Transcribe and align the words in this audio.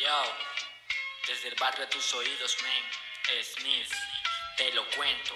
Yo, 0.00 0.36
desde 1.28 1.48
el 1.48 1.54
barrio 1.54 1.84
a 1.84 1.88
tus 1.88 2.14
oídos, 2.14 2.56
men, 2.62 3.44
Smith, 3.44 3.92
te 4.56 4.72
lo 4.72 4.84
cuento. 4.90 5.34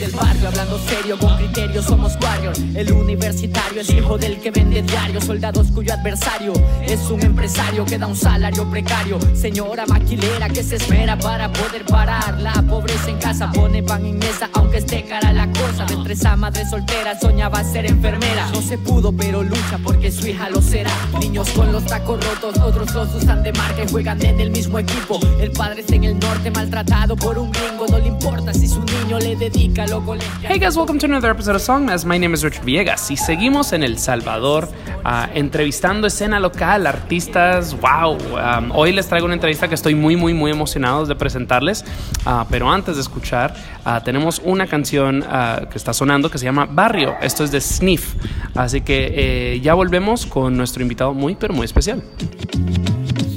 El 0.00 0.10
barrio, 0.10 0.48
hablando 0.48 0.78
serio, 0.88 1.18
con 1.18 1.36
criterio, 1.36 1.82
somos 1.82 2.16
warriors. 2.20 2.60
El 2.74 2.92
universitario 2.92 3.80
es 3.80 3.90
hijo 3.90 4.18
del 4.18 4.40
que 4.40 4.50
vende 4.50 4.82
diario. 4.82 5.20
Soldados 5.20 5.68
cuyo 5.72 5.92
adversario 5.92 6.52
es 6.82 7.00
un 7.10 7.22
empresario 7.22 7.84
que 7.84 7.98
da 7.98 8.06
un 8.06 8.16
salario 8.16 8.68
precario. 8.70 9.18
Señora 9.34 9.86
maquilera 9.86 10.48
que 10.48 10.62
se 10.62 10.76
esmera 10.76 11.18
para 11.18 11.52
poder 11.52 11.84
parar 11.84 12.40
la 12.40 12.54
pobreza 12.62 13.10
en 13.10 13.18
casa. 13.18 13.50
Pone 13.52 13.82
pan 13.82 14.04
en 14.04 14.18
mesa, 14.18 14.48
aunque 14.54 14.78
esté 14.78 15.04
cara 15.04 15.32
la 15.32 15.46
cosa. 15.52 15.84
De 15.84 15.96
tres 16.02 16.22
madre 16.36 16.68
soltera, 16.68 17.18
soñaba 17.20 17.62
ser 17.64 17.86
enfermera. 17.86 18.50
No 18.52 18.62
se 18.62 18.78
pudo, 18.78 19.12
pero 19.12 19.42
lucha 19.42 19.78
porque 19.82 20.10
su 20.10 20.26
hija 20.26 20.50
lo 20.50 20.60
será. 20.60 20.90
Niños 21.20 21.48
con 21.50 21.70
los 21.72 21.84
tacos 21.84 22.24
rotos, 22.24 22.58
otros 22.62 22.92
los 22.94 23.14
usan 23.14 23.42
de 23.42 23.52
marca 23.52 23.84
y 23.84 23.90
juegan 23.90 24.24
en 24.24 24.40
el 24.40 24.50
mismo 24.50 24.78
equipo. 24.78 25.20
El 25.40 25.52
padre 25.52 25.80
está 25.80 25.94
en 25.94 26.04
el 26.04 26.18
norte, 26.18 26.50
maltratado 26.50 27.16
por 27.16 27.38
un 27.38 27.52
gringo. 27.52 27.86
No 27.88 27.98
le 27.98 28.08
importa 28.08 28.52
si 28.52 28.66
su 28.66 28.80
niño 28.80 29.18
le 29.18 29.36
dedica. 29.36 29.83
Hey 29.84 30.58
guys, 30.58 30.78
welcome 30.78 30.98
to 30.98 31.04
another 31.04 31.30
episode 31.30 31.56
of 31.56 31.60
Songmas. 31.60 32.06
My 32.06 32.16
name 32.16 32.32
is 32.32 32.42
Richard 32.42 32.64
Villegas 32.64 33.10
y 33.10 33.18
seguimos 33.18 33.74
en 33.74 33.82
El 33.82 33.98
Salvador 33.98 34.66
ah, 35.04 35.28
entrevistando 35.34 36.06
escena 36.06 36.40
local, 36.40 36.86
artistas. 36.86 37.78
Wow, 37.78 38.16
um, 38.16 38.70
hoy 38.72 38.92
les 38.92 39.06
traigo 39.06 39.26
una 39.26 39.34
entrevista 39.34 39.68
que 39.68 39.74
estoy 39.74 39.94
muy, 39.94 40.16
muy, 40.16 40.32
muy 40.32 40.50
emocionado 40.50 41.04
de 41.04 41.14
presentarles. 41.14 41.84
Ah, 42.24 42.46
pero 42.48 42.70
antes 42.70 42.94
de 42.94 43.02
escuchar, 43.02 43.54
ah, 43.84 44.00
tenemos 44.02 44.40
una 44.42 44.66
canción 44.66 45.22
que 45.70 45.76
está 45.76 45.92
sonando 45.92 46.30
que 46.30 46.38
se 46.38 46.46
llama 46.46 46.66
Barrio. 46.66 47.16
Esto 47.20 47.44
es 47.44 47.50
de 47.50 47.60
Sniff. 47.60 48.14
Así 48.54 48.80
que 48.80 49.12
eh, 49.54 49.60
ya 49.60 49.74
volvemos 49.74 50.24
con 50.24 50.56
nuestro 50.56 50.82
invitado 50.82 51.12
muy, 51.12 51.34
pero 51.34 51.52
muy 51.52 51.66
especial. 51.66 52.02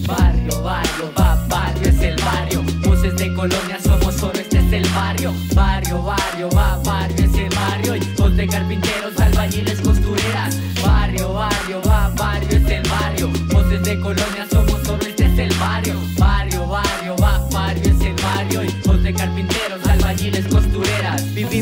Barrio, 0.07 0.63
barrio, 0.63 1.11
barrio 1.49 1.89
es 1.89 2.01
el 2.01 2.15
barrio. 2.23 2.63
Voces 2.85 3.17
de 3.17 3.33
colonia 3.33 3.76
el 4.77 4.87
barrio. 4.89 5.33
Barrio, 5.55 6.03
barrio, 6.03 6.49
va, 6.55 6.79
barrio 6.83 7.25
es 7.25 7.33
el 7.33 7.49
barrio. 7.49 7.95
Y 7.95 7.99
de 8.35 8.47
carpinteros, 8.47 9.19
albañiles, 9.19 9.81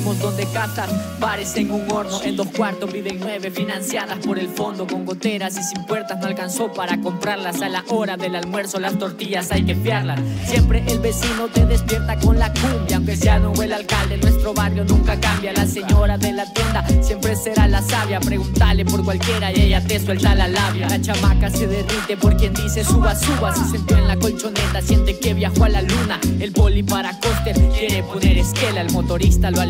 Vivimos 0.06 0.23
donde 0.23 0.45
casas 0.53 0.88
parecen 1.20 1.72
un 1.72 1.92
horno. 1.92 2.22
En 2.22 2.36
dos 2.36 2.48
cuartos 2.56 2.94
viven 2.94 3.17
nueve, 3.20 3.50
financiadas 3.50 4.20
por 4.20 4.38
el 4.38 4.48
fondo. 4.50 4.86
Con 4.86 5.03
goteras 5.03 5.58
y 5.58 5.64
sin 5.64 5.84
puertas 5.86 6.20
no 6.20 6.28
alcanzó 6.28 6.72
para 6.72 7.02
comprarlas. 7.02 7.59
A 7.64 7.70
la 7.70 7.84
hora 7.88 8.16
del 8.16 8.36
almuerzo, 8.36 8.80
las 8.80 9.00
tortillas 9.00 9.52
hay 9.52 9.64
que 9.64 9.73
fiarlas. 9.73 10.20
Siempre 10.45 10.83
el 10.88 11.00
vecino 11.00 11.48
te 11.48 11.66
despierta 11.66 12.20
con 12.20 12.38
la 12.38 12.53
cumbia. 12.53 12.98
Aunque 12.98 13.16
sea 13.16 13.39
no 13.39 13.52
el 13.64 13.73
alcalde, 13.73 14.17
nuestro 14.17 14.53
barrio 14.53 14.86
nunca 14.86 15.20
cambia. 15.20 15.53
La 15.53 15.66
señora 15.66 16.20
de 16.20 16.33
la 16.33 16.53
tienda 16.53 16.86
siempre 17.02 17.36
será 17.36 17.67
la 17.67 17.81
sabia. 17.81 18.20
Pregúntale 18.20 18.86
por 18.86 19.03
cualquiera 19.03 19.52
y 19.52 19.61
ella 19.61 19.81
te 19.81 20.00
suelta 20.00 20.36
la 20.36 20.48
labia. 20.48 20.88
La 20.88 21.02
chamaca 21.02 21.50
se 21.50 21.66
derrite 21.66 22.16
por 22.16 22.38
quien 22.38 22.53
dice 22.53 22.83
suba, 22.83 23.16
suba. 23.16 23.56
Se 23.56 23.72
sentó 23.72 23.98
en 23.98 24.08
la 24.08 24.17
colchoneta, 24.17 24.83
siente 24.83 25.17
que 25.17 25.33
viajó 25.33 25.64
a 25.64 25.70
la 25.70 25.81
luna. 25.81 26.20
El 26.39 26.52
poli 26.52 26.83
para 26.83 27.20
coster 27.20 27.56
quiere 27.70 28.03
poner 28.03 28.38
esquela. 28.38 28.81
El 28.81 28.92
motorista 28.92 29.50
lo 29.50 29.61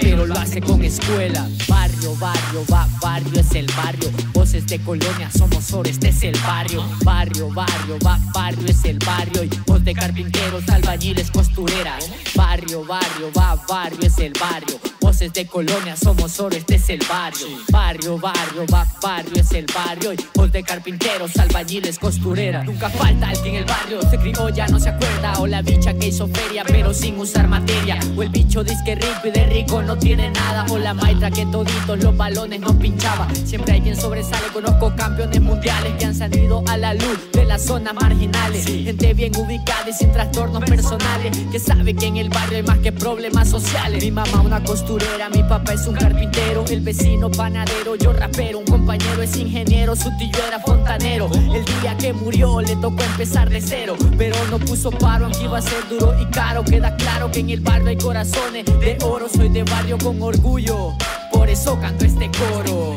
pero 0.00 0.26
lo 0.26 0.34
hace 0.34 0.60
con 0.60 0.82
escuela. 0.82 1.48
Barrio, 1.68 2.16
barrio, 2.16 2.64
va, 2.72 2.88
barrio 3.00 3.40
es 3.40 3.54
el 3.54 3.66
barrio. 3.76 4.10
Voces 4.32 4.66
de 4.66 4.78
colonia, 4.80 5.30
somos 5.30 5.72
oro, 5.72 5.88
este 5.88 6.08
es 6.08 6.22
el 6.22 6.38
barrio. 6.40 6.84
Barrio, 7.04 7.50
barrio, 7.50 7.98
va, 8.04 8.18
barrio 8.32 8.66
es 8.68 8.84
el 8.84 8.98
barrio. 8.98 9.44
Y 9.44 9.50
voz 9.66 9.84
de 9.84 9.94
carpinteros, 9.94 10.68
albañiles, 10.68 11.30
costureras. 11.30 12.10
Barrio, 12.34 12.84
barrio, 12.84 13.30
va, 13.36 13.56
barrio 13.68 14.06
es 14.06 14.18
el 14.18 14.32
barrio. 14.38 14.78
Voces 15.00 15.32
de 15.32 15.46
colonia, 15.46 15.96
somos 15.96 16.38
oro, 16.40 16.56
este 16.56 16.76
es 16.76 16.88
el 16.88 17.00
barrio. 17.08 17.46
Barrio, 17.70 18.18
barrio, 18.18 18.66
va, 18.72 18.86
barrio 19.02 19.40
es 19.40 19.52
el 19.52 19.66
barrio. 19.74 20.12
Y 20.12 20.18
voz 20.34 20.50
de 20.52 20.62
carpinteros, 20.62 21.36
albañiles, 21.36 21.98
costureras. 21.98 22.64
Nunca 22.64 22.88
falta 22.90 23.32
que 23.42 23.48
en 23.50 23.56
el 23.56 23.64
barrio 23.64 24.00
se 24.08 24.18
crió, 24.18 24.48
ya 24.48 24.66
no 24.68 24.80
se 24.80 24.88
acuerda. 24.88 25.34
O 25.40 25.46
la 25.46 25.62
bicha 25.62 25.94
que 25.94 26.08
hizo 26.08 26.28
feria, 26.28 26.64
pero 26.66 26.94
sin 26.94 27.18
usar 27.18 27.48
materia. 27.48 27.98
O 28.16 28.22
el 28.22 28.30
bicho 28.30 28.64
disque 28.64 28.94
rico 28.94 29.28
y 29.28 29.30
de 29.30 29.46
rico 29.46 29.63
no 29.66 29.96
tiene 29.98 30.30
nada. 30.30 30.66
O 30.70 30.78
la 30.78 30.94
maestra 30.94 31.30
que 31.30 31.46
toditos 31.46 32.02
los 32.02 32.16
balones 32.16 32.60
nos 32.60 32.74
pinchaba. 32.74 33.26
Siempre 33.44 33.74
hay 33.74 33.80
quien 33.80 33.96
sobresale, 33.96 34.46
conozco 34.52 34.94
campeones 34.96 35.40
mundiales 35.40 35.94
que 35.98 36.04
han 36.06 36.14
salido 36.14 36.62
a 36.68 36.76
la 36.76 36.94
luz 36.94 37.18
de 37.32 37.44
las 37.44 37.62
zonas 37.62 37.94
marginales. 37.94 38.64
Gente 38.64 39.14
bien 39.14 39.32
ubicada 39.36 39.88
y 39.88 39.92
sin 39.92 40.12
trastornos 40.12 40.62
personales. 40.64 41.36
Que 41.50 41.58
sabe 41.58 41.94
que 41.94 42.06
en 42.06 42.16
el 42.16 42.28
barrio 42.28 42.58
hay 42.58 42.62
más 42.62 42.78
que 42.78 42.92
problemas 42.92 43.48
sociales. 43.48 44.02
Mi 44.02 44.10
mamá 44.10 44.40
una 44.40 44.62
costurera, 44.62 45.28
mi 45.30 45.42
papá 45.42 45.74
es 45.74 45.86
un 45.86 45.94
carpintero. 45.94 46.64
El 46.68 46.80
vecino 46.80 47.30
panadero, 47.30 47.96
yo 47.96 48.12
rapero. 48.12 48.58
Un 48.58 48.66
compañero 48.66 49.22
es 49.22 49.36
ingeniero, 49.36 49.96
su 49.96 50.10
tío 50.18 50.30
era 50.46 50.60
fontanero. 50.60 51.28
El 51.32 51.64
día 51.64 51.96
que 51.98 52.12
murió 52.12 52.60
le 52.60 52.76
tocó 52.76 53.02
empezar 53.02 53.50
de 53.50 53.60
cero. 53.60 53.96
Pero 54.16 54.36
no 54.50 54.58
puso 54.58 54.90
paro, 54.90 55.26
aunque 55.26 55.44
iba 55.44 55.58
a 55.58 55.62
ser 55.62 55.88
duro 55.88 56.14
y 56.20 56.26
caro. 56.26 56.64
Queda 56.64 56.96
claro 56.96 57.30
que 57.30 57.40
en 57.40 57.50
el 57.50 57.60
barrio 57.60 57.88
hay 57.88 57.96
corazones 57.96 58.64
de 58.64 58.98
oro. 59.02 59.28
Soy 59.28 59.48
de 59.54 59.62
barrio 59.62 59.96
con 59.98 60.20
orgullo. 60.20 60.92
Por 61.32 61.48
eso 61.48 61.78
canto 61.80 62.04
este 62.04 62.28
coro. 62.32 62.96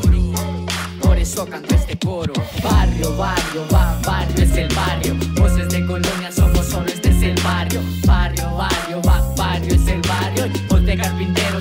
Por 0.99 1.17
eso 1.17 1.45
canto 1.45 1.75
este 1.75 1.95
coro. 1.99 2.33
Barrio, 2.63 3.15
barrio, 3.15 3.63
va, 3.71 3.99
barrio 4.03 4.43
es 4.43 4.57
el 4.57 4.67
barrio. 4.73 5.15
Voces 5.39 5.69
de 5.69 5.85
colonia 5.85 6.31
somos 6.31 6.65
solo, 6.65 6.87
este 6.87 7.09
es 7.09 7.21
el 7.21 7.39
barrio. 7.43 7.79
Barrio, 8.07 8.55
barrio, 8.55 9.01
va, 9.03 9.21
barrio 9.37 9.75
es 9.75 9.87
el 9.87 10.01
barrio. 10.01 10.45
Voz 10.67 10.83
de 10.83 10.97
carpinteros, 10.97 11.56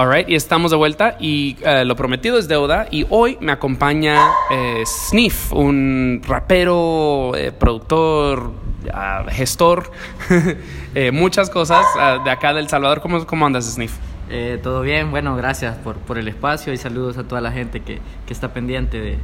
Alright, 0.00 0.30
y 0.30 0.34
estamos 0.34 0.70
de 0.70 0.78
vuelta 0.78 1.18
y 1.20 1.58
eh, 1.62 1.84
lo 1.84 1.94
prometido 1.94 2.38
es 2.38 2.48
deuda 2.48 2.86
y 2.90 3.04
hoy 3.10 3.36
me 3.42 3.52
acompaña 3.52 4.30
eh, 4.50 4.82
Sniff, 4.86 5.52
un 5.52 6.22
rapero, 6.26 7.32
eh, 7.36 7.52
productor, 7.52 8.50
ah, 8.94 9.26
gestor, 9.28 9.90
eh, 10.94 11.10
muchas 11.10 11.50
cosas 11.50 11.84
ah, 11.98 12.16
de 12.24 12.30
acá 12.30 12.54
del 12.54 12.66
Salvador. 12.70 13.02
¿Cómo, 13.02 13.26
cómo 13.26 13.44
andas, 13.44 13.66
Sniff? 13.66 13.98
Eh, 14.30 14.58
Todo 14.62 14.80
bien, 14.80 15.10
bueno, 15.10 15.36
gracias 15.36 15.76
por, 15.76 15.96
por 15.96 16.16
el 16.16 16.28
espacio 16.28 16.72
y 16.72 16.78
saludos 16.78 17.18
a 17.18 17.24
toda 17.24 17.42
la 17.42 17.52
gente 17.52 17.80
que, 17.80 17.98
que 18.26 18.32
está 18.32 18.54
pendiente 18.54 18.98
de, 19.02 19.18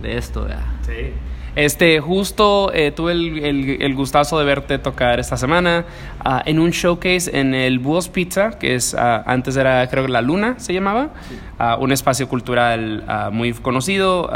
de 0.00 0.16
esto. 0.16 0.42
¿verdad? 0.44 0.62
Sí. 0.82 1.12
Este, 1.56 1.98
justo 2.00 2.70
eh, 2.72 2.92
tuve 2.92 3.12
el, 3.12 3.38
el- 3.44 3.82
el 3.82 3.94
gustazo 3.94 4.38
de 4.38 4.44
verte 4.44 4.78
tocar 4.78 5.18
esta 5.18 5.36
semana 5.36 5.84
ah, 6.24 6.42
en 6.46 6.60
un 6.60 6.70
showcase 6.70 7.38
en 7.38 7.54
el 7.54 7.80
Búhos 7.80 8.08
Pizza, 8.08 8.58
que 8.58 8.74
es 8.76 8.94
ah, 8.94 9.22
antes 9.26 9.56
era, 9.56 9.86
creo 9.88 10.06
que 10.06 10.12
La 10.12 10.22
Luna 10.22 10.54
se 10.58 10.72
llamaba, 10.72 11.10
ah, 11.58 11.76
un 11.80 11.90
espacio 11.92 12.28
cultural 12.28 13.04
muy 13.32 13.52
conocido. 13.52 14.30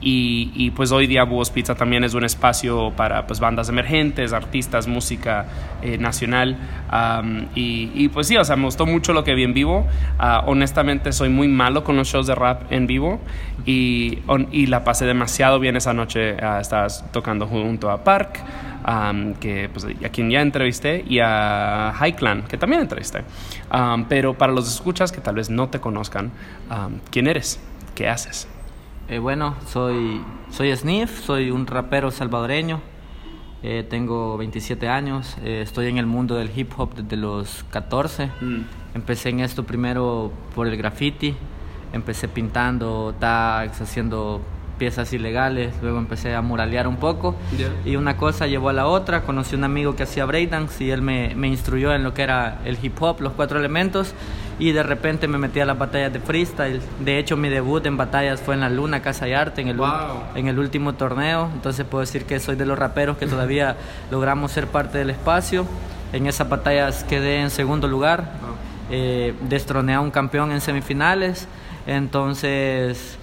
Y, 0.00 0.52
y, 0.54 0.70
pues 0.70 0.92
hoy 0.92 1.06
día 1.06 1.24
Búhos 1.24 1.50
Pizza 1.50 1.74
también 1.74 2.04
es 2.04 2.14
un 2.14 2.24
espacio 2.24 2.92
para 2.96 3.26
pues 3.26 3.40
bandas 3.40 3.68
emergentes, 3.68 4.32
artistas, 4.32 4.86
música 4.86 5.46
eh, 5.82 5.98
nacional. 5.98 6.56
am, 6.90 7.46
y, 7.54 7.90
y, 7.94 8.08
pues 8.08 8.28
sí, 8.28 8.36
o 8.36 8.44
sea, 8.44 8.56
me 8.56 8.64
gustó 8.64 8.86
mucho 8.86 9.12
lo 9.12 9.24
que 9.24 9.34
vi 9.34 9.42
en 9.44 9.54
vivo. 9.54 9.86
Ah, 10.18 10.44
honestamente 10.46 11.12
soy 11.12 11.28
muy 11.30 11.48
malo 11.48 11.82
con 11.82 11.96
los 11.96 12.08
shows 12.08 12.26
de 12.28 12.34
rap 12.34 12.70
en 12.70 12.86
vivo 12.86 13.20
y, 13.66 14.18
on- 14.28 14.48
y 14.52 14.66
la 14.66 14.84
pasé 14.84 15.04
demasiado 15.04 15.58
bien 15.58 15.76
esa 15.76 15.92
noche. 15.92 16.36
Ah, 16.40 16.58
estabas 16.60 17.04
tocando 17.12 17.46
junto 17.46 17.90
a 17.90 18.04
Park, 18.04 18.38
am, 18.84 19.34
que, 19.34 19.68
pues, 19.72 19.84
a 19.84 20.08
quien 20.10 20.30
ya 20.30 20.40
entrevisté, 20.42 21.04
y 21.08 21.18
a 21.20 21.92
Highclan, 22.00 22.42
que 22.42 22.56
también 22.56 22.82
entrevisté. 22.82 23.22
Am, 23.70 24.04
pero 24.08 24.34
para 24.38 24.52
los 24.52 24.72
escuchas 24.72 25.10
que 25.12 25.20
tal 25.20 25.34
vez 25.34 25.50
no 25.50 25.68
te 25.68 25.80
conozcan, 25.80 26.30
¿quién 27.10 27.26
eres? 27.26 27.60
¿Qué 27.94 28.08
haces? 28.08 28.46
Eh, 29.10 29.18
bueno, 29.20 29.56
soy, 29.66 30.20
soy 30.50 30.76
Sniff, 30.76 31.24
soy 31.24 31.50
un 31.50 31.66
rapero 31.66 32.10
salvadoreño. 32.10 32.82
Eh, 33.62 33.84
tengo 33.88 34.36
27 34.36 34.86
años, 34.86 35.36
eh, 35.42 35.62
estoy 35.62 35.86
en 35.86 35.96
el 35.96 36.04
mundo 36.04 36.34
del 36.34 36.50
hip 36.54 36.72
hop 36.76 36.94
desde 36.94 37.16
los 37.16 37.64
14. 37.70 38.30
Empecé 38.94 39.30
en 39.30 39.40
esto 39.40 39.64
primero 39.64 40.30
por 40.54 40.66
el 40.66 40.76
graffiti, 40.76 41.34
empecé 41.94 42.28
pintando 42.28 43.14
tags, 43.18 43.80
haciendo 43.80 44.42
piezas 44.78 45.10
ilegales, 45.14 45.74
luego 45.82 45.98
empecé 45.98 46.34
a 46.34 46.42
muralear 46.42 46.86
un 46.86 46.98
poco 46.98 47.34
y 47.84 47.96
una 47.96 48.16
cosa 48.16 48.46
llevó 48.46 48.68
a 48.68 48.72
la 48.72 48.86
otra, 48.86 49.22
conocí 49.22 49.56
un 49.56 49.64
amigo 49.64 49.96
que 49.96 50.04
hacía 50.04 50.24
breakdance 50.24 50.84
y 50.84 50.90
él 50.90 51.02
me, 51.02 51.34
me 51.34 51.48
instruyó 51.48 51.92
en 51.94 52.04
lo 52.04 52.14
que 52.14 52.22
era 52.22 52.60
el 52.64 52.78
hip 52.80 53.02
hop, 53.02 53.20
los 53.20 53.32
cuatro 53.32 53.58
elementos 53.58 54.14
y 54.58 54.72
de 54.72 54.82
repente 54.82 55.28
me 55.28 55.38
metí 55.38 55.60
a 55.60 55.64
las 55.64 55.78
batallas 55.78 56.12
de 56.12 56.20
freestyle, 56.20 56.80
de 57.00 57.18
hecho 57.18 57.36
mi 57.36 57.48
debut 57.48 57.84
en 57.86 57.96
batallas 57.96 58.40
fue 58.40 58.54
en 58.54 58.60
la 58.60 58.68
Luna 58.68 59.00
Casa 59.02 59.28
y 59.28 59.32
Arte, 59.32 59.60
en 59.60 59.68
el, 59.68 59.76
Wow. 59.76 59.88
en 60.34 60.48
el 60.48 60.58
último 60.58 60.94
torneo, 60.94 61.48
entonces 61.54 61.86
puedo 61.86 62.00
decir 62.00 62.24
que 62.24 62.40
soy 62.40 62.56
de 62.56 62.66
los 62.66 62.78
raperos 62.78 63.16
que 63.18 63.26
todavía 63.26 63.76
logramos 64.10 64.52
ser 64.52 64.66
parte 64.66 64.98
del 64.98 65.10
espacio, 65.10 65.66
en 66.12 66.26
esas 66.26 66.48
batallas 66.48 67.04
quedé 67.04 67.40
en 67.40 67.50
segundo 67.50 67.86
lugar, 67.86 68.32
eh, 68.90 69.34
destroné 69.48 69.94
a 69.94 70.00
un 70.00 70.10
campeón 70.10 70.50
en 70.52 70.60
semifinales, 70.60 71.46
entonces 71.86 73.18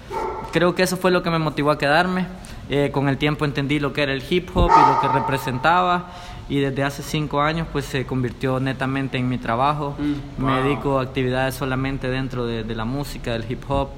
creo 0.52 0.74
que 0.74 0.82
eso 0.82 0.96
fue 0.96 1.10
lo 1.10 1.22
que 1.22 1.30
me 1.30 1.38
motivó 1.38 1.70
a 1.70 1.78
quedarme. 1.78 2.26
Eh, 2.68 2.90
con 2.92 3.08
el 3.08 3.16
tiempo 3.16 3.44
entendí 3.44 3.78
lo 3.78 3.92
que 3.92 4.02
era 4.02 4.12
el 4.12 4.24
hip 4.28 4.50
hop 4.54 4.72
y 4.76 4.92
lo 4.92 5.00
que 5.00 5.16
representaba 5.16 6.06
y 6.48 6.60
desde 6.60 6.84
hace 6.84 7.02
cinco 7.02 7.40
años 7.42 7.66
pues 7.72 7.84
se 7.86 8.06
convirtió 8.06 8.60
netamente 8.60 9.18
en 9.18 9.28
mi 9.28 9.38
trabajo. 9.38 9.96
Mm, 9.98 10.44
Me 10.44 10.62
dedico 10.62 10.98
a 10.98 11.02
actividades 11.02 11.54
solamente 11.54 12.08
dentro 12.08 12.46
de, 12.46 12.62
de 12.64 12.74
la 12.74 12.84
música, 12.84 13.32
del 13.32 13.44
hip 13.50 13.62
hop, 13.68 13.88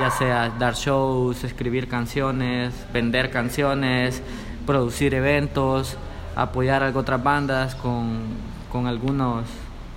ya 0.00 0.10
sea 0.10 0.50
dar 0.58 0.74
shows, 0.74 1.44
escribir 1.44 1.88
canciones, 1.88 2.74
vender 2.92 3.30
canciones, 3.30 4.22
producir 4.66 5.14
eventos, 5.14 5.96
apoyar 6.36 6.82
a 6.82 6.90
otras 6.96 7.22
bandas 7.22 7.74
con, 7.74 8.18
con 8.70 8.86
algunas 8.86 9.44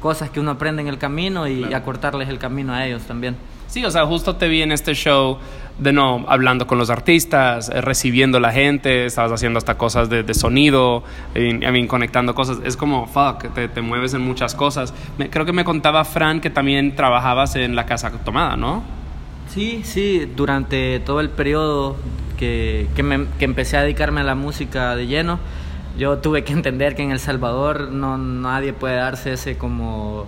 cosas 0.01 0.29
que 0.29 0.39
uno 0.39 0.51
aprende 0.51 0.81
en 0.81 0.87
el 0.87 0.97
camino 0.97 1.47
y 1.47 1.59
Claro. 1.59 1.75
acortarles 1.77 2.29
el 2.29 2.39
camino 2.39 2.73
a 2.73 2.85
ellos 2.87 3.03
también. 3.03 3.35
Sí, 3.67 3.85
o 3.85 3.91
sea, 3.91 4.05
justo 4.05 4.35
te 4.35 4.47
vi 4.47 4.61
en 4.63 4.71
este 4.71 4.93
show 4.95 5.37
de 5.81 5.91
no 5.91 6.23
hablando 6.29 6.67
con 6.67 6.77
los 6.77 6.89
artistas, 6.89 7.69
eh, 7.69 7.81
recibiendo 7.81 8.39
la 8.39 8.51
gente, 8.51 9.05
estabas 9.05 9.31
haciendo 9.31 9.57
hasta 9.57 9.77
cosas 9.77 10.09
de, 10.09 10.23
de 10.23 10.33
sonido, 10.33 11.03
I 11.35 11.53
mean, 11.59 11.87
conectando 11.87 12.33
cosas. 12.35 12.59
Es 12.63 12.77
como, 12.77 13.07
fuck, 13.07 13.51
te, 13.53 13.67
te 13.67 13.81
mueves 13.81 14.13
en 14.13 14.21
muchas 14.21 14.53
cosas. 14.55 14.93
Me- 15.17 15.29
creo 15.29 15.45
que 15.45 15.53
me 15.53 15.63
contaba 15.65 16.05
Fran 16.05 16.39
que 16.39 16.49
también 16.49 16.95
trabajabas 16.95 17.55
en 17.55 17.75
la 17.75 17.85
casa 17.85 18.11
tomada, 18.23 18.55
¿no? 18.55 18.83
Sí, 19.49 19.81
sí, 19.83 20.31
durante 20.37 20.99
todo 20.99 21.19
el 21.19 21.29
periodo 21.29 21.97
que, 22.37 22.87
que, 22.95 23.03
me- 23.03 23.25
que 23.39 23.45
empecé 23.45 23.75
a 23.77 23.81
dedicarme 23.81 24.21
a 24.21 24.23
la 24.23 24.35
música 24.35 24.95
de 24.95 25.07
lleno, 25.07 25.39
yo 25.97 26.19
tuve 26.19 26.43
que 26.43 26.53
entender 26.53 26.95
que 26.95 27.03
en 27.03 27.11
El 27.11 27.19
Salvador 27.19 27.89
no 27.91 28.17
nadie 28.17 28.71
puede 28.71 28.95
darse 28.95 29.33
ese 29.33 29.57
como 29.57 30.25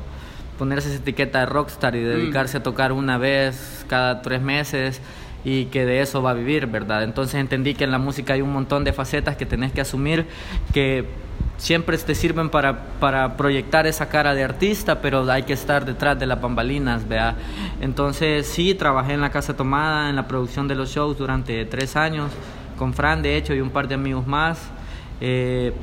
ponerse 0.58 0.90
esa 0.90 0.98
etiqueta 0.98 1.40
de 1.40 1.46
rockstar 1.48 1.96
y 1.96 2.02
dedicarse 2.02 2.58
a 2.58 2.64
tocar 2.64 2.92
una 2.92 3.18
vez 3.18 3.86
cada 3.88 4.22
tres 4.22 4.42
meses 4.42 5.02
y 5.44 5.66
que 5.66 5.86
de 5.86 6.02
eso 6.02 6.22
va 6.22 6.32
a 6.32 6.34
vivir, 6.34 6.68
¿verdad? 6.68 7.04
Entonces 7.04 7.36
entendí 7.36 7.74
que 7.74 7.84
en 7.84 7.92
la 7.92 8.00
música 8.00 8.34
hay 8.34 8.42
un 8.42 8.54
montón 8.54 8.84
de 8.84 8.94
facetas 8.94 9.36
que 9.36 9.46
tenés 9.46 9.72
que 9.72 9.82
asumir 9.82 10.26
que 10.74 11.06
siempre 11.58 11.98
te 11.98 12.16
sirven 12.16 12.50
para, 12.50 12.84
para 13.00 13.38
proyectar 13.38 13.88
esa 13.88 14.10
cara 14.10 14.34
de 14.34 14.44
artista, 14.44 15.02
pero 15.02 15.30
hay 15.32 15.44
que 15.44 15.54
estar 15.54 15.86
detrás 15.86 16.20
de 16.20 16.26
las 16.26 16.42
bambalinas, 16.42 17.08
¿vea? 17.08 17.36
Entonces 17.82 18.48
sí, 18.48 18.74
trabajé 18.74 19.14
en 19.14 19.22
la 19.22 19.30
Casa 19.30 19.56
Tomada, 19.56 20.10
en 20.10 20.16
la 20.16 20.28
producción 20.28 20.68
de 20.68 20.76
los 20.76 20.90
shows 20.90 21.18
durante 21.18 21.66
tres 21.66 21.96
años, 21.96 22.32
con 22.78 22.94
Fran 22.94 23.22
de 23.22 23.38
hecho 23.38 23.54
y 23.54 23.62
un 23.62 23.70
par 23.70 23.88
de 23.88 23.96
amigos 23.96 24.28
más. 24.28 24.60
Eh, 25.22 25.74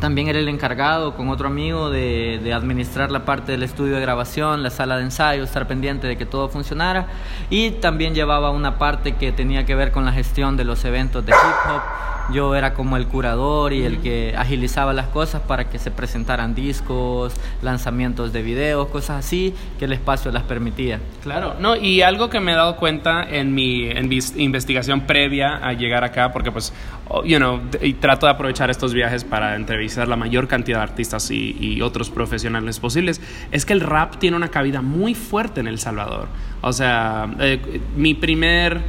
también 0.00 0.28
era 0.28 0.38
el 0.38 0.48
encargado 0.48 1.14
con 1.14 1.28
otro 1.28 1.48
amigo 1.48 1.90
de, 1.90 2.40
de 2.42 2.52
administrar 2.52 3.10
la 3.10 3.24
parte 3.24 3.52
del 3.52 3.62
estudio 3.62 3.94
de 3.94 4.00
grabación, 4.00 4.62
la 4.62 4.70
sala 4.70 4.96
de 4.96 5.04
ensayo, 5.04 5.44
estar 5.44 5.66
pendiente 5.66 6.06
de 6.06 6.16
que 6.16 6.26
todo 6.26 6.48
funcionara. 6.48 7.06
Y 7.50 7.72
también 7.72 8.14
llevaba 8.14 8.50
una 8.50 8.78
parte 8.78 9.16
que 9.16 9.32
tenía 9.32 9.64
que 9.64 9.74
ver 9.74 9.92
con 9.92 10.04
la 10.04 10.12
gestión 10.12 10.56
de 10.56 10.64
los 10.64 10.84
eventos 10.84 11.24
de 11.24 11.32
hip 11.32 11.70
hop. 11.70 11.82
Yo 12.32 12.54
era 12.54 12.72
como 12.72 12.96
el 12.96 13.08
curador 13.08 13.72
y 13.72 13.82
el 13.84 14.00
que 14.00 14.34
agilizaba 14.36 14.92
las 14.92 15.06
cosas 15.08 15.42
para 15.42 15.68
que 15.68 15.78
se 15.78 15.90
presentaran 15.90 16.54
discos, 16.54 17.34
lanzamientos 17.62 18.32
de 18.32 18.42
videos, 18.42 18.88
cosas 18.88 19.24
así, 19.24 19.54
que 19.78 19.86
el 19.86 19.92
espacio 19.92 20.30
las 20.30 20.44
permitía. 20.44 21.00
Claro, 21.22 21.54
no, 21.58 21.74
y 21.76 22.02
algo 22.02 22.30
que 22.30 22.38
me 22.40 22.52
he 22.52 22.54
dado 22.54 22.76
cuenta 22.76 23.28
en 23.28 23.54
mi, 23.54 23.88
en 23.88 24.08
mi 24.08 24.20
investigación 24.36 25.02
previa 25.02 25.56
a 25.56 25.72
llegar 25.72 26.04
acá, 26.04 26.32
porque 26.32 26.52
pues, 26.52 26.72
you 27.24 27.38
know, 27.38 27.60
y 27.80 27.94
trato 27.94 28.26
de 28.26 28.32
aprovechar 28.32 28.70
estos 28.70 28.94
viajes 28.94 29.24
para 29.24 29.56
entrevistar 29.56 30.08
la 30.08 30.16
mayor 30.16 30.48
cantidad 30.48 30.78
de 30.78 30.84
artistas 30.84 31.30
y, 31.30 31.80
otros 31.82 32.10
profesionales 32.10 32.78
posibles, 32.78 33.20
es 33.50 33.64
que 33.64 33.72
el 33.72 33.80
rap 33.80 34.16
tiene 34.18 34.36
una 34.36 34.48
cabida 34.48 34.82
muy 34.82 35.14
fuerte 35.14 35.60
en 35.60 35.66
El 35.66 35.78
Salvador. 35.78 36.28
O 36.60 36.72
sea, 36.72 37.28
eh, 37.40 37.80
mi 37.96 38.14
primer... 38.14 38.80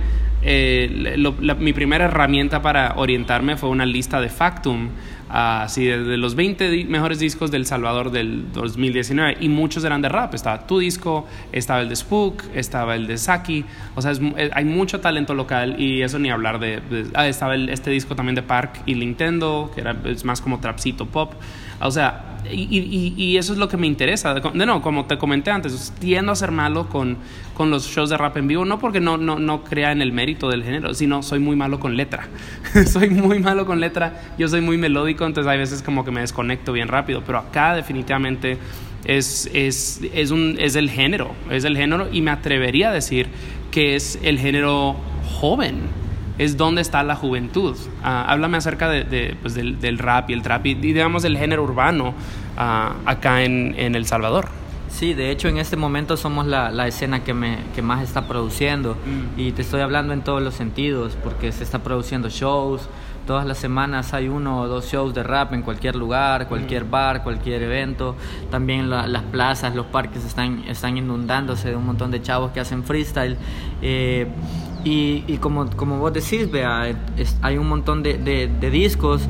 eh, 0.42 1.16
mi 1.60 1.74
primera 1.74 2.06
herramienta 2.06 2.62
para 2.62 2.94
orientarme 2.98 3.56
fue 3.58 3.70
una 3.70 3.86
lista 3.86 4.20
de 4.20 4.30
Factum, 4.30 4.90
así 5.34 5.86
de, 5.86 6.04
de 6.04 6.18
los 6.18 6.36
20 6.36 6.70
di- 6.70 6.86
mejores 6.86 7.18
discos 7.20 7.50
del 7.50 7.66
Salvador 7.66 8.12
del 8.12 8.52
2019 8.54 9.38
y 9.40 9.50
muchos 9.50 9.84
eran 9.84 10.02
de 10.02 10.10
rap. 10.10 10.34
Estaba 10.36 10.68
tu 10.68 10.80
disco, 10.80 11.26
estaba 11.52 11.82
el 11.82 11.90
de 11.90 11.96
Spook, 11.96 12.44
estaba 12.54 12.96
el 12.96 13.08
de 13.08 13.18
Saki. 13.18 13.66
O 13.96 14.02
sea, 14.02 14.12
es 14.12 14.20
eh, 14.38 14.52
hay 14.54 14.66
mucho 14.66 15.00
talento 15.02 15.34
local 15.34 15.76
y 15.80 16.02
eso 16.04 16.20
ni 16.20 16.30
hablar 16.30 16.60
de... 16.60 16.82
de- 16.82 17.08
ah, 17.16 17.28
estaba 17.28 17.56
el- 17.56 17.70
este 17.70 17.90
disco 17.90 18.16
también 18.16 18.36
de 18.36 18.44
Park 18.44 18.82
y 18.86 18.94
Nintendo, 18.96 19.72
que 19.74 19.82
era, 19.82 19.96
es 20.06 20.24
más 20.24 20.40
como 20.42 20.60
trapcito 20.60 21.08
pop. 21.08 21.34
O 21.88 21.92
sea, 21.92 22.38
y, 22.52 23.14
y- 23.18 23.38
eso 23.38 23.54
es 23.54 23.60
lo 23.60 23.68
que 23.68 23.78
me 23.78 23.88
interesa. 23.88 24.34
De 24.34 24.66
no, 24.66 24.82
como 24.82 25.06
te 25.06 25.18
comenté 25.18 25.52
antes, 25.52 25.94
tiendo 26.00 26.32
a 26.32 26.36
ser 26.36 26.52
malo 26.52 26.90
con, 26.90 27.18
con 27.54 27.70
los 27.70 27.88
shows 27.88 28.10
de 28.10 28.18
rap 28.18 28.36
en 28.38 28.48
vivo, 28.48 28.66
no 28.66 28.80
porque 28.80 29.00
no, 29.00 29.18
no, 29.18 29.40
no 29.40 29.64
crea 29.64 29.92
en 29.92 30.02
el 30.02 30.12
mérito 30.12 30.50
del 30.50 30.64
género, 30.64 30.94
sino 30.94 31.24
soy 31.24 31.40
muy 31.40 31.56
malo 31.56 31.80
con 31.80 31.96
letra. 31.96 32.28
soy 32.88 33.10
muy 33.10 33.40
malo 33.40 33.66
con 33.66 33.80
letra, 33.80 34.22
yo 34.38 34.48
soy 34.48 34.62
muy 34.62 34.78
melódico, 34.78 35.26
entonces 35.26 35.50
hay 35.50 35.58
veces 35.58 35.82
como 35.82 36.04
que 36.04 36.12
me 36.12 36.22
desconecto 36.22 36.74
bien 36.74 36.88
rápido, 36.88 37.24
pero 37.26 37.38
acá 37.38 37.76
definitivamente 37.76 38.58
es, 39.06 39.50
es, 39.54 40.02
es, 40.14 40.32
un, 40.32 40.56
es 40.60 40.76
el 40.76 40.90
género, 40.90 41.34
es 41.50 41.64
el 41.64 41.78
género 41.78 42.08
y 42.12 42.22
me 42.22 42.32
atrevería 42.32 42.90
a 42.90 42.94
decir 42.94 43.28
que 43.72 43.96
es 43.96 44.20
el 44.24 44.40
género 44.40 44.96
joven 45.40 46.03
es 46.38 46.58
dónde 46.58 46.82
está 46.82 47.04
la 47.04 47.16
juventud. 47.16 47.76
Ah, 48.04 48.26
háblame 48.28 48.58
acerca 48.58 48.90
de, 48.90 49.04
de, 49.04 49.38
pues, 49.42 49.54
del, 49.54 49.80
del 49.80 50.00
rap 50.00 50.30
y 50.30 50.34
el 50.34 50.42
trap 50.42 50.66
y, 50.66 50.72
y, 50.72 50.76
digamos 50.76 51.24
del 51.24 51.38
género 51.38 51.64
urbano 51.64 52.14
ah, 52.58 52.94
acá 53.06 53.44
en, 53.44 53.76
en, 53.78 53.96
El 53.96 54.06
Salvador. 54.06 54.48
Sí, 54.90 55.14
de 55.14 55.32
hecho 55.32 55.48
en 55.48 55.58
este 55.58 55.76
momento 55.76 56.18
somos 56.18 56.46
la, 56.46 56.70
la 56.70 56.88
escena 56.88 57.24
que, 57.24 57.34
me, 57.34 57.58
que 57.76 57.82
más 57.82 58.04
está 58.04 58.28
produciendo 58.28 58.94
mm. 58.94 59.40
y 59.40 59.52
te 59.52 59.64
estoy 59.64 59.82
hablando 59.82 60.14
en 60.14 60.22
todos 60.22 60.42
los 60.42 60.54
sentidos 60.54 61.18
porque 61.24 61.52
se 61.52 61.64
está 61.64 61.80
produciendo 61.80 62.30
shows, 62.30 62.88
todas 63.26 63.46
las 63.46 63.58
semanas 63.58 64.14
hay 64.14 64.28
uno 64.28 64.62
o 64.62 64.68
dos 64.68 64.92
shows 64.92 65.14
de 65.14 65.24
rap 65.24 65.54
en 65.54 65.62
cualquier 65.62 65.96
lugar, 65.96 66.48
cualquier 66.48 66.84
bar, 66.84 67.24
cualquier 67.24 67.64
evento. 67.64 68.16
También 68.52 68.90
la, 68.90 69.08
las 69.08 69.24
plazas, 69.24 69.76
los 69.76 69.88
parques 69.88 70.26
están, 70.26 70.64
están 70.68 70.98
inundándose 70.98 71.70
de 71.70 71.76
un 71.76 71.86
montón 71.86 72.12
de 72.12 72.22
chavos 72.22 72.52
que 72.52 72.60
hacen 72.60 72.84
freestyle. 72.84 73.38
Eh, 73.82 74.28
y, 74.84 75.24
y, 75.28 75.38
como, 75.38 75.70
como 75.72 76.00
vos 76.00 76.14
decís, 76.14 76.52
vea, 76.52 76.90
es, 77.18 77.38
hay 77.42 77.58
un 77.58 77.68
montón 77.68 78.04
de, 78.04 78.18
de, 78.18 78.48
de, 78.48 78.70
discos. 78.70 79.22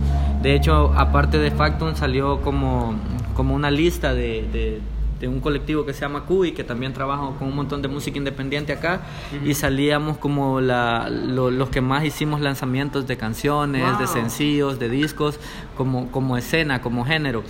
De 0.42 0.56
hecho, 0.56 0.94
aparte 0.96 1.38
de 1.38 1.52
Factum, 1.52 1.96
salió 1.96 2.42
como, 2.42 2.96
como 3.36 3.54
una 3.54 3.72
lista 3.72 4.14
de, 4.14 4.48
de 4.52 4.82
de 5.24 5.30
un 5.30 5.40
colectivo 5.40 5.86
que 5.86 5.94
se 5.94 6.02
llama 6.02 6.26
Cuy, 6.26 6.52
que 6.52 6.66
también 6.66 6.92
trabaja 6.92 7.30
con 7.40 7.48
un 7.48 7.56
montón 7.56 7.82
de 7.82 7.88
música 7.88 8.18
independiente 8.18 8.74
acá, 8.74 9.00
uh 9.32 9.38
-huh. 9.38 9.48
y 9.48 9.54
salíamos 9.54 10.18
como 10.18 10.60
la, 10.60 11.10
lo, 11.10 11.50
los 11.50 11.70
que 11.70 11.80
más 11.80 12.04
hicimos 12.04 12.42
lanzamientos 12.42 13.08
de 13.08 13.16
canciones, 13.16 13.90
wow. 13.90 14.00
de 14.02 14.08
sencillos, 14.08 14.80
de 14.80 14.90
discos, 14.90 15.40
como, 15.78 16.12
como 16.12 16.36
escena, 16.36 16.82
como 16.82 17.06
género. 17.06 17.42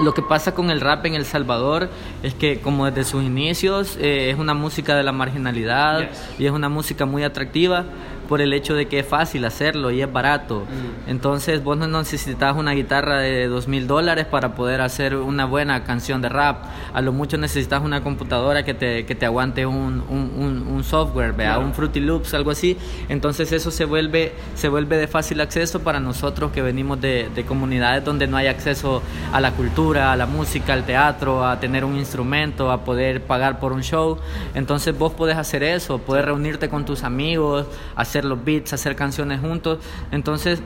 Lo 0.00 0.14
que 0.14 0.22
pasa 0.22 0.54
con 0.54 0.70
el 0.70 0.80
rap 0.80 1.04
en 1.06 1.14
El 1.14 1.24
Salvador 1.24 1.90
es 2.22 2.32
que 2.34 2.60
como 2.60 2.86
desde 2.86 3.04
sus 3.04 3.24
inicios 3.24 3.96
eh, 4.00 4.30
es 4.30 4.38
una 4.38 4.54
música 4.54 4.96
de 4.96 5.02
la 5.02 5.10
marginalidad 5.10 6.10
y 6.38 6.46
es 6.46 6.52
una 6.52 6.68
música 6.68 7.04
muy 7.04 7.24
atractiva 7.24 7.84
por 8.28 8.40
el 8.40 8.52
hecho 8.52 8.74
de 8.74 8.86
que 8.86 9.00
es 9.00 9.06
fácil 9.06 9.44
hacerlo 9.44 9.90
y 9.90 10.02
es 10.02 10.12
barato. 10.12 10.60
Mm. 10.60 11.10
Entonces 11.10 11.64
vos 11.64 11.76
no 11.76 11.88
necesitas 11.88 12.54
una 12.56 12.72
guitarra 12.72 13.18
de 13.18 13.48
dos 13.48 13.66
mil 13.66 13.86
dólares 13.86 14.26
para 14.26 14.54
poder 14.54 14.80
hacer 14.80 15.16
una 15.16 15.46
buena 15.46 15.82
canción 15.84 16.22
de 16.22 16.28
rap. 16.28 16.64
A 16.92 17.00
lo 17.00 17.12
mucho 17.12 17.38
necesitas 17.38 17.82
una 17.82 18.02
computadora 18.02 18.64
que 18.64 18.74
te, 18.74 19.06
que 19.06 19.14
te 19.14 19.26
aguante 19.26 19.66
un, 19.66 20.04
un, 20.08 20.32
un, 20.36 20.66
un 20.68 20.84
software, 20.84 21.32
¿vea? 21.32 21.54
Claro. 21.54 21.62
un 21.62 21.74
Fruity 21.74 22.00
Loops, 22.00 22.34
algo 22.34 22.50
así. 22.50 22.76
Entonces 23.08 23.50
eso 23.52 23.70
se 23.70 23.84
vuelve, 23.84 24.34
se 24.54 24.68
vuelve 24.68 24.96
de 24.98 25.08
fácil 25.08 25.40
acceso 25.40 25.80
para 25.80 25.98
nosotros 25.98 26.52
que 26.52 26.62
venimos 26.62 27.00
de, 27.00 27.30
de 27.34 27.44
comunidades 27.44 28.04
donde 28.04 28.26
no 28.26 28.36
hay 28.36 28.46
acceso 28.46 29.02
a 29.32 29.40
la 29.40 29.52
cultura, 29.52 30.12
a 30.12 30.16
la 30.16 30.26
música, 30.26 30.74
al 30.74 30.84
teatro, 30.84 31.46
a 31.46 31.58
tener 31.58 31.84
un 31.84 31.96
instrumento, 31.96 32.70
a 32.70 32.84
poder 32.84 33.22
pagar 33.22 33.58
por 33.58 33.72
un 33.72 33.82
show. 33.82 34.18
Entonces 34.54 34.96
vos 34.96 35.12
podés 35.12 35.36
hacer 35.36 35.62
eso, 35.62 35.98
podés 35.98 36.24
reunirte 36.24 36.68
con 36.68 36.84
tus 36.84 37.02
amigos, 37.04 37.66
hacer 37.96 38.17
los 38.24 38.44
beats, 38.44 38.72
hacer 38.72 38.96
canciones 38.96 39.40
juntos. 39.40 39.78
Entonces, 40.12 40.60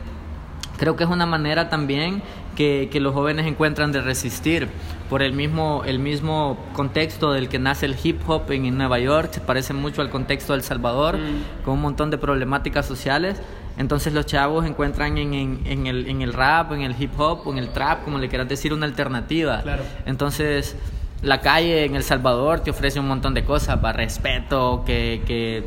creo 0.79 0.97
que 0.97 1.05
es 1.05 1.11
una 1.11 1.27
manera 1.27 1.69
también 1.69 2.23
que, 2.57 2.89
que, 2.93 3.01
los 3.01 3.15
jóvenes 3.15 3.47
encuentran 3.47 3.93
de 3.93 4.01
resistir, 4.03 4.69
por 5.09 5.23
el 5.23 5.33
mismo, 5.33 5.83
el 5.87 5.99
mismo 5.99 6.59
contexto 6.75 7.33
del 7.33 7.49
que 7.49 7.59
nace 7.59 7.87
el 7.87 7.97
hip 8.03 8.21
hop 8.29 8.51
en, 8.51 8.77
Nueva 8.77 8.99
York, 8.99 9.31
se 9.33 9.41
parece 9.41 9.75
mucho 9.75 10.01
al 10.03 10.11
contexto 10.11 10.53
de 10.53 10.59
El 10.59 10.63
Salvador, 10.65 11.19
Mm. 11.19 11.65
con 11.65 11.75
un 11.75 11.83
montón 11.83 12.11
de 12.11 12.19
problemáticas 12.19 12.87
sociales. 12.87 13.41
Entonces 13.79 14.13
los 14.13 14.27
chavos 14.27 14.67
encuentran 14.67 15.17
en, 15.17 15.33
en- 15.33 15.61
en 15.67 15.87
el, 15.87 16.07
en 16.09 16.21
el 16.23 16.33
rap, 16.35 16.73
en 16.73 16.83
el 16.83 16.95
hip 16.99 17.19
hop, 17.19 17.49
en 17.51 17.59
el 17.59 17.71
trap, 17.71 18.05
como 18.05 18.19
le 18.19 18.29
quieras 18.29 18.49
decir, 18.49 18.73
una 18.75 18.85
alternativa. 18.87 19.63
Claro. 19.63 19.83
Entonces 20.05 20.77
la 21.23 21.41
calle 21.41 21.85
en 21.85 21.95
El 21.95 22.03
Salvador 22.03 22.61
te 22.61 22.71
ofrece 22.71 22.99
un 23.01 23.09
montón 23.09 23.33
de 23.33 23.45
cosas, 23.45 23.79
para 23.79 23.93
respeto, 23.95 24.83
que, 24.85 25.23
que, 25.27 25.65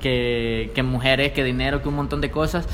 que, 0.00 0.70
que 0.74 0.82
mujeres, 0.82 1.32
que 1.32 1.44
dinero, 1.44 1.82
que 1.82 1.88
un 1.88 1.96
montón 1.96 2.20
de 2.20 2.30
cosas. 2.30 2.66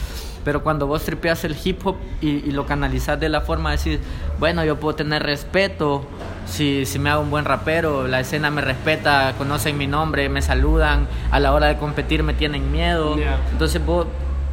Pero 0.44 0.62
cuando 0.62 0.86
vos 0.86 1.02
tripeas 1.04 1.44
el 1.44 1.56
hip 1.64 1.86
hop 1.86 1.96
y, 2.20 2.28
y 2.28 2.50
lo 2.50 2.66
canalizas 2.66 3.18
de 3.18 3.30
la 3.30 3.40
forma 3.40 3.70
de 3.70 3.76
decir, 3.76 4.00
bueno, 4.38 4.64
yo 4.64 4.78
puedo 4.78 4.94
tener 4.94 5.22
respeto 5.22 6.06
si, 6.46 6.84
si 6.84 6.98
me 6.98 7.10
hago 7.10 7.22
un 7.22 7.30
buen 7.30 7.44
rapero, 7.44 8.06
la 8.06 8.20
escena 8.20 8.50
me 8.50 8.60
respeta, 8.60 9.34
conocen 9.38 9.78
mi 9.78 9.86
nombre, 9.86 10.28
me 10.28 10.42
saludan, 10.42 11.08
a 11.30 11.40
la 11.40 11.52
hora 11.52 11.68
de 11.68 11.76
competir 11.76 12.22
me 12.22 12.34
tienen 12.34 12.70
miedo. 12.70 13.16
Yeah. 13.16 13.40
Entonces 13.52 13.84
vos, 13.84 14.06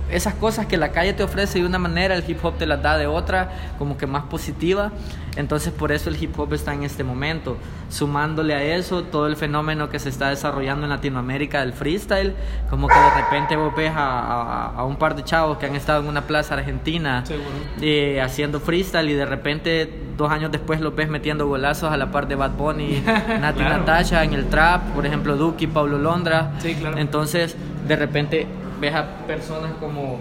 esas 0.09 0.33
cosas 0.35 0.65
que 0.65 0.77
la 0.77 0.91
calle 0.91 1.13
te 1.13 1.23
ofrece 1.23 1.59
de 1.59 1.65
una 1.65 1.79
manera, 1.79 2.15
el 2.15 2.23
hip 2.29 2.43
hop 2.43 2.57
te 2.57 2.65
las 2.65 2.81
da 2.81 2.97
de 2.97 3.07
otra, 3.07 3.51
como 3.77 3.97
que 3.97 4.07
más 4.07 4.23
positiva. 4.23 4.91
Entonces 5.37 5.71
por 5.71 5.93
eso 5.93 6.09
el 6.09 6.21
hip 6.21 6.37
hop 6.37 6.53
está 6.53 6.73
en 6.73 6.83
este 6.83 7.03
momento. 7.05 7.55
Sumándole 7.89 8.53
a 8.53 8.63
eso 8.63 9.03
todo 9.03 9.27
el 9.27 9.35
fenómeno 9.37 9.89
que 9.89 9.97
se 9.99 10.09
está 10.09 10.29
desarrollando 10.29 10.83
en 10.85 10.89
Latinoamérica 10.89 11.61
del 11.61 11.71
freestyle, 11.73 12.33
como 12.69 12.87
que 12.89 12.95
de 12.95 13.09
repente 13.21 13.55
vos 13.55 13.73
ves 13.75 13.91
a, 13.95 14.19
a- 14.19 14.75
a 14.75 14.83
un 14.85 14.97
par 14.97 15.15
de 15.15 15.23
chavos 15.23 15.57
que 15.57 15.65
han 15.67 15.75
estado 15.75 16.01
en 16.01 16.07
una 16.07 16.21
plaza 16.21 16.55
argentina 16.55 17.25
Seguro. 17.25 17.47
eh, 17.81 18.19
haciendo 18.21 18.59
freestyle 18.59 19.09
y 19.09 19.13
de 19.13 19.25
repente 19.25 19.93
dos 20.17 20.29
años 20.31 20.51
después 20.51 20.81
los 20.81 20.93
ves 20.95 21.09
metiendo 21.09 21.47
golazos 21.47 21.91
a 21.91 21.97
la 21.97 22.11
par 22.11 22.27
de 22.27 22.35
Bad 22.35 22.51
Bunny, 22.51 23.01
Nati 23.39 23.59
Claro. 23.59 23.77
Natasha 23.79 24.23
en 24.25 24.33
el 24.33 24.47
trap, 24.49 24.81
por 24.93 25.05
ejemplo 25.05 25.37
Duki, 25.37 25.67
Pablo 25.67 25.97
Londra. 25.97 26.51
Sí, 26.59 26.75
claro. 26.75 26.97
Entonces, 26.97 27.55
de 27.87 27.95
repente 27.95 28.47
ves 28.81 28.93
a 28.95 29.05
personas 29.27 29.71
como, 29.79 30.19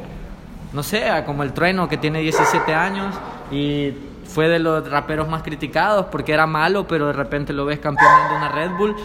no 0.72 0.82
sé, 0.84 1.02
como 1.26 1.42
el 1.42 1.52
Trueno 1.52 1.88
que 1.88 1.96
tiene 1.96 2.20
17 2.20 2.74
años 2.74 3.14
y 3.50 3.92
fue 4.32 4.48
de 4.48 4.58
los 4.58 4.88
raperos 4.88 5.28
más 5.28 5.42
criticados 5.42 6.06
porque 6.06 6.32
era 6.32 6.46
malo, 6.46 6.86
pero 6.86 7.08
de 7.08 7.12
repente 7.12 7.52
lo 7.52 7.64
ves 7.64 7.78
campeonando 7.78 8.36
una 8.36 8.48
Red 8.48 8.70
Bull 8.78 8.96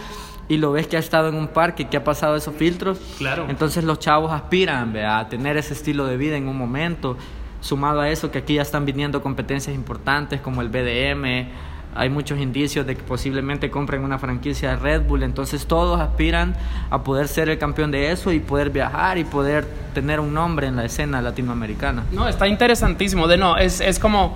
y 0.47 0.57
lo 0.57 0.71
ves 0.71 0.87
que 0.87 0.97
ha 0.97 0.99
estado 0.99 1.29
en 1.29 1.35
un 1.35 1.47
parque, 1.47 1.87
que 1.87 1.97
ha 1.97 2.03
pasado 2.03 2.35
esos 2.35 2.55
filtros. 2.55 2.99
Claro. 3.17 3.47
Entonces 3.49 3.83
los 3.83 3.99
chavos 3.99 4.31
aspiran 4.31 4.93
¿vea? 4.93 5.19
a 5.19 5.29
tener 5.29 5.57
ese 5.57 5.73
estilo 5.73 6.05
de 6.05 6.17
vida 6.17 6.37
en 6.37 6.47
un 6.47 6.57
momento. 6.57 7.17
Sumado 7.61 8.01
a 8.01 8.09
eso 8.09 8.29
que 8.29 8.39
aquí 8.39 8.55
ya 8.55 8.61
están 8.61 8.85
viniendo 8.85 9.23
competencias 9.23 9.75
importantes 9.75 10.39
como 10.39 10.61
el 10.61 10.69
BDM, 10.69 11.49
hay 11.95 12.09
muchos 12.09 12.39
indicios 12.39 12.85
de 12.85 12.95
que 12.95 13.03
posiblemente 13.03 13.71
compren 13.71 14.03
una 14.03 14.19
franquicia 14.19 14.71
de 14.71 14.75
Red 14.75 15.03
Bull, 15.03 15.23
entonces 15.23 15.65
todos 15.65 15.99
aspiran 15.99 16.55
a 16.89 17.03
poder 17.03 17.29
ser 17.29 17.49
el 17.49 17.57
campeón 17.57 17.89
de 17.89 18.11
eso 18.11 18.33
y 18.33 18.39
poder 18.39 18.69
viajar 18.69 19.17
y 19.17 19.23
poder 19.23 19.65
tener 19.93 20.19
un 20.19 20.33
nombre 20.33 20.67
en 20.67 20.75
la 20.75 20.83
escena 20.83 21.21
latinoamericana. 21.21 22.03
No, 22.11 22.27
está 22.27 22.47
interesantísimo. 22.49 23.27
De 23.27 23.37
no, 23.37 23.57
es, 23.57 23.79
es 23.79 23.97
como. 23.97 24.35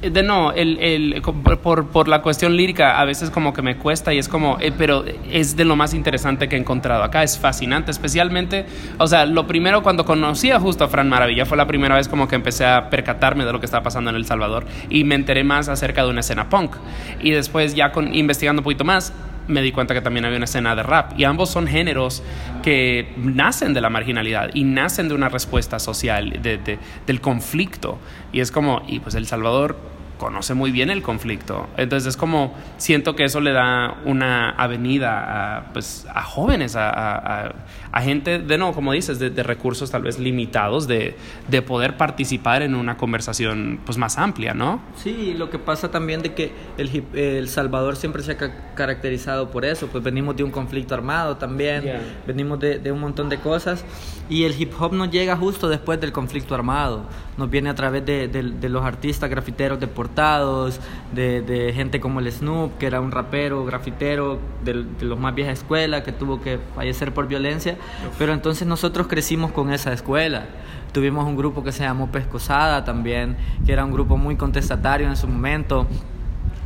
De 0.00 0.22
no, 0.22 0.52
el, 0.52 0.78
el, 0.80 1.22
por, 1.22 1.88
por 1.88 2.08
la 2.08 2.20
cuestión 2.20 2.56
lírica 2.56 3.00
a 3.00 3.04
veces 3.04 3.30
como 3.30 3.54
que 3.54 3.62
me 3.62 3.76
cuesta 3.76 4.12
y 4.12 4.18
es 4.18 4.28
como, 4.28 4.58
eh, 4.60 4.70
pero 4.76 5.04
es 5.30 5.56
de 5.56 5.64
lo 5.64 5.76
más 5.76 5.94
interesante 5.94 6.48
que 6.48 6.56
he 6.56 6.58
encontrado 6.58 7.02
acá, 7.02 7.22
es 7.22 7.38
fascinante, 7.38 7.90
especialmente, 7.90 8.66
o 8.98 9.06
sea, 9.06 9.24
lo 9.24 9.46
primero 9.46 9.82
cuando 9.82 10.04
conocí 10.04 10.50
a 10.50 10.60
justo 10.60 10.84
a 10.84 10.88
Fran 10.88 11.08
Maravilla 11.08 11.46
fue 11.46 11.56
la 11.56 11.66
primera 11.66 11.94
vez 11.96 12.08
como 12.08 12.28
que 12.28 12.34
empecé 12.34 12.66
a 12.66 12.90
percatarme 12.90 13.46
de 13.46 13.52
lo 13.52 13.60
que 13.60 13.66
estaba 13.66 13.82
pasando 13.82 14.10
en 14.10 14.16
El 14.16 14.26
Salvador 14.26 14.66
y 14.90 15.04
me 15.04 15.14
enteré 15.14 15.42
más 15.42 15.68
acerca 15.68 16.04
de 16.04 16.10
una 16.10 16.20
escena 16.20 16.50
punk. 16.50 16.76
Y 17.20 17.30
después 17.30 17.74
ya 17.74 17.92
con, 17.92 18.14
investigando 18.14 18.60
un 18.60 18.64
poquito 18.64 18.84
más 18.84 19.12
me 19.48 19.60
di 19.62 19.72
cuenta 19.72 19.94
que 19.94 20.00
también 20.00 20.24
había 20.24 20.36
una 20.38 20.44
escena 20.46 20.74
de 20.74 20.82
rap 20.82 21.12
y 21.18 21.24
ambos 21.24 21.50
son 21.50 21.66
géneros 21.66 22.22
que 22.62 23.12
nacen 23.16 23.74
de 23.74 23.80
la 23.80 23.90
marginalidad 23.90 24.50
y 24.54 24.64
nacen 24.64 25.08
de 25.08 25.14
una 25.14 25.28
respuesta 25.28 25.78
social, 25.78 26.38
de, 26.42 26.58
de- 26.58 26.78
del 27.06 27.20
conflicto. 27.20 27.98
Y 28.32 28.40
es 28.40 28.50
como, 28.50 28.82
y 28.88 29.00
pues 29.00 29.14
El 29.14 29.26
Salvador 29.26 29.76
conoce 30.18 30.54
muy 30.54 30.70
bien 30.70 30.90
el 30.90 31.02
conflicto. 31.02 31.66
Entonces 31.76 32.08
es 32.10 32.16
como, 32.16 32.54
siento 32.76 33.14
que 33.16 33.24
eso 33.24 33.40
le 33.40 33.52
da 33.52 33.96
una 34.04 34.50
avenida 34.50 35.58
a, 35.58 35.72
pues, 35.72 36.06
a 36.12 36.22
jóvenes, 36.22 36.76
a, 36.76 36.88
a- 37.48 37.54
gente, 38.00 38.38
de 38.40 38.58
no, 38.58 38.72
como 38.72 38.92
dices, 38.92 39.18
de, 39.18 39.30
de 39.30 39.42
recursos 39.42 39.90
tal 39.90 40.02
vez 40.02 40.18
limitados, 40.18 40.86
de, 40.86 41.16
de 41.48 41.62
poder 41.62 41.96
participar 41.96 42.62
en 42.62 42.74
una 42.74 42.96
conversación 42.96 43.80
pues 43.86 43.96
más 43.98 44.18
amplia, 44.18 44.52
¿no? 44.52 44.80
Sí, 44.96 45.34
lo 45.38 45.48
que 45.48 45.58
pasa 45.58 45.90
también 45.90 46.20
de 46.22 46.34
que 46.34 46.52
el, 46.76 47.04
El 47.14 47.48
Salvador 47.48 47.96
siempre 47.96 48.22
se 48.22 48.32
ha 48.32 48.36
ca- 48.36 48.74
caracterizado 48.74 49.50
por 49.50 49.64
eso, 49.64 49.86
pues 49.88 50.02
venimos 50.04 50.36
de 50.36 50.42
un 50.44 50.50
conflicto 50.50 50.94
armado 50.94 51.36
también, 51.36 51.82
Yeah. 51.84 52.00
venimos 52.26 52.58
de, 52.60 52.78
de 52.78 52.92
un 52.92 53.00
montón 53.00 53.28
de 53.28 53.38
cosas 53.38 53.84
y 54.28 54.44
el 54.44 54.60
hip 54.60 54.72
hop 54.78 54.92
nos 54.92 55.10
llega 55.10 55.36
justo 55.36 55.68
después 55.68 56.00
del 56.00 56.12
conflicto 56.12 56.54
armado, 56.54 57.04
nos 57.36 57.50
viene 57.50 57.70
a 57.70 57.74
través 57.74 58.04
de, 58.06 58.28
de- 58.28 58.42
de 58.42 58.68
los 58.68 58.84
artistas 58.84 59.28
grafiteros 59.30 59.80
deportados, 59.80 60.80
de, 61.12 61.42
de 61.42 61.72
gente 61.72 62.00
como 62.00 62.20
el 62.20 62.30
Snoop, 62.30 62.78
que 62.78 62.86
era 62.86 63.00
un 63.00 63.10
rapero 63.10 63.64
grafitero 63.64 64.38
de, 64.64 64.84
los 65.00 65.18
más 65.18 65.34
vieja 65.34 65.50
escuela, 65.52 66.02
que 66.02 66.12
tuvo 66.12 66.40
que 66.40 66.58
fallecer 66.74 67.12
por 67.12 67.26
violencia, 67.28 67.76
pero 68.18 68.32
entonces 68.32 68.66
nosotros 68.68 69.06
crecimos 69.08 69.50
con 69.52 69.72
esa 69.72 69.92
escuela. 69.92 70.46
Tuvimos 70.92 71.26
un 71.26 71.36
grupo 71.36 71.64
que 71.64 71.72
se 71.72 71.82
llamó 71.82 72.12
Pescosada 72.12 72.84
también, 72.84 73.36
que 73.66 73.72
era 73.72 73.84
un 73.84 73.90
grupo 73.90 74.16
muy 74.16 74.36
contestatario 74.36 75.08
en 75.08 75.16
su 75.16 75.26
momento. 75.26 75.88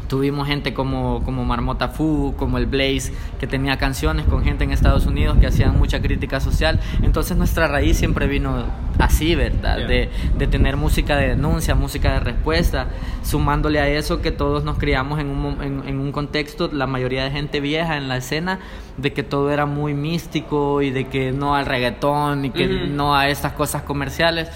Tuvimos 0.09 0.49
gente 0.49 0.75
como, 0.75 1.23
como 1.23 1.45
Marmota 1.45 1.89
Fu, 1.89 2.35
como 2.37 2.59
el 2.59 2.67
Blaze, 2.67 3.13
que 3.39 3.47
tenía 3.47 3.77
canciones 3.77 4.27
con 4.27 4.43
gente 4.43 4.65
en 4.65 4.73
Estados 4.73 5.07
Unidos 5.07 5.37
que 5.39 5.47
hacían 5.47 5.79
mucha 5.79 6.01
crítica 6.01 6.41
social. 6.41 6.81
Entonces 7.03 7.37
nuestra 7.37 7.69
raíz 7.69 7.99
siempre 7.99 8.27
vino 8.27 8.65
así, 8.99 9.35
¿verdad? 9.35 9.87
De, 9.87 10.11
de 10.37 10.47
tener 10.47 10.77
música 10.77 11.17
de 11.17 11.29
denuncia, 11.29 11.75
música 11.75 12.15
de 12.15 12.21
respuesta, 12.21 12.89
sumándole 13.23 13.81
a 13.81 13.89
eso 13.89 14.21
que 14.21 14.31
todos 14.31 14.65
nos 14.65 14.79
criamos 14.79 15.21
en 15.21 15.29
un, 15.29 15.63
en, 15.63 15.83
en 15.87 15.99
un 16.01 16.11
contexto, 16.11 16.71
la 16.73 16.87
mayoría 16.87 17.25
de 17.25 17.31
gente 17.31 17.61
vieja 17.61 17.97
en 17.97 18.09
la 18.09 18.17
escena, 18.17 18.59
de 18.97 19.13
que 19.13 19.23
todo 19.23 19.51
era 19.51 19.67
muy 19.67 19.95
místico 19.95 20.83
y 20.83 20.91
de 20.91 21.07
que 21.07 21.33
no 21.33 21.55
al 21.55 21.67
reggaetón 21.67 22.45
y 22.47 22.51
que 22.51 22.67
no 22.67 23.15
a 23.15 23.29
estas 23.29 23.53
cosas 23.53 23.83
comerciales. 23.83 24.49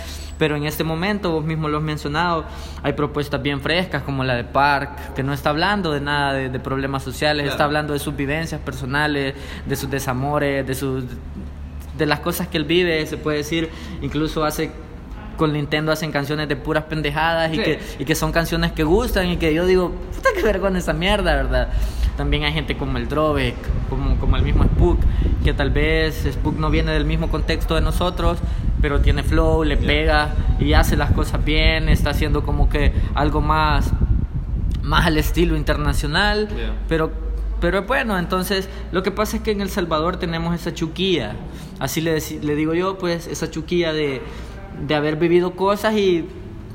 Pero 0.42 0.56
en 0.56 0.64
este 0.64 0.82
momento, 0.82 1.30
vos 1.30 1.44
mismo 1.44 1.68
lo 1.68 1.78
has 1.78 1.84
mencionado, 1.84 2.44
hay 2.82 2.94
propuestas 2.94 3.40
bien 3.40 3.61
frescas 3.61 4.02
como 4.02 4.25
la 4.25 4.34
de 4.34 4.42
Park, 4.42 5.14
que 5.14 5.22
no 5.22 5.32
está 5.32 5.50
hablando 5.50 5.92
de 5.92 6.00
nada 6.00 6.32
de, 6.32 6.49
de 6.49 6.58
problemas 6.58 7.04
sociales, 7.04 7.46
está 7.49 7.62
hablando 7.62 7.92
de 7.92 8.00
sus 8.00 8.16
vivencias 8.16 8.61
personales, 8.61 9.37
de 9.64 9.76
sus 9.76 9.88
desamores, 9.88 10.66
de 10.66 10.75
sus 10.75 11.04
de 11.96 12.06
las 12.06 12.18
cosas 12.18 12.49
que 12.49 12.56
él 12.56 12.64
vive, 12.64 13.06
se 13.06 13.18
puede 13.18 13.37
decir, 13.37 13.70
incluso 14.00 14.44
hace 14.44 14.72
con 15.37 15.52
Nintendo 15.52 15.92
hacen 15.92 16.11
canciones 16.11 16.49
de 16.49 16.56
puras 16.56 16.84
pendejadas 16.87 17.52
y, 17.52 17.58
Sí. 17.58 17.62
que, 17.62 17.80
y 18.00 18.04
que 18.04 18.16
son 18.16 18.32
canciones 18.32 18.72
que 18.72 18.82
gustan 18.82 19.28
y 19.28 19.37
que 19.37 19.54
yo 19.54 19.64
digo, 19.64 19.92
puta 20.12 20.30
que 20.34 20.42
vergüenza 20.42 20.80
esa 20.80 20.92
mierda, 20.92 21.37
¿verdad? 21.37 21.68
También 22.16 22.42
hay 22.42 22.52
gente 22.52 22.76
como 22.76 22.99
el 22.99 23.06
Drobek, 23.08 23.54
como, 23.88 24.16
como 24.18 24.37
el 24.37 24.42
mismo 24.42 24.64
Spook, 24.64 24.99
que 25.44 25.54
tal 25.54 25.70
vez 25.70 26.26
Spook 26.32 26.58
no 26.58 26.68
viene 26.68 26.90
del 26.90 27.04
mismo 27.04 27.28
contexto 27.30 27.76
de 27.76 27.80
nosotros, 27.80 28.38
pero 28.82 29.00
tiene 29.00 29.22
flow, 29.22 29.64
le 29.64 29.78
pega 29.78 30.34
y 30.60 30.74
hace 30.74 30.96
las 30.96 31.12
cosas 31.12 31.42
bien, 31.42 31.88
está 31.88 32.10
haciendo 32.10 32.42
como 32.42 32.68
que 32.68 32.92
algo 33.14 33.40
más, 33.40 33.90
más 34.82 35.06
al 35.06 35.16
estilo 35.16 35.56
internacional, 35.56 36.48
Yeah. 36.48 36.74
pero 36.88 37.10
pero 37.60 37.84
bueno, 37.84 38.18
entonces 38.18 38.68
lo 38.90 39.04
que 39.04 39.12
pasa 39.12 39.36
es 39.36 39.42
que 39.44 39.52
en 39.52 39.60
El 39.60 39.70
Salvador 39.70 40.16
tenemos 40.16 40.52
esa 40.52 40.74
chuquilla, 40.74 41.36
así 41.78 42.00
le, 42.00 42.18
le 42.42 42.56
digo 42.56 42.74
yo, 42.74 42.98
pues 42.98 43.28
esa 43.28 43.48
chuquilla 43.48 43.92
de, 43.92 44.20
de 44.84 44.94
haber 44.96 45.14
vivido 45.14 45.52
cosas 45.52 45.94
y 45.94 46.26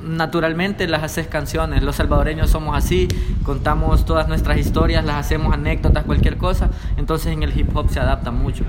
naturalmente 0.02 0.88
las 0.88 1.04
haces 1.04 1.28
canciones. 1.28 1.84
Los 1.84 1.98
salvadoreños 1.98 2.50
somos 2.52 2.78
así, 2.78 3.10
contamos 3.44 4.06
todas 4.06 4.30
nuestras 4.30 4.58
historias, 4.60 5.04
las 5.04 5.18
hacemos 5.18 5.54
anécdotas, 5.54 6.06
cualquier 6.06 6.38
cosa, 6.38 6.70
entonces 6.96 7.34
en 7.34 7.44
el 7.44 7.58
hip 7.60 7.76
hop 7.76 7.90
se 7.90 8.00
adapta 8.00 8.32
mucho. 8.32 8.64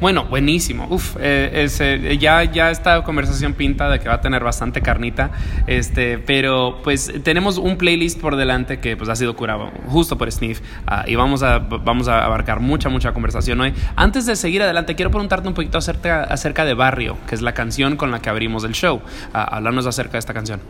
Bueno, 0.00 0.26
buenísimo. 0.26 0.86
Uf, 0.90 1.16
eh, 1.18 1.66
eh, 1.80 2.18
ya, 2.20 2.44
ya 2.44 2.70
esta 2.70 3.02
conversación 3.02 3.54
pinta 3.54 3.88
de 3.88 3.98
que 3.98 4.08
va 4.08 4.14
a 4.14 4.20
tener 4.20 4.44
bastante 4.44 4.80
carnita. 4.80 5.32
Este, 5.66 6.18
pero 6.18 6.80
pues 6.84 7.12
tenemos 7.24 7.58
un 7.58 7.76
playlist 7.76 8.20
por 8.20 8.36
delante 8.36 8.78
que 8.78 8.96
pues 8.96 9.08
ha 9.08 9.16
sido 9.16 9.34
curado 9.34 9.72
justo 9.88 10.16
por 10.16 10.30
Sniff. 10.30 10.60
ah, 10.86 11.04
y 11.06 11.16
vamos 11.16 11.42
a, 11.42 11.58
vamos 11.58 12.06
a 12.06 12.24
abarcar 12.24 12.60
mucha, 12.60 12.88
mucha 12.88 13.12
conversación 13.12 13.60
hoy. 13.60 13.74
Antes 13.96 14.24
de 14.26 14.36
seguir 14.36 14.62
adelante, 14.62 14.94
quiero 14.94 15.10
preguntarte 15.10 15.48
un 15.48 15.54
poquito 15.54 15.78
acerca, 15.78 16.22
acerca 16.22 16.64
de 16.64 16.74
Barrio, 16.74 17.16
que 17.28 17.34
es 17.34 17.42
la 17.42 17.52
canción 17.52 17.96
con 17.96 18.12
la 18.12 18.20
que 18.20 18.30
abrimos 18.30 18.62
el 18.62 18.74
show. 18.74 19.00
Ah, 19.34 19.56
hablarnos 19.56 19.86
acerca 19.86 20.12
de 20.12 20.18
esta 20.20 20.32
canción. 20.32 20.60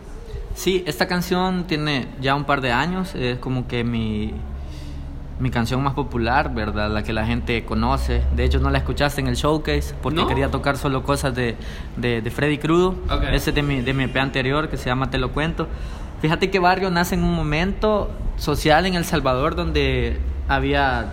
Sí, 0.54 0.82
esta 0.86 1.06
canción 1.06 1.64
tiene 1.64 2.06
ya 2.20 2.34
un 2.34 2.44
par 2.44 2.62
de 2.62 2.72
años, 2.72 3.14
es 3.14 3.38
como 3.38 3.68
que 3.68 3.84
mi, 3.84 4.32
mi 5.38 5.50
canción 5.50 5.82
más 5.82 5.94
popular, 5.94 6.52
¿verdad? 6.52 6.90
La 6.90 7.02
que 7.02 7.12
la 7.12 7.24
gente 7.24 7.64
conoce. 7.64 8.22
De 8.34 8.44
hecho, 8.44 8.58
no 8.58 8.70
la 8.70 8.78
escuchaste 8.78 9.20
en 9.20 9.28
el 9.28 9.36
showcase 9.36 9.94
porque 10.02 10.20
¿No? 10.20 10.26
quería 10.26 10.50
tocar 10.50 10.76
solo 10.76 11.02
cosas 11.04 11.34
de, 11.34 11.56
de, 11.96 12.20
de 12.22 12.30
Freddy 12.30 12.58
Crudo. 12.58 12.96
Ok. 13.10 13.22
Ese 13.32 13.50
es 13.50 13.54
de 13.56 13.62
mi, 13.62 13.80
de 13.80 13.94
mi 13.94 14.04
EP 14.04 14.16
anterior 14.16 14.68
que 14.68 14.76
se 14.76 14.86
llama 14.86 15.10
Te 15.10 15.18
lo 15.18 15.30
cuento. 15.30 15.68
Fíjate 16.20 16.50
que 16.50 16.58
Barrio 16.58 16.90
nace 16.90 17.14
en 17.14 17.22
un 17.22 17.34
momento 17.34 18.10
social 18.36 18.86
en 18.86 18.94
El 18.94 19.04
Salvador 19.04 19.54
donde 19.54 20.18
había 20.48 21.12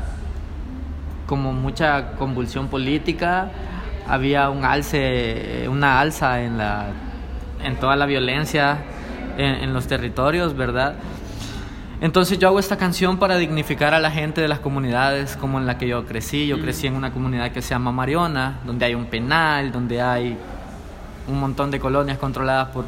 como 1.28 1.54
mucha 1.54 2.12
convulsión 2.14 2.68
política, 2.68 3.52
había 4.08 4.50
un 4.50 4.66
alce, 4.66 5.68
una 5.70 6.00
alza 6.00 6.42
en 6.42 6.58
la 6.58 6.88
en 7.64 7.76
toda 7.78 7.96
la 7.96 8.06
violencia 8.06 8.78
en, 9.38 9.56
en 9.56 9.74
los 9.74 9.88
territorios, 9.88 10.56
¿verdad? 10.56 10.96
Entonces 12.06 12.38
yo 12.38 12.50
hago 12.50 12.60
esta 12.60 12.78
canción 12.78 13.18
para 13.18 13.36
dignificar 13.38 13.96
a 13.96 14.00
la 14.00 14.12
gente 14.12 14.40
de 14.40 14.48
las 14.48 14.60
comunidades 14.60 15.36
como 15.38 15.58
en 15.58 15.66
la 15.66 15.80
que 15.80 15.88
yo 15.88 16.06
crecí. 16.06 16.46
Yo 16.46 16.62
crecí 16.62 16.86
en 16.86 16.94
una 16.94 17.12
comunidad 17.12 17.52
que 17.52 17.64
se 17.64 17.70
llama 17.70 17.92
Mariona, 17.92 18.60
donde 18.64 18.86
hay 18.86 18.94
un 18.94 19.08
penal, 19.08 19.72
donde 19.72 20.04
hay 20.04 20.38
un 21.28 21.40
montón 21.40 21.72
de 21.72 21.80
colonias 21.80 22.20
controladas 22.20 22.68
por, 22.68 22.86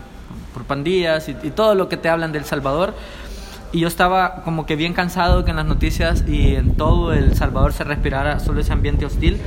por 0.54 0.66
pandillas 0.66 1.30
y, 1.30 1.32
y 1.42 1.50
todo 1.50 1.74
lo 1.74 1.90
que 1.90 1.98
te 1.98 2.10
hablan 2.10 2.32
de 2.32 2.38
El 2.38 2.46
Salvador. 2.46 2.94
Y 3.72 3.80
yo 3.80 3.88
estaba 3.88 4.44
como 4.44 4.68
que 4.68 4.76
bien 4.76 4.94
cansado 4.94 5.44
que 5.44 5.50
en 5.50 5.58
las 5.58 5.66
noticias 5.66 6.24
y 6.28 6.54
en 6.54 6.76
todo 6.76 7.12
El 7.12 7.36
Salvador 7.36 7.74
se 7.74 7.84
respirara 7.84 8.40
solo 8.40 8.62
ese 8.62 8.72
ambiente 8.72 9.04
hostil. 9.04 9.42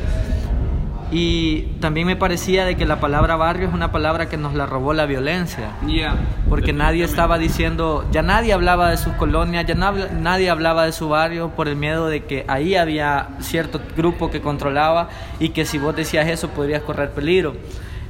Y 1.13 1.63
también 1.81 2.07
me 2.07 2.15
parecía 2.15 2.65
de 2.65 2.77
que 2.77 2.87
la 2.87 3.01
palabra 3.01 3.35
barrio 3.37 3.67
es 3.69 3.75
una 3.75 3.91
palabra 3.91 4.29
que 4.29 4.37
nos 4.37 4.55
la 4.55 4.67
robó 4.67 4.93
la 4.93 5.07
violencia. 5.07 5.71
Yeah, 5.87 6.15
Porque 6.49 6.73
nadie 6.73 7.03
estaba 7.05 7.37
diciendo, 7.39 8.07
ya 8.13 8.23
nadie 8.23 8.53
hablaba 8.53 8.91
de 8.91 8.97
sus 8.97 9.13
colonias, 9.15 9.67
ya 9.67 9.75
na- 9.75 9.93
nadie 10.13 10.51
hablaba 10.51 10.85
de 10.87 10.93
su 10.93 11.09
barrio 11.09 11.51
por 11.51 11.67
el 11.67 11.75
miedo 11.77 12.07
de 12.07 12.25
que 12.25 12.45
ahí 12.47 12.77
había 12.77 13.31
cierto 13.41 13.81
grupo 13.97 14.31
que 14.31 14.41
controlaba 14.41 15.09
y 15.41 15.49
que 15.49 15.65
si 15.65 15.79
vos 15.79 15.97
decías 15.97 16.29
eso 16.29 16.49
podrías 16.51 16.83
correr 16.83 17.11
peligro. 17.11 17.55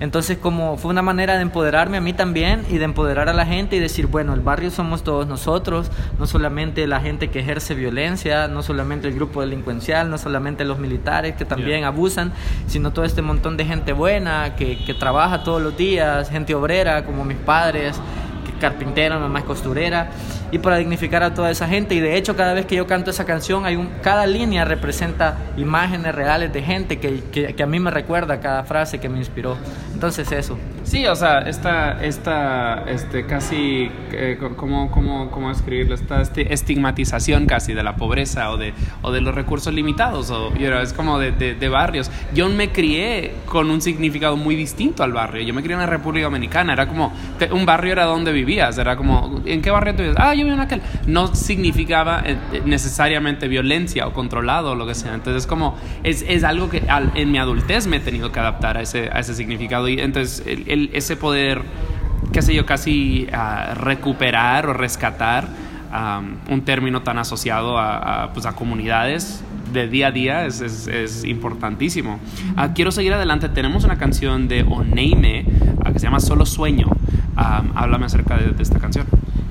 Entonces 0.00 0.38
como 0.38 0.78
fue 0.78 0.90
una 0.90 1.02
manera 1.02 1.36
de 1.36 1.42
empoderarme 1.42 1.98
a 1.98 2.00
mí 2.00 2.12
también 2.14 2.64
y 2.70 2.78
de 2.78 2.84
empoderar 2.84 3.28
a 3.28 3.34
la 3.34 3.44
gente 3.46 3.76
y 3.76 3.80
decir, 3.80 4.06
bueno, 4.06 4.32
el 4.32 4.40
barrio 4.40 4.70
somos 4.70 5.04
todos 5.04 5.26
nosotros, 5.26 5.90
no 6.18 6.26
solamente 6.26 6.86
la 6.86 7.00
gente 7.00 7.28
que 7.28 7.40
ejerce 7.40 7.74
violencia, 7.74 8.48
no 8.48 8.62
solamente 8.62 9.08
el 9.08 9.14
grupo 9.14 9.42
delincuencial, 9.42 10.10
no 10.10 10.16
solamente 10.18 10.64
los 10.64 10.78
militares 10.78 11.36
que 11.36 11.44
también 11.44 11.80
Yeah. 11.80 11.88
abusan, 11.88 12.32
sino 12.66 12.92
todo 12.92 13.04
este 13.04 13.20
montón 13.22 13.56
de 13.58 13.64
gente 13.66 13.92
buena 13.92 14.56
que, 14.56 14.82
que 14.84 14.94
trabaja 14.94 15.44
todos 15.44 15.60
los 15.60 15.76
días, 15.76 16.30
gente 16.30 16.54
obrera 16.54 17.04
como 17.04 17.24
mis 17.24 17.36
padres, 17.36 18.00
que 18.46 18.52
carpintera, 18.58 19.18
mamá 19.18 19.40
es 19.40 19.44
costurera, 19.44 20.10
y 20.52 20.58
para 20.58 20.76
dignificar 20.76 21.22
a 21.22 21.34
toda 21.34 21.50
esa 21.50 21.66
gente. 21.68 21.94
Y 21.94 22.00
de 22.00 22.16
hecho, 22.16 22.36
cada 22.36 22.52
vez 22.54 22.66
que 22.66 22.76
yo 22.76 22.86
canto 22.86 23.10
esa 23.10 23.24
canción, 23.24 23.64
hay 23.66 23.76
un, 23.76 23.88
cada 24.02 24.26
línea 24.26 24.64
representa 24.64 25.36
imágenes 25.56 26.14
reales 26.14 26.52
de 26.52 26.62
gente 26.62 26.98
que, 26.98 27.22
que, 27.32 27.54
que 27.54 27.62
a 27.62 27.66
mí 27.66 27.78
me 27.80 27.90
recuerda 27.90 28.40
cada 28.40 28.64
frase 28.64 28.98
que 29.00 29.08
me 29.08 29.18
inspiró. 29.18 29.56
Entonces, 29.94 30.30
eso. 30.32 30.58
Sí, 30.84 31.06
o 31.06 31.14
sea, 31.14 31.40
esta, 31.40 32.02
esta 32.02 32.84
este, 32.88 33.26
casi, 33.26 33.90
eh, 34.12 34.38
¿cómo, 34.56 34.90
cómo, 34.90 35.30
cómo 35.30 35.50
escribirlo? 35.50 35.94
Esta 35.94 36.22
estigmatización 36.22 37.46
casi 37.46 37.74
de 37.74 37.82
la 37.82 37.96
pobreza 37.96 38.50
o 38.50 38.56
de, 38.56 38.72
o 39.02 39.12
de 39.12 39.20
los 39.20 39.34
recursos 39.34 39.72
limitados, 39.74 40.30
o, 40.30 40.52
you 40.54 40.68
know, 40.68 40.80
es 40.80 40.92
como 40.92 41.18
de, 41.18 41.32
de- 41.32 41.54
de 41.54 41.68
barrios. 41.68 42.10
Yo 42.34 42.48
me 42.48 42.70
crié 42.70 43.34
con 43.46 43.70
un 43.70 43.80
significado 43.80 44.36
muy 44.36 44.56
distinto 44.56 45.02
al 45.02 45.12
barrio. 45.12 45.42
Yo 45.42 45.52
me 45.54 45.62
crié 45.62 45.74
en 45.74 45.80
la 45.80 45.86
República 45.86 46.24
Dominicana, 46.26 46.72
era 46.72 46.86
como, 46.86 47.12
te- 47.38 47.52
un 47.52 47.66
barrio 47.66 47.92
era 47.92 48.04
donde 48.04 48.32
vivías, 48.32 48.78
era 48.78 48.96
como, 48.96 49.42
¿en 49.44 49.62
qué 49.62 49.70
barrio 49.70 49.92
tú 49.94 50.02
vivías? 50.02 50.16
Ah, 50.18 50.34
yo 50.48 50.54
en 50.54 50.60
aquel. 50.60 50.82
No 51.06 51.34
significaba 51.34 52.22
eh, 52.24 52.36
necesariamente 52.64 53.48
violencia 53.48 54.06
o 54.06 54.12
controlado 54.12 54.72
o 54.72 54.74
lo 54.74 54.86
que 54.86 54.94
sea. 54.94 55.14
Entonces, 55.14 55.46
como, 55.46 55.76
es, 56.04 56.24
es 56.28 56.44
algo 56.44 56.68
que 56.70 56.82
al- 56.88 57.12
en 57.14 57.30
mi 57.32 57.38
adultez 57.38 57.86
me 57.86 57.96
he 57.96 58.00
tenido 58.00 58.32
que 58.32 58.40
adaptar 58.40 58.76
a 58.76 58.82
ese, 58.82 59.10
a 59.12 59.20
ese 59.20 59.34
significado. 59.34 59.88
Y 59.88 60.00
entonces, 60.00 60.42
el, 60.46 60.64
el- 60.68 60.90
ese 60.92 61.16
poder, 61.16 61.62
qué 62.32 62.42
sé 62.42 62.54
yo, 62.54 62.66
casi 62.66 63.26
ah, 63.32 63.74
recuperar 63.74 64.66
o 64.66 64.72
rescatar 64.72 65.48
am, 65.92 66.36
un 66.48 66.62
término 66.62 67.02
tan 67.02 67.18
asociado 67.18 67.78
a, 67.78 68.24
a, 68.24 68.32
pues, 68.32 68.46
a 68.46 68.52
comunidades 68.52 69.42
de 69.72 69.86
día 69.86 70.08
a 70.08 70.10
día 70.10 70.46
es, 70.46 70.60
es- 70.60 70.88
es 70.88 71.24
importantísimo. 71.24 72.18
Ah, 72.56 72.72
quiero 72.74 72.90
seguir 72.90 73.12
adelante. 73.14 73.48
Tenemos 73.48 73.84
una 73.84 73.98
canción 73.98 74.48
de 74.48 74.62
Oneime 74.64 75.44
ah, 75.84 75.92
que 75.92 75.98
se 76.00 76.06
llama 76.06 76.20
Solo 76.20 76.44
Sueño. 76.46 76.88
Am, 77.36 77.72
háblame 77.74 78.06
acerca 78.06 78.36
de, 78.36 78.48
de 78.50 78.62
esta 78.62 78.78
canción. 78.80 79.06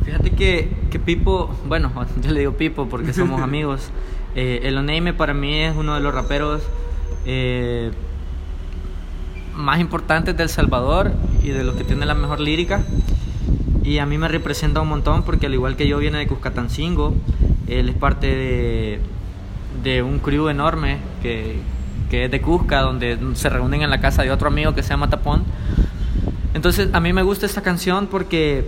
Fíjate 0.09 0.31
que, 0.31 0.67
que 0.89 0.97
Pipo, 0.97 1.55
bueno, 1.67 1.91
yo 2.23 2.31
le 2.31 2.39
digo 2.39 2.53
Pipo 2.53 2.87
porque 2.89 3.13
somos 3.13 3.41
amigos. 3.43 3.91
Eh, 4.35 4.61
el 4.63 4.75
Oneime 4.75 5.13
para 5.13 5.35
mí 5.35 5.59
es 5.59 5.75
uno 5.75 5.93
de 5.93 6.01
los 6.01 6.11
raperos 6.11 6.63
eh, 7.25 7.91
más 9.53 9.79
importantes 9.79 10.35
del 10.35 10.49
Salvador 10.49 11.11
y 11.43 11.49
de 11.49 11.63
los 11.63 11.75
que 11.75 11.83
tiene 11.83 12.07
la 12.07 12.15
mejor 12.15 12.39
lírica. 12.39 12.81
Y 13.83 13.99
a 13.99 14.07
mí 14.07 14.17
me 14.17 14.27
representa 14.27 14.81
un 14.81 14.89
montón 14.89 15.21
porque 15.21 15.45
al 15.45 15.53
igual 15.53 15.75
que 15.75 15.87
yo 15.87 15.99
viene 15.99 16.17
de 16.17 16.25
Cuscatancingo, 16.25 17.13
él 17.67 17.89
es 17.89 17.95
parte 17.95 18.35
de, 18.35 18.99
de 19.83 20.01
un 20.01 20.17
crew 20.17 20.49
enorme 20.49 20.97
que, 21.21 21.59
que 22.09 22.25
es 22.25 22.31
de 22.31 22.41
Cusca, 22.41 22.81
donde 22.81 23.19
se 23.35 23.47
reúnen 23.47 23.83
en 23.83 23.91
la 23.91 24.01
casa 24.01 24.23
de 24.23 24.31
otro 24.31 24.47
amigo 24.47 24.73
que 24.73 24.81
se 24.81 24.89
llama 24.89 25.07
Tapón. 25.11 25.43
Entonces 26.55 26.89
a 26.93 26.99
mí 26.99 27.13
me 27.13 27.21
gusta 27.21 27.45
esta 27.45 27.61
canción 27.61 28.07
porque 28.07 28.65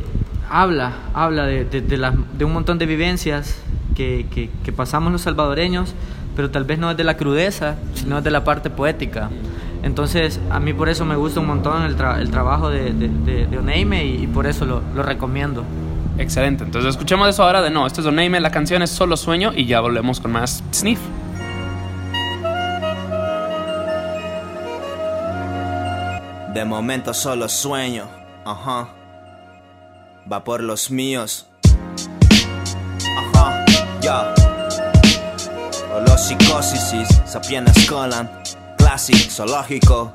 habla, 0.51 0.91
habla 1.13 1.45
de, 1.45 1.65
de, 1.65 1.81
de 1.81 1.97
las- 1.97 2.13
de 2.37 2.45
un 2.45 2.53
montón 2.53 2.77
de 2.77 2.85
vivencias 2.85 3.57
que, 3.95 4.27
que- 4.33 4.49
que 4.63 4.71
pasamos 4.71 5.11
los 5.11 5.21
salvadoreños, 5.21 5.93
pero 6.35 6.49
tal 6.51 6.63
vez 6.65 6.77
no 6.79 6.91
es 6.91 6.97
de 6.97 7.03
la 7.03 7.17
crudeza, 7.17 7.75
sino 7.95 8.17
es 8.19 8.23
de 8.23 8.31
la 8.31 8.43
parte 8.43 8.69
poética. 8.69 9.29
Entonces 9.83 10.39
a 10.51 10.59
mí 10.59 10.73
por 10.73 10.89
eso 10.89 11.05
me 11.05 11.15
gusta 11.15 11.39
un 11.39 11.47
montón 11.47 11.83
el, 11.83 11.97
tra- 11.97 12.19
el 12.19 12.29
trabajo 12.29 12.69
de, 12.69 12.93
de, 12.93 13.07
de- 13.09 13.47
de 13.47 13.57
Oneime 13.57 14.05
y, 14.05 14.23
y 14.23 14.27
por 14.27 14.45
eso 14.45 14.65
lo, 14.65 14.81
lo 14.95 15.03
recomiendo. 15.03 15.63
Excelente. 16.17 16.63
Entonces 16.63 16.89
escuchemos 16.91 17.27
eso 17.29 17.43
ahora 17.43 17.61
de 17.61 17.69
no. 17.71 17.87
Esto 17.87 18.01
es 18.01 18.07
Oneime, 18.07 18.39
la 18.39 18.51
canción 18.51 18.81
es 18.81 18.91
Solo 18.91 19.17
Sueño 19.17 19.51
y 19.55 19.65
ya 19.65 19.79
volvemos 19.79 20.19
con 20.19 20.31
más 20.33 20.63
Sniff. 20.73 20.99
De 26.53 26.65
momento 26.65 27.13
solo 27.13 27.47
sueño, 27.47 28.05
ajá. 28.45 28.89
Va 30.29 30.43
por 30.43 30.61
los 30.61 30.91
míos. 30.91 31.47
Ajá, 33.17 33.65
ya. 34.01 34.33
Los 36.05 36.21
psicosis, 36.21 37.07
sapienas 37.25 37.85
colan. 37.87 38.29
Classic, 38.77 39.29
zoológico. 39.29 40.11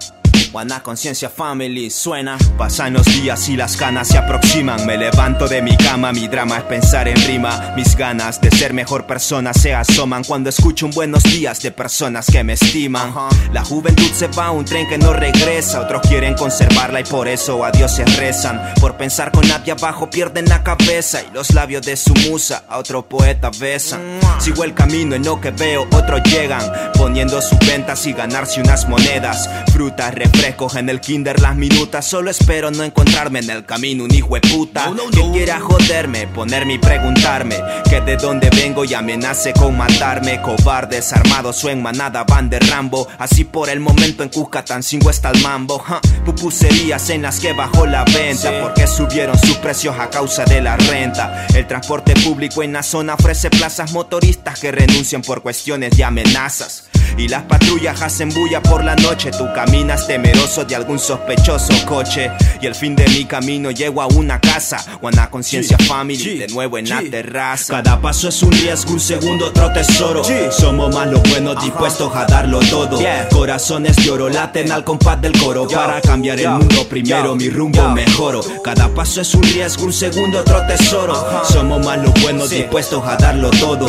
Buena 0.53 0.83
conciencia 0.83 1.29
family 1.29 1.91
suena. 1.91 2.39
Pasan 2.57 2.95
los 2.95 3.05
días 3.05 3.49
y 3.49 3.57
las 3.57 3.79
ganas 3.79 4.09
se 4.09 4.17
aproximan. 4.17 4.87
Me 4.87 4.97
levanto 4.97 5.49
de 5.49 5.61
mi 5.61 5.77
cama, 5.77 6.13
mi 6.13 6.29
drama 6.29 6.59
es 6.59 6.65
pensar 6.65 7.09
en 7.09 7.17
rima. 7.27 7.75
Mis 7.77 7.95
ganas 7.97 8.41
de 8.41 8.51
ser 8.51 8.73
mejor 8.73 9.07
persona 9.07 9.53
se 9.53 9.75
asoman 9.75 10.25
cuando 10.25 10.49
escucho 10.49 10.87
un 10.87 10.93
buenos 10.93 11.25
días 11.25 11.61
de 11.61 11.73
personas 11.73 12.27
que 12.27 12.43
me 12.43 12.55
estiman. 12.55 13.13
La 13.53 13.65
juventud 13.65 14.11
se 14.15 14.29
va 14.29 14.47
a 14.47 14.51
un 14.53 14.65
tren 14.65 14.89
que 14.89 14.97
no 14.97 15.13
regresa. 15.13 15.81
Otros 15.81 16.03
quieren 16.03 16.35
conservarla 16.35 17.01
y 17.01 17.05
por 17.05 17.29
eso 17.29 17.65
a 17.65 17.71
Dios 17.71 17.95
se 17.95 18.05
rezan. 18.05 18.61
Por 18.81 18.97
pensar 18.97 19.33
con 19.33 19.47
nadie 19.49 19.73
abajo 19.73 20.09
pierden 20.09 20.47
la 20.47 20.63
cabeza 20.63 21.23
y 21.23 21.35
los 21.35 21.53
labios 21.53 21.85
de 21.85 21.97
su 21.97 22.15
musa 22.31 22.65
a 22.69 22.79
otro 22.79 23.07
poeta 23.07 23.51
besan. 23.59 24.01
Sigo 24.39 24.65
el 24.65 24.75
camino 24.75 25.15
en 25.15 25.25
lo 25.25 25.41
que 25.41 25.51
veo, 25.51 25.87
otros 25.93 26.23
llegan 26.25 26.63
poniendo 26.95 27.43
sus 27.43 27.59
ventas 27.59 28.07
y 28.07 28.13
ganarse 28.13 28.61
unas 28.61 28.89
monedas. 28.89 29.51
Frutas, 29.73 30.15
refrescos 30.15 30.46
en 30.77 30.89
el 30.89 31.01
kinder, 31.01 31.41
las 31.41 31.57
minutas. 31.57 32.07
Solo 32.07 32.31
espero 32.31 32.71
no 32.71 32.85
encontrarme 32.85 33.41
en 33.41 33.51
el 33.51 33.67
camino 33.67 34.05
un 34.05 34.15
hijo 34.15 34.35
de 34.35 34.43
puta 34.43 34.93
que 35.13 35.31
quiera 35.33 35.59
joderme, 35.59 36.29
ponerme 36.29 36.75
y 36.75 36.79
preguntarme 36.79 37.57
que 37.91 38.01
de 38.01 38.17
dónde 38.17 38.49
vengo 38.51 38.85
y 38.85 38.95
amenace 38.95 39.53
con 39.53 39.77
matarme. 39.77 40.41
Cobardes 40.41 41.13
armados 41.13 41.65
o 41.65 41.69
en 41.69 41.83
manada 41.83 42.23
van 42.23 42.49
de 42.49 42.61
Rambo. 42.61 43.09
Así 43.19 43.45
por 43.45 43.69
el 43.69 43.81
momento 43.81 44.23
en 44.23 44.29
Cuscatancingo 44.29 45.11
está 45.11 45.31
el 45.31 45.43
mambo. 45.43 45.81
ja. 45.81 46.01
Pupuserías 46.25 47.11
en 47.11 47.23
las 47.23 47.41
que 47.41 47.53
bajó 47.53 47.85
la 47.85 48.05
venta 48.05 48.53
porque 48.63 48.87
subieron 48.87 49.37
sus 49.39 49.57
precios 49.57 49.97
a 49.99 50.09
causa 50.11 50.45
de 50.45 50.63
la 50.63 50.77
renta. 50.77 51.47
El 51.55 51.67
transporte 51.67 52.15
público 52.23 52.63
en 52.63 52.73
la 52.73 52.85
zona 52.85 53.15
ofrece 53.15 53.51
plazas 53.51 53.93
motoristas 53.93 54.61
que 54.61 54.71
renuncian 54.71 55.23
por 55.23 55.43
cuestiones 55.43 55.97
de 55.97 56.05
amenazas. 56.05 56.85
Y 57.16 57.29
las 57.29 57.42
patrullas 57.45 58.03
hacen 58.03 58.31
bulla 58.31 58.62
por 58.62 58.85
la 58.85 58.97
noche. 58.97 59.31
Tú 59.31 59.47
caminas 59.55 60.07
temeroso 60.07 60.64
de 60.64 60.77
algún 60.77 60.99
sospechoso 60.99 61.73
coche. 61.87 62.31
Y 62.61 62.66
el 62.66 62.75
fin 62.75 62.97
de 62.97 63.07
mi 63.09 63.25
camino 63.25 63.71
llego 63.71 64.03
a 64.03 64.07
una 64.07 64.40
casa. 64.40 64.85
O 65.01 65.09
a 65.09 65.11
una 65.11 65.31
conciencia 65.31 65.79
family. 65.79 66.38
De 66.38 66.49
nuevo 66.49 66.79
en 66.79 66.88
la 66.88 67.03
terraza. 67.03 67.83
Cada 67.83 68.01
paso 68.01 68.29
es 68.29 68.42
un 68.42 68.53
riesgo, 68.53 68.92
un 68.92 69.01
segundo 69.01 69.47
otro 69.47 69.73
tesoro. 69.73 70.23
Somos 70.51 70.95
más 70.95 71.09
los 71.09 71.23
buenos 71.31 71.62
dispuestos 71.62 72.14
a 72.14 72.25
darlo 72.27 72.61
todo. 72.61 72.99
Corazones 73.31 73.97
de 73.97 74.11
oro 74.11 74.29
laten 74.29 74.73
al 74.73 74.85
compás 74.85 75.21
del 75.21 75.33
coro. 75.38 75.66
Para 75.69 76.01
cambiar 76.01 76.40
el 76.40 76.51
mundo 76.51 76.87
primero 76.88 77.35
mi 77.35 77.49
rumbo 77.49 77.88
mejoro. 77.90 78.40
Cada 78.62 78.88
paso 78.88 79.21
es 79.21 79.35
un 79.35 79.42
riesgo, 79.42 79.85
un 79.85 79.92
segundo 79.92 80.40
otro 80.40 80.66
tesoro. 80.66 81.45
Somos 81.45 81.85
más 81.85 81.99
los 81.99 82.12
buenos 82.23 82.51
dispuestos 82.51 83.05
a 83.07 83.16
darlo 83.16 83.51
todo. 83.51 83.87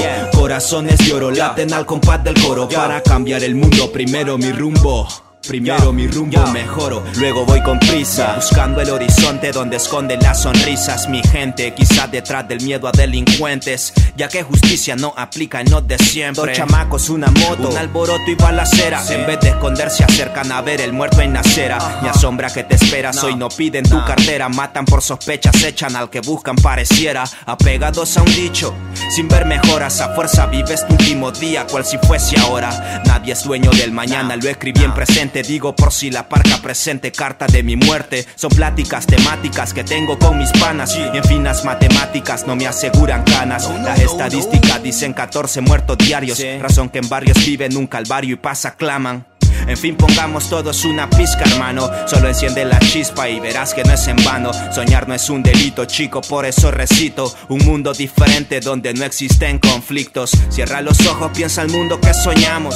Corazones 0.47 0.97
de 0.99 1.13
oro 1.13 1.29
laten 1.29 1.73
al 1.73 1.85
compás 1.85 2.23
del 2.23 2.41
coro. 2.41 2.69
Para 2.69 3.03
cambiar 3.03 3.43
el 3.43 3.53
mundo 3.53 3.91
primero 3.91 4.37
mi 4.37 4.49
rumbo. 4.53 5.05
Primero 5.47 5.93
mi 5.93 6.07
rumbo 6.07 6.45
mejoro, 6.47 7.03
luego 7.15 7.45
voy 7.45 7.61
con 7.63 7.79
prisa 7.79 8.35
Buscando 8.35 8.81
el 8.81 8.89
horizonte 8.89 9.51
donde 9.51 9.77
esconden 9.77 10.19
las 10.19 10.41
sonrisas. 10.41 11.07
Mi 11.07 11.21
gente, 11.23 11.73
quizás 11.73 12.11
detrás 12.11 12.47
del 12.47 12.61
miedo 12.61 12.87
a 12.87 12.91
delincuentes 12.91 13.93
Ya 14.17 14.27
que 14.27 14.43
justicia 14.43 14.95
no 14.95 15.13
aplica 15.15 15.61
en 15.61 15.71
los 15.71 15.87
de 15.87 15.97
siempre. 15.97 16.47
Dos 16.47 16.57
chamacos, 16.57 17.09
una 17.09 17.27
moto, 17.27 17.69
un 17.69 17.77
alboroto 17.77 18.29
y 18.29 18.35
balacera. 18.35 19.01
En 19.09 19.25
vez 19.25 19.39
de 19.39 19.49
esconder 19.49 19.89
se 19.89 20.03
acercan 20.03 20.51
a 20.51 20.61
ver 20.61 20.81
el 20.81 20.91
muerto 20.91 21.21
en 21.21 21.37
acera. 21.37 21.99
Mi 22.01 22.09
asombra 22.09 22.49
que 22.49 22.63
te 22.63 22.75
esperas, 22.75 23.23
hoy 23.23 23.35
no 23.35 23.47
piden 23.49 23.87
tu 23.87 24.03
cartera. 24.05 24.49
Matan 24.49 24.85
por 24.85 25.01
sospechas, 25.01 25.63
echan 25.63 25.95
al 25.95 26.09
que 26.09 26.19
buscan 26.21 26.55
pareciera. 26.55 27.23
Apegados 27.45 28.17
a 28.17 28.21
un 28.21 28.33
dicho, 28.33 28.73
sin 29.15 29.27
ver 29.27 29.45
mejoras 29.45 30.01
A 30.01 30.13
fuerza 30.15 30.47
vives 30.47 30.85
tu 30.87 30.93
último 30.93 31.31
día, 31.31 31.65
cual 31.67 31.85
si 31.85 31.97
fuese 31.99 32.37
ahora. 32.39 33.01
Nadie 33.05 33.33
es 33.33 33.43
dueño 33.43 33.69
del 33.71 33.91
mañana, 33.91 34.35
lo 34.35 34.49
escribí 34.49 34.83
en 34.83 34.93
presente 34.93 35.36
digo 35.43 35.75
por 35.75 35.91
si 35.91 36.11
la 36.11 36.29
parca 36.29 36.57
presente, 36.57 37.11
carta 37.11 37.47
de 37.47 37.63
mi 37.63 37.75
muerte. 37.75 38.25
Son 38.35 38.49
pláticas 38.49 39.05
temáticas 39.07 39.73
que 39.73 39.83
tengo 39.83 40.17
con 40.17 40.37
mis 40.37 40.51
panas. 40.51 40.95
Y 40.95 41.17
en 41.17 41.23
finas 41.23 41.65
matemáticas 41.65 42.45
no 42.47 42.55
me 42.55 42.67
aseguran 42.67 43.23
canas. 43.23 43.69
Las 43.83 43.99
estadísticas 43.99 44.81
dicen 44.83 45.13
14 45.13 45.61
muertos 45.61 45.97
diarios. 45.97 46.41
Razón 46.59 46.89
que 46.89 46.99
en 46.99 47.09
barrios 47.09 47.37
viven 47.45 47.75
un 47.77 47.87
calvario 47.87 48.33
y 48.33 48.37
pasa 48.37 48.75
claman. 48.75 49.25
En 49.67 49.77
fin, 49.77 49.95
pongamos 49.95 50.49
todos 50.49 50.85
una 50.85 51.09
pizca, 51.09 51.43
hermano. 51.43 51.89
Solo 52.05 52.29
enciende 52.29 52.63
la 52.63 52.79
chispa 52.79 53.27
y 53.27 53.39
verás 53.39 53.73
que 53.73 53.83
no 53.83 53.93
es 53.93 54.07
en 54.07 54.17
vano. 54.23 54.51
Soñar 54.71 55.07
no 55.07 55.13
es 55.13 55.29
un 55.29 55.43
delito, 55.43 55.85
chico, 55.85 56.21
por 56.21 56.45
eso 56.45 56.71
recito. 56.71 57.33
Un 57.49 57.65
mundo 57.65 57.93
diferente 57.93 58.59
donde 58.59 58.93
no 58.93 59.03
existen 59.03 59.59
conflictos. 59.59 60.31
Cierra 60.49 60.81
los 60.81 61.05
ojos, 61.07 61.31
piensa 61.35 61.61
el 61.63 61.69
mundo 61.69 61.99
que 61.99 62.13
soñamos. 62.13 62.75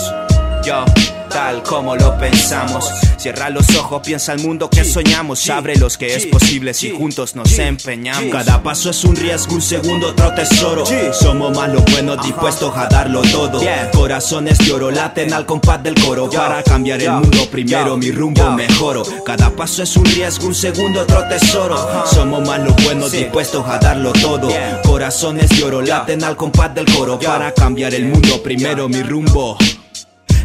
Yo 0.63 0.85
tal 1.31 1.63
como 1.63 1.95
lo 1.95 2.17
pensamos. 2.17 2.89
Cierra 3.17 3.49
los 3.49 3.67
ojos, 3.75 4.01
piensa 4.05 4.33
el 4.33 4.41
mundo 4.41 4.69
que 4.69 4.83
soñamos. 4.83 5.49
Abre 5.49 5.75
los 5.77 5.97
que 5.97 6.15
es 6.15 6.25
posible 6.27 6.73
si 6.73 6.91
juntos 6.91 7.35
nos 7.35 7.57
empeñamos. 7.57 8.31
Cada 8.31 8.61
paso 8.61 8.89
es 8.89 9.03
un 9.03 9.15
riesgo, 9.15 9.55
un 9.55 9.61
segundo 9.61 10.09
otro 10.09 10.33
tesoro. 10.33 10.83
Somos 11.13 11.55
más 11.55 11.69
los 11.71 11.83
buenos 11.85 12.23
dispuestos 12.23 12.75
a 12.75 12.87
darlo 12.87 13.21
todo. 13.21 13.61
Corazones 13.93 14.57
de 14.59 14.71
oro 14.71 14.91
laten 14.91 15.33
al 15.33 15.45
compás 15.45 15.81
del 15.81 15.95
coro. 15.95 16.29
Para 16.29 16.63
cambiar 16.63 17.01
el 17.01 17.11
mundo 17.11 17.47
primero 17.49 17.97
mi 17.97 18.11
rumbo 18.11 18.51
mejoro. 18.51 19.03
Cada 19.25 19.49
paso 19.49 19.83
es 19.83 19.95
un 19.95 20.05
riesgo, 20.05 20.47
un 20.47 20.55
segundo 20.55 21.01
otro 21.01 21.27
tesoro. 21.27 22.05
Somos 22.05 22.47
más 22.47 22.59
los 22.59 22.75
buenos 22.83 23.11
dispuestos 23.11 23.65
a 23.67 23.77
darlo 23.79 24.11
todo. 24.13 24.49
Corazones 24.83 25.49
de 25.49 25.63
oro 25.63 25.81
laten 25.81 26.23
al 26.23 26.35
compás 26.35 26.73
del 26.75 26.85
coro. 26.85 27.19
Para 27.19 27.53
cambiar 27.53 27.93
el 27.93 28.05
mundo 28.05 28.41
primero 28.43 28.87
mi 28.89 29.01
rumbo. 29.01 29.57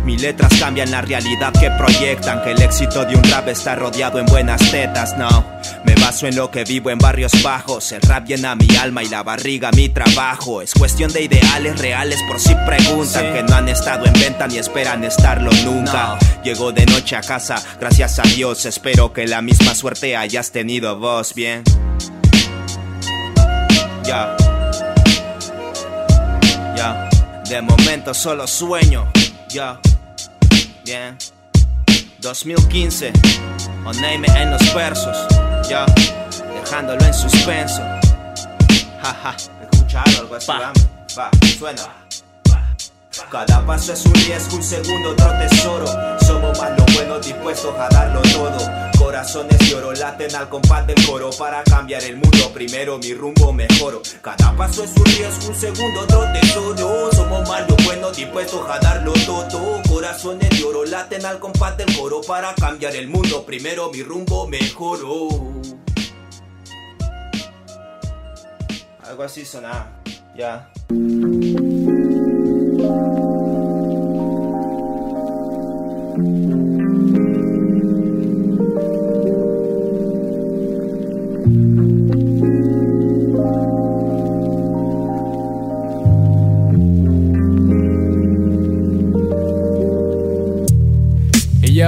Mis 0.06 0.22
letras 0.22 0.52
cambian 0.60 0.92
la 0.92 1.02
realidad 1.02 1.52
que 1.52 1.68
proyectan 1.72 2.40
Que 2.40 2.52
el 2.52 2.62
éxito 2.62 3.04
de 3.04 3.16
un 3.16 3.24
rap 3.24 3.48
está 3.48 3.74
rodeado 3.74 4.20
en 4.20 4.26
buenas 4.26 4.60
tetas, 4.70 5.18
no. 5.18 5.44
Me 5.84 5.96
baso 5.96 6.28
en 6.28 6.36
lo 6.36 6.48
que 6.48 6.62
vivo 6.62 6.90
en 6.90 6.98
barrios 6.98 7.32
bajos 7.42 7.90
El 7.90 8.00
rap 8.02 8.24
llena 8.24 8.54
mi 8.54 8.68
alma 8.76 9.02
y 9.02 9.08
la 9.08 9.24
barriga 9.24 9.72
mi 9.72 9.88
trabajo. 9.88 10.62
Es 10.62 10.74
cuestión 10.74 11.12
de 11.12 11.24
ideales 11.24 11.80
reales 11.80 12.20
por 12.28 12.38
si 12.38 12.54
preguntan 12.54 13.32
Que 13.34 13.42
no 13.42 13.56
han 13.56 13.68
estado 13.68 14.06
en 14.06 14.12
venta 14.12 14.46
ni 14.46 14.58
esperan 14.58 15.02
estarlo 15.02 15.50
nunca. 15.64 16.16
Llego 16.44 16.70
de 16.70 16.86
noche 16.86 17.16
a 17.16 17.20
casa, 17.20 17.60
gracias 17.80 18.20
a 18.20 18.22
Dios 18.22 18.64
Espero 18.64 19.12
que 19.12 19.26
la 19.26 19.42
misma 19.42 19.74
suerte 19.74 20.16
hayas 20.16 20.52
tenido 20.52 20.96
vos, 21.00 21.34
bien. 21.34 21.64
Ya. 24.04 24.36
Ya. 26.76 27.08
De 27.48 27.60
momento 27.60 28.14
solo 28.14 28.46
sueño. 28.46 29.10
Ya 29.48 29.80
Bien. 30.86 31.18
2015. 32.20 33.12
O 33.84 33.92
name 33.94 34.24
en 34.36 34.52
los 34.52 34.72
versos. 34.72 35.16
Ya. 35.68 35.84
Dejándolo 36.54 37.04
en 37.04 37.12
suspenso. 37.12 37.82
Jaja. 39.02 39.34
Escucha 39.62 40.04
algo 40.20 40.36
así, 40.36 40.46
va. 40.46 40.72
Va, 41.18 41.30
suena. 41.58 41.82
Cada 43.32 43.66
paso 43.66 43.94
es 43.94 44.06
un 44.06 44.14
riesgo, 44.14 44.58
un 44.58 44.62
segundo 44.62 45.10
otro 45.10 45.28
tesoro. 45.40 45.86
Somos 46.20 46.56
más 46.60 46.78
los 46.78 46.94
buenos 46.94 47.26
dispuestos 47.26 47.74
a 47.76 47.88
darlo 47.88 48.22
todo. 48.22 48.58
Corazones 49.16 49.58
de 49.58 49.74
oro 49.74 49.94
laten 49.94 50.34
al 50.36 50.50
compás 50.50 50.86
del 50.86 51.06
coro 51.06 51.30
para 51.38 51.64
cambiar 51.64 52.04
el 52.04 52.18
mundo. 52.18 52.52
Primero 52.52 52.98
mi 52.98 53.14
rumbo 53.14 53.50
mejoro. 53.50 54.02
Cada 54.20 54.54
paso 54.54 54.84
es 54.84 54.94
un 54.94 55.06
riesgo, 55.06 55.48
un 55.48 55.54
segundo 55.54 56.00
otro 56.00 56.22
tesoro. 56.34 57.10
Somos 57.12 57.48
más 57.48 57.66
los 57.66 57.82
buenos 57.82 58.14
dispuestos 58.14 58.68
a 58.68 58.78
darlo 58.78 59.14
todo. 59.24 59.80
Corazones 59.88 60.50
de 60.50 60.62
oro 60.64 60.84
laten 60.84 61.24
al 61.24 61.38
compás 61.38 61.78
del 61.78 61.96
coro 61.96 62.20
para 62.28 62.54
cambiar 62.56 62.94
el 62.94 63.08
mundo. 63.08 63.46
Primero 63.46 63.90
mi 63.90 64.02
rumbo 64.02 64.46
mejoro. 64.48 65.28
Algo 69.02 69.22
así 69.22 69.46
sonaba. 69.46 69.98
Ya. 70.36 70.70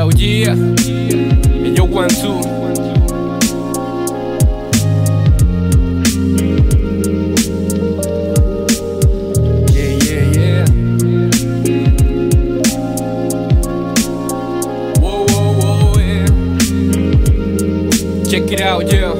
Yo, 0.09 0.15
yeah. 0.17 0.55
Hey, 0.55 1.75
yo, 1.75 1.85
one, 1.85 2.09
two. 2.09 2.41
Yeah, 9.71 9.93
yeah, 10.05 10.25
yeah. 10.33 10.65
Whoa, 14.99 15.27
whoa, 15.27 15.53
whoa, 15.61 15.99
yeah. 15.99 16.27
Check 18.31 18.51
it 18.53 18.61
out, 18.63 18.91
yeah. 18.91 19.18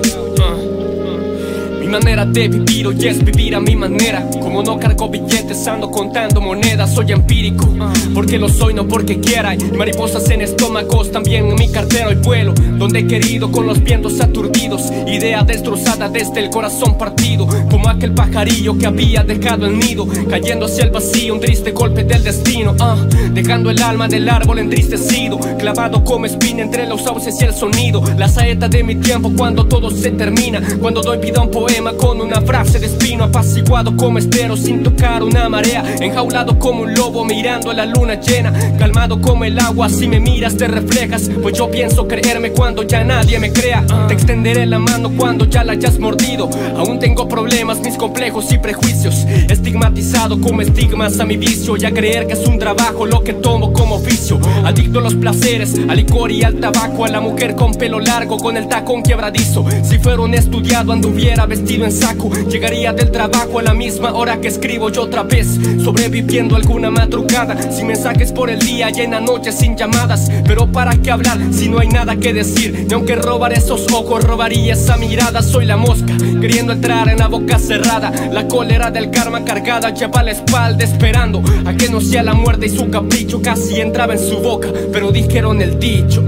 Uh. 1.99 2.09
Manera 2.09 2.25
de 2.25 2.49
vivir 2.49 2.87
hoy 2.87 3.07
es 3.07 3.25
vivir 3.25 3.55
a 3.57 3.61
mi 3.61 3.75
manera. 3.75 4.25
Como 4.41 4.63
no 4.63 4.79
cargo 4.79 5.09
billetes, 5.09 5.67
ando 5.67 5.91
contando 5.91 6.41
monedas, 6.41 6.95
soy 6.95 7.11
empírico. 7.11 7.69
Porque 8.15 8.39
lo 8.39 8.49
soy, 8.49 8.73
no 8.73 8.87
porque 8.87 9.19
quiera. 9.21 9.51
Hay 9.51 9.59
mariposas 9.77 10.31
en 10.31 10.43
estómagos, 10.43 11.11
también 11.11 11.49
en 11.49 11.57
mi 11.57 11.69
cartera 11.69 12.13
y 12.13 12.15
vuelo. 12.15 12.55
Donde 12.55 13.01
he 13.01 13.07
querido 13.07 13.51
con 13.51 13.67
los 13.67 13.83
vientos 13.83 14.21
aturdidos. 14.21 14.91
Idea 15.07 15.43
destrozada 15.43 16.09
desde 16.09 16.41
el 16.41 16.51
corazón 16.51 16.97
partido. 16.97 17.47
Como 17.69 17.89
aquel 17.89 18.15
pajarillo 18.15 18.79
que 18.79 18.87
había 18.87 19.25
dejado 19.25 19.67
el 19.67 19.79
nido. 19.79 20.07
Cayendo 20.31 20.67
hacia 20.67 20.85
el 20.85 20.91
vacío, 20.91 21.35
un 21.35 21.41
triste 21.41 21.73
golpe 21.73 22.05
del 22.05 22.23
destino. 22.23 22.77
ah. 22.79 22.97
Dejando 23.33 23.71
el 23.71 23.83
alma 23.83 24.07
del 24.07 24.29
árbol 24.29 24.61
entristecido. 24.61 25.39
Clavado 25.59 26.05
como 26.05 26.27
espina 26.27 26.63
entre 26.63 26.87
los 26.87 27.03
sauces 27.03 27.35
y 27.41 27.45
el 27.45 27.53
sonido. 27.53 28.03
La 28.17 28.29
saeta 28.29 28.69
de 28.69 28.85
mi 28.85 28.95
tiempo 28.95 29.33
cuando 29.37 29.67
todo 29.67 29.91
se 29.91 30.13
termina. 30.13 30.63
Cuando 30.81 31.03
doy 31.03 31.19
vida 31.19 31.43
un 31.43 31.51
poema 31.51 31.88
con 31.93 32.21
una 32.21 32.41
frase 32.41 32.79
de 32.79 32.87
espino. 32.87 33.25
Apaciguado 33.25 33.97
como 33.97 34.19
estero 34.19 34.57
sin 34.57 34.83
tocar 34.83 35.23
una 35.23 35.49
marea. 35.49 35.85
Enjaulado 36.01 36.59
como 36.59 36.83
un 36.83 36.95
lobo 36.95 37.25
mirando 37.25 37.71
a 37.71 37.75
la 37.75 37.87
luna 37.87 38.15
llena. 38.21 38.53
Calmado 38.79 39.21
como 39.21 39.45
el 39.45 39.59
agua, 39.59 39.89
si 39.89 40.09
me 40.09 40.21
miras 40.21 40.57
te 40.57 40.69
reflejas. 40.69 41.31
Pues 41.43 41.57
yo 41.57 41.71
pienso 41.71 42.07
creerme 42.07 42.53
cuando 42.53 42.83
ya 42.83 43.05
nadie 43.05 43.39
me 43.39 43.53
crea. 43.53 43.85
Te 44.09 44.15
extenderé 44.15 44.67
la 44.67 44.79
mano 44.79 45.11
cuando 45.17 45.45
ya 45.47 45.65
la 45.65 45.73
hayas 45.73 45.99
mordido. 45.99 46.49
Aún 46.77 46.99
tengo 46.99 47.29
problemas, 47.29 47.81
mis 47.81 47.97
complejos 47.97 48.53
y 48.53 48.59
prejuicios. 48.59 49.25
Estigmatizado 49.49 50.41
como 50.41 50.63
estigmas 50.63 51.19
a 51.21 51.25
mi 51.25 51.37
vicio. 51.37 51.77
Y 51.77 51.85
a 51.85 51.93
creer 51.93 52.27
que 52.27 52.35
es 52.35 52.47
un 52.47 52.59
trabajo 52.59 53.07
lo 53.07 53.23
que 53.23 53.35
tomo 53.35 53.73
como 53.73 53.97
oficio. 53.97 54.39
Adicto 54.65 54.99
a 54.99 55.03
los 55.03 55.15
placeres, 55.15 55.75
al 55.89 55.97
licor 55.97 56.31
y 56.31 56.43
al 56.43 56.57
tabaco. 56.57 57.05
A 57.05 57.09
la 57.09 57.21
mujer 57.21 57.55
con 57.55 57.75
pelo 57.75 58.01
largo, 58.01 58.37
con 58.37 58.57
el 58.57 58.69
tacón 58.69 59.03
quebradizo. 59.03 59.65
Si 59.83 59.99
fuera 59.99 60.23
un 60.23 60.35
estudiado, 60.35 60.93
anduviera 60.93 61.47
vestido 61.47 61.78
en 61.85 61.93
saco. 61.93 62.31
Llegaría 62.49 62.93
del 62.93 63.11
trabajo 63.11 63.59
a 63.59 63.63
la 63.63 63.75
misma 63.75 64.13
hora 64.13 64.41
que 64.41 64.49
escribo 64.49 64.91
yo 64.91 65.03
otra 65.03 65.23
vez. 65.23 65.59
Sobreviviendo 65.83 66.57
alguna 66.57 66.91
madrugada. 66.91 67.57
Sin 67.71 67.87
mensajes 67.87 68.33
por 68.33 68.51
el 68.51 68.59
día 68.61 68.91
y 68.95 69.01
en 69.01 69.13
la 69.13 69.21
noche 69.21 69.53
sin 69.53 69.77
llamadas. 69.77 70.31
Pero 70.47 70.67
para 70.67 70.93
qué 70.97 71.11
hablar 71.11 71.39
si 71.53 71.69
no 71.69 71.79
hay 71.79 71.89
nada 71.89 72.17
que 72.17 72.33
decir. 72.33 72.87
Ni 72.89 72.95
aunque 72.95 73.17
robar 73.17 73.53
esos 73.53 73.91
ojos, 73.93 74.25
robaría 74.25 74.75
esa 74.75 74.97
mirada. 74.97 75.43
Soy 75.43 75.67
la 75.67 75.77
mosca, 75.77 76.17
queriendo 76.41 76.73
entrar 76.73 77.09
en 77.09 77.19
la 77.19 77.29
boca 77.29 77.59
cerrada. 77.59 78.13
La 78.33 78.49
cólera 78.49 78.91
del 78.91 79.11
karma 79.11 79.45
cargada 79.45 79.91
lleva 79.91 80.23
la 80.23 80.33
espalda 80.33 80.85
esperando 80.85 81.43
a 81.65 81.75
que 81.75 81.89
no 81.89 82.01
sea 82.01 82.23
la 82.23 82.35
muerte 82.35 82.67
y 82.67 82.71
su 82.71 82.91
capricho 82.91 83.41
casi 83.43 83.81
entraba 83.81 84.15
en 84.15 84.21
su 84.21 84.39
boca. 84.39 84.69
Pero 84.93 85.11
dijeron 85.13 85.61
el 85.63 85.79
dicho. 85.79 86.23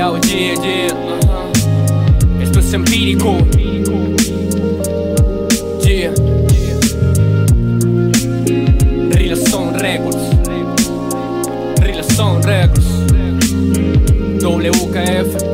yo, 0.00 0.18
yeah, 0.20 0.54
yeah. 0.54 1.19
Esto 1.19 1.19
es 2.70 2.74
empírico. 2.74 3.36
Yeah. 5.82 6.12
Real 9.10 9.36
Son 9.36 9.74
Records. 9.74 10.16
Son 12.14 12.42
Records. 12.42 12.86
WKF. 14.40 15.49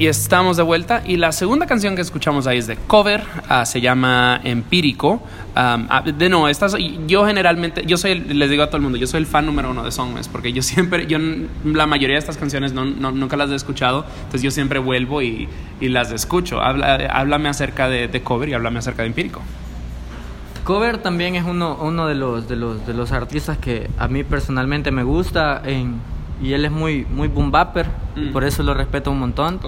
Y 0.00 0.06
estamos 0.06 0.56
de 0.56 0.62
vuelta. 0.62 1.02
Y 1.06 1.16
la 1.18 1.30
segunda 1.30 1.66
canción 1.66 1.94
que 1.94 2.00
escuchamos 2.00 2.46
ahí 2.46 2.56
es 2.56 2.66
de 2.66 2.76
cover, 2.76 3.22
ah, 3.50 3.66
se 3.66 3.82
llama 3.82 4.40
Empírico. 4.42 5.22
Am, 5.54 5.86
ah, 5.90 6.02
de 6.02 6.28
no, 6.30 6.48
estas, 6.48 6.74
yo 7.06 7.26
generalmente, 7.26 7.84
yo 7.84 7.98
soy, 7.98 8.18
les 8.18 8.48
digo 8.48 8.62
a 8.62 8.68
todo 8.68 8.78
el 8.78 8.82
mundo, 8.82 8.96
yo 8.96 9.06
soy 9.06 9.18
el 9.20 9.26
fan 9.26 9.44
número 9.44 9.70
uno 9.70 9.82
de 9.84 9.90
Songmes, 9.92 10.26
porque 10.28 10.52
yo 10.54 10.62
siempre, 10.62 11.06
yo 11.06 11.18
la 11.64 11.86
mayoría 11.86 12.14
de 12.14 12.20
estas 12.20 12.38
canciones 12.38 12.72
no, 12.72 12.84
no- 12.86 13.12
nunca 13.12 13.36
las 13.36 13.50
he 13.50 13.54
escuchado, 13.54 14.06
entonces 14.20 14.42
yo 14.42 14.50
siempre 14.50 14.78
vuelvo 14.78 15.20
y, 15.20 15.48
y 15.80 15.88
las 15.90 16.10
escucho. 16.12 16.62
Habla, 16.62 16.94
háblame 17.12 17.50
acerca 17.50 17.88
de, 17.90 18.08
de 18.08 18.22
cover 18.22 18.48
y 18.48 18.54
háblame 18.54 18.78
acerca 18.78 19.02
de 19.02 19.08
Empírico. 19.08 19.42
Cover 20.64 20.98
también 20.98 21.34
es 21.34 21.44
uno, 21.44 21.76
uno 21.80 22.06
de, 22.06 22.14
los, 22.14 22.48
de, 22.48 22.56
los, 22.56 22.86
de 22.86 22.94
los 22.94 23.12
artistas 23.12 23.58
que 23.58 23.90
a 23.98 24.08
mí 24.08 24.24
personalmente 24.24 24.90
me 24.92 25.02
gusta 25.02 25.60
en- 25.64 25.96
y 26.42 26.52
él 26.54 26.64
es 26.64 26.70
muy, 26.70 27.04
muy 27.10 27.28
boom 27.28 27.50
bapper, 27.50 27.86
y 28.16 28.20
Mm. 28.20 28.32
por 28.32 28.44
eso 28.44 28.62
lo 28.62 28.74
respeto 28.74 29.10
un 29.10 29.18
montón, 29.20 29.58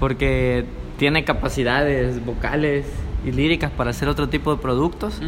porque 0.00 0.64
tiene 0.98 1.24
capacidades 1.24 2.24
vocales 2.24 2.86
y 3.24 3.30
líricas 3.30 3.70
para 3.70 3.90
hacer 3.90 4.08
otro 4.08 4.28
tipo 4.28 4.54
de 4.54 4.60
productos, 4.60 5.20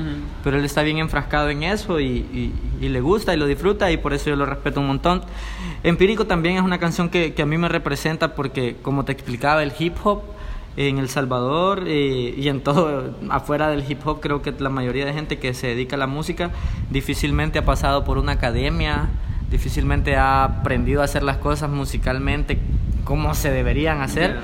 pero 0.42 0.59
él 0.59 0.64
está 0.64 0.83
bien 0.83 0.99
enfrascado 0.99 1.49
en 1.51 1.62
eso 1.62 2.01
y, 2.01 2.07
y- 2.07 2.53
y 2.81 2.88
le 2.88 3.01
gusta 3.01 3.33
y 3.35 3.37
lo 3.37 3.47
disfruta 3.47 3.90
y 3.92 3.97
por 3.97 4.12
eso 4.14 4.31
yo 4.31 4.37
lo 4.37 4.47
respeto 4.47 4.81
un 4.81 4.88
montón. 4.88 5.23
Empírico 5.85 6.27
también 6.27 6.57
es 6.57 6.62
una 6.62 6.79
canción 6.79 7.09
que, 7.09 7.35
que 7.35 7.42
a 7.42 7.47
mí 7.47 7.57
me 7.57 7.68
representa 7.68 8.35
porque, 8.35 8.77
como 8.83 9.05
te 9.05 9.12
explicaba, 9.12 9.62
el 9.62 9.73
hip 9.79 9.94
hop 10.03 10.23
en 10.77 10.99
El 10.99 11.09
Salvador 11.09 11.85
eh, 11.87 12.35
y 12.37 12.49
en 12.49 12.61
todo, 12.62 13.14
afuera 13.31 13.68
del 13.68 13.85
hip 13.88 14.05
hop, 14.05 14.18
creo 14.20 14.42
que 14.42 14.53
la 14.59 14.70
mayoría 14.70 15.05
de 15.07 15.12
gente 15.12 15.38
que 15.38 15.55
se 15.55 15.68
dedica 15.68 15.94
a 15.94 15.99
la 16.01 16.09
música 16.09 16.51
difícilmente 16.90 17.61
ha 17.61 17.64
pasado 17.64 18.03
por 18.05 18.18
una 18.18 18.33
academia, 18.33 19.09
difícilmente 19.55 20.17
ha 20.17 20.43
aprendido 20.43 21.01
a 21.01 21.05
hacer 21.05 21.23
las 21.23 21.37
cosas 21.37 21.71
musicalmente 21.71 22.59
como 23.05 23.35
se 23.37 23.53
deberían 23.53 24.01
hacer. 24.01 24.33
Yeah. 24.33 24.40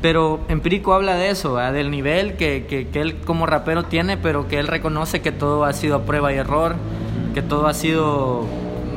Pero 0.00 0.40
Empírico 0.48 0.94
habla 0.94 1.14
de 1.14 1.28
eso, 1.28 1.52
¿verdad? 1.52 1.74
del 1.74 1.90
nivel 1.90 2.36
que, 2.36 2.64
que, 2.66 2.88
que 2.88 3.02
él 3.02 3.16
como 3.18 3.44
rapero 3.44 3.84
tiene, 3.84 4.16
pero 4.16 4.48
que 4.48 4.58
él 4.58 4.66
reconoce 4.66 5.20
que 5.20 5.30
todo 5.30 5.64
ha 5.66 5.74
sido 5.74 5.96
a 5.96 6.02
prueba 6.06 6.32
y 6.32 6.36
error, 6.36 6.76
que 7.34 7.42
todo 7.42 7.66
ha 7.66 7.74
sido 7.74 8.46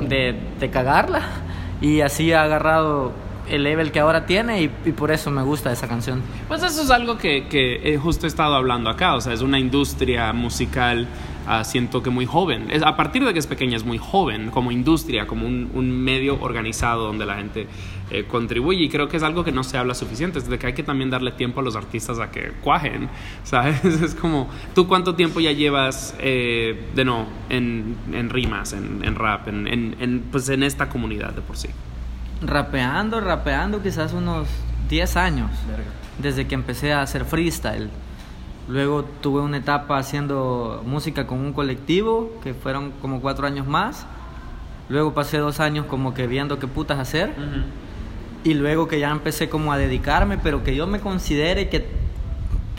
de, 0.08 0.34
de 0.62 0.70
cagarla 0.70 1.24
y 1.82 2.00
así 2.00 2.32
ha 2.32 2.44
agarrado 2.44 3.12
el 3.50 3.64
level 3.64 3.92
que 3.92 4.00
ahora 4.00 4.26
tiene 4.26 4.62
y, 4.62 4.72
y 4.86 4.92
por 4.94 5.12
eso 5.12 5.30
me 5.30 5.42
gusta 5.42 5.74
esa 5.74 5.90
canción. 5.90 6.22
Pues 6.48 6.64
eso 6.64 6.84
es 6.84 6.90
algo 6.90 7.18
que, 7.18 7.48
que 7.50 7.82
he 7.84 7.98
justo 7.98 8.28
estado 8.28 8.56
hablando 8.56 8.90
acá, 8.90 9.16
o 9.16 9.22
sea, 9.22 9.34
es 9.34 9.42
una 9.42 9.60
industria 9.60 10.32
musical, 10.32 11.06
ah, 11.48 11.64
siento 11.64 12.04
que 12.04 12.10
muy 12.10 12.26
joven. 12.26 12.68
Es, 12.72 12.84
a 12.84 12.96
partir 12.96 13.26
de 13.26 13.34
que 13.34 13.40
es 13.40 13.48
pequeña 13.48 13.78
es 13.78 13.84
muy 13.84 13.98
joven 13.98 14.52
como 14.52 14.72
industria, 14.72 15.28
como 15.28 15.46
un, 15.46 15.72
un 15.74 15.92
medio 15.92 16.40
organizado 16.42 17.06
donde 17.06 17.26
la 17.26 17.36
gente 17.36 17.68
eh, 18.12 18.26
contribuye 18.26 18.84
y 18.84 18.90
creo 18.90 19.08
que 19.08 19.18
es 19.18 19.24
algo 19.24 19.44
que 19.44 19.52
no 19.52 19.64
se 19.64 19.78
habla 19.78 19.94
suficiente, 19.94 20.40
es 20.40 20.48
de 20.48 20.58
que 20.58 20.68
hay 20.68 20.74
que 20.74 20.82
también 20.82 21.12
darle 21.12 21.32
tiempo 21.32 21.60
a 21.60 21.64
los 21.64 21.76
artistas 21.76 22.18
a 22.20 22.32
que 22.32 22.54
cuajen, 22.64 23.08
¿sabes? 23.44 23.84
Es 23.86 24.16
como, 24.16 24.50
¿tú 24.74 24.88
cuánto 24.88 25.16
tiempo 25.16 25.40
ya 25.40 25.52
llevas 25.52 26.16
eh, 26.20 26.88
de 26.96 27.06
no 27.06 27.28
en, 27.50 27.96
en 28.12 28.30
rimas, 28.30 28.74
en, 28.74 29.04
en 29.04 29.16
rap, 29.16 29.48
en, 29.48 29.68
en, 29.68 29.96
en, 30.00 30.22
pues 30.32 30.50
en 30.50 30.64
esta 30.64 30.90
comunidad 30.90 31.34
de 31.34 31.42
por 31.42 31.56
sí? 31.56 31.70
Rapeando, 32.42 33.20
rapeando 33.20 33.84
quizás 33.84 34.14
unos 34.14 34.48
10 34.90 35.18
años, 35.18 35.52
desde 36.18 36.48
que 36.48 36.56
empecé 36.56 36.94
a 36.94 37.02
hacer 37.02 37.26
freestyle. 37.26 37.90
Luego 38.70 39.04
tuve 39.04 39.42
una 39.42 39.58
etapa 39.58 39.98
haciendo 39.98 40.84
música 40.86 41.26
con 41.26 41.40
un 41.40 41.54
colectivo, 41.54 42.32
que 42.44 42.54
fueron 42.54 42.92
como 43.02 43.20
cuatro 43.20 43.48
años 43.48 43.66
más. 43.68 44.06
Luego 44.90 45.14
pasé 45.14 45.40
dos 45.40 45.60
años 45.60 45.86
como 45.88 46.14
que 46.14 46.28
viendo 46.28 46.60
qué 46.60 46.68
putas 46.68 47.00
hacer. 47.00 47.34
Y 48.44 48.54
luego 48.54 48.88
que 48.88 49.00
ya 49.00 49.10
empecé 49.10 49.50
como 49.50 49.74
a 49.74 49.78
dedicarme, 49.78 50.38
pero 50.38 50.64
que 50.64 50.76
yo 50.76 50.86
me 50.88 51.00
considere 51.00 51.68
que 51.70 51.88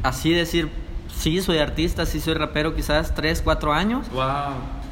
así 0.05 0.33
decir, 0.33 0.68
sí 1.12 1.42
soy 1.42 1.59
artista, 1.59 2.07
sí 2.07 2.20
soy 2.20 2.35
rapero, 2.35 2.74
quizás 2.74 3.14
tres, 3.14 3.42
cuatro 3.42 3.72
años 3.72 4.09
Wow. 4.12 4.22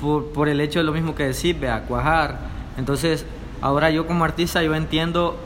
por, 0.00 0.32
por 0.32 0.48
el 0.48 0.60
hecho 0.60 0.80
de 0.80 0.84
lo 0.84 0.92
mismo 0.92 1.14
que 1.14 1.22
decir, 1.24 1.58
vea, 1.58 1.82
cuajar. 1.84 2.38
Entonces, 2.76 3.24
ahora 3.60 3.90
yo 3.90 4.06
como 4.06 4.24
artista, 4.24 4.62
yo 4.64 4.74
entiendo, 4.74 5.36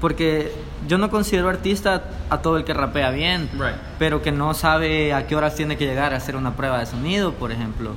porque 0.00 0.52
yo 0.86 0.98
no 0.98 1.10
considero 1.10 1.48
artista 1.48 2.04
a 2.30 2.38
todo 2.42 2.56
el 2.56 2.64
que 2.64 2.74
rapea 2.74 3.10
bien, 3.10 3.48
Right. 3.54 3.76
pero 3.98 4.22
que 4.22 4.32
no 4.32 4.54
sabe 4.54 5.12
a 5.14 5.26
qué 5.26 5.36
horas 5.36 5.54
tiene 5.54 5.76
que 5.76 5.84
llegar 5.86 6.14
a 6.14 6.16
hacer 6.18 6.36
una 6.36 6.54
prueba 6.56 6.78
de 6.78 6.86
sonido, 6.86 7.32
por 7.34 7.52
ejemplo, 7.52 7.90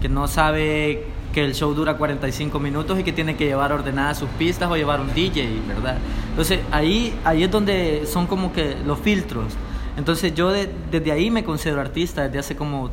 que 0.00 0.08
no 0.08 0.28
sabe 0.28 1.06
que 1.32 1.44
el 1.44 1.54
show 1.54 1.74
dura 1.74 1.96
45 1.96 2.58
minutos 2.60 2.98
y 2.98 3.02
que 3.02 3.12
tiene 3.12 3.36
que 3.36 3.44
llevar 3.44 3.72
ordenadas 3.72 4.18
sus 4.18 4.28
pistas 4.30 4.70
o 4.70 4.76
llevar 4.76 5.00
un 5.00 5.12
DJ, 5.14 5.48
¿verdad? 5.68 5.98
Entonces, 6.30 6.60
ahí, 6.72 7.14
ahí 7.24 7.42
es 7.44 7.50
donde 7.50 8.04
son 8.06 8.26
como 8.26 8.52
que 8.52 8.76
los 8.86 8.98
filtros. 8.98 9.52
Entonces, 9.98 10.34
yo 10.34 10.50
de- 10.50 10.70
desde 10.90 11.12
ahí 11.12 11.30
me 11.30 11.44
considero 11.44 11.80
artista, 11.80 12.22
desde 12.22 12.38
hace 12.38 12.56
como 12.56 12.90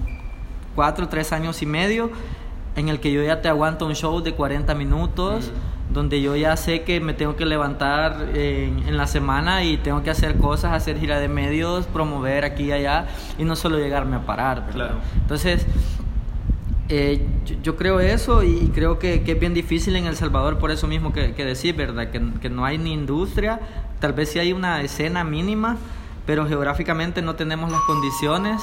cuatro, 0.76 1.08
tres 1.08 1.32
años 1.32 1.62
y 1.62 1.66
medio, 1.66 2.12
en 2.76 2.90
el 2.90 3.00
que 3.00 3.12
yo 3.12 3.22
ya 3.24 3.42
te 3.42 3.48
aguanto 3.50 3.86
un 3.86 3.94
show 3.96 4.20
de 4.22 4.34
40 4.34 4.74
minutos, 4.74 5.52
donde 5.94 6.22
yo 6.22 6.36
ya 6.36 6.58
sé 6.58 6.82
que 6.82 7.00
me 7.00 7.14
tengo 7.14 7.36
que 7.36 7.46
levantar 7.46 8.30
en, 8.34 8.88
en 8.88 8.98
la 8.98 9.08
semana 9.08 9.64
y 9.64 9.78
tengo 9.78 10.04
que 10.04 10.10
hacer 10.10 10.38
cosas, 10.38 10.74
hacer 10.74 11.00
gira 11.00 11.20
de 11.20 11.28
medios, 11.28 11.86
promover 11.86 12.44
aquí 12.46 12.66
y 12.66 12.72
allá, 12.72 13.08
y 13.38 13.44
no 13.44 13.56
solo 13.56 13.78
llegarme 13.78 14.16
a 14.16 14.26
parar. 14.26 14.68
Claro. 14.72 14.96
Entonces, 15.22 15.66
eh, 16.90 17.26
yo, 17.46 17.56
yo 17.64 17.76
creo 17.78 18.00
eso 18.00 18.44
y 18.44 18.72
creo 18.74 19.00
que, 19.00 19.24
que 19.24 19.34
es 19.34 19.40
bien 19.40 19.54
difícil 19.54 19.96
en 19.96 20.06
El 20.06 20.16
Salvador 20.16 20.58
por 20.58 20.72
eso 20.72 20.88
mismo 20.88 21.14
que, 21.14 21.34
que 21.34 21.46
decir, 21.46 21.76
¿verdad? 21.76 22.10
Que, 22.10 22.22
que 22.42 22.50
no 22.50 22.66
hay 22.66 22.78
ni 22.78 22.92
industria, 22.92 23.60
tal 24.00 24.14
vez 24.14 24.32
sí 24.32 24.40
hay 24.40 24.52
una 24.52 24.82
escena 24.82 25.24
mínima, 25.24 25.78
pero 26.26 26.48
geográficamente 26.48 27.22
no 27.22 27.36
tenemos 27.36 27.72
las 27.72 27.82
condiciones 27.82 28.62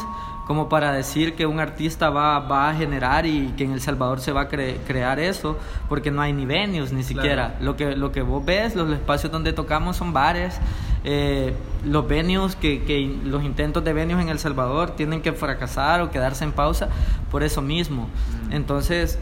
como 0.51 0.69
para 0.69 0.91
decir 0.91 1.37
que 1.37 1.47
un 1.47 1.61
artista 1.61 2.11
va, 2.11 2.41
va 2.41 2.71
a 2.71 2.75
generar 2.75 3.25
y 3.25 3.55
que 3.57 3.63
en 3.63 3.71
El 3.71 3.81
Salvador 3.81 4.19
se 4.19 4.33
va 4.33 4.41
a 4.41 4.49
cre- 4.49 4.79
crear 4.85 5.21
eso, 5.21 5.57
porque 5.89 6.11
no 6.11 6.23
hay 6.23 6.33
ni 6.33 6.45
venues 6.45 6.93
ni 6.93 7.05
siquiera. 7.05 7.55
Lo, 7.61 7.77
que, 7.77 7.95
lo 7.95 8.11
que 8.11 8.23
vos 8.23 8.45
ves, 8.45 8.75
los 8.75 8.91
espacios 8.91 9.31
donde 9.31 9.53
tocamos 9.53 9.97
son 9.99 10.13
bares, 10.13 10.59
eh, 11.05 11.55
los 11.85 12.09
venues, 12.09 12.57
que, 12.57 12.83
que 12.83 13.17
los 13.25 13.45
intentos 13.45 13.85
de 13.85 13.93
venues 13.93 14.21
en 14.21 14.29
El 14.29 14.41
Salvador 14.41 14.91
tienen 14.97 15.23
que 15.23 15.31
fracasar 15.33 16.01
o 16.01 16.11
quedarse 16.11 16.43
en 16.43 16.51
pausa 16.51 16.89
por 17.31 17.45
eso 17.45 17.63
mismo. 17.63 18.09
Entonces, 18.51 19.21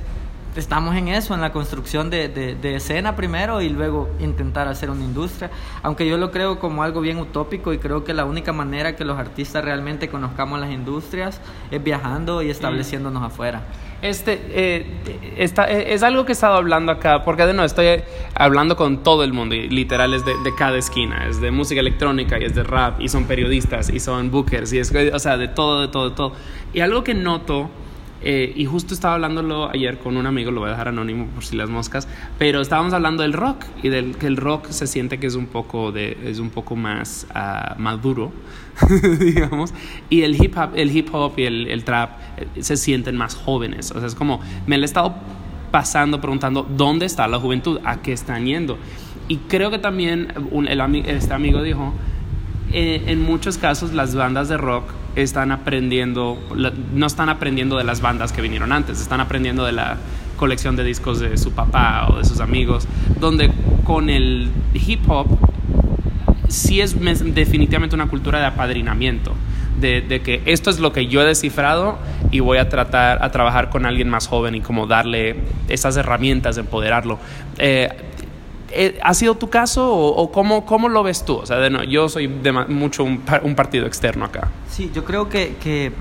estamos 0.58 0.94
en 0.96 1.08
eso, 1.08 1.34
en 1.34 1.40
la 1.40 1.52
construcción 1.52 2.10
de, 2.10 2.28
de- 2.28 2.54
de 2.54 2.74
escena 2.74 3.16
primero 3.16 3.62
y 3.62 3.68
luego 3.68 4.08
intentar 4.20 4.68
hacer 4.68 4.90
una 4.90 5.04
industria, 5.04 5.50
aunque 5.82 6.06
yo 6.06 6.18
lo 6.18 6.30
creo 6.30 6.58
como 6.58 6.82
algo 6.82 7.00
bien 7.00 7.18
utópico 7.18 7.72
y 7.72 7.78
creo 7.78 8.04
que 8.04 8.12
la 8.14 8.24
única 8.24 8.52
manera 8.52 8.96
que 8.96 9.04
los 9.04 9.18
artistas 9.18 9.64
realmente 9.64 10.08
conozcamos 10.08 10.60
las 10.60 10.70
industrias 10.70 11.40
es 11.70 11.82
viajando 11.82 12.42
y 12.42 12.50
estableciéndonos 12.50 13.22
afuera. 13.22 13.62
Este, 14.00 14.40
eh, 14.50 14.86
está, 15.38 15.68
eh, 15.68 15.92
es 15.92 16.04
algo 16.04 16.24
que 16.24 16.30
he 16.30 16.34
estado 16.34 16.54
hablando 16.54 16.92
acá, 16.92 17.24
porque 17.24 17.44
de 17.46 17.52
nuevo 17.52 17.66
estoy 17.66 18.02
hablando 18.34 18.76
con 18.76 19.02
todo 19.02 19.24
el 19.24 19.32
mundo, 19.32 19.56
y 19.56 19.68
literal 19.68 20.14
es 20.14 20.24
de, 20.24 20.32
de 20.44 20.54
cada 20.56 20.78
esquina, 20.78 21.26
es 21.28 21.40
de 21.40 21.50
música 21.50 21.80
electrónica, 21.80 22.38
y 22.38 22.44
es 22.44 22.54
de 22.54 22.62
rap, 22.62 23.00
y 23.00 23.08
son 23.08 23.24
periodistas, 23.24 23.90
y 23.90 23.98
son 23.98 24.30
bookers, 24.30 24.72
y 24.72 24.78
es, 24.78 24.92
o 25.12 25.18
sea, 25.18 25.36
de 25.36 25.48
todo, 25.48 25.80
de 25.80 25.88
todo, 25.88 26.10
de 26.10 26.14
todo. 26.14 26.32
Y 26.72 26.78
algo 26.80 27.02
que 27.02 27.14
noto, 27.14 27.70
eh, 28.22 28.52
y 28.56 28.64
justo 28.66 28.94
estaba 28.94 29.14
hablándolo 29.14 29.70
ayer 29.70 29.98
con 29.98 30.16
un 30.16 30.26
amigo, 30.26 30.50
lo 30.50 30.60
voy 30.60 30.68
a 30.68 30.72
dejar 30.72 30.88
anónimo 30.88 31.26
por 31.26 31.44
si 31.44 31.56
las 31.56 31.70
moscas, 31.70 32.08
pero 32.38 32.60
estábamos 32.60 32.92
hablando 32.92 33.22
del 33.22 33.32
rock, 33.32 33.64
y 33.82 33.88
del 33.88 34.16
que 34.16 34.26
el 34.26 34.36
rock 34.36 34.68
se 34.70 34.86
siente 34.86 35.18
que 35.18 35.26
es 35.26 35.34
un 35.34 35.46
poco, 35.46 35.92
de, 35.92 36.16
es 36.24 36.38
un 36.38 36.50
poco 36.50 36.76
más 36.76 37.26
ah, 37.34 37.74
maduro, 37.78 38.32
digamos, 39.20 39.72
y 40.10 40.22
el 40.22 40.42
hip 40.42 40.56
hop, 40.56 40.70
el 40.74 40.96
hip 40.96 41.08
hop 41.12 41.32
y 41.36 41.44
el, 41.44 41.68
el 41.68 41.84
trap 41.84 42.10
eh, 42.36 42.62
se 42.62 42.76
sienten 42.76 43.16
más 43.16 43.34
jóvenes. 43.34 43.90
O 43.92 43.98
sea, 43.98 44.06
es 44.06 44.14
como, 44.14 44.40
me 44.66 44.76
he 44.76 44.84
estado 44.84 45.14
pasando 45.70 46.20
preguntando 46.20 46.66
dónde 46.68 47.06
está 47.06 47.28
la 47.28 47.38
juventud, 47.38 47.78
a 47.84 48.00
qué 48.02 48.12
están 48.12 48.46
yendo. 48.46 48.78
Y 49.28 49.36
creo 49.36 49.70
que 49.70 49.78
también 49.78 50.32
un- 50.50 50.66
el 50.68 50.80
este 51.06 51.34
amigo 51.34 51.62
dijo, 51.62 51.92
eh, 52.72 53.04
en 53.06 53.22
muchos 53.22 53.58
casos 53.58 53.92
las 53.92 54.14
bandas 54.14 54.48
de 54.48 54.56
rock 54.56 54.84
están 55.16 55.52
aprendiendo, 55.52 56.38
no 56.94 57.06
están 57.06 57.28
aprendiendo 57.28 57.76
de 57.76 57.84
las 57.84 58.00
bandas 58.00 58.32
que 58.32 58.42
vinieron 58.42 58.72
antes, 58.72 59.00
están 59.00 59.20
aprendiendo 59.20 59.64
de 59.64 59.72
la 59.72 59.96
colección 60.36 60.76
de 60.76 60.84
discos 60.84 61.18
de 61.18 61.36
su 61.36 61.52
papá 61.52 62.06
o 62.08 62.18
de 62.18 62.24
sus 62.24 62.40
amigos, 62.40 62.86
donde 63.18 63.50
con 63.84 64.10
el 64.10 64.50
hip 64.74 65.00
hop 65.10 65.26
sí 66.48 66.80
es 66.80 66.96
definitivamente 67.34 67.94
una 67.94 68.08
cultura 68.08 68.38
de 68.38 68.46
apadrinamiento. 68.46 69.34
De, 69.80 70.00
de 70.00 70.22
que 70.22 70.42
esto 70.44 70.70
es 70.70 70.80
lo 70.80 70.92
que 70.92 71.06
yo 71.06 71.22
he 71.22 71.24
descifrado 71.24 72.00
y 72.32 72.40
voy 72.40 72.58
a 72.58 72.68
tratar 72.68 73.22
a 73.22 73.30
trabajar 73.30 73.70
con 73.70 73.86
alguien 73.86 74.08
más 74.08 74.26
joven 74.26 74.56
y 74.56 74.60
como 74.60 74.88
darle 74.88 75.36
esas 75.68 75.96
herramientas 75.96 76.56
de 76.56 76.62
empoderarlo. 76.62 77.20
Eh, 77.58 77.88
¿Ha 79.02 79.14
sido 79.14 79.34
tu 79.36 79.48
caso 79.48 79.92
o, 79.92 80.08
o 80.16 80.30
cómo, 80.30 80.66
cómo 80.66 80.88
lo 80.88 81.02
ves 81.02 81.24
tú? 81.24 81.36
O 81.36 81.46
sea, 81.46 81.56
de 81.56 81.70
no, 81.70 81.82
yo 81.84 82.08
soy 82.08 82.26
de 82.26 82.52
mucho 82.52 83.04
un, 83.04 83.22
un 83.42 83.54
partido 83.54 83.86
externo 83.86 84.24
acá. 84.24 84.48
Sí, 84.68 84.90
yo 84.94 85.04
creo 85.04 85.28
que, 85.28 85.56
que, 85.56 85.92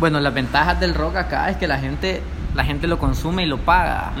bueno, 0.00 0.20
las 0.20 0.34
ventajas 0.34 0.80
del 0.80 0.94
rock 0.94 1.16
acá 1.16 1.50
es 1.50 1.56
que 1.56 1.66
la 1.66 1.78
gente, 1.78 2.22
la 2.54 2.64
gente 2.64 2.86
lo 2.88 2.98
consume 2.98 3.44
y 3.44 3.46
lo 3.46 3.58
paga. 3.58 4.12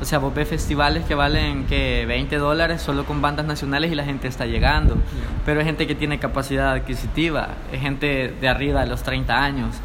O 0.00 0.04
sea, 0.04 0.18
vos 0.18 0.34
ves 0.34 0.48
festivales 0.48 1.04
que 1.04 1.14
valen 1.14 1.64
que 1.66 2.04
20 2.06 2.36
dólares 2.36 2.82
solo 2.82 3.06
con 3.06 3.22
bandas 3.22 3.46
nacionales 3.46 3.90
y 3.90 3.94
la 3.94 4.04
gente 4.04 4.28
está 4.28 4.46
llegando. 4.46 4.96
Pero 5.44 5.60
hay 5.60 5.66
gente 5.66 5.86
que 5.86 5.94
tiene 5.94 6.18
capacidad 6.18 6.72
adquisitiva, 6.72 7.48
es 7.72 7.80
gente 7.80 8.34
de 8.40 8.48
arriba 8.48 8.82
de 8.82 8.86
los 8.86 9.02
30 9.02 9.36
años. 9.36 9.76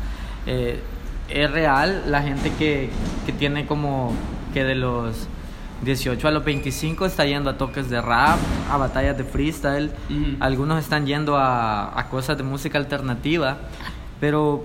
Eh, 0.45 0.80
es 1.30 1.50
real 1.50 2.04
la 2.08 2.21
gente 2.21 2.52
que, 2.60 2.89
que 3.26 3.32
tiene 3.32 3.65
como 3.65 4.13
que 4.54 4.65
de 4.65 4.76
los 4.76 5.28
18 5.84 6.28
a 6.28 6.32
los 6.32 6.44
25 6.46 7.06
está 7.06 7.26
yendo 7.26 7.50
a 7.50 7.58
toques 7.58 7.89
de 7.89 8.00
rap, 8.02 8.38
a 8.70 8.78
batallas 8.78 9.17
de 9.17 9.24
freestyle. 9.24 9.91
Ujú. 10.10 10.38
Algunos 10.39 10.80
están 10.84 11.06
yendo 11.06 11.38
a, 11.38 11.98
a 12.00 12.08
cosas 12.10 12.38
de 12.38 12.44
música 12.44 12.78
alternativa. 12.78 13.58
Pero 14.20 14.63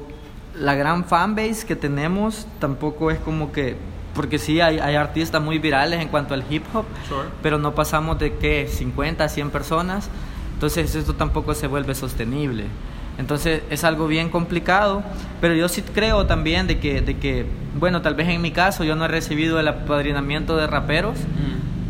la 0.54 0.74
gran 0.74 1.04
fanbase 1.04 1.66
que 1.66 1.76
tenemos 1.76 2.46
tampoco 2.58 3.10
es 3.10 3.18
como 3.18 3.52
que. 3.52 3.76
Porque 4.14 4.38
sí, 4.38 4.60
hay, 4.60 4.78
hay 4.78 4.94
artistas 4.94 5.42
muy 5.42 5.58
virales 5.58 6.00
en 6.00 6.08
cuanto 6.08 6.32
al 6.34 6.42
hip 6.50 6.64
hop, 6.74 6.86
Sure. 7.06 7.28
pero 7.42 7.58
no 7.58 7.74
pasamos 7.74 8.18
de 8.18 8.34
que 8.36 8.66
50 8.66 9.24
a 9.24 9.28
100 9.28 9.50
personas. 9.50 10.08
Entonces, 10.54 10.94
esto 10.94 11.14
tampoco 11.14 11.52
se 11.54 11.66
vuelve 11.66 11.94
sostenible. 11.94 12.64
Entonces, 13.18 13.62
es 13.70 13.82
algo 13.84 14.06
bien 14.06 14.28
complicado, 14.28 15.02
pero 15.40 15.54
yo 15.54 15.68
sí 15.68 15.82
creo 15.82 16.26
también 16.26 16.66
de 16.66 16.78
que, 16.78 17.00
de 17.00 17.16
que, 17.16 17.46
bueno, 17.78 18.02
tal 18.02 18.14
vez 18.14 18.28
en 18.28 18.42
mi 18.42 18.50
caso 18.50 18.84
yo 18.84 18.94
no 18.94 19.06
he 19.06 19.08
recibido 19.08 19.58
el 19.58 19.68
apadrinamiento 19.68 20.56
de 20.56 20.66
raperos, 20.66 21.18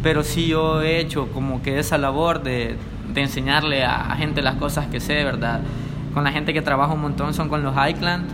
pero 0.02 0.22
sí 0.22 0.46
yo 0.46 0.82
he 0.82 1.00
hecho 1.00 1.28
como 1.32 1.62
que 1.62 1.80
esa 1.80 1.98
labor 1.98 2.42
de, 2.42 2.76
de 3.12 3.20
enseñarle 3.22 3.84
a, 3.84 4.12
a 4.12 4.16
gente 4.16 4.40
las 4.40 4.54
cosas 4.54 4.86
que 4.86 5.00
sé, 5.00 5.24
¿verdad? 5.24 5.60
Con 6.14 6.22
la 6.22 6.30
gente 6.30 6.54
que 6.54 6.62
trabaja 6.62 6.92
un 6.92 7.00
montón 7.00 7.34
son 7.34 7.48
con 7.48 7.62
los 7.62 7.74
Highland. 7.74 8.24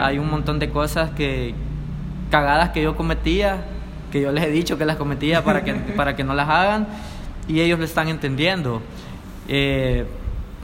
Hay 0.00 0.18
un 0.18 0.30
montón 0.30 0.58
de 0.58 0.70
cosas 0.70 1.10
que, 1.10 1.54
cagadas 2.30 2.70
que 2.70 2.82
yo 2.82 2.96
cometía, 2.96 3.58
que 4.10 4.20
yo 4.22 4.32
les 4.32 4.44
he 4.44 4.50
dicho 4.50 4.78
que 4.78 4.84
las 4.84 4.96
cometía 4.96 5.44
para 5.44 5.62
que, 5.62 5.74
para 5.96 6.16
que 6.16 6.24
no 6.24 6.34
las 6.34 6.48
hagan, 6.48 6.86
y 7.48 7.60
ellos 7.60 7.78
lo 7.78 7.84
están 7.84 8.08
entendiendo. 8.08 8.80
Eh, 9.46 10.06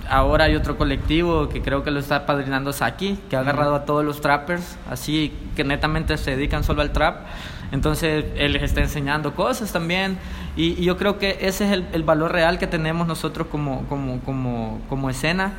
ahora 0.08 0.44
hay 0.44 0.56
otro 0.56 0.76
colectivo 0.76 1.48
que 1.48 1.62
creo 1.62 1.82
que 1.82 1.90
lo 1.90 2.00
está 2.00 2.26
padrinando 2.26 2.72
Saki, 2.72 3.18
que 3.28 3.36
ha 3.36 3.40
agarrado 3.40 3.74
a 3.74 3.84
todos 3.84 4.04
los 4.04 4.20
trappers, 4.20 4.78
así 4.90 5.32
que 5.54 5.64
netamente 5.64 6.16
se 6.16 6.32
dedican 6.32 6.64
solo 6.64 6.82
al 6.82 6.92
trap. 6.92 7.26
Entonces 7.72 8.26
él 8.36 8.52
les 8.52 8.62
está 8.62 8.80
enseñando 8.80 9.34
cosas 9.34 9.72
también. 9.72 10.18
Y, 10.56 10.80
y 10.80 10.84
yo 10.84 10.96
creo 10.96 11.18
que 11.18 11.38
ese 11.40 11.66
es 11.66 11.72
el, 11.72 11.86
el 11.92 12.02
valor 12.02 12.32
real 12.32 12.58
que 12.58 12.66
tenemos 12.66 13.06
nosotros 13.06 13.48
como, 13.48 13.86
como, 13.88 14.20
como, 14.20 14.80
como 14.88 15.10
escena, 15.10 15.52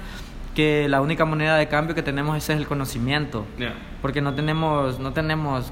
que 0.55 0.87
la 0.89 1.01
única 1.01 1.23
moneda 1.23 1.55
de 1.55 1.67
cambio 1.67 1.93
que 1.93 2.01
tenemos 2.01 2.35
ese 2.35 2.53
es 2.53 2.59
el 2.59 2.65
conocimiento 2.65 3.45
porque 4.01 4.21
no 4.21 4.33
tenemos 4.33 4.99
no 4.99 5.13
tenemos 5.13 5.71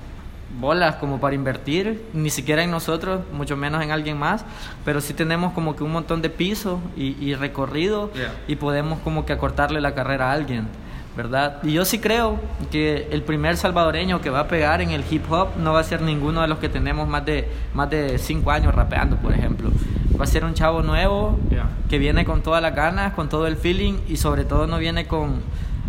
bolas 0.60 0.96
como 0.96 1.20
para 1.20 1.36
invertir 1.36 2.06
ni 2.14 2.30
siquiera 2.30 2.64
en 2.64 2.72
nosotros 2.72 3.22
mucho 3.34 3.58
menos 3.58 3.84
en 3.84 3.92
alguien 3.92 4.18
más 4.18 4.46
pero 4.86 5.02
sí 5.02 5.14
tenemos 5.14 5.54
como 5.54 5.76
que 5.76 5.84
un 5.84 5.92
montón 5.92 6.22
de 6.22 6.30
piso 6.30 6.80
y, 6.96 7.16
y 7.24 7.36
recorrido 7.36 8.12
Yeah. 8.16 8.34
y 8.48 8.56
podemos 8.56 9.00
como 9.00 9.26
que 9.26 9.34
acortarle 9.34 9.82
la 9.82 9.94
carrera 9.96 10.30
a 10.30 10.34
alguien 10.34 10.68
verdad 11.18 11.60
y 11.64 11.74
yo 11.74 11.84
sí 11.84 12.00
creo 12.00 12.40
que 12.72 13.08
el 13.12 13.22
primer 13.24 13.58
salvadoreño 13.58 14.22
que 14.22 14.30
va 14.30 14.42
a 14.42 14.48
pegar 14.48 14.82
en 14.82 14.92
el 14.92 15.04
hip 15.10 15.30
hop 15.32 15.50
no 15.58 15.74
va 15.74 15.80
a 15.80 15.84
ser 15.84 16.02
ninguno 16.02 16.42
de 16.42 16.48
los 16.48 16.60
que 16.60 16.70
tenemos 16.70 17.08
más 17.08 17.26
de 17.26 17.50
más 17.74 17.90
de 17.90 18.18
cinco 18.18 18.52
años 18.52 18.74
rapeando 18.76 19.16
por 19.18 19.34
ejemplo 19.34 19.72
va 20.20 20.24
a 20.24 20.28
ser 20.28 20.46
un 20.46 20.54
chavo 20.54 20.82
nuevo 20.84 21.38
Yeah. 21.50 21.70
que 21.90 21.98
viene 22.00 22.24
con 22.24 22.42
todas 22.44 22.62
las 22.62 22.74
ganas, 22.76 23.14
con 23.14 23.28
todo 23.30 23.48
el 23.48 23.58
feeling 23.58 23.96
y 24.08 24.18
sobre 24.18 24.46
todo 24.46 24.68
no 24.68 24.78
viene 24.78 25.08
con 25.08 25.42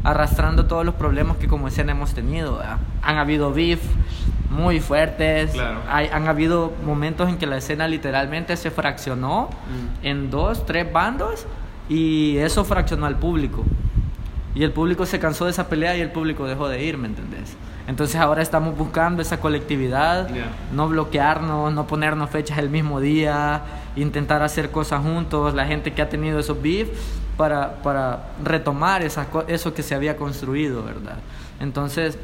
arrastrando 0.05 0.67
todos 0.67 0.85
los 0.85 0.95
problemas 0.95 1.37
que 1.37 1.49
como 1.49 1.67
escena 1.69 1.91
hemos 1.93 2.15
tenido. 2.15 2.59
¿verdad? 2.59 2.77
Han 3.03 3.19
habido 3.19 3.53
beef 3.53 3.81
muy 4.51 4.81
fuertes, 4.81 5.51
Claro. 5.53 5.81
hay, 5.89 6.09
han 6.09 6.29
habido 6.29 6.73
momentos 6.85 7.29
en 7.29 7.37
que 7.39 7.47
la 7.47 7.57
escena 7.57 7.89
literalmente 7.89 8.57
se 8.57 8.71
fraccionó 8.71 9.51
en 10.03 10.31
dos, 10.31 10.65
tres 10.67 10.91
bandos 10.93 11.47
y 11.89 12.37
eso 12.39 12.65
fraccionó 12.65 13.07
al 13.07 13.17
público. 13.17 13.65
Y 14.55 14.63
el 14.65 14.73
público 14.73 15.05
se 15.05 15.19
cansó 15.19 15.45
de 15.45 15.51
esa 15.51 15.69
pelea 15.69 15.97
y 15.97 16.01
el 16.01 16.11
público 16.11 16.47
dejó 16.47 16.69
de 16.69 16.83
ir, 16.83 16.97
¿me 16.97 17.09
entendés? 17.09 17.57
Entonces 17.89 18.17
ahora 18.17 18.43
estamos 18.43 18.77
buscando 18.77 19.23
esa 19.23 19.39
colectividad, 19.39 20.29
Yeah. 20.33 20.47
no 20.73 20.89
bloquearnos, 20.89 21.73
no 21.73 21.87
ponernos 21.87 22.31
fechas 22.31 22.59
el 22.59 22.71
mismo 22.71 23.01
día, 23.01 23.63
intentar 23.97 24.43
hacer 24.43 24.71
cosas 24.71 25.03
juntos, 25.03 25.55
la 25.55 25.67
gente 25.67 25.93
que 25.93 26.03
ha 26.03 26.09
tenido 26.09 26.39
esos 26.39 26.61
beef, 26.61 26.89
para, 27.37 27.75
para 27.83 28.31
retomar 28.43 29.03
esa, 29.03 29.27
co- 29.27 29.45
eso 29.47 29.75
que 29.75 29.83
se 29.83 29.95
había 29.95 30.17
construido, 30.17 30.83
¿verdad? 30.83 31.17
Entonces, 31.61 32.19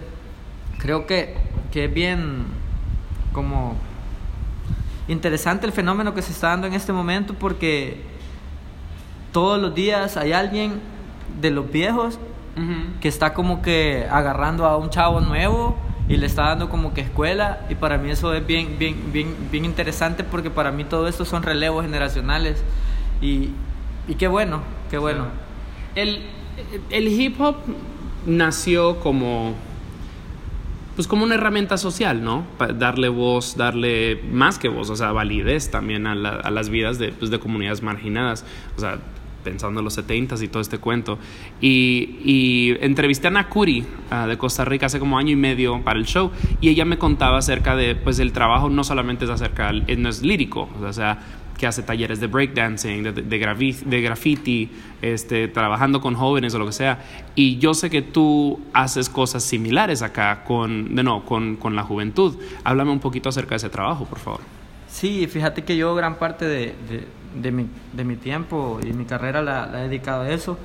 creo 0.79 1.07
que, 1.07 1.37
que 1.71 1.87
es 1.87 1.95
bien 1.95 2.45
como 3.33 3.77
interesante 5.09 5.67
el 5.67 5.73
fenómeno 5.73 6.15
que 6.15 6.23
se 6.23 6.33
está 6.33 6.49
dando 6.49 6.67
en 6.67 6.75
este 6.75 6.93
momento 6.93 7.35
porque 7.35 8.01
todos 9.33 9.61
los 9.61 9.75
días 9.75 10.17
hay 10.17 10.33
alguien 10.33 10.81
de 11.41 11.51
los 11.51 11.71
viejos 11.71 12.19
que 13.01 13.09
está 13.09 13.33
como 13.33 13.63
que 13.63 14.07
agarrando 14.11 14.67
a 14.67 14.77
un 14.77 14.91
chavo 14.91 15.21
nuevo 15.21 15.77
y 16.09 16.19
le 16.19 16.27
está 16.27 16.49
dando 16.49 16.69
como 16.69 16.93
que 16.93 17.01
escuela 17.01 17.61
y 17.71 17.75
para 17.75 17.97
mí 17.97 18.11
eso 18.11 18.35
es 18.35 18.47
bien 18.47 18.77
bien 18.79 19.11
bien 19.13 19.35
bien 19.51 19.65
interesante 19.65 20.23
porque 20.23 20.51
para 20.51 20.71
mí 20.71 20.85
todo 20.85 21.09
esto 21.09 21.25
son 21.25 21.43
relevos 21.43 21.85
generacionales 21.85 22.63
y, 23.23 23.51
y 24.07 24.15
qué 24.19 24.29
bueno 24.29 24.61
qué 24.93 24.99
bueno. 24.99 25.25
El, 25.95 26.21
el 26.91 27.09
hip 27.09 27.41
hop 27.41 27.57
nació 28.27 29.01
como 29.01 29.55
pues 30.95 31.09
como 31.09 31.25
una 31.25 31.35
herramienta 31.37 31.77
social, 31.79 32.23
¿no? 32.23 32.45
Para 32.59 32.73
darle 32.75 33.09
voz, 33.09 33.57
darle 33.57 34.21
más 34.31 34.59
que 34.59 34.69
voz, 34.69 34.91
o 34.91 34.97
sea, 34.97 35.13
validez 35.13 35.71
también 35.71 36.07
a, 36.07 36.15
la- 36.15 36.37
a 36.37 36.51
las 36.51 36.69
vidas 36.69 36.99
de, 36.99 37.13
pues, 37.13 37.31
de 37.31 37.39
comunidades 37.39 37.83
marginadas, 37.83 38.45
o 38.77 38.81
sea, 38.81 38.99
pensando 39.43 39.81
en 39.81 39.85
los 39.85 39.99
70s 39.99 40.41
y 40.43 40.49
todo 40.49 40.61
este 40.63 40.79
cuento. 40.79 41.19
Y, 41.61 42.19
y 42.25 42.77
entrevisté 42.81 43.27
a 43.29 43.31
Nakuri 43.31 43.85
ah, 44.11 44.27
de 44.29 44.39
Costa 44.39 44.65
Rica 44.65 44.87
hace 44.87 45.01
como 45.01 45.19
año 45.19 45.31
y 45.33 45.37
medio 45.37 45.83
para 45.83 45.99
el 45.99 46.05
show 46.07 46.31
y 46.61 46.69
ella 46.69 46.85
me 46.85 46.97
contaba 46.99 47.39
acerca 47.39 47.75
de, 47.75 47.97
pues 47.97 48.19
el 48.21 48.33
trabajo 48.33 48.69
no 48.71 48.85
solamente 48.85 49.25
es 49.25 49.31
acerca, 49.33 49.73
no 49.73 50.09
es 50.09 50.23
lírico, 50.23 50.69
o 50.81 50.93
sea, 50.93 51.19
que 51.63 51.69
hace 51.69 51.85
talleres 51.85 52.19
de 52.19 52.27
breakdancing, 52.27 53.05
de, 53.05 53.13
de, 53.13 53.23
de 53.23 54.01
graffiti, 54.03 54.69
este, 55.01 55.47
trabajando 55.47 56.01
con 56.01 56.17
jóvenes 56.17 56.53
o 56.57 56.59
lo 56.59 56.67
que 56.67 56.73
sea. 56.73 57.05
Y 57.37 57.59
yo 57.59 57.73
sé 57.73 57.89
que 57.89 58.03
tú 58.03 58.61
haces 58.73 59.09
cosas 59.09 59.45
similares 59.45 60.03
acá 60.03 60.43
con, 60.43 60.97
de 60.97 61.05
no, 61.05 61.25
con, 61.25 61.55
con 61.55 61.77
la 61.77 61.85
juventud. 61.85 62.37
Háblame 62.65 62.91
un 62.91 62.99
poquito 62.99 63.29
acerca 63.29 63.51
de 63.51 63.59
ese 63.59 63.71
trabajo, 63.71 64.07
por 64.07 64.19
favor. 64.19 64.41
Sí, 64.89 65.29
fíjate 65.29 65.63
que 65.63 65.77
yo 65.77 65.95
gran 65.95 66.17
parte 66.17 66.47
de, 66.47 66.75
de, 66.89 67.07
de 67.41 67.53
mi, 67.53 67.69
de 67.93 68.03
mi 68.03 68.17
tiempo 68.17 68.81
y 68.85 68.93
mi 68.93 69.05
carrera 69.05 69.41
la, 69.41 69.67
la 69.67 69.85
he 69.85 69.89
dedicado 69.89 70.23
a 70.23 70.31
eso. 70.31 70.59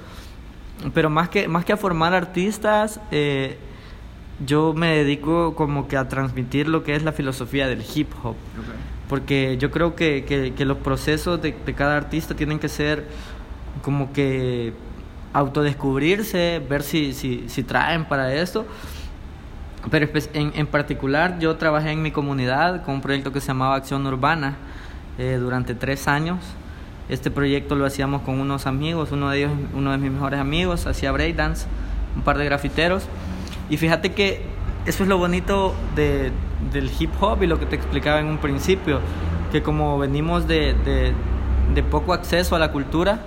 Pero 0.95 1.11
más 1.11 1.29
que, 1.29 1.47
más 1.47 1.63
que 1.63 1.73
a 1.73 1.77
formar 1.77 2.15
artistas, 2.15 2.99
eh, 3.11 3.55
yo 4.43 4.73
me 4.73 4.95
dedico 4.95 5.53
como 5.53 5.87
que 5.87 5.95
a 5.95 6.07
transmitir 6.09 6.67
lo 6.67 6.83
que 6.83 6.95
es 6.95 7.03
la 7.03 7.11
filosofía 7.11 7.67
del 7.67 7.83
hip 7.93 8.09
hop. 8.23 8.35
Porque 9.09 9.57
yo 9.57 9.71
creo 9.71 9.95
que, 9.95 10.25
que, 10.25 10.53
que 10.53 10.65
los 10.65 10.77
procesos 10.77 11.41
de, 11.41 11.55
de 11.65 11.73
cada 11.73 11.95
artista 11.95 12.35
tienen 12.35 12.59
que 12.59 12.69
ser 12.69 13.05
como 13.81 14.11
que 14.11 14.73
autodescubrirse, 15.33 16.61
ver 16.67 16.83
si, 16.83 17.13
si, 17.13 17.45
si 17.47 17.63
traen 17.63 18.05
para 18.05 18.33
esto. 18.33 18.65
Pero 19.89 20.09
en, 20.33 20.51
en 20.55 20.67
particular 20.67 21.39
yo 21.39 21.55
trabajé 21.55 21.91
en 21.91 22.01
mi 22.01 22.11
comunidad 22.11 22.83
con 22.83 22.95
un 22.95 23.01
proyecto 23.01 23.31
que 23.31 23.39
se 23.39 23.47
llamaba 23.47 23.75
Acción 23.75 24.05
Urbana 24.05 24.55
eh, 25.17 25.37
durante 25.39 25.75
tres 25.75 26.07
años. 26.07 26.39
Este 27.07 27.31
proyecto 27.31 27.75
lo 27.75 27.85
hacíamos 27.85 28.23
con 28.23 28.39
unos 28.41 28.67
amigos, 28.67 29.11
uno 29.13 29.29
de 29.29 29.39
ellos, 29.39 29.51
uno 29.73 29.91
de 29.91 29.97
mis 29.97 30.11
mejores 30.11 30.41
amigos, 30.41 30.87
hacía 30.87 31.13
breakdance, 31.13 31.65
un 32.17 32.23
par 32.23 32.37
de 32.37 32.43
grafiteros. 32.43 33.03
Y 33.69 33.77
fíjate 33.77 34.11
que 34.11 34.41
eso 34.87 35.03
es 35.03 35.09
lo 35.09 35.17
bonito 35.17 35.75
de, 35.95 36.31
del 36.71 36.89
hip 36.97 37.11
hop 37.19 37.43
y 37.43 37.47
lo 37.47 37.59
que 37.59 37.65
te 37.65 37.75
explicaba 37.75 38.19
en 38.19 38.27
un 38.27 38.37
principio, 38.37 39.01
que 39.51 39.61
como 39.61 39.99
venimos 39.99 40.47
de, 40.47 40.73
de, 40.73 41.13
de 41.73 41.83
poco 41.83 42.13
acceso 42.13 42.55
a 42.55 42.59
la 42.59 42.71
cultura, 42.71 43.19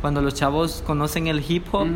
cuando 0.00 0.22
los 0.22 0.34
chavos 0.34 0.82
conocen 0.86 1.26
el 1.26 1.44
hip 1.46 1.66
hop, 1.72 1.88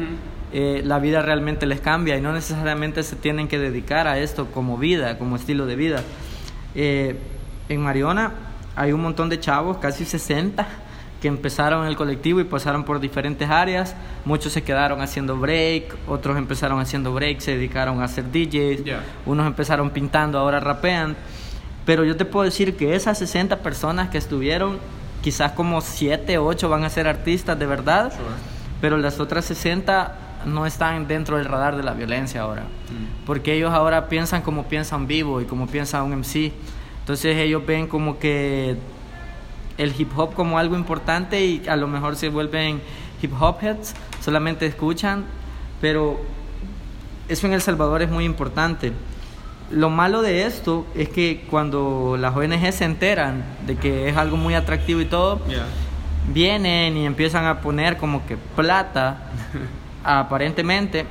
eh, 0.52 0.82
la 0.84 0.98
vida 0.98 1.22
realmente 1.22 1.66
les 1.66 1.80
cambia 1.80 2.16
y 2.16 2.20
no 2.20 2.32
necesariamente 2.32 3.02
se 3.02 3.16
tienen 3.16 3.48
que 3.48 3.58
dedicar 3.58 4.08
a 4.08 4.18
esto 4.18 4.46
como 4.46 4.76
vida, 4.76 5.18
como 5.18 5.36
estilo 5.36 5.66
de 5.66 5.76
vida. 5.76 6.02
Eh, 6.74 7.16
en 7.68 7.80
Mariona 7.80 8.32
hay 8.74 8.92
un 8.92 9.02
montón 9.02 9.28
de 9.28 9.40
chavos, 9.40 9.78
casi 9.78 10.04
60, 10.04 10.66
que 11.20 11.28
empezaron 11.28 11.86
el 11.86 11.96
colectivo 11.96 12.40
y 12.40 12.44
pasaron 12.44 12.84
por 12.84 13.00
diferentes 13.00 13.48
áreas. 13.48 13.94
Muchos 14.24 14.52
se 14.52 14.62
quedaron 14.62 15.00
haciendo 15.00 15.36
break, 15.36 15.96
otros 16.06 16.36
empezaron 16.36 16.78
haciendo 16.80 17.12
break, 17.14 17.40
se 17.40 17.52
dedicaron 17.52 18.00
a 18.00 18.04
hacer 18.04 18.30
DJs, 18.30 18.84
Ya. 18.84 19.02
unos 19.24 19.46
empezaron 19.46 19.90
pintando, 19.90 20.38
ahora 20.38 20.60
rapean. 20.60 21.16
Pero 21.86 22.04
yo 22.04 22.16
te 22.16 22.24
puedo 22.24 22.44
decir 22.44 22.76
que 22.76 22.94
esas 22.94 23.18
60 23.18 23.58
personas 23.60 24.08
que 24.10 24.18
estuvieron, 24.18 24.78
quizás 25.22 25.52
como 25.52 25.80
7, 25.80 26.36
8 26.38 26.68
van 26.68 26.84
a 26.84 26.90
ser 26.90 27.08
artistas 27.08 27.58
de 27.58 27.66
verdad, 27.66 28.12
pero 28.80 28.98
las 28.98 29.18
otras 29.20 29.44
60 29.46 30.18
no 30.44 30.66
están 30.66 31.08
dentro 31.08 31.38
del 31.38 31.46
radar 31.46 31.76
de 31.76 31.82
la 31.82 31.92
violencia 31.94 32.42
ahora. 32.42 32.64
Porque 33.24 33.54
ellos 33.54 33.72
ahora 33.72 34.08
piensan 34.08 34.42
como 34.42 34.64
piensa 34.64 34.96
un 34.96 35.06
vivo 35.06 35.40
y 35.40 35.44
como 35.44 35.66
piensa 35.66 36.02
un 36.02 36.12
MC. 36.12 36.52
Entonces 37.00 37.36
ellos 37.36 37.64
ven 37.64 37.86
como 37.86 38.18
que 38.18 38.76
el 39.78 39.94
hip 39.98 40.16
hop 40.16 40.34
como 40.34 40.58
algo 40.58 40.76
importante 40.76 41.44
y 41.44 41.62
a 41.68 41.76
lo 41.76 41.86
mejor 41.86 42.16
se 42.16 42.28
vuelven 42.28 42.80
hip 43.22 43.32
hop 43.38 43.58
heads, 43.62 43.94
solamente 44.20 44.66
escuchan, 44.66 45.24
pero 45.80 46.20
eso 47.28 47.46
en 47.46 47.52
El 47.52 47.62
Salvador 47.62 48.02
es 48.02 48.10
muy 48.10 48.24
importante. 48.24 48.92
Lo 49.70 49.90
malo 49.90 50.22
de 50.22 50.46
esto 50.46 50.86
es 50.94 51.08
que 51.08 51.44
cuando 51.50 52.16
las 52.18 52.36
ONG 52.36 52.72
se 52.72 52.84
enteran 52.84 53.44
de 53.66 53.76
que 53.76 54.08
es 54.08 54.16
algo 54.16 54.36
muy 54.36 54.54
atractivo 54.54 55.00
y 55.00 55.06
todo, 55.06 55.40
vienen 56.32 56.96
y 56.96 57.04
empiezan 57.04 57.46
a 57.46 57.60
poner 57.60 57.96
como 57.96 58.24
que 58.26 58.36
plata, 58.36 59.30
aparentemente, 60.04 61.04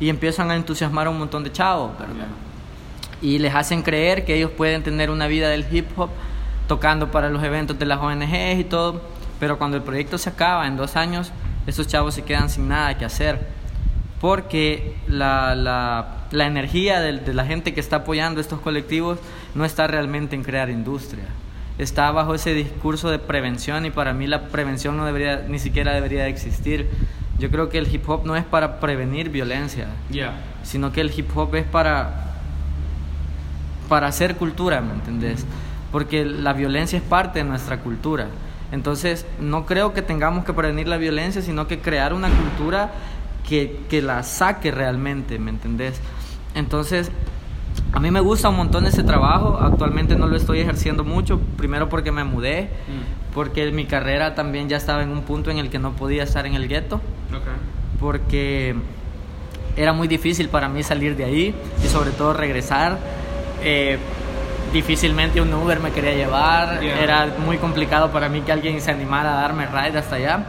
y 0.00 0.10
empiezan 0.10 0.50
a 0.50 0.56
entusiasmar 0.56 1.06
a 1.06 1.10
un 1.10 1.18
montón 1.18 1.42
de 1.44 1.50
chavos, 1.50 1.98
¿verdad? 1.98 2.26
Y 3.20 3.38
les 3.38 3.54
hacen 3.54 3.82
creer 3.82 4.24
que 4.24 4.36
ellos 4.36 4.50
pueden 4.50 4.82
tener 4.82 5.10
una 5.10 5.26
vida 5.26 5.48
del 5.48 5.66
hip 5.72 5.86
hop 5.98 6.10
tocando 6.68 7.10
para 7.10 7.28
los 7.30 7.42
eventos 7.42 7.78
de 7.78 7.86
las 7.86 7.98
ONGs 7.98 8.60
y 8.60 8.64
todo, 8.64 9.02
pero 9.40 9.58
cuando 9.58 9.76
el 9.76 9.82
proyecto 9.82 10.18
se 10.18 10.28
acaba 10.30 10.66
en 10.68 10.76
dos 10.76 10.94
años, 10.94 11.32
esos 11.66 11.88
chavos 11.88 12.14
se 12.14 12.22
quedan 12.22 12.48
sin 12.48 12.68
nada 12.68 12.96
que 12.96 13.04
hacer 13.04 13.58
porque 14.20 14.96
la, 15.06 15.54
la, 15.54 16.24
la 16.32 16.46
energía 16.46 17.00
de, 17.00 17.18
de 17.18 17.34
la 17.34 17.44
gente 17.44 17.72
que 17.72 17.80
está 17.80 17.96
apoyando 17.96 18.40
estos 18.40 18.60
colectivos 18.60 19.18
no 19.54 19.64
está 19.64 19.86
realmente 19.86 20.34
en 20.34 20.42
crear 20.42 20.70
industria. 20.70 21.24
Está 21.78 22.10
bajo 22.10 22.34
ese 22.34 22.52
discurso 22.54 23.10
de 23.10 23.20
prevención 23.20 23.86
y 23.86 23.90
para 23.90 24.12
mí 24.12 24.26
la 24.26 24.48
prevención 24.48 24.96
no 24.96 25.04
debería, 25.04 25.44
ni 25.48 25.60
siquiera 25.60 25.92
debería 25.92 26.24
de 26.24 26.30
existir. 26.30 26.90
Yo 27.38 27.50
creo 27.50 27.68
que 27.68 27.78
el 27.78 27.94
hip 27.94 28.08
hop 28.08 28.26
no 28.26 28.34
es 28.34 28.44
para 28.44 28.80
prevenir 28.80 29.30
violencia, 29.30 29.86
Ya. 30.10 30.32
sino 30.64 30.90
que 30.90 31.00
el 31.00 31.12
hip 31.16 31.30
hop 31.36 31.54
es 31.54 31.64
para, 31.64 32.32
para 33.88 34.08
hacer 34.08 34.34
cultura, 34.34 34.80
¿me 34.80 34.94
entendés? 34.94 35.46
Porque 35.92 36.24
la 36.24 36.52
violencia 36.52 36.98
es 36.98 37.04
parte 37.04 37.38
de 37.40 37.44
nuestra 37.44 37.80
cultura. 37.80 38.28
Entonces, 38.72 39.26
no 39.40 39.64
creo 39.64 39.94
que 39.94 40.02
tengamos 40.02 40.44
que 40.44 40.52
prevenir 40.52 40.88
la 40.88 40.98
violencia, 40.98 41.40
sino 41.40 41.66
que 41.66 41.78
crear 41.78 42.12
una 42.12 42.28
cultura 42.28 42.92
que, 43.48 43.80
que 43.88 44.02
la 44.02 44.22
saque 44.22 44.70
realmente, 44.70 45.38
¿me 45.38 45.50
entendés? 45.50 46.00
Entonces, 46.54 47.10
a 47.92 48.00
mí 48.00 48.10
me 48.10 48.20
gusta 48.20 48.48
un 48.48 48.56
montón 48.56 48.86
ese 48.86 49.02
trabajo, 49.02 49.58
actualmente 49.60 50.16
no 50.16 50.26
lo 50.26 50.36
estoy 50.36 50.60
ejerciendo 50.60 51.04
mucho, 51.04 51.40
primero 51.56 51.88
porque 51.88 52.12
me 52.12 52.24
mudé, 52.24 52.68
porque 53.34 53.70
mi 53.72 53.86
carrera 53.86 54.34
también 54.34 54.68
ya 54.68 54.76
estaba 54.76 55.02
en 55.02 55.10
un 55.10 55.22
punto 55.22 55.50
en 55.50 55.58
el 55.58 55.70
que 55.70 55.78
no 55.78 55.92
podía 55.92 56.22
estar 56.22 56.44
en 56.46 56.54
el 56.54 56.68
gueto, 56.68 57.00
porque 57.98 58.74
era 59.76 59.92
muy 59.92 60.08
difícil 60.08 60.48
para 60.48 60.68
mí 60.68 60.82
salir 60.82 61.16
de 61.16 61.24
ahí 61.24 61.54
y 61.82 61.88
sobre 61.88 62.10
todo 62.10 62.32
regresar. 62.34 62.98
Eh, 63.62 63.98
difícilmente 64.72 65.40
un 65.40 65.52
Uber 65.52 65.80
me 65.80 65.90
quería 65.90 66.14
llevar, 66.14 66.80
Yeah. 66.80 67.02
era 67.02 67.26
muy 67.44 67.58
complicado 67.58 68.10
para 68.10 68.28
mí 68.28 68.40
que 68.42 68.52
alguien 68.52 68.80
se 68.80 68.90
animara 68.90 69.38
a 69.38 69.42
darme 69.42 69.66
ride 69.66 69.98
hasta 69.98 70.16
allá. 70.16 70.44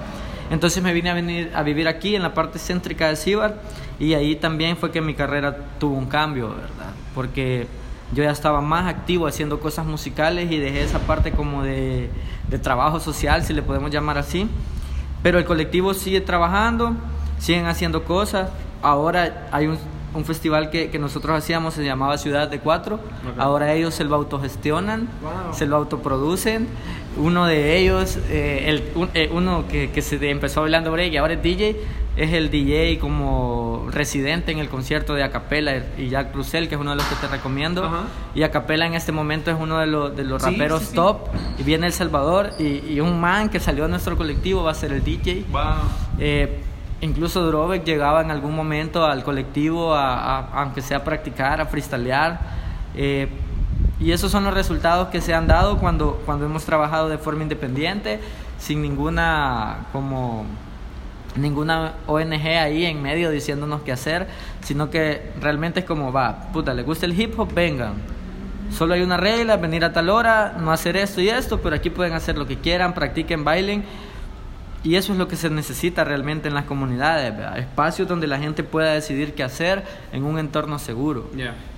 Entonces 0.51 0.81
me 0.81 0.93
vine 0.93 1.09
a, 1.09 1.13
venir, 1.13 1.51
a 1.53 1.61
vivir 1.63 1.87
aquí 1.87 2.15
en 2.15 2.23
la 2.23 2.33
parte 2.33 2.57
céntrica 2.57 3.07
de 3.07 3.15
Cibar 3.15 3.61
y 3.99 4.13
ahí 4.13 4.35
también 4.35 4.77
fue 4.77 4.91
que 4.91 5.01
mi 5.01 5.13
carrera 5.13 5.55
tuvo 5.79 5.95
un 5.95 6.07
cambio, 6.07 6.49
¿verdad? 6.49 6.93
Porque 7.13 7.67
yo 8.13 8.23
ya 8.23 8.31
estaba 8.31 8.59
más 8.61 8.87
activo 8.87 9.27
haciendo 9.27 9.59
cosas 9.59 9.85
musicales 9.85 10.51
y 10.51 10.57
dejé 10.57 10.83
esa 10.83 10.99
parte 10.99 11.31
como 11.31 11.63
de, 11.63 12.09
de 12.47 12.59
trabajo 12.59 12.99
social, 12.99 13.43
si 13.43 13.53
le 13.53 13.61
podemos 13.61 13.91
llamar 13.91 14.17
así. 14.17 14.49
Pero 15.21 15.37
el 15.37 15.45
colectivo 15.45 15.93
sigue 15.93 16.21
trabajando, 16.21 16.95
siguen 17.37 17.67
haciendo 17.67 18.03
cosas. 18.03 18.49
Ahora 18.81 19.47
hay 19.51 19.67
un, 19.67 19.77
un 20.13 20.25
festival 20.25 20.69
que, 20.69 20.89
que 20.89 20.97
nosotros 20.99 21.37
hacíamos, 21.37 21.73
se 21.75 21.83
llamaba 21.83 22.17
Ciudad 22.17 22.47
de 22.49 22.59
Cuatro. 22.59 22.99
Ahora 23.37 23.73
ellos 23.73 23.93
se 23.93 24.03
lo 24.03 24.15
autogestionan, 24.15 25.07
se 25.51 25.65
lo 25.67 25.75
autoproducen. 25.77 26.67
Uno 27.17 27.45
de 27.45 27.77
ellos, 27.77 28.17
eh, 28.29 28.65
el, 28.67 28.83
un- 28.95 29.09
eh, 29.13 29.29
uno 29.33 29.65
que, 29.69 29.91
que 29.91 30.01
se 30.01 30.29
empezó 30.29 30.61
bailando 30.61 30.91
break 30.91 31.11
y 31.13 31.17
ahora 31.17 31.33
es 31.33 31.43
DJ, 31.43 31.75
es 32.15 32.33
el 32.33 32.49
DJ 32.49 32.97
como 32.99 33.87
residente 33.91 34.51
en 34.51 34.59
el 34.59 34.69
concierto 34.69 35.13
de 35.15 35.23
Acapela 35.23 35.83
y 35.97 36.09
Jack 36.09 36.33
Russell, 36.35 36.67
que 36.67 36.75
es 36.75 36.81
uno 36.81 36.91
de 36.91 36.97
los 36.97 37.05
que 37.05 37.15
te 37.15 37.27
recomiendo. 37.27 37.83
Ajá. 37.85 38.03
Y 38.35 38.43
Acapela 38.43 38.85
en 38.85 38.93
este 38.93 39.11
momento 39.11 39.51
es 39.51 39.57
uno 39.59 39.79
de 39.79 39.87
los, 39.87 40.15
de 40.15 40.23
los 40.23 40.41
Sí, 40.43 40.51
raperos 40.51 40.81
sí, 40.81 40.87
sí. 40.89 40.95
top. 40.95 41.27
Y 41.57 41.63
viene 41.63 41.87
El 41.87 41.93
Salvador 41.93 42.51
y, 42.59 42.79
y 42.93 42.99
un 42.99 43.19
man 43.19 43.49
que 43.49 43.59
salió 43.59 43.83
de 43.83 43.89
nuestro 43.89 44.15
colectivo 44.17 44.63
va 44.63 44.71
a 44.71 44.75
ser 44.75 44.91
el 44.93 45.03
DJ. 45.03 45.45
Wow. 45.51 45.61
Eh, 46.19 46.61
incluso 47.01 47.45
Drovek 47.45 47.83
llegaba 47.83 48.21
en 48.21 48.31
algún 48.31 48.55
momento 48.55 49.05
al 49.05 49.23
colectivo, 49.23 49.93
a, 49.93 50.61
aunque 50.61 50.81
sea 50.81 50.97
a 50.97 51.03
practicar, 51.03 51.61
a 51.61 51.65
freestylear. 51.65 52.39
Eh, 52.95 53.27
y 53.99 54.11
esos 54.11 54.31
son 54.31 54.45
los 54.45 54.53
resultados 54.53 55.09
que 55.09 55.21
se 55.21 55.33
han 55.33 55.47
dado 55.47 55.77
cuando, 55.77 56.21
cuando 56.25 56.45
hemos 56.45 56.63
trabajado 56.63 57.09
de 57.09 57.17
forma 57.17 57.43
independiente, 57.43 58.19
sin 58.57 58.81
ninguna 58.81 59.87
como 59.91 60.45
ninguna 61.35 61.93
ONG 62.07 62.33
ahí 62.33 62.85
en 62.85 63.01
medio 63.01 63.29
diciéndonos 63.29 63.81
qué 63.81 63.91
hacer, 63.91 64.27
sino 64.61 64.89
que 64.89 65.31
realmente 65.39 65.81
es 65.81 65.85
como 65.85 66.11
va, 66.11 66.51
puta, 66.51 66.73
le 66.73 66.83
gusta 66.83 67.05
el 67.05 67.19
hip 67.19 67.39
hop, 67.39 67.53
vengan. 67.53 67.93
Solo 68.71 68.93
hay 68.93 69.01
una 69.01 69.17
regla, 69.17 69.57
venir 69.57 69.83
a 69.83 69.93
tal 69.93 70.09
hora, 70.09 70.55
no 70.59 70.71
hacer 70.71 70.95
esto 70.95 71.21
y 71.21 71.29
esto, 71.29 71.59
pero 71.59 71.75
aquí 71.75 71.89
pueden 71.89 72.13
hacer 72.13 72.37
lo 72.37 72.45
que 72.45 72.57
quieran, 72.57 72.93
practiquen, 72.93 73.43
bailen. 73.43 73.83
Y 74.83 74.95
eso 74.95 75.11
es 75.11 75.19
lo 75.19 75.27
que 75.27 75.35
se 75.35 75.49
necesita 75.49 76.03
realmente 76.03 76.47
en 76.47 76.53
las 76.53 76.65
comunidades, 76.65 77.35
¿verdad? 77.35 77.57
espacios 77.57 78.07
donde 78.07 78.27
la 78.27 78.39
gente 78.39 78.63
pueda 78.63 78.93
decidir 78.93 79.33
qué 79.33 79.43
hacer 79.43 79.83
en 80.13 80.23
un 80.23 80.39
entorno 80.39 80.79
seguro. 80.79 81.29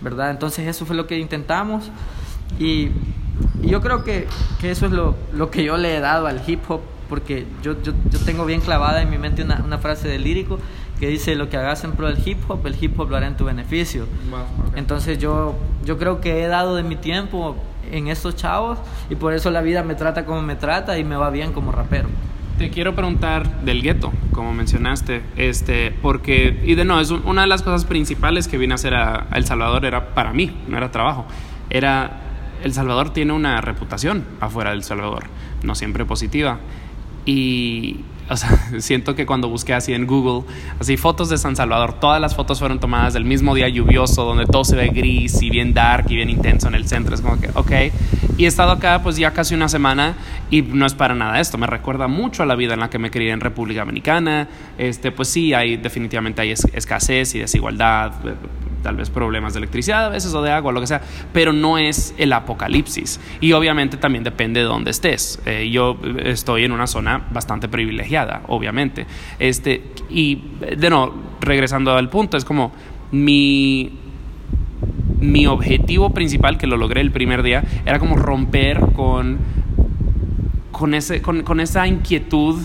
¿verdad? 0.01 0.29
Entonces 0.29 0.67
eso 0.67 0.85
fue 0.85 0.95
lo 0.95 1.07
que 1.07 1.17
intentamos 1.17 1.89
y, 2.59 2.89
y 3.61 3.69
yo 3.69 3.81
creo 3.81 4.03
que, 4.03 4.27
que 4.59 4.69
eso 4.71 4.85
es 4.85 4.91
lo, 4.91 5.15
lo 5.33 5.49
que 5.49 5.63
yo 5.63 5.77
le 5.77 5.97
he 5.97 5.99
dado 5.99 6.27
al 6.27 6.41
hip 6.45 6.61
hop, 6.69 6.81
porque 7.09 7.47
yo, 7.63 7.81
yo, 7.81 7.93
yo 8.09 8.19
tengo 8.19 8.45
bien 8.45 8.61
clavada 8.61 9.01
en 9.01 9.09
mi 9.09 9.17
mente 9.17 9.43
una, 9.43 9.61
una 9.65 9.79
frase 9.79 10.07
del 10.07 10.23
lírico 10.23 10.59
que 11.01 11.07
dice, 11.07 11.33
lo 11.33 11.49
que 11.49 11.57
hagas 11.57 11.83
en 11.83 11.93
pro 11.93 12.07
del 12.07 12.21
hip 12.23 12.37
hop, 12.47 12.67
el 12.67 12.75
hip 12.79 12.99
hop 12.99 13.09
lo 13.09 13.17
hará 13.17 13.25
en 13.25 13.35
tu 13.35 13.45
beneficio. 13.45 14.05
Entonces 14.75 15.17
yo, 15.17 15.55
yo 15.83 15.97
creo 15.97 16.21
que 16.21 16.43
he 16.43 16.47
dado 16.47 16.75
de 16.75 16.83
mi 16.83 16.95
tiempo 16.95 17.55
en 17.91 18.07
estos 18.07 18.35
chavos 18.35 18.77
y 19.09 19.15
por 19.15 19.33
eso 19.33 19.49
la 19.49 19.61
vida 19.61 19.81
me 19.81 19.95
trata 19.95 20.25
como 20.25 20.43
me 20.43 20.55
trata 20.55 20.99
y 20.99 21.03
me 21.03 21.15
va 21.15 21.31
bien 21.31 21.53
como 21.53 21.71
rapero. 21.71 22.07
Te 22.61 22.69
quiero 22.69 22.93
preguntar 22.93 23.61
del 23.63 23.81
gueto, 23.81 24.13
como 24.33 24.53
mencionaste, 24.53 25.23
este, 25.35 25.89
porque, 25.99 26.61
y 26.63 26.75
de 26.75 26.85
no, 26.85 26.99
es 26.99 27.09
un- 27.09 27.23
una 27.25 27.41
de 27.41 27.47
las 27.47 27.63
cosas 27.63 27.85
principales 27.85 28.47
que 28.47 28.59
vine 28.59 28.73
a 28.73 28.75
hacer 28.75 28.93
a, 28.93 29.25
a 29.31 29.37
El 29.37 29.45
Salvador 29.45 29.83
era 29.83 30.13
para 30.13 30.31
mí, 30.31 30.55
no 30.67 30.77
era 30.77 30.91
trabajo, 30.91 31.25
era, 31.71 32.21
El 32.63 32.71
Salvador 32.73 33.13
tiene 33.13 33.33
una 33.33 33.61
reputación 33.61 34.25
afuera 34.39 34.69
del 34.69 34.83
Salvador, 34.83 35.23
no 35.63 35.73
siempre 35.73 36.05
positiva, 36.05 36.59
y, 37.25 38.01
o 38.29 38.37
sea, 38.37 38.49
siento 38.79 39.15
que 39.15 39.25
cuando 39.25 39.49
busqué 39.49 39.73
así 39.73 39.93
en 39.93 40.07
Google, 40.07 40.47
así 40.79 40.97
fotos 40.97 41.29
de 41.29 41.37
San 41.37 41.55
Salvador, 41.55 41.99
todas 41.99 42.21
las 42.21 42.35
fotos 42.35 42.59
fueron 42.59 42.79
tomadas 42.79 43.13
del 43.13 43.25
mismo 43.25 43.53
día 43.55 43.67
lluvioso, 43.69 44.23
donde 44.23 44.45
todo 44.45 44.63
se 44.63 44.75
ve 44.75 44.87
gris 44.89 45.41
y 45.41 45.49
bien 45.49 45.73
dark 45.73 46.05
y 46.09 46.15
bien 46.15 46.29
intenso 46.29 46.67
en 46.67 46.75
el 46.75 46.87
centro. 46.87 47.13
Es 47.15 47.21
como 47.21 47.39
que, 47.39 47.49
ok. 47.53 47.71
Y 48.37 48.45
he 48.45 48.47
estado 48.47 48.71
acá 48.71 49.01
pues 49.03 49.17
ya 49.17 49.31
casi 49.31 49.53
una 49.55 49.67
semana 49.69 50.15
y 50.49 50.61
no 50.61 50.85
es 50.85 50.93
para 50.93 51.13
nada 51.15 51.39
esto. 51.39 51.57
Me 51.57 51.67
recuerda 51.67 52.07
mucho 52.07 52.43
a 52.43 52.45
la 52.45 52.55
vida 52.55 52.73
en 52.73 52.79
la 52.79 52.89
que 52.89 52.97
me 52.99 53.11
crié 53.11 53.31
en 53.31 53.39
República 53.41 53.81
Dominicana. 53.81 54.47
Este, 54.77 55.11
pues 55.11 55.27
sí, 55.27 55.53
hay, 55.53 55.77
definitivamente 55.77 56.41
hay 56.41 56.51
es- 56.51 56.67
escasez 56.73 57.35
y 57.35 57.39
desigualdad, 57.39 58.13
eh, 58.27 58.33
tal 58.81 58.95
vez 58.95 59.09
problemas 59.09 59.53
de 59.53 59.59
electricidad 59.59 60.05
a 60.05 60.09
veces 60.09 60.33
o 60.33 60.41
de 60.41 60.51
agua, 60.51 60.71
lo 60.71 60.81
que 60.81 60.87
sea, 60.87 61.01
pero 61.33 61.53
no 61.53 61.77
es 61.77 62.13
el 62.17 62.33
apocalipsis. 62.33 63.19
Y 63.39 63.53
obviamente 63.53 63.97
también 63.97 64.23
depende 64.23 64.59
de 64.59 64.65
dónde 64.65 64.91
estés. 64.91 65.39
Eh, 65.45 65.69
yo 65.71 65.97
estoy 66.23 66.63
en 66.63 66.71
una 66.71 66.87
zona 66.87 67.27
bastante 67.31 67.67
privilegiada, 67.67 68.41
obviamente. 68.47 69.05
Este, 69.39 69.83
y 70.09 70.41
de 70.77 70.89
no, 70.89 71.13
regresando 71.39 71.95
al 71.95 72.09
punto, 72.09 72.37
es 72.37 72.45
como 72.45 72.71
mi 73.11 73.97
mi 75.21 75.45
objetivo 75.45 76.09
principal, 76.09 76.57
que 76.57 76.67
lo 76.67 76.77
logré 76.77 77.01
el 77.01 77.11
primer 77.11 77.43
día, 77.43 77.63
era 77.85 77.99
como 77.99 78.15
romper 78.15 78.79
con, 78.95 79.37
con, 80.71 80.95
ese, 80.95 81.21
con, 81.21 81.43
con 81.43 81.59
esa 81.59 81.87
inquietud 81.87 82.57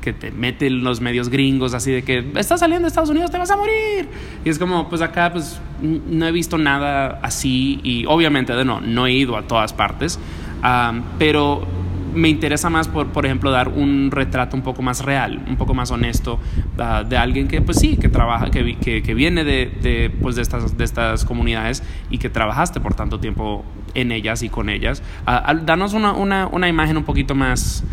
que 0.00 0.12
te 0.12 0.30
meten 0.30 0.82
los 0.82 1.00
medios 1.00 1.28
gringos, 1.28 1.74
así 1.74 1.90
de 1.90 2.02
que 2.02 2.32
estás 2.36 2.60
saliendo 2.60 2.84
de 2.84 2.88
Estados 2.88 3.10
Unidos, 3.10 3.30
te 3.30 3.38
vas 3.38 3.50
a 3.50 3.56
morir. 3.56 4.08
Y 4.44 4.48
es 4.48 4.58
como, 4.58 4.88
pues 4.88 5.02
acá, 5.02 5.32
pues 5.32 5.60
no 5.80 6.26
he 6.26 6.32
visto 6.32 6.58
nada 6.58 7.18
así 7.22 7.80
y 7.82 8.04
obviamente, 8.06 8.52
de 8.54 8.64
no, 8.64 8.80
no 8.80 9.06
he 9.06 9.12
ido 9.12 9.36
a 9.36 9.42
todas 9.42 9.72
partes, 9.72 10.18
pero 11.18 11.66
me 12.14 12.28
interesa 12.28 12.70
más, 12.70 12.88
por, 12.88 13.08
por 13.08 13.26
ejemplo, 13.26 13.50
dar 13.50 13.68
un 13.68 14.10
retrato 14.10 14.56
un 14.56 14.62
poco 14.62 14.82
más 14.82 15.04
real, 15.04 15.42
un 15.48 15.56
poco 15.56 15.74
más 15.74 15.90
honesto 15.90 16.38
uh, 16.78 17.04
de 17.08 17.16
alguien 17.16 17.48
que, 17.48 17.60
pues 17.60 17.78
sí, 17.78 17.96
que 17.96 18.08
trabaja, 18.08 18.50
que, 18.50 18.76
que, 18.78 19.14
viene 19.14 19.44
de, 19.44 19.66
de, 19.80 20.10
pues, 20.10 20.36
de, 20.36 20.42
estas, 20.42 20.76
de 20.76 20.84
estas 20.84 21.24
comunidades 21.24 21.82
y 22.10 22.18
que 22.18 22.28
trabajaste 22.28 22.80
por 22.80 22.94
tanto 22.94 23.20
tiempo 23.20 23.64
en 23.94 24.12
ellas 24.12 24.42
y 24.42 24.48
con 24.48 24.68
ellas. 24.68 25.02
Uh, 25.26 25.64
danos 25.64 25.92
una, 25.92 26.12
una, 26.12 26.46
una 26.46 26.68
imagen 26.68 26.96
un 26.96 27.04
poquito 27.04 27.34
más 27.34 27.84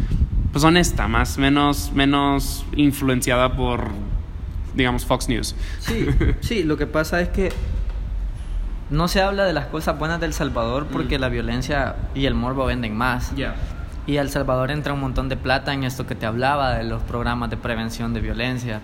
pues 0.58 0.66
honesta, 0.66 1.08
más 1.08 1.38
menos 1.38 1.92
menos 1.94 2.66
influenciada 2.76 3.56
por 3.56 3.90
digamos 4.74 5.06
Fox 5.06 5.30
News. 5.30 5.54
Sí, 5.80 6.08
sí, 6.42 6.64
lo 6.64 6.78
que 6.78 6.88
pasa 6.88 7.22
es 7.22 7.30
que 7.30 7.52
no 8.90 9.08
se 9.08 9.22
habla 9.22 9.46
de 9.46 9.54
las 9.54 9.68
cosas 9.68 10.00
buenas 10.00 10.20
del 10.20 10.34
Salvador 10.34 10.88
porque 10.92 11.20
mm. 11.20 11.22
la 11.22 11.30
violencia 11.30 11.96
y 12.16 12.26
el 12.26 12.34
morbo 12.34 12.66
venden 12.66 12.98
más. 12.98 13.36
Yeah. 13.36 13.54
Y 14.08 14.18
al 14.18 14.32
Salvador 14.32 14.72
entra 14.72 14.94
un 14.94 15.00
montón 15.00 15.30
de 15.30 15.38
plata 15.38 15.76
en 15.76 15.84
esto 15.84 16.08
que 16.08 16.16
te 16.16 16.26
hablaba 16.26 16.74
de 16.74 16.86
los 16.86 17.04
programas 17.04 17.52
de 17.52 17.58
prevención 17.58 18.16
de 18.16 18.22
violencia. 18.22 18.82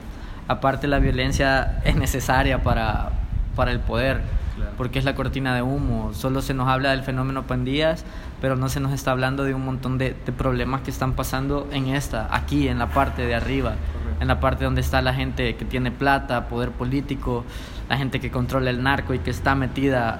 Aparte 0.47 0.85
la 0.85 0.99
violencia 0.99 1.81
es 1.85 1.95
necesaria 1.95 2.61
para, 2.61 3.13
para 3.55 3.71
el 3.71 3.79
poder, 3.79 4.21
claro. 4.57 4.73
porque 4.77 4.99
es 4.99 5.05
la 5.05 5.15
cortina 5.15 5.55
de 5.55 5.63
humo. 5.63 6.13
Solo 6.13 6.43
se 6.43 6.53
nos 6.53 6.69
habla 6.69 6.91
del 6.91 7.01
fenómeno 7.01 7.47
pandillas, 7.47 8.05
pero 8.43 8.57
no 8.57 8.67
se 8.67 8.81
nos 8.81 8.91
está 8.91 9.11
hablando 9.11 9.45
de 9.45 9.53
un 9.53 9.63
montón 9.63 9.97
de, 9.97 10.17
de 10.25 10.31
problemas 10.33 10.81
que 10.81 10.91
están 10.91 11.13
pasando 11.13 11.65
en 11.71 11.87
esta, 11.87 12.27
aquí, 12.29 12.67
en 12.67 12.77
la 12.77 12.89
parte 12.89 13.25
de 13.25 13.33
arriba, 13.33 13.75
en 14.19 14.27
la 14.27 14.41
parte 14.41 14.65
donde 14.65 14.81
está 14.81 15.01
la 15.01 15.13
gente 15.13 15.55
que 15.55 15.63
tiene 15.63 15.91
plata, 15.91 16.49
poder 16.49 16.71
político, 16.71 17.45
la 17.87 17.95
gente 17.95 18.19
que 18.19 18.31
controla 18.31 18.69
el 18.69 18.83
narco 18.83 19.13
y 19.13 19.19
que 19.19 19.29
está 19.29 19.55
metida 19.55 20.19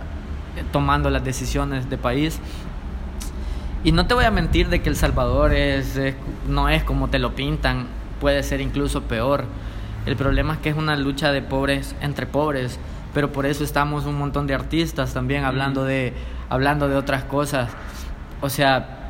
eh, 0.56 0.64
tomando 0.72 1.10
las 1.10 1.26
decisiones 1.26 1.90
de 1.90 1.98
país. 1.98 2.40
Y 3.84 3.92
no 3.92 4.08
te 4.08 4.14
voy 4.14 4.24
a 4.24 4.32
mentir 4.32 4.70
de 4.70 4.82
que 4.82 4.88
El 4.88 4.96
Salvador 4.96 5.54
es, 5.54 5.98
es, 5.98 6.16
no 6.48 6.70
es 6.70 6.82
como 6.86 7.10
te 7.10 7.20
lo 7.20 7.36
pintan, 7.36 7.88
puede 8.22 8.42
ser 8.44 8.62
incluso 8.62 9.02
peor. 9.02 9.44
El 10.06 10.16
problema 10.16 10.54
es 10.54 10.60
que 10.60 10.70
es 10.70 10.78
una 10.78 10.96
lucha 10.96 11.34
de 11.34 11.42
pobres 11.42 11.94
entre 12.00 12.26
pobres, 12.26 12.80
pero 13.14 13.34
por 13.34 13.46
eso 13.46 13.66
estamos 13.66 14.06
un 14.06 14.18
montón 14.18 14.48
de 14.48 14.54
artistas 14.54 15.14
también 15.14 15.44
hablando 15.44 15.84
de, 15.84 16.14
hablando 16.48 16.88
de 16.88 16.96
otras 16.96 17.26
cosas. 17.26 17.70
O 18.44 18.50
sea, 18.50 19.08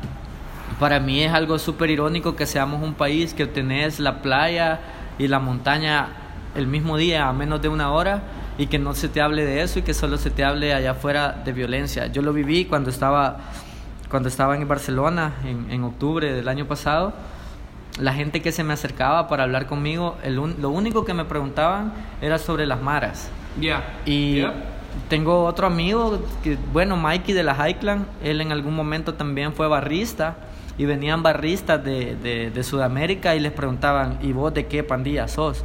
para 0.78 1.00
mí 1.00 1.24
es 1.24 1.32
algo 1.32 1.58
súper 1.58 1.90
irónico 1.90 2.36
que 2.36 2.46
seamos 2.46 2.80
un 2.80 2.94
país 2.94 3.34
que 3.34 3.46
tenés 3.46 3.98
la 3.98 4.22
playa 4.22 4.78
y 5.18 5.26
la 5.26 5.40
montaña 5.40 6.06
el 6.54 6.68
mismo 6.68 6.96
día 6.96 7.28
a 7.28 7.32
menos 7.32 7.60
de 7.60 7.68
una 7.68 7.90
hora 7.90 8.22
y 8.58 8.68
que 8.68 8.78
no 8.78 8.94
se 8.94 9.08
te 9.08 9.20
hable 9.20 9.44
de 9.44 9.62
eso 9.62 9.80
y 9.80 9.82
que 9.82 9.92
solo 9.92 10.18
se 10.18 10.30
te 10.30 10.44
hable 10.44 10.72
allá 10.72 10.92
afuera 10.92 11.42
de 11.44 11.52
violencia. 11.52 12.06
Yo 12.06 12.22
lo 12.22 12.32
viví 12.32 12.66
cuando 12.66 12.90
estaba 12.90 13.38
cuando 14.08 14.28
estaba 14.28 14.54
en 14.54 14.68
Barcelona 14.68 15.32
en, 15.44 15.68
en, 15.68 15.82
octubre 15.82 16.32
del 16.32 16.46
año 16.46 16.66
pasado, 16.66 17.12
la 17.98 18.14
gente 18.14 18.40
que 18.40 18.52
se 18.52 18.62
me 18.62 18.72
acercaba 18.72 19.26
para 19.26 19.42
hablar 19.42 19.66
conmigo, 19.66 20.16
el 20.22 20.38
un, 20.38 20.54
lo 20.60 20.70
único 20.70 21.04
que 21.04 21.12
me 21.12 21.24
preguntaban 21.24 21.92
era 22.22 22.38
sobre 22.38 22.66
las 22.66 22.80
maras. 22.80 23.28
Yeah. 23.60 23.82
Y 24.06 24.36
Yeah. 24.36 24.73
Tengo 25.08 25.44
otro 25.44 25.66
amigo, 25.66 26.20
que, 26.42 26.58
bueno, 26.72 26.96
Mikey 26.96 27.34
de 27.34 27.42
la 27.42 27.54
Highland, 27.68 28.06
él 28.22 28.40
en 28.40 28.52
algún 28.52 28.74
momento 28.74 29.14
también 29.14 29.52
fue 29.52 29.68
barrista 29.68 30.36
y 30.78 30.86
venían 30.86 31.22
barristas 31.22 31.84
de, 31.84 32.16
de, 32.16 32.50
de 32.50 32.64
Sudamérica 32.64 33.34
y 33.36 33.40
les 33.40 33.52
preguntaban, 33.52 34.18
¿y 34.22 34.32
vos 34.32 34.52
de 34.54 34.66
qué 34.66 34.82
pandilla 34.82 35.28
sos? 35.28 35.64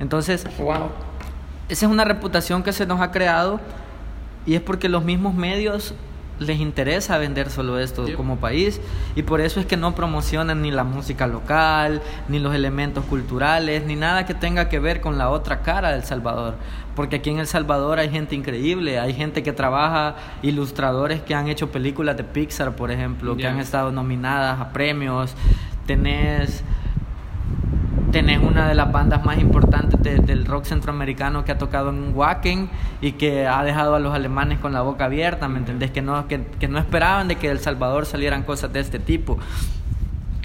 Entonces, 0.00 0.46
Wow. 0.58 0.90
esa 1.68 1.86
es 1.86 1.92
una 1.92 2.04
reputación 2.04 2.62
que 2.62 2.72
se 2.72 2.86
nos 2.86 3.00
ha 3.00 3.10
creado 3.10 3.60
y 4.46 4.54
es 4.54 4.60
porque 4.60 4.88
los 4.88 5.04
mismos 5.04 5.34
medios 5.34 5.94
les 6.38 6.58
interesa 6.58 7.18
vender 7.18 7.50
solo 7.50 7.78
esto 7.78 8.06
como 8.16 8.38
país 8.38 8.80
y 9.14 9.22
por 9.22 9.40
eso 9.40 9.60
es 9.60 9.66
que 9.66 9.76
no 9.76 9.94
promocionan 9.94 10.62
ni 10.62 10.70
la 10.70 10.84
música 10.84 11.26
local, 11.26 12.02
ni 12.28 12.38
los 12.38 12.54
elementos 12.54 13.04
culturales, 13.04 13.84
ni 13.86 13.96
nada 13.96 14.26
que 14.26 14.34
tenga 14.34 14.68
que 14.68 14.78
ver 14.78 15.00
con 15.00 15.18
la 15.18 15.30
otra 15.30 15.62
cara 15.62 15.92
del 15.92 16.04
Salvador. 16.04 16.54
Porque 16.94 17.16
aquí 17.16 17.30
en 17.30 17.40
El 17.40 17.46
Salvador 17.46 17.98
hay 17.98 18.08
gente 18.08 18.36
increíble, 18.36 19.00
hay 19.00 19.14
gente 19.14 19.42
que 19.42 19.52
trabaja, 19.52 20.14
ilustradores 20.42 21.20
que 21.22 21.34
han 21.34 21.48
hecho 21.48 21.72
películas 21.72 22.16
de 22.16 22.22
Pixar, 22.22 22.76
por 22.76 22.92
ejemplo, 22.92 23.36
que 23.36 23.46
han 23.46 23.58
estado 23.58 23.90
nominadas 23.90 24.60
a 24.60 24.72
premios. 24.72 25.34
Tenés 25.86 26.62
tenés 28.14 28.40
una 28.40 28.68
de 28.68 28.76
las 28.76 28.92
bandas 28.92 29.24
más 29.24 29.40
importantes 29.40 30.00
de, 30.00 30.18
del 30.18 30.46
rock 30.46 30.66
centroamericano 30.66 31.44
que 31.44 31.50
ha 31.50 31.58
tocado 31.58 31.90
en 31.90 32.14
Wacken 32.14 32.70
y 33.00 33.10
que 33.12 33.48
ha 33.48 33.64
dejado 33.64 33.96
a 33.96 33.98
los 33.98 34.14
alemanes 34.14 34.60
con 34.60 34.72
la 34.72 34.82
boca 34.82 35.06
abierta, 35.06 35.48
¿me 35.48 35.58
entendés? 35.58 35.90
Que 35.90 36.00
no, 36.00 36.28
que, 36.28 36.46
que 36.60 36.68
no 36.68 36.78
esperaban 36.78 37.26
de 37.26 37.34
que 37.34 37.48
de 37.48 37.54
El 37.54 37.58
Salvador 37.58 38.06
salieran 38.06 38.44
cosas 38.44 38.72
de 38.72 38.78
este 38.78 39.00
tipo. 39.00 39.36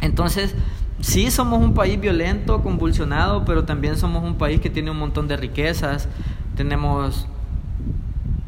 Entonces, 0.02 0.56
sí 1.00 1.30
somos 1.30 1.62
un 1.62 1.76
país 1.76 2.02
violento, 2.02 2.64
convulsionado, 2.64 3.46
pero 3.46 3.66
también 3.66 3.98
somos 3.98 4.24
un 4.24 4.34
país 4.40 4.60
que 4.60 4.72
tiene 4.72 4.90
un 4.90 4.98
montón 4.98 5.28
de 5.28 5.38
riquezas. 5.38 6.08
Tenemos, 6.56 7.28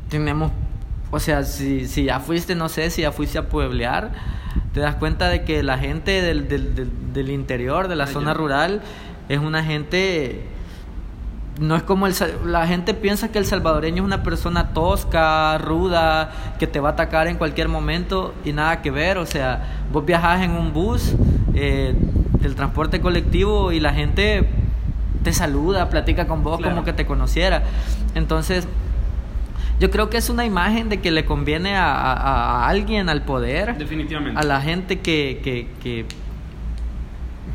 tenemos, 0.10 0.52
o 1.12 1.20
sea, 1.20 1.44
si, 1.44 1.88
si 1.88 2.06
ya 2.06 2.22
fuiste, 2.22 2.56
no 2.56 2.70
sé, 2.70 2.90
si 2.90 3.04
ya 3.04 3.12
fuiste 3.12 3.38
a 3.38 3.48
pueblear, 3.50 4.14
te 4.74 4.80
das 4.80 4.96
cuenta 4.96 5.30
de 5.30 5.44
que 5.44 5.62
la 5.62 5.78
gente 5.78 6.24
del, 6.24 6.48
del, 6.48 6.74
del, 6.74 6.90
del 7.14 7.30
interior, 7.30 7.88
de 7.88 7.96
la 7.96 8.08
zona 8.08 8.34
rural, 8.34 8.82
es 9.30 9.40
una 9.40 9.64
gente 9.64 10.46
no 11.60 11.76
es 11.76 11.84
como 11.84 12.08
el, 12.08 12.16
la 12.46 12.66
gente 12.66 12.94
piensa 12.96 13.30
que 13.32 13.38
el 13.38 13.46
salvadoreño 13.46 13.98
es 14.02 14.06
una 14.08 14.24
persona 14.24 14.70
tosca, 14.74 15.58
ruda, 15.60 16.32
que 16.58 16.66
te 16.66 16.80
va 16.80 16.90
a 16.90 16.92
atacar 16.94 17.28
en 17.28 17.38
cualquier 17.38 17.68
momento 17.68 18.34
y 18.46 18.52
nada 18.54 18.82
que 18.82 18.90
ver. 18.90 19.18
O 19.20 19.26
sea, 19.28 19.62
vos 19.92 20.04
viajás 20.06 20.42
en 20.42 20.52
un 20.52 20.74
bus 20.74 21.14
eh, 21.54 21.94
del 22.40 22.56
transporte 22.56 23.00
colectivo 23.02 23.72
y 23.72 23.80
la 23.80 23.94
gente 23.94 24.48
te 25.24 25.34
saluda, 25.34 25.90
platica 25.90 26.26
con 26.26 26.42
vos 26.42 26.58
Claro. 26.58 26.74
como 26.74 26.86
que 26.86 26.94
te 26.94 27.06
conociera. 27.06 27.62
Entonces, 28.16 28.68
yo 29.80 29.92
creo 29.92 30.10
que 30.10 30.18
es 30.18 30.30
una 30.32 30.46
imagen 30.46 30.90
de 30.90 31.00
que 31.00 31.12
le 31.12 31.26
conviene 31.26 31.76
a, 31.76 31.94
a- 31.94 32.14
a 32.64 32.70
alguien, 32.70 33.08
al 33.10 33.22
poder, 33.24 33.78
Definitivamente. 33.78 34.40
a 34.40 34.44
la 34.44 34.62
gente 34.62 35.00
que, 35.00 35.42
que, 35.44 35.68
que, 35.84 36.06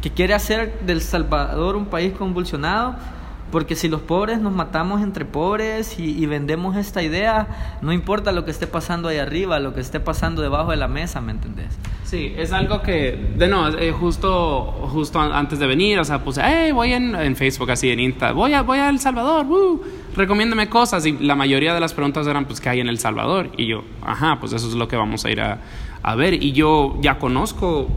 que 0.02 0.10
quiere 0.10 0.34
hacer 0.34 0.80
del 0.86 1.00
Salvador 1.00 1.76
un 1.76 1.86
país 1.86 2.12
convulsionado, 2.12 2.96
porque 3.52 3.76
si 3.76 3.88
los 3.88 4.00
pobres 4.00 4.40
nos 4.40 4.52
matamos 4.52 5.00
entre 5.02 5.24
pobres 5.24 6.00
y, 6.00 6.26
vendemos 6.26 6.76
esta 6.76 7.02
idea, 7.02 7.78
no 7.80 7.92
importa 7.92 8.32
lo 8.32 8.44
que 8.44 8.50
esté 8.50 8.66
pasando 8.66 9.08
ahí 9.08 9.18
arriba, 9.18 9.60
lo 9.60 9.72
que 9.72 9.80
esté 9.80 10.00
pasando 10.00 10.42
debajo 10.42 10.72
de 10.72 10.76
la 10.76 10.88
mesa, 10.88 11.20
¿me 11.20 11.30
entendés? 11.30 11.78
Sí, 12.02 12.34
es 12.36 12.52
algo 12.52 12.82
que, 12.82 13.32
de 13.36 13.46
no, 13.48 13.68
eh, 13.68 13.92
justo, 13.92 14.88
justo 14.92 15.20
an- 15.20 15.32
antes 15.32 15.60
de 15.60 15.66
venir, 15.66 15.98
o 16.00 16.04
sea, 16.04 16.22
puse, 16.24 16.40
hey, 16.44 16.72
voy 16.72 16.92
en, 16.92 17.14
en 17.14 17.36
Facebook, 17.36 17.70
así 17.70 17.88
en 17.90 18.00
Insta, 18.00 18.32
voy 18.32 18.52
a, 18.52 18.62
voy 18.62 18.78
a 18.78 18.88
El 18.88 18.98
Salvador, 18.98 19.46
uh, 19.46 19.80
recomiéndame 20.16 20.68
cosas. 20.68 21.06
Y 21.06 21.12
la 21.12 21.36
mayoría 21.36 21.72
de 21.72 21.80
las 21.80 21.94
preguntas 21.94 22.26
eran, 22.26 22.44
pues, 22.46 22.60
¿qué 22.60 22.68
hay 22.68 22.80
en 22.80 22.88
El 22.88 22.98
Salvador? 22.98 23.50
Y 23.56 23.66
yo, 23.66 23.84
ajá, 24.02 24.38
pues 24.40 24.52
eso 24.52 24.68
es 24.68 24.74
lo 24.74 24.88
que 24.88 24.96
vamos 24.96 25.24
a 25.24 25.30
ir 25.30 25.40
a, 25.40 25.60
a 26.02 26.14
ver. 26.16 26.34
Y 26.34 26.52
yo 26.52 26.96
ya 27.00 27.18
conozco, 27.18 27.88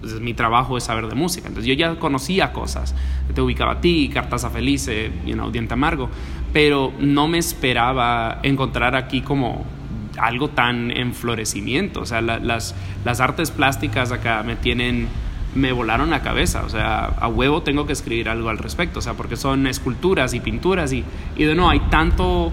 pues, 0.00 0.20
mi 0.20 0.34
trabajo 0.34 0.76
es 0.78 0.84
saber 0.84 1.06
de 1.08 1.14
música, 1.14 1.48
entonces 1.48 1.68
yo 1.68 1.74
ya 1.74 1.98
conocía 1.98 2.52
cosas. 2.52 2.94
Te 3.34 3.40
ubicaba 3.40 3.72
a 3.72 3.80
ti, 3.80 4.10
Cartas 4.12 4.44
a 4.44 4.50
Felice, 4.50 5.10
you 5.26 5.34
know, 5.34 5.50
Diente 5.50 5.74
Amargo, 5.74 6.08
pero 6.52 6.92
no 6.98 7.28
me 7.28 7.38
esperaba 7.38 8.38
encontrar 8.42 8.94
aquí 8.96 9.20
como 9.20 9.64
algo 10.18 10.48
tan 10.48 10.90
en 10.90 11.14
florecimiento. 11.14 12.00
O 12.00 12.06
sea, 12.06 12.20
la- 12.20 12.38
las, 12.38 12.74
las 13.04 13.20
artes 13.20 13.50
plásticas 13.50 14.10
acá 14.10 14.42
me 14.42 14.56
tienen, 14.56 15.06
me 15.54 15.70
volaron 15.72 16.10
la 16.10 16.22
cabeza. 16.22 16.64
O 16.64 16.68
sea, 16.68 17.04
a 17.04 17.28
huevo 17.28 17.62
tengo 17.62 17.86
que 17.86 17.92
escribir 17.92 18.28
algo 18.28 18.48
al 18.48 18.58
respecto. 18.58 18.98
O 18.98 19.02
sea, 19.02 19.14
porque 19.14 19.36
son 19.36 19.66
esculturas 19.66 20.34
y 20.34 20.40
pinturas 20.40 20.92
y, 20.92 21.04
y 21.36 21.44
de 21.44 21.54
no, 21.54 21.68
hay 21.70 21.80
tanto... 21.90 22.50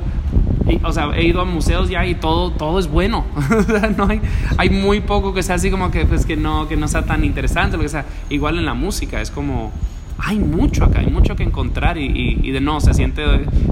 y, 0.68 0.80
o 0.84 0.92
sea, 0.92 1.12
he 1.16 1.26
ido 1.26 1.42
a 1.42 1.46
museos 1.46 1.90
ya 1.90 2.06
y 2.06 2.16
todo, 2.16 2.52
todo 2.52 2.80
es 2.80 2.88
bueno. 2.88 3.26
No 3.98 4.08
hay, 4.08 4.22
hay 4.58 4.70
muy 4.70 5.02
poco 5.02 5.34
que 5.34 5.44
sea 5.44 5.56
así 5.56 5.70
como 5.70 5.92
que, 5.92 6.06
pues, 6.06 6.26
que, 6.26 6.36
no, 6.36 6.68
que 6.68 6.76
no 6.76 6.88
sea 6.88 7.06
tan 7.06 7.24
interesante. 7.24 7.78
Lo 7.78 7.84
que 7.84 7.90
sea. 7.90 8.06
Igual 8.30 8.58
en 8.58 8.66
la 8.66 8.74
música, 8.74 9.22
es 9.22 9.32
como 9.32 9.72
hay 10.18 10.40
mucho 10.40 10.86
acá, 10.86 11.00
hay 11.00 11.08
mucho 11.08 11.36
que 11.36 11.44
encontrar 11.44 11.98
y, 11.98 12.06
y, 12.06 12.40
y 12.42 12.52
de 12.52 12.62
no, 12.62 12.78
o 12.78 12.82
sea, 12.82 12.94
siento, 12.94 13.22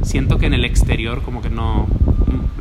siento 0.03 0.37
que 0.37 0.45
en 0.45 0.53
el 0.53 0.65
exterior 0.65 1.21
como 1.21 1.41
que 1.41 1.49
no, 1.49 1.87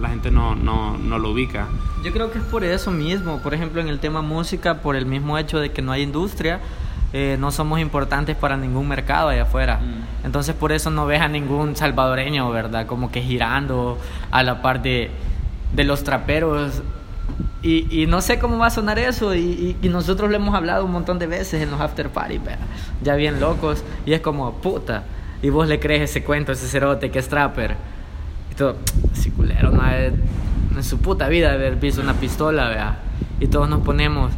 la 0.01 0.09
gente 0.09 0.31
no, 0.31 0.55
no, 0.55 0.99
no 0.99 1.19
lo 1.19 1.31
ubica. 1.31 1.69
Yo 2.05 2.13
creo 2.13 2.31
que 2.31 2.39
es 2.39 2.45
por 2.45 2.65
eso 2.65 2.91
mismo, 2.91 3.39
por 3.39 3.55
ejemplo 3.55 3.81
en 3.81 3.89
el 3.89 3.99
tema 3.99 4.23
música, 4.23 4.83
por 4.83 4.97
el 4.97 5.07
mismo 5.07 5.39
hecho 5.39 5.59
de 5.59 5.71
que 5.71 5.83
no 5.83 5.93
hay 5.93 6.03
industria, 6.03 6.61
eh, 7.13 7.37
no 7.39 7.51
somos 7.51 7.79
importantes 7.81 8.37
para 8.37 8.57
ningún 8.57 8.89
mercado 8.89 9.29
allá 9.29 9.43
afuera. 9.43 9.79
Mm. 9.79 10.27
Entonces 10.27 10.55
por 10.55 10.73
eso 10.73 10.91
no 10.91 11.07
ves 11.07 11.21
a 11.21 11.29
ningún 11.29 11.77
salvadoreño, 11.77 12.51
¿verdad? 12.51 12.87
Como 12.87 13.11
que 13.11 13.21
girando 13.23 13.99
a 14.31 14.43
la 14.43 14.63
par 14.63 14.83
de, 14.83 15.11
de 15.75 15.85
los 15.85 16.05
traperos. 16.05 16.83
Y, 17.63 18.03
y 18.03 18.07
no 18.07 18.21
sé 18.23 18.39
cómo 18.41 18.59
va 18.59 18.67
a 18.67 18.71
sonar 18.71 18.99
eso, 18.99 19.35
y, 19.37 19.39
y- 19.41 19.77
y 19.83 19.89
nosotros 19.89 20.29
lo 20.31 20.37
hemos 20.37 20.53
hablado 20.55 20.85
un 20.85 20.91
montón 20.91 21.21
de 21.21 21.29
veces 21.29 21.63
en 21.63 21.71
los 21.71 21.81
after 21.81 22.09
party, 22.09 22.39
¿verdad? 22.39 22.59
ya 23.03 23.15
bien 23.15 23.39
locos, 23.39 23.85
y 24.05 24.13
es 24.15 24.21
como, 24.21 24.55
puta, 24.55 25.05
y 25.43 25.51
vos 25.51 25.69
le 25.69 25.79
crees 25.79 26.11
ese 26.11 26.25
cuento, 26.25 26.51
ese 26.51 26.67
cerote 26.67 27.13
que 27.13 27.21
es 27.21 27.29
trapper, 27.29 27.77
y 28.51 28.55
todo, 28.57 28.77
si 29.13 29.31
culero, 29.31 29.71
no 29.71 29.83
en 29.89 30.83
su 30.83 30.99
puta 30.99 31.29
vida 31.29 31.53
haber 31.53 31.77
visto 31.77 32.01
una 32.01 32.15
pistola, 32.15 32.69
vea. 32.69 32.97
Y 33.43 33.49
todos 33.49 33.69
nos 33.69 33.81
ponemos, 33.81 34.31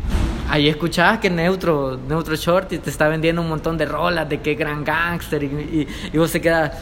ahí 0.49 0.67
escuchabas 0.67 1.19
que 1.19 1.29
Neutro, 1.29 1.99
Neutro 2.09 2.37
Shorty 2.37 2.79
te 2.79 2.89
está 2.89 3.07
vendiendo 3.07 3.43
un 3.43 3.51
montón 3.51 3.77
de 3.77 3.85
rolas, 3.85 4.27
de 4.31 4.41
qué 4.41 4.55
gran 4.55 4.83
gangster, 4.83 5.43
y, 5.43 5.47
y, 5.47 5.89
y 6.11 6.17
vos 6.17 6.31
se 6.31 6.41
quedas, 6.41 6.73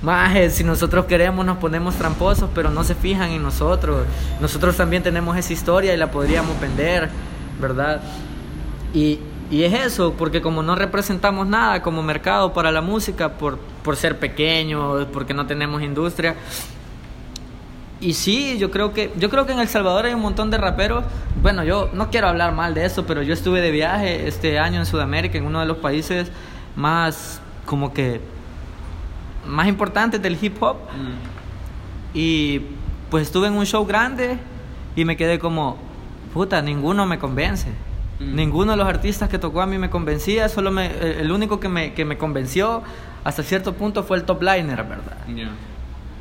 Maje, 0.00 0.48
si 0.48 0.64
nosotros 0.64 1.04
queremos 1.04 1.44
nos 1.44 1.58
ponemos 1.58 1.96
tramposos, 1.96 2.48
pero 2.54 2.70
no 2.70 2.82
se 2.82 2.94
fijan 2.94 3.32
en 3.32 3.42
nosotros. 3.42 4.06
Nosotros 4.40 4.74
también 4.74 5.02
tenemos 5.02 5.36
esa 5.36 5.52
historia 5.52 5.92
y 5.92 5.98
la 5.98 6.10
podríamos 6.10 6.58
vender, 6.58 7.10
¿verdad? 7.60 8.00
Y, 8.94 9.18
y 9.50 9.64
es 9.64 9.74
eso, 9.74 10.14
porque 10.16 10.40
como 10.40 10.62
no 10.62 10.76
representamos 10.76 11.46
nada 11.46 11.82
como 11.82 12.02
mercado 12.02 12.54
para 12.54 12.72
la 12.72 12.80
música, 12.80 13.32
por, 13.32 13.58
por 13.82 13.96
ser 13.96 14.18
pequeños, 14.18 15.06
porque 15.12 15.34
no 15.34 15.44
tenemos 15.44 15.82
industria. 15.82 16.36
Y 18.00 18.14
sí, 18.14 18.56
yo 18.58 18.70
creo 18.70 18.94
que 18.94 19.12
yo 19.18 19.28
creo 19.28 19.44
que 19.44 19.52
en 19.52 19.60
El 19.60 19.68
Salvador 19.68 20.06
hay 20.06 20.14
un 20.14 20.22
montón 20.22 20.50
de 20.50 20.56
raperos. 20.56 21.04
Bueno, 21.42 21.64
yo 21.64 21.90
no 21.92 22.10
quiero 22.10 22.28
hablar 22.28 22.52
mal 22.52 22.72
de 22.72 22.86
eso, 22.86 23.04
pero 23.06 23.22
yo 23.22 23.34
estuve 23.34 23.60
de 23.60 23.70
viaje 23.70 24.26
este 24.26 24.58
año 24.58 24.78
en 24.78 24.86
Sudamérica, 24.86 25.36
en 25.36 25.44
uno 25.44 25.60
de 25.60 25.66
los 25.66 25.78
países 25.78 26.30
más 26.76 27.42
como 27.66 27.92
que 27.92 28.20
más 29.46 29.68
importantes 29.68 30.22
del 30.22 30.38
hip 30.40 30.62
hop. 30.62 30.76
Y 32.14 32.62
pues 33.10 33.24
estuve 33.24 33.48
en 33.48 33.54
un 33.54 33.66
show 33.66 33.84
grande 33.84 34.38
y 34.96 35.04
me 35.04 35.16
quedé 35.16 35.38
como, 35.38 35.76
puta, 36.32 36.62
ninguno 36.62 37.06
me 37.06 37.18
convence. 37.18 37.68
Mm. 38.18 38.34
Ninguno 38.34 38.72
de 38.72 38.78
los 38.78 38.88
artistas 38.88 39.28
que 39.28 39.38
tocó 39.38 39.60
a 39.60 39.66
mí 39.66 39.78
me 39.78 39.90
convencía, 39.90 40.48
solo 40.48 40.70
me, 40.70 40.86
el 40.86 41.20
el 41.20 41.32
único 41.32 41.60
que 41.60 41.68
me, 41.68 41.92
que 41.92 42.04
me 42.04 42.16
convenció 42.18 42.82
hasta 43.24 43.42
cierto 43.42 43.74
punto 43.74 44.02
fue 44.02 44.16
el 44.16 44.24
top 44.24 44.42
liner, 44.42 44.84
¿verdad? 44.84 45.16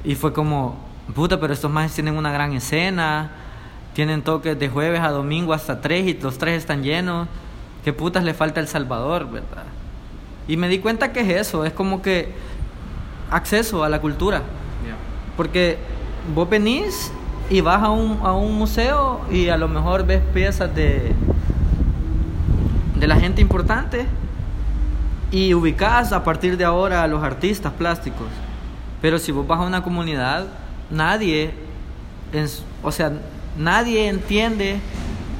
Y 0.03 0.15
fue 0.15 0.33
como, 0.33 0.88
puta, 1.13 1.39
pero 1.39 1.53
estos 1.53 1.71
más 1.71 1.93
tienen 1.93 2.15
una 2.15 2.31
gran 2.31 2.53
escena, 2.53 3.31
tienen 3.93 4.21
toques 4.21 4.57
de 4.57 4.69
jueves 4.69 5.01
a 5.01 5.09
domingo 5.09 5.53
hasta 5.53 5.81
tres 5.81 6.07
y 6.07 6.13
los 6.13 6.37
tres 6.37 6.57
están 6.57 6.83
llenos. 6.83 7.27
¿Qué 7.83 7.93
putas 7.93 8.23
le 8.23 8.33
falta 8.33 8.59
El 8.59 8.67
Salvador, 8.67 9.29
verdad? 9.29 9.65
Y 10.47 10.57
me 10.57 10.67
di 10.67 10.79
cuenta 10.79 11.11
que 11.13 11.21
es 11.21 11.29
eso, 11.29 11.65
es 11.65 11.73
como 11.73 12.01
que 12.01 12.33
acceso 13.31 13.83
a 13.83 13.89
la 13.89 13.99
cultura. 13.99 14.41
Porque 15.37 15.77
vos 16.35 16.49
venís 16.49 17.11
y 17.49 17.61
vas 17.61 17.81
a 17.81 17.89
un, 17.89 18.19
a 18.23 18.33
un 18.33 18.57
museo 18.57 19.21
y 19.31 19.49
a 19.49 19.57
lo 19.57 19.67
mejor 19.67 20.05
ves 20.05 20.21
piezas 20.33 20.73
de, 20.75 21.13
de 22.95 23.07
la 23.07 23.15
gente 23.15 23.41
importante 23.41 24.05
y 25.31 25.53
ubicás 25.53 26.11
a 26.11 26.23
partir 26.23 26.57
de 26.57 26.65
ahora 26.65 27.03
a 27.03 27.07
los 27.07 27.23
artistas 27.23 27.71
plásticos. 27.73 28.27
Pero 29.01 29.17
si 29.17 29.31
vos 29.31 29.47
vas 29.47 29.59
a 29.59 29.63
una 29.63 29.81
comunidad, 29.81 30.47
nadie, 30.91 31.51
en 32.33 32.47
o 32.83 32.91
sea, 32.91 33.11
nadie 33.57 34.07
entiende 34.07 34.79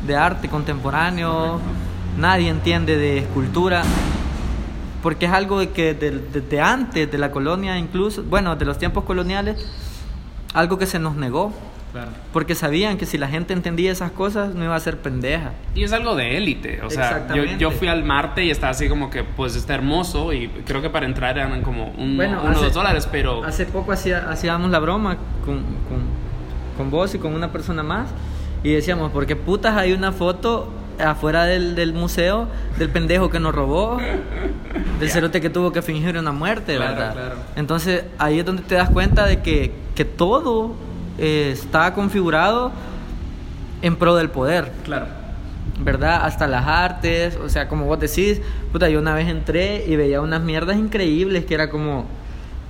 de 0.06 0.16
arte 0.16 0.48
contemporáneo, 0.50 1.60
nadie 2.18 2.50
entiende 2.50 2.98
de 2.98 3.20
escultura, 3.20 3.84
porque 5.04 5.26
es 5.28 5.32
algo 5.32 5.60
que 5.74 5.94
de- 5.94 6.20
desde 6.34 6.62
antes 6.62 7.10
de 7.12 7.18
la 7.18 7.32
colonia 7.32 7.78
incluso, 7.78 8.24
bueno, 8.24 8.56
de 8.56 8.66
los 8.66 8.78
tiempos 8.78 9.04
coloniales, 9.06 9.66
algo 10.54 10.78
que 10.78 10.86
se 10.86 11.00
nos 11.00 11.16
negó, 11.16 11.54
Claro. 11.92 12.12
porque 12.32 12.54
sabían 12.54 12.98
que 12.98 13.08
si 13.08 13.18
la 13.18 13.28
gente 13.28 13.52
entendía 13.52 13.92
esas 13.92 14.12
cosas 14.12 14.54
no 14.54 14.64
iba 14.64 14.76
a 14.76 14.80
ser 14.80 14.98
pendeja. 14.98 15.54
Y 15.74 15.84
es 15.84 15.92
algo 15.92 16.16
de 16.16 16.38
élite, 16.38 16.82
o 16.84 16.90
sea, 16.92 17.28
yo, 17.34 17.44
yo 17.44 17.72
fui 17.72 17.88
al 17.88 18.04
Marte 18.04 18.44
y 18.46 18.52
estaba 18.52 18.72
así 18.72 18.88
como 18.88 19.10
que, 19.10 19.24
pues 19.24 19.56
está 19.56 19.74
hermoso 19.74 20.32
y 20.34 20.48
creo 20.68 20.82
que 20.84 20.90
para 20.92 21.08
entrar 21.08 21.38
eran 21.38 21.62
como 21.64 21.88
un, 21.98 22.16
Bueno, 22.16 22.42
uno 22.44 22.58
o 22.60 22.62
dos 22.62 22.74
dólares, 22.74 23.08
pero... 23.12 23.44
Hace 23.44 23.66
poco 23.66 23.92
hacía, 23.92 24.30
hacíamos 24.30 24.70
la 24.70 24.78
broma 24.80 25.18
con, 25.44 25.58
con, 25.58 26.04
con 26.78 26.92
vos 26.92 27.16
y 27.16 27.18
con 27.18 27.34
una 27.34 27.52
persona 27.52 27.82
más 27.82 28.10
y 28.64 28.72
decíamos, 28.72 29.12
¿por 29.12 29.26
qué 29.26 29.36
putas 29.36 29.76
hay 29.76 29.92
una 29.94 30.12
foto 30.12 30.72
afuera 31.04 31.46
del, 31.46 31.76
del 31.76 31.94
museo 31.94 32.50
del 32.78 32.90
pendejo 32.90 33.30
que 33.30 33.40
nos 33.40 33.56
robó? 33.56 33.98
Del 35.00 35.10
cerote 35.10 35.40
que 35.42 35.50
tuvo 35.50 35.72
que 35.72 35.82
fingir 35.82 36.18
una 36.18 36.32
muerte, 36.34 36.76
Claro, 36.76 36.92
¿verdad? 36.96 37.14
claro. 37.14 37.36
Entonces 37.56 38.04
ahí 38.18 38.40
es 38.40 38.46
donde 38.46 38.62
te 38.64 38.76
das 38.76 38.90
cuenta 38.90 39.26
de 39.26 39.42
que, 39.42 39.72
que 39.96 40.04
todo 40.04 40.74
eh, 41.20 41.52
está 41.54 41.94
configurado 41.94 42.72
en 43.82 43.96
pro 43.96 44.16
del 44.16 44.30
poder. 44.30 44.72
Claro. 44.84 45.08
¿verdad? 45.82 46.26
Hasta 46.26 46.46
las 46.48 46.68
artes, 46.68 47.38
o 47.38 47.48
sea, 47.48 47.70
como 47.70 47.86
vos 47.86 48.00
decís, 48.00 48.42
puta, 48.72 48.90
yo 48.90 49.00
una 49.00 49.14
vez 49.14 49.30
entré 49.30 49.86
y 49.88 49.96
veía 49.96 50.20
unas 50.20 50.42
mierdas 50.42 50.76
increíbles 50.78 51.46
que 51.46 51.54
era 51.54 51.70
como, 51.70 52.06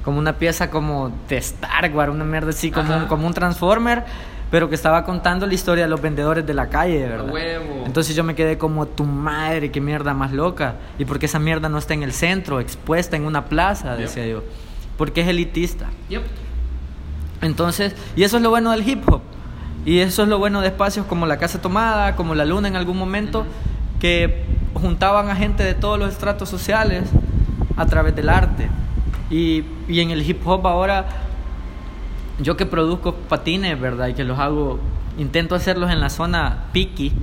como 0.03 0.19
una 0.19 0.33
pieza 0.33 0.69
como 0.69 1.11
de 1.27 1.37
Star 1.37 1.91
Wars, 1.91 2.11
una 2.11 2.25
mierda 2.25 2.49
así, 2.51 2.69
como, 2.69 2.95
un, 2.95 3.05
como 3.05 3.25
un 3.25 3.33
Transformer, 3.33 4.03
pero 4.51 4.69
que 4.69 4.75
estaba 4.75 5.05
contando 5.05 5.47
la 5.47 5.53
historia 5.55 5.85
de 5.85 5.89
los 5.89 6.01
vendedores 6.01 6.45
de 6.45 6.53
la 6.53 6.69
calle, 6.69 7.07
¿verdad? 7.07 7.31
huevo. 7.31 7.83
Entonces 7.85 8.15
yo 8.15 8.23
me 8.23 8.35
quedé 8.35 8.59
como, 8.59 8.85
tu 8.85 9.05
madre, 9.05 9.71
qué 9.71 9.81
mierda 9.81 10.13
más 10.13 10.31
loca, 10.31 10.75
y 10.99 11.05
porque 11.05 11.25
esa 11.25 11.39
mierda 11.39 11.67
no 11.67 11.79
está 11.79 11.95
en 11.95 12.03
el 12.03 12.13
centro, 12.13 12.59
expuesta 12.59 13.15
en 13.15 13.25
una 13.25 13.45
plaza, 13.45 13.93
Yep. 13.93 13.99
decía 14.01 14.27
yo, 14.27 14.43
porque 14.97 15.21
es 15.21 15.27
elitista. 15.27 15.87
Yep. 16.09 16.21
Entonces, 17.41 17.95
y 18.15 18.23
eso 18.23 18.37
es 18.37 18.43
lo 18.43 18.49
bueno 18.49 18.71
del 18.71 18.87
hip 18.87 19.07
hop. 19.09 19.21
Y 19.85 19.99
eso 19.99 20.23
es 20.23 20.29
lo 20.29 20.37
bueno 20.39 20.61
de 20.61 20.67
espacios 20.67 21.05
como 21.05 21.25
la 21.25 21.37
Casa 21.37 21.61
Tomada, 21.61 22.15
como 22.15 22.35
la 22.35 22.45
Luna 22.45 22.67
en 22.67 22.75
algún 22.75 22.97
momento, 22.97 23.45
que 23.99 24.43
juntaban 24.73 25.29
a 25.29 25.35
gente 25.35 25.63
de 25.63 25.73
todos 25.73 25.97
los 25.97 26.09
estratos 26.11 26.49
sociales 26.49 27.09
a 27.77 27.85
través 27.85 28.15
del 28.15 28.29
arte. 28.29 28.67
Y, 29.29 29.63
y 29.87 30.01
en 30.01 30.11
el 30.11 30.27
hip 30.29 30.45
hop 30.45 30.67
ahora, 30.67 31.05
yo 32.39 32.57
que 32.57 32.65
produzco 32.65 33.13
patines, 33.15 33.79
¿verdad? 33.79 34.07
Y 34.07 34.13
que 34.13 34.23
los 34.23 34.37
hago, 34.37 34.79
intento 35.17 35.55
hacerlos 35.55 35.91
en 35.91 35.99
la 36.01 36.09
zona 36.09 36.65
piqui. 36.73 37.13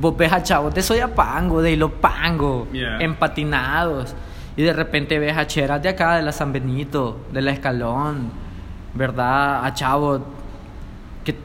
Vos 0.00 0.16
ves 0.16 0.32
a 0.32 0.42
chavos 0.42 0.74
de 0.74 0.82
Soyapango, 0.82 1.62
de 1.62 1.72
Hilo 1.72 1.90
Pango, 1.92 2.66
Yeah. 2.72 2.98
empatinados. 3.00 4.14
Y 4.56 4.62
de 4.62 4.72
repente 4.72 5.18
ves 5.18 5.36
a 5.36 5.46
cheras 5.46 5.82
de 5.82 5.88
acá, 5.88 6.16
de 6.16 6.22
la 6.22 6.32
San 6.32 6.52
Benito, 6.52 7.18
de 7.32 7.40
la 7.42 7.52
Escalón, 7.52 8.30
¿verdad? 8.94 9.64
A 9.64 9.74
chavos 9.74 10.20
que, 11.24 11.36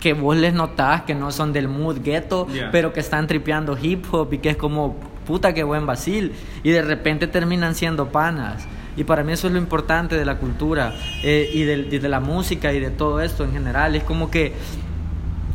que 0.00 0.14
vos 0.14 0.36
les 0.36 0.54
notás 0.54 1.02
que 1.02 1.14
no 1.14 1.30
son 1.30 1.52
del 1.52 1.68
mood 1.68 1.98
ghetto, 2.02 2.46
Yeah. 2.48 2.70
pero 2.70 2.92
que 2.92 3.00
están 3.00 3.26
tripeando 3.26 3.76
hip 3.80 4.04
hop 4.12 4.32
y 4.32 4.38
que 4.38 4.50
es 4.50 4.56
como, 4.56 4.96
puta, 5.26 5.52
qué 5.54 5.64
buen 5.64 5.86
vacil. 5.86 6.32
Y 6.62 6.70
de 6.70 6.82
repente 6.82 7.26
terminan 7.26 7.74
siendo 7.74 8.08
panas. 8.08 8.66
Y 8.96 9.04
para 9.04 9.24
mí 9.24 9.32
eso 9.32 9.48
es 9.48 9.52
lo 9.52 9.58
importante 9.58 10.16
de 10.16 10.24
la 10.24 10.38
cultura 10.38 10.94
eh, 11.22 11.50
y, 11.52 11.64
de 11.64 12.08
la 12.08 12.20
música 12.20 12.72
y 12.72 12.78
de 12.80 12.90
todo 12.90 13.20
esto 13.20 13.44
en 13.44 13.52
general. 13.52 13.96
Es 13.96 14.04
como 14.04 14.30
que 14.30 14.52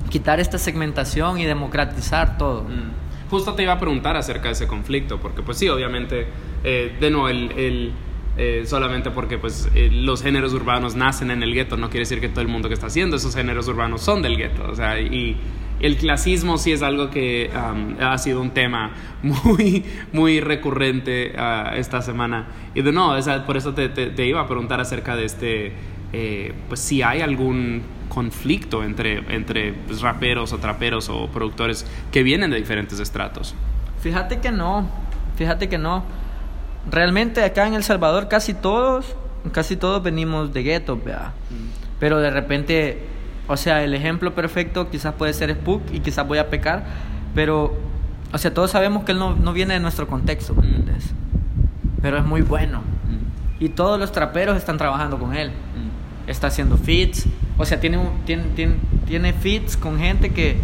quitar 0.09 0.39
esta 0.39 0.57
segmentación 0.57 1.39
y 1.39 1.45
democratizar 1.45 2.37
todo. 2.37 2.63
Mm. 2.63 3.29
Justo 3.29 3.53
te 3.53 3.63
iba 3.63 3.73
a 3.73 3.79
preguntar 3.79 4.17
acerca 4.17 4.45
de 4.45 4.53
ese 4.53 4.67
conflicto, 4.67 5.19
porque 5.19 5.43
pues 5.43 5.57
sí, 5.57 5.69
obviamente, 5.69 6.27
eh, 6.63 6.97
de 6.99 7.11
nuevo, 7.11 7.29
el, 7.29 7.51
el, 7.51 7.91
eh, 8.39 8.63
solamente 8.65 9.11
porque 9.11 9.37
pues 9.37 9.69
eh, 9.75 9.89
los 9.91 10.23
géneros 10.23 10.53
urbanos 10.53 10.95
nacen 10.95 11.29
en 11.29 11.43
el 11.43 11.53
gueto, 11.53 11.77
no 11.77 11.89
quiere 11.89 12.01
decir 12.01 12.21
que 12.21 12.29
todo 12.29 12.41
el 12.41 12.47
mundo 12.47 12.67
que 12.69 12.73
está 12.73 12.87
haciendo 12.87 13.17
esos 13.17 13.35
géneros 13.35 13.67
urbanos 13.67 14.01
son 14.01 14.21
del 14.21 14.37
gueto, 14.37 14.65
o 14.71 14.75
sea, 14.75 14.99
y 14.99 15.37
el 15.81 15.97
clasismo 15.97 16.57
sí 16.57 16.71
es 16.71 16.81
algo 16.81 17.09
que 17.09 17.49
um, 17.53 17.95
ha 18.01 18.17
sido 18.17 18.41
un 18.41 18.51
tema 18.51 18.91
muy, 19.23 19.85
muy 20.13 20.39
recurrente 20.41 21.33
ah, 21.37 21.73
esta 21.75 22.01
semana. 22.01 22.47
Y 22.75 22.81
de 22.81 22.91
nuevo, 22.91 23.11
o 23.11 23.21
sea, 23.21 23.45
por 23.45 23.55
eso 23.57 23.73
te, 23.73 23.87
te- 23.89 24.07
te 24.07 24.25
iba 24.25 24.41
a 24.41 24.47
preguntar 24.47 24.81
acerca 24.81 25.15
de 25.15 25.23
este, 25.25 25.73
eh, 26.11 26.53
pues 26.67 26.79
si 26.81 27.01
hay 27.01 27.21
algún 27.21 27.81
conflicto 28.09 28.83
entre, 28.83 29.19
entre 29.33 29.71
pues, 29.87 30.01
raperos 30.01 30.51
o 30.51 30.57
traperos 30.57 31.07
o 31.09 31.27
productores 31.27 31.85
que 32.11 32.23
vienen 32.23 32.51
de 32.51 32.57
diferentes 32.57 32.99
estratos. 32.99 33.55
Fíjate 34.01 34.39
que 34.39 34.51
no, 34.51 34.89
fíjate 35.37 35.69
que 35.69 35.77
no. 35.77 36.03
Realmente 36.89 37.43
acá 37.43 37.67
en 37.67 37.73
El 37.73 37.83
Salvador 37.83 38.27
casi 38.27 38.53
todos, 38.53 39.15
casi 39.51 39.75
todos 39.75 40.01
venimos 40.03 40.53
de 40.53 40.63
guetos, 40.63 41.03
vea. 41.03 41.33
Pero 41.99 42.19
de 42.19 42.29
repente, 42.29 43.03
o 43.47 43.57
sea, 43.57 43.83
el 43.83 43.93
ejemplo 43.93 44.33
perfecto 44.33 44.89
quizás 44.89 45.13
puede 45.13 45.33
ser 45.33 45.53
Spook 45.53 45.81
y 45.91 45.99
quizás 45.99 46.27
voy 46.27 46.37
a 46.37 46.49
pecar, 46.49 46.85
pero, 47.35 47.77
o 48.31 48.37
sea, 48.37 48.53
todos 48.53 48.71
sabemos 48.71 49.03
que 49.03 49.11
él 49.11 49.19
no, 49.19 49.35
no 49.35 49.53
viene 49.53 49.73
de 49.73 49.79
nuestro 49.79 50.07
contexto, 50.07 50.55
¿me 50.55 50.65
entiendes? 50.65 51.13
Pero 52.01 52.17
es 52.17 52.25
muy 52.25 52.41
bueno. 52.41 52.81
Y 53.59 53.69
todos 53.69 53.99
los 53.99 54.11
traperos 54.13 54.57
están 54.57 54.77
trabajando 54.77 55.19
con 55.19 55.35
él. 55.35 55.51
Está 56.27 56.47
haciendo 56.47 56.77
feats. 56.77 57.25
O 57.57 57.65
sea, 57.65 57.79
tiene, 57.79 57.99
tiene, 58.25 58.43
tiene, 58.55 58.75
tiene 59.05 59.33
feats 59.33 59.75
con 59.75 59.99
gente 59.99 60.29
que, 60.29 60.57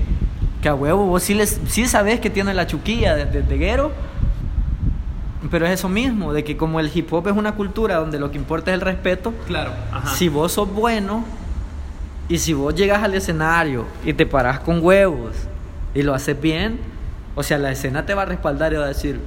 que 0.62 0.70
a 0.70 0.76
huevo, 0.76 1.06
vos 1.06 1.24
sí, 1.24 1.34
les, 1.34 1.60
sí 1.68 1.88
sabes 1.88 2.22
que 2.22 2.30
tiene 2.30 2.54
la 2.54 2.68
chuquilla 2.68 3.16
de, 3.16 3.26
de, 3.26 3.42
de 3.42 3.58
guero. 3.58 3.92
Pero 5.52 5.66
es 5.66 5.74
eso 5.74 5.90
mismo, 5.90 6.34
de 6.34 6.44
que 6.44 6.58
como 6.58 6.80
el 6.80 6.90
hip 6.94 7.12
hop 7.14 7.28
es 7.28 7.36
una 7.36 7.54
cultura 7.54 7.98
donde 7.98 8.20
lo 8.20 8.32
que 8.32 8.38
importa 8.38 8.72
es 8.72 8.76
el 8.76 8.82
respeto, 8.82 9.34
Claro. 9.48 9.72
si 10.16 10.28
vos 10.30 10.54
sos 10.54 10.72
bueno 10.72 11.24
y 12.28 12.38
si 12.40 12.54
vos 12.54 12.74
llegas 12.74 13.04
al 13.04 13.14
escenario 13.14 13.86
y 14.04 14.14
te 14.14 14.26
parás 14.26 14.60
con 14.62 14.84
huevos 14.84 15.36
y 15.94 16.02
lo 16.02 16.14
haces 16.16 16.40
bien, 16.42 16.80
o 17.36 17.44
sea, 17.44 17.58
la 17.58 17.72
escena 17.72 18.06
te 18.06 18.14
va 18.14 18.24
a 18.24 18.26
respaldar 18.26 18.74
y 18.74 18.78
va 18.78 18.86
a 18.86 18.88
decir, 18.88 19.20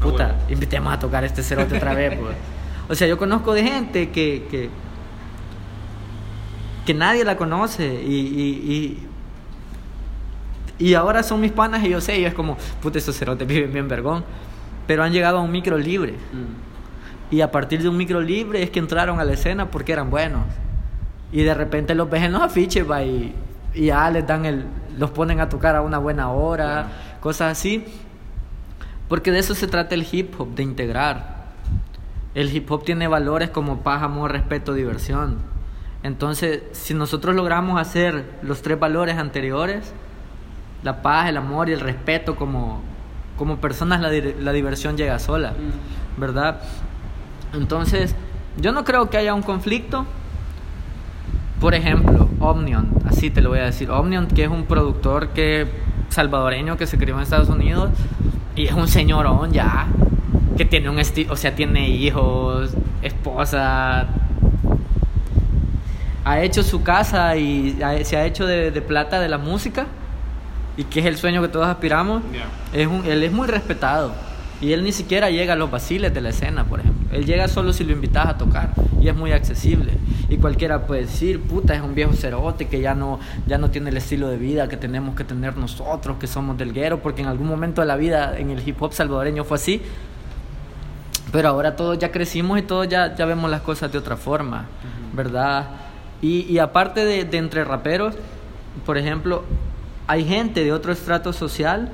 puta, 0.00 0.28
huevo. 0.28 0.38
invitemos 0.52 0.92
a 0.92 0.98
tocar 0.98 1.24
este 1.24 1.42
cerote 1.42 1.76
otra 1.76 1.94
vez, 1.94 2.18
pues. 2.18 2.34
O 2.88 2.94
sea, 2.96 3.06
yo 3.06 3.16
conozco 3.16 3.54
de 3.54 3.62
gente 3.62 4.10
que, 4.10 4.46
que, 4.50 4.68
que 6.84 6.94
nadie 6.94 7.24
la 7.24 7.36
conoce 7.36 7.86
y, 8.04 8.16
y, 8.16 9.06
y, 10.80 10.84
Y 10.88 10.94
ahora 10.94 11.22
son 11.22 11.40
mis 11.40 11.52
panas 11.52 11.84
y 11.84 11.90
yo 11.90 12.00
sé, 12.00 12.18
y 12.18 12.24
es 12.24 12.34
como, 12.34 12.56
puta, 12.82 12.98
estos 12.98 13.16
cerotes 13.16 13.46
viven 13.46 13.72
bien 13.72 13.88
vergón. 13.88 14.24
Pero 14.92 15.04
han 15.04 15.12
llegado 15.14 15.38
a 15.38 15.40
un 15.40 15.50
micro 15.50 15.78
libre. 15.78 16.16
Y 17.30 17.40
a 17.40 17.50
partir 17.50 17.80
de 17.80 17.88
un 17.88 17.96
micro 17.96 18.20
libre 18.20 18.62
es 18.62 18.68
que 18.68 18.78
entraron 18.78 19.20
a 19.20 19.24
la 19.24 19.32
escena 19.32 19.70
porque 19.70 19.90
eran 19.90 20.10
buenos. 20.10 20.42
Y 21.32 21.42
de 21.44 21.54
repente 21.54 21.94
los 21.94 22.10
ves 22.10 22.24
en 22.24 22.32
los 22.32 22.42
afiches, 22.42 22.84
va, 22.90 23.02
y, 23.02 23.34
y 23.72 23.86
ya 23.86 24.10
les 24.10 24.26
dan 24.26 24.44
el, 24.44 24.66
los 24.98 25.10
ponen 25.12 25.40
a 25.40 25.48
tocar 25.48 25.76
a 25.76 25.80
una 25.80 25.96
buena 25.96 26.30
hora, 26.30 27.16
cosas 27.22 27.52
así. 27.52 27.86
Porque 29.08 29.32
de 29.32 29.38
eso 29.38 29.54
se 29.54 29.66
trata 29.66 29.94
el 29.94 30.06
hip 30.12 30.38
hop, 30.38 30.54
de 30.54 30.62
integrar. 30.62 31.46
El 32.34 32.54
hip 32.54 32.70
hop 32.70 32.84
tiene 32.84 33.08
valores 33.08 33.48
como 33.48 33.78
paz, 33.78 34.02
amor, 34.02 34.32
respeto, 34.32 34.74
diversión. 34.74 35.38
Entonces, 36.02 36.64
si 36.72 36.92
nosotros 36.92 37.34
logramos 37.34 37.80
hacer 37.80 38.26
los 38.42 38.60
tres 38.60 38.78
valores 38.78 39.16
anteriores, 39.16 39.94
la 40.82 41.00
paz, 41.00 41.30
el 41.30 41.38
amor 41.38 41.70
y 41.70 41.72
el 41.72 41.80
respeto 41.80 42.36
como, 42.36 42.91
como 43.42 43.56
personas, 43.56 44.00
la, 44.00 44.08
la 44.10 44.52
diversión 44.52 44.96
llega 44.96 45.18
sola, 45.18 45.52
¿verdad? 46.16 46.60
Entonces, 47.54 48.14
yo 48.56 48.70
no 48.70 48.84
creo 48.84 49.10
que 49.10 49.16
haya 49.16 49.34
un 49.34 49.42
conflicto. 49.42 50.06
Por 51.60 51.74
ejemplo, 51.74 52.28
Omnion, 52.38 52.88
así 53.04 53.30
te 53.30 53.40
lo 53.40 53.48
voy 53.48 53.58
a 53.58 53.64
decir. 53.64 53.90
Omnion, 53.90 54.28
que 54.28 54.44
es 54.44 54.48
un 54.48 54.66
productor 54.66 55.30
que 55.30 55.66
salvadoreño 56.08 56.76
que 56.76 56.86
se 56.86 56.96
crió 56.98 57.16
en 57.16 57.22
Estados 57.22 57.48
Unidos 57.48 57.90
y 58.54 58.66
es 58.66 58.74
un 58.74 58.86
señorón 58.86 59.50
ya, 59.50 59.88
que 60.56 60.64
tiene 60.64 60.88
un 60.88 61.00
estilo, 61.00 61.32
o 61.32 61.36
sea, 61.36 61.52
tiene 61.56 61.88
hijos, 61.88 62.70
esposa, 63.02 64.06
ha 66.24 66.40
hecho 66.42 66.62
su 66.62 66.84
casa 66.84 67.34
y 67.36 67.76
ha- 67.82 68.04
se 68.04 68.16
ha 68.16 68.24
hecho 68.24 68.46
de, 68.46 68.70
de 68.70 68.82
plata 68.82 69.18
de 69.18 69.28
la 69.28 69.38
música 69.38 69.86
y 70.76 70.84
que 70.84 71.00
es 71.00 71.06
el 71.06 71.16
sueño 71.16 71.42
que 71.42 71.48
todos 71.48 71.66
aspiramos. 71.66 72.22
Es 72.72 72.86
un- 72.86 73.04
él 73.06 73.22
es 73.22 73.32
muy 73.32 73.46
respetado 73.46 74.12
y 74.60 74.72
él 74.72 74.84
ni 74.84 74.92
siquiera 74.92 75.28
llega 75.30 75.52
a 75.54 75.56
los 75.56 75.70
vaciles 75.70 76.14
de 76.14 76.20
la 76.20 76.30
escena, 76.30 76.64
por 76.64 76.80
ejemplo. 76.80 77.08
Él 77.16 77.26
llega 77.26 77.48
solo 77.48 77.72
si 77.72 77.84
lo 77.84 77.92
invitas 77.92 78.26
a 78.26 78.38
tocar 78.38 78.70
y 79.00 79.08
es 79.08 79.14
muy 79.16 79.32
accesible. 79.32 79.92
Y 80.30 80.38
cualquiera 80.38 80.86
puede 80.86 81.02
decir, 81.02 81.40
puta, 81.42 81.74
es 81.74 81.82
un 81.82 81.94
viejo 81.94 82.14
cerote 82.14 82.66
que 82.68 82.80
ya 82.80 82.94
no, 82.94 83.20
ya 83.46 83.58
no 83.58 83.68
tiene 83.70 83.90
el 83.90 83.98
estilo 83.98 84.28
de 84.28 84.38
vida 84.38 84.66
que 84.68 84.78
tenemos 84.78 85.14
que 85.14 85.24
tener 85.24 85.58
nosotros, 85.58 86.16
que 86.18 86.26
somos 86.26 86.56
del 86.56 86.72
guero, 86.72 87.00
porque 87.00 87.20
en 87.20 87.28
algún 87.28 87.48
momento 87.48 87.82
de 87.82 87.86
la 87.86 87.96
vida 87.96 88.38
en 88.38 88.48
el 88.50 88.66
hip 88.66 88.80
hop 88.80 88.94
salvadoreño 88.94 89.44
fue 89.44 89.56
así. 89.56 89.82
Pero 91.32 91.48
ahora 91.48 91.76
todos 91.76 91.98
ya 91.98 92.10
crecimos 92.10 92.58
y 92.58 92.62
todos 92.62 92.88
ya, 92.88 93.14
ya 93.14 93.24
vemos 93.26 93.50
las 93.50 93.60
cosas 93.62 93.90
de 93.92 93.98
otra 93.98 94.16
forma, 94.16 94.66
¿verdad? 95.14 95.66
Y, 96.20 96.40
y 96.50 96.58
aparte 96.58 97.04
de, 97.04 97.24
de 97.24 97.38
entre 97.38 97.64
raperos, 97.64 98.14
por 98.86 98.96
ejemplo, 98.98 99.44
hay 100.06 100.24
gente 100.24 100.64
de 100.64 100.72
otro 100.72 100.92
estrato 100.92 101.32
social 101.32 101.90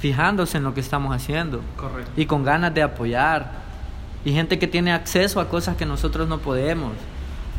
fijándose 0.00 0.58
en 0.58 0.64
lo 0.64 0.74
que 0.74 0.80
estamos 0.80 1.14
haciendo 1.14 1.60
Correcto. 1.76 2.10
y 2.16 2.26
con 2.26 2.44
ganas 2.44 2.72
de 2.74 2.82
apoyar. 2.82 3.50
Y 4.24 4.32
gente 4.32 4.58
que 4.58 4.66
tiene 4.66 4.92
acceso 4.92 5.40
a 5.40 5.48
cosas 5.48 5.76
que 5.76 5.86
nosotros 5.86 6.28
no 6.28 6.38
podemos. 6.38 6.92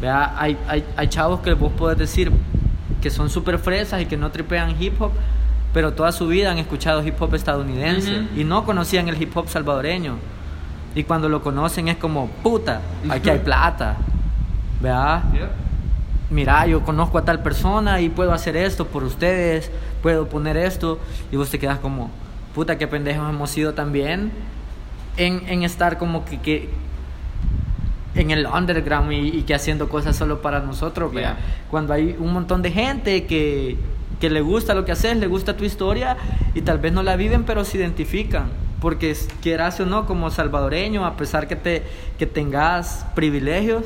Vea, 0.01 0.33
hay, 0.37 0.57
hay, 0.67 0.85
hay 0.95 1.07
chavos 1.07 1.41
que 1.41 1.53
vos 1.53 1.71
podés 1.73 1.97
decir 1.97 2.31
que 3.01 3.09
son 3.09 3.29
súper 3.29 3.59
fresas 3.59 4.01
y 4.01 4.05
que 4.05 4.17
no 4.17 4.29
tripean 4.31 4.75
hip 4.81 5.01
hop, 5.01 5.11
pero 5.73 5.93
toda 5.93 6.11
su 6.11 6.27
vida 6.27 6.51
han 6.51 6.57
escuchado 6.57 7.05
hip 7.05 7.21
hop 7.21 7.33
estadounidense 7.35 8.27
y 8.35 8.43
no 8.43 8.65
conocían 8.65 9.07
el 9.07 9.21
hip 9.21 9.35
hop 9.35 9.47
salvadoreño. 9.47 10.15
Y 10.95 11.03
cuando 11.03 11.29
lo 11.29 11.41
conocen 11.41 11.87
es 11.87 11.97
como, 11.97 12.27
puta, 12.27 12.81
aquí 13.09 13.29
hay 13.29 13.39
plata. 13.43 13.97
¿Verdad? 14.81 15.23
Mira, 16.29 16.67
yo 16.67 16.83
conozco 16.83 17.17
a 17.17 17.25
tal 17.25 17.41
persona 17.41 18.01
y 18.01 18.09
puedo 18.09 18.33
hacer 18.33 18.55
esto 18.55 18.85
por 18.85 19.03
ustedes, 19.03 19.71
puedo 20.03 20.29
poner 20.29 20.57
esto. 20.57 20.99
Y 21.31 21.37
vos 21.37 21.49
te 21.49 21.57
quedas 21.57 21.79
como, 21.79 22.11
puta, 22.53 22.77
qué 22.77 22.87
pendejos 22.87 23.27
hemos 23.27 23.49
sido 23.49 23.73
también 23.73 24.31
en, 25.17 25.47
en 25.47 25.63
estar 25.63 25.97
como 25.97 26.25
que, 26.25 26.39
que 26.39 26.69
en 28.15 28.31
el 28.31 28.45
underground 28.45 29.11
y, 29.11 29.29
y 29.29 29.41
que 29.43 29.55
haciendo 29.55 29.89
cosas 29.89 30.15
solo 30.15 30.41
para 30.41 30.59
nosotros. 30.59 31.11
Cuando 31.71 31.93
hay 31.93 32.15
un 32.19 32.33
montón 32.33 32.61
de 32.61 32.71
gente 32.71 33.25
que, 33.25 33.77
que 34.19 34.29
le 34.29 34.41
gusta 34.41 34.75
lo 34.75 34.85
que 34.85 34.91
haces, 34.91 35.17
le 35.17 35.27
gusta 35.27 35.57
tu 35.57 35.63
historia 35.63 36.17
y 36.53 36.61
tal 36.61 36.77
vez 36.77 36.93
no 36.93 37.01
la 37.01 37.15
viven, 37.15 37.43
pero 37.43 37.65
se 37.65 37.77
identifican. 37.77 38.49
Porque 38.81 39.15
quieras 39.41 39.79
o 39.79 39.85
no, 39.85 40.05
como 40.05 40.29
salvadoreño, 40.29 41.05
a 41.05 41.17
pesar 41.17 41.47
que, 41.47 41.55
te, 41.55 41.83
que 42.17 42.25
tengas 42.25 43.05
privilegios, 43.13 43.83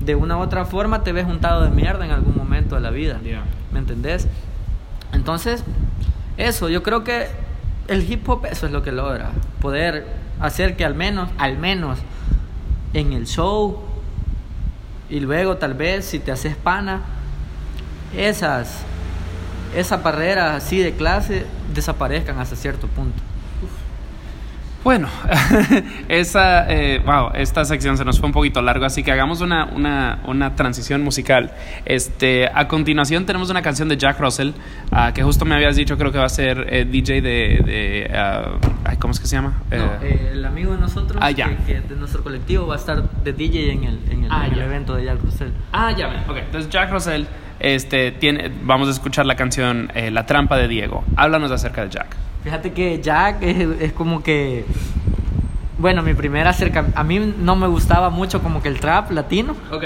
de 0.00 0.14
una 0.14 0.36
u 0.36 0.40
otra 0.40 0.64
forma 0.66 1.02
te 1.02 1.12
ves 1.12 1.24
juntado 1.24 1.62
de 1.62 1.70
mierda 1.70 2.04
en 2.04 2.10
algún 2.10 2.36
momento 2.36 2.74
de 2.74 2.80
la 2.82 2.90
vida. 2.90 3.20
Yeah. 3.22 3.44
¿Me 3.72 3.78
entendés? 3.78 4.28
Entonces, 5.12 5.64
eso, 6.36 6.68
yo 6.68 6.82
creo 6.82 7.04
que 7.04 7.28
el 7.88 8.10
hip 8.10 8.28
hop 8.28 8.46
eso 8.46 8.66
es 8.66 8.72
lo 8.72 8.82
que 8.82 8.92
logra. 8.92 9.30
Poder 9.60 10.06
hacer 10.40 10.76
que 10.76 10.84
al 10.84 10.94
menos, 10.94 11.30
al 11.38 11.58
menos 11.58 11.98
en 12.92 13.12
el 13.12 13.26
show 13.26 13.82
y 15.08 15.20
luego 15.20 15.56
tal 15.56 15.74
vez 15.74 16.04
si 16.04 16.18
te 16.18 16.32
haces 16.32 16.56
pana, 16.56 17.02
esas, 18.16 18.80
esas 19.76 20.02
barreras 20.02 20.64
así 20.64 20.78
de 20.78 20.92
clase 20.94 21.46
desaparezcan 21.74 22.38
hasta 22.38 22.56
cierto 22.56 22.86
punto. 22.88 23.22
Bueno, 24.84 25.08
esa, 26.08 26.70
eh, 26.70 27.00
wow, 27.04 27.30
esta 27.34 27.64
sección 27.64 27.96
se 27.96 28.04
nos 28.04 28.20
fue 28.20 28.26
un 28.26 28.32
poquito 28.34 28.60
largo, 28.60 28.84
así 28.84 29.02
que 29.02 29.10
hagamos 29.12 29.40
una, 29.40 29.64
una, 29.64 30.18
una 30.26 30.54
transición 30.56 31.02
musical. 31.02 31.52
Este, 31.86 32.48
a 32.52 32.68
continuación 32.68 33.24
tenemos 33.24 33.48
una 33.48 33.62
canción 33.62 33.88
de 33.88 33.96
Jack 33.96 34.20
Russell, 34.20 34.50
ah, 34.92 35.12
que 35.14 35.22
justo 35.22 35.46
me 35.46 35.54
habías 35.54 35.76
dicho, 35.76 35.96
creo 35.96 36.12
que 36.12 36.18
va 36.18 36.26
a 36.26 36.28
ser 36.28 36.66
eh, 36.68 36.84
DJ 36.84 37.22
de, 37.22 37.30
de 37.64 38.10
ay, 38.84 38.96
¿cómo 38.98 39.12
es 39.12 39.20
que 39.20 39.26
se 39.26 39.36
llama? 39.36 39.62
No, 39.70 39.76
Eh, 39.76 39.90
eh, 40.02 40.30
el 40.34 40.44
amigo 40.44 40.72
de 40.72 40.78
nosotros, 40.78 41.18
Ah, 41.18 41.30
ya. 41.30 41.48
que, 41.48 41.56
que 41.64 41.80
de 41.80 41.96
nuestro 41.96 42.22
colectivo, 42.22 42.66
va 42.66 42.74
a 42.74 42.78
estar 42.78 43.02
de 43.24 43.32
DJ 43.32 43.72
en 43.72 43.84
el, 43.84 44.00
en 44.10 44.24
el, 44.24 44.30
Ah, 44.30 44.44
en 44.46 44.52
el 44.52 44.58
ya. 44.58 44.64
evento 44.66 44.94
de 44.96 45.06
Jack 45.06 45.22
Russell. 45.24 45.48
Ah, 45.72 45.92
ya 45.96 46.08
ven. 46.08 46.20
Ok, 46.28 46.36
entonces 46.44 46.70
Jack 46.70 46.90
Russell, 46.92 47.24
este, 47.60 48.12
tiene, 48.12 48.50
vamos 48.62 48.88
a 48.88 48.90
escuchar 48.90 49.26
la 49.26 49.36
canción 49.36 49.90
eh, 49.94 50.10
La 50.10 50.26
trampa 50.26 50.56
de 50.56 50.68
Diego. 50.68 51.04
Háblanos 51.16 51.50
acerca 51.50 51.84
de 51.84 51.90
Jack. 51.90 52.16
Fíjate 52.42 52.72
que 52.72 53.00
Jack 53.00 53.42
es, 53.42 53.56
es 53.80 53.92
como 53.92 54.22
que. 54.22 54.64
Bueno, 55.78 56.02
mi 56.02 56.14
primera 56.14 56.50
acercamiento. 56.50 56.98
A 56.98 57.04
mí 57.04 57.18
no 57.18 57.56
me 57.56 57.66
gustaba 57.66 58.10
mucho 58.10 58.42
como 58.42 58.62
que 58.62 58.68
el 58.68 58.80
trap 58.80 59.10
latino. 59.10 59.56
Ok. 59.72 59.84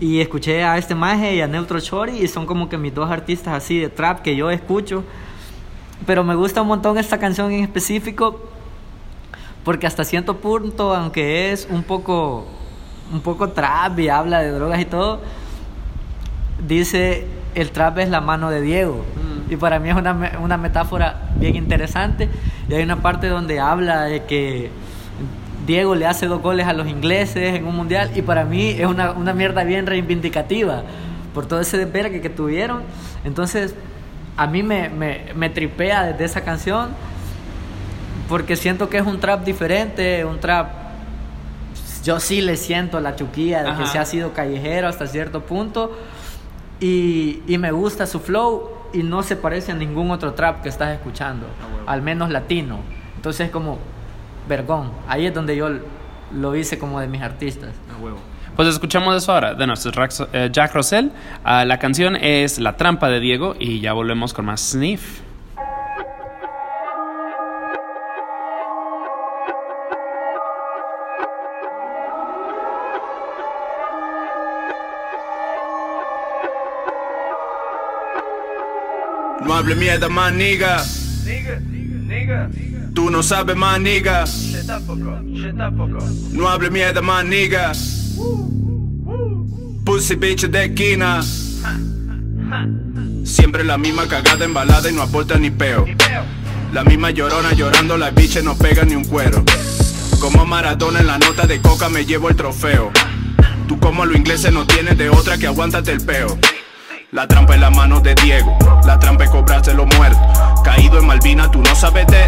Y 0.00 0.20
escuché 0.20 0.64
a 0.64 0.76
este 0.78 0.94
maje 0.94 1.36
y 1.36 1.40
a 1.40 1.46
Neutro 1.46 1.80
Chori 1.80 2.18
y 2.18 2.26
son 2.26 2.46
como 2.46 2.68
que 2.68 2.76
mis 2.76 2.92
dos 2.92 3.10
artistas 3.10 3.54
así 3.54 3.78
de 3.78 3.88
trap 3.88 4.20
que 4.20 4.34
yo 4.34 4.50
escucho. 4.50 5.04
Pero 6.06 6.24
me 6.24 6.34
gusta 6.34 6.62
un 6.62 6.68
montón 6.68 6.98
esta 6.98 7.18
canción 7.18 7.52
en 7.52 7.62
específico 7.62 8.48
porque 9.64 9.86
hasta 9.86 10.04
cierto 10.04 10.38
punto, 10.38 10.94
aunque 10.94 11.52
es 11.52 11.68
un 11.70 11.82
poco, 11.82 12.46
un 13.12 13.20
poco 13.20 13.50
trap 13.50 13.98
y 14.00 14.08
habla 14.08 14.40
de 14.40 14.50
drogas 14.50 14.80
y 14.80 14.84
todo, 14.84 15.20
dice 16.66 17.26
el 17.54 17.70
trap 17.70 17.98
es 17.98 18.08
la 18.08 18.20
mano 18.20 18.50
de 18.50 18.60
Diego. 18.60 19.04
Y 19.50 19.56
para 19.56 19.78
mí 19.78 19.90
es 19.90 19.96
una, 19.96 20.38
una 20.40 20.56
metáfora 20.56 21.30
bien 21.36 21.56
interesante. 21.56 22.28
Y 22.68 22.74
hay 22.74 22.82
una 22.82 23.02
parte 23.02 23.28
donde 23.28 23.60
habla 23.60 24.04
de 24.04 24.24
que 24.24 24.70
Diego 25.66 25.94
le 25.94 26.06
hace 26.06 26.26
dos 26.26 26.40
goles 26.40 26.66
a 26.66 26.72
los 26.72 26.88
ingleses 26.88 27.56
en 27.56 27.66
un 27.66 27.76
mundial. 27.76 28.10
Y 28.14 28.22
para 28.22 28.44
mí 28.44 28.70
es 28.70 28.86
una, 28.86 29.12
una 29.12 29.34
mierda 29.34 29.64
bien 29.64 29.86
reivindicativa 29.86 30.82
por 31.34 31.46
todo 31.46 31.60
ese 31.60 31.76
desvergue 31.76 32.20
que 32.20 32.30
tuvieron. 32.30 32.82
Entonces, 33.24 33.74
a 34.36 34.46
mí 34.46 34.62
me, 34.62 34.88
me, 34.88 35.26
me 35.34 35.50
tripea 35.50 36.04
desde 36.04 36.24
esa 36.24 36.40
canción 36.42 36.90
porque 38.28 38.56
siento 38.56 38.88
que 38.88 38.96
es 38.96 39.06
un 39.06 39.20
trap 39.20 39.44
diferente, 39.44 40.24
un 40.24 40.40
trap 40.40 40.82
yo 42.02 42.18
sí 42.18 42.40
le 42.40 42.56
siento 42.56 42.98
la 43.00 43.14
chuquilla 43.14 43.62
de 43.62 43.76
que 43.76 43.86
se 43.86 43.98
ha 43.98 44.04
sido 44.04 44.32
callejero 44.32 44.88
hasta 44.88 45.06
cierto 45.06 45.42
punto 45.42 45.96
y, 46.82 47.42
y 47.46 47.58
me 47.58 47.70
gusta 47.70 48.06
su 48.06 48.20
flow 48.20 48.68
y 48.92 49.02
no 49.02 49.22
se 49.22 49.36
parece 49.36 49.72
a 49.72 49.74
ningún 49.74 50.10
otro 50.10 50.34
trap 50.34 50.62
que 50.62 50.68
estás 50.68 50.92
escuchando, 50.92 51.46
al 51.86 52.02
menos 52.02 52.30
latino. 52.30 52.80
Entonces 53.16 53.50
como 53.50 53.78
vergón, 54.48 54.90
ahí 55.08 55.26
es 55.26 55.32
donde 55.32 55.56
yo 55.56 55.70
lo 56.34 56.56
hice 56.56 56.78
como 56.78 57.00
de 57.00 57.06
mis 57.06 57.22
artistas. 57.22 57.70
Pues 58.56 58.68
escuchamos 58.68 59.16
eso 59.16 59.32
ahora 59.32 59.54
de 59.54 59.66
nuestro 59.66 59.92
eh, 60.32 60.50
Jack 60.52 60.74
Russell. 60.74 61.08
Ah, 61.42 61.64
la 61.64 61.78
canción 61.78 62.16
es 62.16 62.58
La 62.58 62.76
trampa 62.76 63.08
de 63.08 63.20
Diego 63.20 63.54
y 63.58 63.80
ya 63.80 63.92
volvemos 63.92 64.34
con 64.34 64.44
más 64.44 64.60
Sniff. 64.60 65.22
No 79.44 79.54
hable 79.54 79.74
mierda 79.74 80.08
más, 80.08 80.32
nigga. 80.32 80.84
Tú 82.94 83.10
no 83.10 83.22
sabes 83.22 83.56
más, 83.56 83.80
nigga. 83.80 84.24
No 86.32 86.48
hable 86.48 86.70
mierda 86.70 87.02
más, 87.02 87.24
nigga. 87.24 87.72
Pussy 89.84 90.14
bitch 90.14 90.46
de 90.46 90.64
esquina. 90.66 91.22
Siempre 93.24 93.64
la 93.64 93.78
misma 93.78 94.06
cagada 94.06 94.44
embalada 94.44 94.90
y 94.90 94.94
no 94.94 95.02
aporta 95.02 95.38
ni 95.38 95.50
peo. 95.50 95.86
La 96.72 96.84
misma 96.84 97.10
llorona 97.10 97.52
llorando, 97.52 97.96
las 97.98 98.14
biches 98.14 98.44
no 98.44 98.56
pega 98.56 98.84
ni 98.84 98.94
un 98.94 99.04
cuero. 99.04 99.44
Como 100.20 100.46
Maradona 100.46 101.00
en 101.00 101.06
la 101.06 101.18
nota 101.18 101.46
de 101.46 101.60
coca 101.60 101.88
me 101.88 102.04
llevo 102.06 102.28
el 102.28 102.36
trofeo. 102.36 102.92
Tú 103.68 103.78
como 103.80 104.04
los 104.04 104.16
ingleses 104.16 104.52
no 104.52 104.66
tienes 104.66 104.96
de 104.96 105.10
otra 105.10 105.36
que 105.38 105.46
aguántate 105.46 105.92
el 105.92 106.00
peo. 106.04 106.38
La 107.12 107.26
trampa 107.26 107.54
en 107.54 107.60
la 107.60 107.68
mano 107.68 108.00
de 108.00 108.14
Diego, 108.14 108.56
la 108.86 108.98
trampa 108.98 109.24
es 109.24 109.30
cobrarse 109.30 109.74
los 109.74 109.84
muertos. 109.98 110.18
Caído 110.64 110.98
en 110.98 111.06
Malvina, 111.06 111.50
tú 111.50 111.60
no 111.60 111.74
sabes 111.74 112.06
de. 112.06 112.26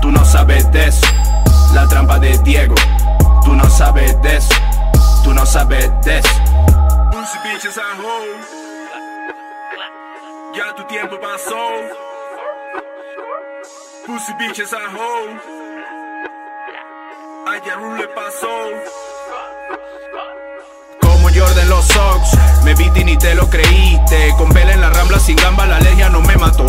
Tú 0.00 0.12
no 0.12 0.24
sabes 0.24 0.70
de 0.70 0.86
eso. 0.86 1.04
La 1.74 1.88
trampa 1.88 2.20
de 2.20 2.38
Diego, 2.38 2.76
tú 3.44 3.56
no 3.56 3.68
sabes 3.68 4.22
de 4.22 4.36
eso. 4.36 4.54
Tú 5.24 5.34
no 5.34 5.44
sabes 5.44 5.90
de 6.04 6.18
eso. 6.18 6.28
Ya 10.54 10.72
tu 10.76 10.84
tiempo 10.84 11.18
pasó. 11.20 11.58
Pussy 14.06 14.32
bitches 14.38 14.72
at 14.72 14.94
home. 14.94 15.40
Ayer 17.48 17.78
un 17.78 17.98
le 17.98 18.06
pasó. 18.06 19.11
Jordan 21.34 21.68
los 21.68 21.86
Sox, 21.86 22.36
me 22.64 22.74
vi 22.74 22.90
ni 23.04 23.16
te 23.16 23.34
lo 23.34 23.48
creíste. 23.48 24.34
Con 24.36 24.50
vela 24.50 24.72
en 24.72 24.80
la 24.80 24.90
rambla 24.90 25.18
sin 25.18 25.36
gamba, 25.36 25.66
la 25.66 25.76
alergia 25.76 26.08
no 26.08 26.20
me 26.20 26.36
mató. 26.36 26.66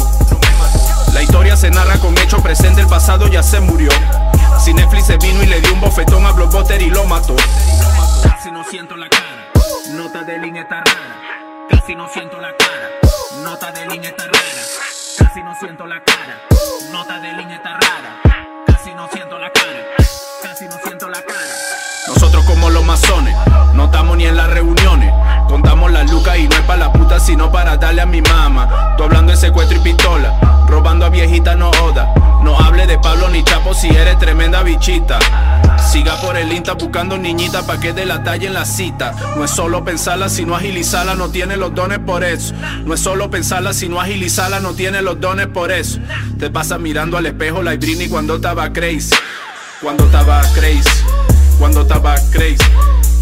La 1.14 1.22
historia 1.22 1.56
se 1.56 1.70
narra 1.70 1.98
con 2.00 2.18
hecho 2.18 2.42
presente, 2.42 2.82
el 2.82 2.88
pasado 2.88 3.28
ya 3.28 3.44
se 3.44 3.60
murió. 3.60 3.90
Si 4.60 4.74
Netflix 4.74 5.08
se 5.08 5.18
vino 5.18 5.44
y 5.44 5.48
le 5.48 5.62
dio 5.62 5.74
un 5.74 5.82
bofetón 5.82 6.26
a 6.26 6.32
Blockbuster 6.32 6.82
y 6.82 6.90
lo 6.90 7.06
mató. 7.06 7.36
Casi 8.24 8.52
no 8.52 8.64
siento 8.64 8.96
la 8.96 9.10
cara, 9.10 9.52
nota 9.92 10.24
de 10.24 10.40
línea 10.40 10.64
está 10.64 10.78
rara. 10.78 11.68
Casi 11.70 11.96
no 11.96 12.08
siento 12.08 12.40
la 12.40 12.56
cara, 12.58 12.90
nota 13.44 13.72
de 13.72 13.88
línea 13.88 14.10
está 14.10 14.24
rara. 14.24 14.40
Casi 15.18 15.44
no 15.44 15.56
siento 15.60 15.86
la 15.86 16.04
cara, 16.04 16.42
nota 16.92 17.20
de 17.20 17.34
línea 17.34 17.58
está 17.58 17.74
rara. 17.74 18.33
Como 22.54 22.70
los 22.70 22.86
masones, 22.86 23.36
no 23.74 23.86
estamos 23.86 24.16
ni 24.16 24.26
en 24.26 24.38
las 24.38 24.48
reuniones. 24.48 25.12
Contamos 25.48 25.92
las 25.92 26.10
lucas 26.12 26.38
y 26.38 26.48
no 26.48 26.56
es 26.56 26.62
para 26.62 26.80
la 26.82 26.94
puta, 26.94 27.20
sino 27.20 27.52
para 27.52 27.78
darle 27.78 28.02
a 28.02 28.06
mi 28.06 28.22
mamá. 28.22 28.94
Tú 28.96 29.04
hablando 29.04 29.32
de 29.32 29.38
secuestro 29.38 29.78
y 29.78 29.82
pistola, 29.82 30.66
robando 30.68 31.06
a 31.06 31.10
viejita 31.10 31.56
no 31.56 31.72
oda. 31.82 32.14
No 32.44 32.60
hable 32.60 32.86
de 32.86 33.00
Pablo 33.00 33.30
ni 33.30 33.44
Chapo 33.44 33.74
si 33.74 33.88
eres 33.88 34.20
tremenda 34.20 34.62
bichita. 34.62 35.18
Siga 35.92 36.16
por 36.22 36.38
el 36.38 36.52
Insta 36.54 36.74
buscando 36.74 37.18
niñita 37.18 37.66
pa' 37.66 37.80
que 37.80 37.92
de 37.92 38.06
la 38.06 38.24
talla 38.24 38.48
en 38.48 38.54
la 38.54 38.66
cita. 38.66 39.14
No 39.36 39.46
es 39.46 39.52
solo 39.52 39.84
pensarla, 39.84 40.30
sino 40.30 40.56
agilizarla, 40.56 41.16
no 41.16 41.30
tiene 41.30 41.58
los 41.58 41.74
dones 41.74 42.00
por 42.00 42.24
eso. 42.24 42.54
No 42.86 42.94
es 42.94 43.00
solo 43.00 43.32
pensarla, 43.32 43.74
sino 43.74 44.00
agilizarla, 44.00 44.60
no 44.60 44.74
tiene 44.74 45.02
los 45.02 45.20
dones 45.20 45.48
por 45.48 45.72
eso. 45.72 46.00
Te 46.38 46.52
pasas 46.52 46.80
mirando 46.80 47.18
al 47.18 47.26
espejo 47.26 47.64
la 47.64 47.76
Britney 47.76 48.10
cuando 48.10 48.36
estaba 48.36 48.72
crazy. 48.72 49.16
Cuando 49.82 50.06
estaba 50.06 50.42
crazy. 50.54 51.33
Cuando 51.60 51.82
estaba 51.82 52.16
crazy. 52.32 52.58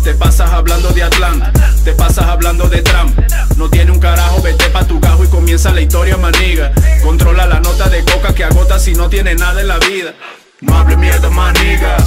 Te 0.03 0.15
pasas 0.15 0.51
hablando 0.51 0.89
de 0.89 1.03
Atlanta, 1.03 1.53
te 1.83 1.93
pasas 1.93 2.25
hablando 2.25 2.67
de 2.67 2.81
Trump. 2.81 3.15
No 3.55 3.69
tiene 3.69 3.91
un 3.91 3.99
carajo, 3.99 4.41
vete 4.41 4.67
pa' 4.69 4.83
tu 4.83 4.99
gajo 4.99 5.23
y 5.23 5.27
comienza 5.27 5.71
la 5.71 5.81
historia, 5.81 6.17
maniga. 6.17 6.71
Controla 7.03 7.45
la 7.45 7.59
nota 7.59 7.87
de 7.87 8.03
coca 8.03 8.33
que 8.33 8.43
agota 8.43 8.79
si 8.79 8.95
no 8.95 9.09
tiene 9.09 9.35
nada 9.35 9.61
en 9.61 9.67
la 9.67 9.77
vida. 9.77 10.15
No 10.61 10.75
hable 10.75 10.97
mierda, 10.97 11.29
maniga. 11.29 11.97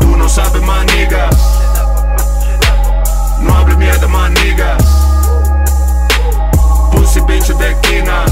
Tú 0.00 0.16
no 0.16 0.28
sabes, 0.28 0.62
maniga. 0.62 1.30
No 3.42 3.56
hable 3.56 3.76
mierda, 3.76 4.08
maniga. 4.08 4.76
Pussy 6.90 7.20
bitch 7.20 7.46
de 7.46 7.70
esquina. 7.70 8.24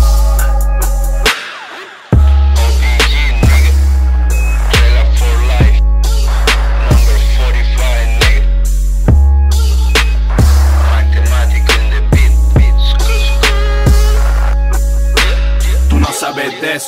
De 16.65 16.81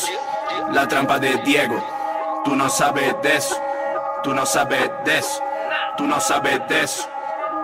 la 0.72 0.88
trampa 0.88 1.18
de 1.18 1.36
Diego. 1.44 1.76
Tú 2.44 2.56
no 2.56 2.68
sabes 2.70 3.14
de 3.22 3.36
eso, 3.36 3.56
tú 4.22 4.32
no 4.32 4.46
sabes 4.46 4.90
de 5.04 5.18
eso, 5.18 5.42
tú 5.98 6.06
no 6.06 6.18
sabes 6.18 6.60
de 6.66 6.82
eso, 6.82 7.06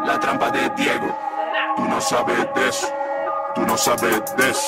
la 0.04 0.20
trampa 0.20 0.50
de 0.50 0.68
Diego. 0.76 1.16
Tú 1.74 1.84
no 1.84 2.00
sabes 2.02 2.36
de 2.54 2.68
eso, 2.68 2.88
tú 3.54 3.62
no 3.62 3.78
sabes 3.78 4.20
de 4.36 4.50
eso. 4.50 4.60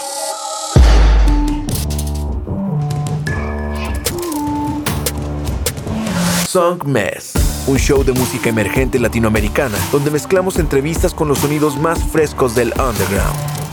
Song 6.48 6.82
Mess, 6.84 7.34
un 7.66 7.76
show 7.76 8.02
de 8.02 8.12
música 8.12 8.48
emergente 8.48 8.98
latinoamericana 8.98 9.76
donde 9.92 10.10
mezclamos 10.10 10.58
entrevistas 10.58 11.12
con 11.12 11.28
los 11.28 11.40
sonidos 11.40 11.76
más 11.76 12.02
frescos 12.04 12.54
del 12.54 12.72
underground. 12.78 13.63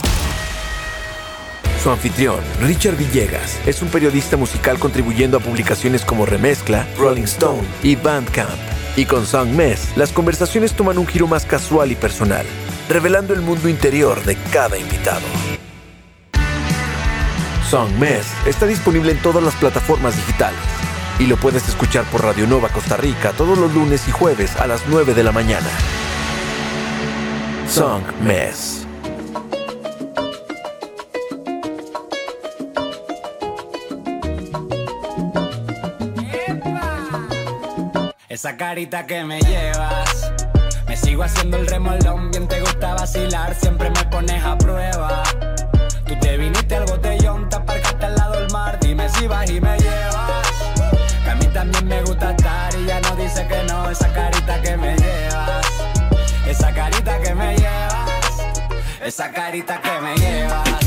Su 1.82 1.90
anfitrión, 1.90 2.38
Richard 2.60 2.94
Villegas, 2.94 3.58
es 3.66 3.82
un 3.82 3.88
periodista 3.88 4.36
musical 4.36 4.78
contribuyendo 4.78 5.38
a 5.38 5.40
publicaciones 5.40 6.04
como 6.04 6.24
Remezcla, 6.24 6.86
Rolling 6.96 7.24
Stone 7.24 7.64
y 7.82 7.96
Bandcamp. 7.96 8.48
Y 8.94 9.04
con 9.04 9.26
Song 9.26 9.48
Mess, 9.48 9.96
las 9.96 10.12
conversaciones 10.12 10.74
toman 10.74 10.96
un 10.96 11.08
giro 11.08 11.26
más 11.26 11.44
casual 11.44 11.90
y 11.90 11.96
personal, 11.96 12.46
revelando 12.88 13.34
el 13.34 13.40
mundo 13.40 13.68
interior 13.68 14.22
de 14.22 14.36
cada 14.52 14.78
invitado. 14.78 15.26
Song 17.68 17.90
Mess 17.98 18.26
está 18.46 18.66
disponible 18.66 19.10
en 19.10 19.18
todas 19.18 19.42
las 19.42 19.54
plataformas 19.56 20.14
digitales 20.14 20.60
y 21.18 21.26
lo 21.26 21.36
puedes 21.36 21.68
escuchar 21.68 22.04
por 22.12 22.22
Radio 22.22 22.46
Nova 22.46 22.68
Costa 22.68 22.96
Rica 22.96 23.32
todos 23.32 23.58
los 23.58 23.74
lunes 23.74 24.06
y 24.06 24.12
jueves 24.12 24.54
a 24.54 24.68
las 24.68 24.82
9 24.86 25.14
de 25.14 25.24
la 25.24 25.32
mañana. 25.32 25.68
Song 27.66 28.04
Mess. 28.22 28.86
Esa 38.42 38.56
carita 38.56 39.06
que 39.06 39.22
me 39.22 39.38
llevas. 39.38 40.32
Me 40.88 40.96
sigo 40.96 41.22
haciendo 41.22 41.58
el 41.58 41.66
remolón, 41.68 42.32
bien 42.32 42.48
te 42.48 42.60
gusta 42.60 42.94
vacilar, 42.94 43.54
siempre 43.54 43.88
me 43.88 44.04
pones 44.06 44.42
a 44.42 44.58
prueba. 44.58 45.22
Tú 46.04 46.18
te 46.18 46.36
viniste 46.38 46.74
al 46.74 46.86
botellón, 46.86 47.48
te 47.48 47.54
aparcaste 47.54 48.04
al 48.04 48.16
lado 48.16 48.40
del 48.40 48.50
mar, 48.50 48.80
dime 48.80 49.08
si 49.10 49.28
vas 49.28 49.48
y 49.48 49.60
me 49.60 49.78
llevas. 49.78 50.48
Que 51.22 51.30
a 51.30 51.36
mí 51.36 51.46
también 51.54 51.86
me 51.86 52.02
gusta 52.02 52.32
estar 52.32 52.74
y 52.74 52.84
ya 52.84 53.00
no 53.02 53.14
dice 53.14 53.46
que 53.46 53.62
no, 53.62 53.88
esa 53.88 54.12
carita 54.12 54.60
que 54.60 54.76
me 54.76 54.96
llevas. 54.96 55.66
Esa 56.44 56.74
carita 56.74 57.20
que 57.20 57.34
me 57.36 57.56
llevas. 57.56 58.10
Esa 59.04 59.30
carita 59.30 59.80
que 59.80 60.00
me 60.00 60.16
llevas. 60.16 60.82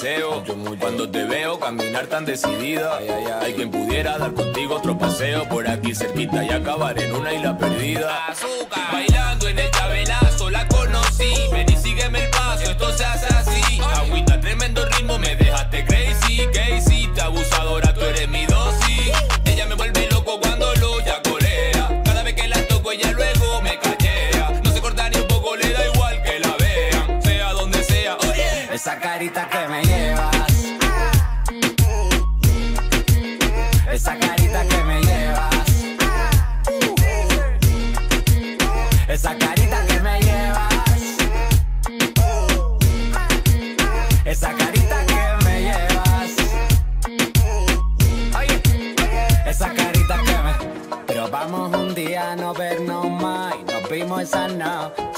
Deseo. 0.00 0.42
Cuando 0.80 1.10
te 1.10 1.24
veo 1.24 1.58
caminar 1.58 2.06
tan 2.06 2.24
decidida, 2.24 2.98
hay 3.42 3.52
quien 3.52 3.70
pudiera 3.70 4.18
dar 4.18 4.32
contigo 4.32 4.76
otro 4.76 4.96
paseo 4.96 5.46
por 5.48 5.68
aquí 5.68 5.94
cerquita 5.94 6.42
y 6.44 6.48
acabar 6.48 6.98
en 6.98 7.14
una 7.14 7.32
isla 7.32 7.58
perdida. 7.58 8.26
Azúcar, 8.28 8.80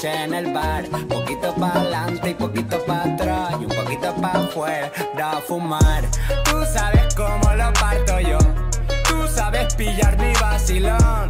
en 0.03 0.33
el 0.33 0.53
bar. 0.53 0.85
Poquito 1.07 1.53
para 1.55 1.79
adelante 1.79 2.29
y 2.29 2.33
poquito 2.33 2.77
para 2.85 3.13
atrás. 3.13 3.51
Y 3.59 3.65
un 3.65 3.71
poquito 3.71 4.13
para 4.15 4.39
afuera 4.39 4.91
a 5.23 5.41
fumar. 5.41 6.03
Tú 6.45 6.63
sabes 6.73 7.13
cómo 7.15 7.53
lo 7.55 7.71
parto 7.73 8.19
yo. 8.19 8.37
Tú 9.07 9.27
sabes 9.33 9.73
pillar 9.75 10.17
mi 10.19 10.33
vacilón. 10.33 11.29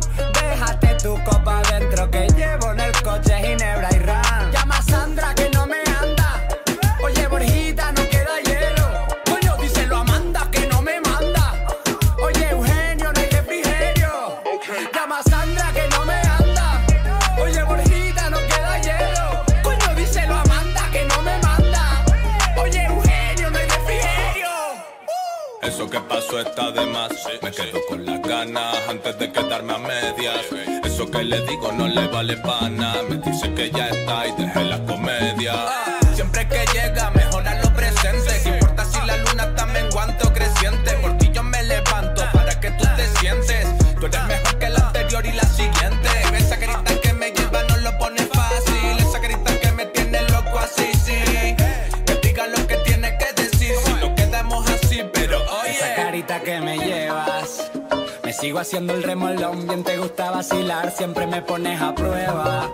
Haciendo 58.74 58.94
el 58.96 59.04
remolón, 59.04 59.68
bien 59.68 59.84
te 59.84 60.00
gusta 60.00 60.32
vacilar, 60.32 60.90
siempre 60.90 61.28
me 61.28 61.44
pones 61.44 61.80
a 61.80 61.94
prueba. 61.94 62.68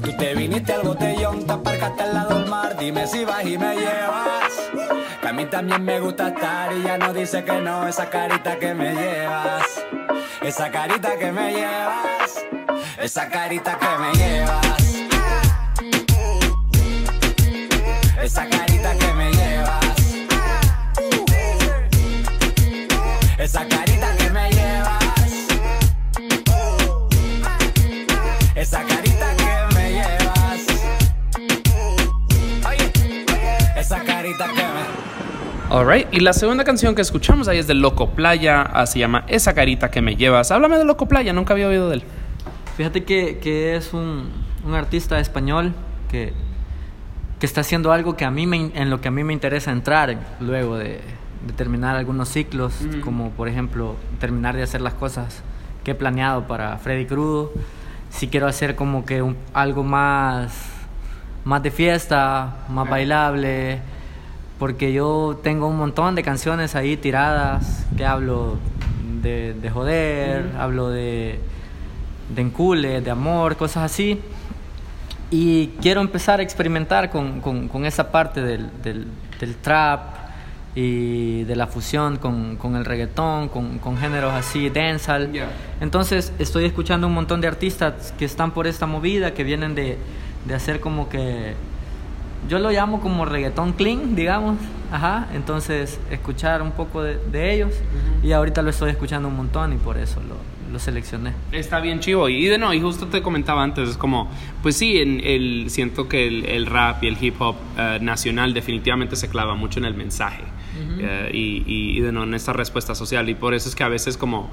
Tú 0.00 0.16
te 0.16 0.32
viniste 0.32 0.72
al 0.72 0.82
botellón, 0.82 1.44
te 1.44 1.52
aparcaste 1.52 2.02
al 2.04 2.14
lado 2.14 2.38
del 2.38 2.48
mar, 2.48 2.76
dime 2.78 3.04
si 3.08 3.24
vas 3.24 3.44
y 3.44 3.58
me 3.58 3.74
llevas. 3.74 4.52
Que 5.20 5.26
a 5.26 5.32
mí 5.32 5.44
también 5.46 5.84
me 5.84 5.98
gusta 5.98 6.28
estar 6.28 6.72
y 6.72 6.84
ya 6.84 6.98
no 6.98 7.12
dice 7.12 7.44
que 7.44 7.60
no, 7.60 7.88
esa 7.88 8.08
carita 8.08 8.60
que 8.60 8.74
me 8.74 8.94
llevas. 8.94 9.82
Esa 10.40 10.70
carita 10.70 11.18
que 11.18 11.32
me 11.32 11.52
llevas. 11.52 12.44
Esa 13.02 13.28
carita 13.28 13.76
que 13.76 13.88
me 13.98 14.12
llevas. 14.12 14.84
Alright, 35.74 36.06
y 36.14 36.20
la 36.20 36.32
segunda 36.32 36.62
canción 36.62 36.94
que 36.94 37.02
escuchamos 37.02 37.48
ahí 37.48 37.58
es 37.58 37.66
de 37.66 37.74
Loco 37.74 38.10
Playa, 38.10 38.62
ah, 38.62 38.86
se 38.86 39.00
llama 39.00 39.24
Esa 39.26 39.54
carita 39.54 39.90
que 39.90 40.00
me 40.00 40.14
llevas. 40.14 40.52
Háblame 40.52 40.78
de 40.78 40.84
Loco 40.84 41.08
Playa, 41.08 41.32
nunca 41.32 41.52
había 41.54 41.66
oído 41.66 41.88
de 41.88 41.96
él. 41.96 42.02
Fíjate 42.76 43.02
que, 43.02 43.38
que 43.38 43.74
es 43.74 43.92
un, 43.92 44.30
un 44.64 44.74
artista 44.74 45.18
español 45.18 45.72
que, 46.08 46.32
que 47.40 47.46
está 47.46 47.62
haciendo 47.62 47.90
algo 47.90 48.16
que 48.16 48.24
a 48.24 48.30
mí 48.30 48.46
me, 48.46 48.70
en 48.72 48.88
lo 48.88 49.00
que 49.00 49.08
a 49.08 49.10
mí 49.10 49.24
me 49.24 49.32
interesa 49.32 49.72
entrar 49.72 50.16
luego 50.38 50.78
de, 50.78 51.00
de 51.44 51.52
terminar 51.56 51.96
algunos 51.96 52.28
ciclos, 52.28 52.74
como 53.02 53.30
por 53.30 53.48
ejemplo 53.48 53.96
terminar 54.20 54.54
de 54.54 54.62
hacer 54.62 54.80
las 54.80 54.94
cosas 54.94 55.42
que 55.82 55.90
he 55.90 55.94
planeado 55.96 56.46
para 56.46 56.78
Freddy 56.78 57.06
Crudo. 57.06 57.52
Si 58.10 58.28
quiero 58.28 58.46
hacer 58.46 58.76
como 58.76 59.04
que 59.04 59.22
un- 59.22 59.36
algo 59.52 59.82
más, 59.82 60.52
más 61.44 61.64
de 61.64 61.72
fiesta, 61.72 62.58
más 62.68 62.88
bailable, 62.88 63.80
porque 64.64 64.94
yo 64.94 65.38
tengo 65.42 65.68
un 65.68 65.76
montón 65.76 66.14
de 66.14 66.22
canciones 66.22 66.74
ahí 66.74 66.96
tiradas 66.96 67.84
que 67.98 68.06
hablo 68.06 68.56
de, 69.20 69.52
de 69.52 69.68
joder, 69.68 70.52
hablo 70.58 70.88
de, 70.88 71.38
de 72.34 72.40
encule, 72.40 73.02
de 73.02 73.10
amor, 73.10 73.56
cosas 73.56 73.82
así. 73.92 74.18
Y 75.30 75.66
quiero 75.82 76.00
empezar 76.00 76.40
a 76.40 76.42
experimentar 76.42 77.10
con, 77.10 77.42
con- 77.42 77.68
con 77.68 77.84
esa 77.84 78.10
parte 78.10 78.40
del, 78.40 78.70
del- 78.82 79.06
del 79.38 79.54
trap 79.56 80.00
y 80.74 81.42
de 81.44 81.56
la 81.56 81.66
fusión 81.66 82.16
con, 82.16 82.56
con 82.56 82.74
el 82.74 82.86
reggaetón, 82.86 83.50
con, 83.50 83.78
con 83.78 83.98
géneros 83.98 84.32
así, 84.32 84.70
dancehall. 84.70 85.30
Entonces 85.82 86.32
estoy 86.38 86.64
escuchando 86.64 87.06
un 87.06 87.12
montón 87.12 87.42
de 87.42 87.48
artistas 87.48 88.14
que 88.18 88.24
están 88.24 88.52
por 88.52 88.66
esta 88.66 88.86
movida, 88.86 89.34
que 89.34 89.44
vienen 89.44 89.74
de, 89.74 89.98
de 90.46 90.54
hacer 90.54 90.80
como 90.80 91.10
que... 91.10 91.52
Yo 92.48 92.58
lo 92.58 92.70
llamo 92.70 93.00
como 93.00 93.24
reggaetón 93.24 93.72
clean, 93.72 94.14
digamos. 94.16 94.56
Ajá. 94.92 95.28
Entonces 95.34 95.98
escuchar 96.10 96.62
un 96.62 96.72
poco 96.72 97.02
de, 97.02 97.16
de 97.32 97.54
ellos. 97.54 97.72
Y 98.22 98.32
ahorita 98.32 98.62
lo 98.62 98.70
estoy 98.70 98.90
escuchando 98.90 99.28
un 99.28 99.36
montón 99.36 99.72
y 99.72 99.76
por 99.76 99.96
eso 99.98 100.20
lo, 100.20 100.36
lo 100.72 100.78
seleccioné. 100.78 101.32
Está 101.52 101.80
bien 101.80 102.00
chivo. 102.00 102.28
Y 102.28 102.46
de 102.46 102.58
no, 102.58 102.72
y 102.74 102.80
justo 102.80 103.06
te 103.06 103.22
comentaba 103.22 103.62
antes, 103.62 103.88
es 103.88 103.96
como, 103.96 104.30
pues 104.62 104.76
sí, 104.76 104.98
en 104.98 105.20
el, 105.24 105.66
siento 105.68 106.08
que 106.08 106.26
el, 106.28 106.44
el 106.46 106.66
rap 106.66 107.02
y 107.02 107.08
el 107.08 107.16
hip 107.20 107.40
hop 107.40 107.56
eh, 107.78 107.98
nacional 108.02 108.54
definitivamente 108.54 109.16
se 109.16 109.28
clava 109.28 109.54
mucho 109.54 109.78
en 109.80 109.86
el 109.86 109.94
mensaje. 109.94 110.42
Eh, 111.00 111.30
y, 111.32 111.62
y- 111.66 111.98
y 111.98 112.00
de 112.00 112.10
no, 112.12 112.24
en 112.24 112.34
esta 112.34 112.52
respuesta 112.52 112.94
social. 112.94 113.28
Y 113.28 113.34
por 113.34 113.54
eso 113.54 113.68
es 113.68 113.74
que 113.74 113.84
a 113.84 113.88
veces 113.88 114.16
como 114.16 114.50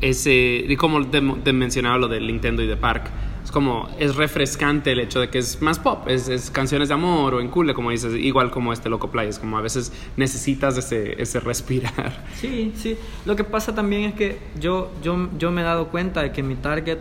ese, 0.00 0.64
y 0.68 0.76
como 0.76 1.04
te, 1.06 1.20
te 1.42 1.52
mencionaba 1.52 1.96
lo 1.98 2.08
del 2.08 2.26
Nintendo 2.26 2.62
y 2.62 2.66
de 2.66 2.76
Park, 2.76 3.04
es 3.46 3.52
como, 3.52 3.88
es 4.00 4.16
refrescante 4.16 4.90
el 4.90 4.98
hecho 4.98 5.20
de 5.20 5.30
que 5.30 5.38
es 5.38 5.62
más 5.62 5.78
pop, 5.78 6.08
es, 6.08 6.28
es 6.28 6.50
canciones 6.50 6.88
de 6.88 6.94
amor 6.94 7.34
o 7.34 7.40
en 7.40 7.46
cool, 7.46 7.72
como 7.74 7.92
dices, 7.92 8.12
igual 8.16 8.50
como 8.50 8.72
este 8.72 8.88
Loco 8.88 9.12
Play, 9.12 9.28
es 9.28 9.38
como 9.38 9.56
a 9.56 9.60
veces 9.60 9.92
necesitas 10.16 10.76
ese, 10.76 11.22
ese 11.22 11.38
respirar. 11.38 12.24
Sí, 12.34 12.72
sí. 12.74 12.96
Lo 13.24 13.36
que 13.36 13.44
pasa 13.44 13.72
también 13.72 14.02
es 14.02 14.14
que 14.14 14.40
yo, 14.58 14.90
yo, 15.00 15.28
yo 15.38 15.52
me 15.52 15.60
he 15.60 15.64
dado 15.64 15.86
cuenta 15.86 16.24
de 16.24 16.32
que 16.32 16.42
mi 16.42 16.56
target, 16.56 16.98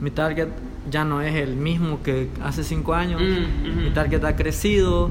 mi 0.00 0.10
target 0.10 0.48
ya 0.90 1.04
no 1.04 1.20
es 1.20 1.34
el 1.34 1.54
mismo 1.54 2.02
que 2.02 2.28
hace 2.42 2.64
cinco 2.64 2.94
años. 2.94 3.20
Mm, 3.20 3.70
ujú. 3.70 3.80
Mi 3.82 3.90
target 3.90 4.24
ha 4.24 4.36
crecido. 4.36 5.10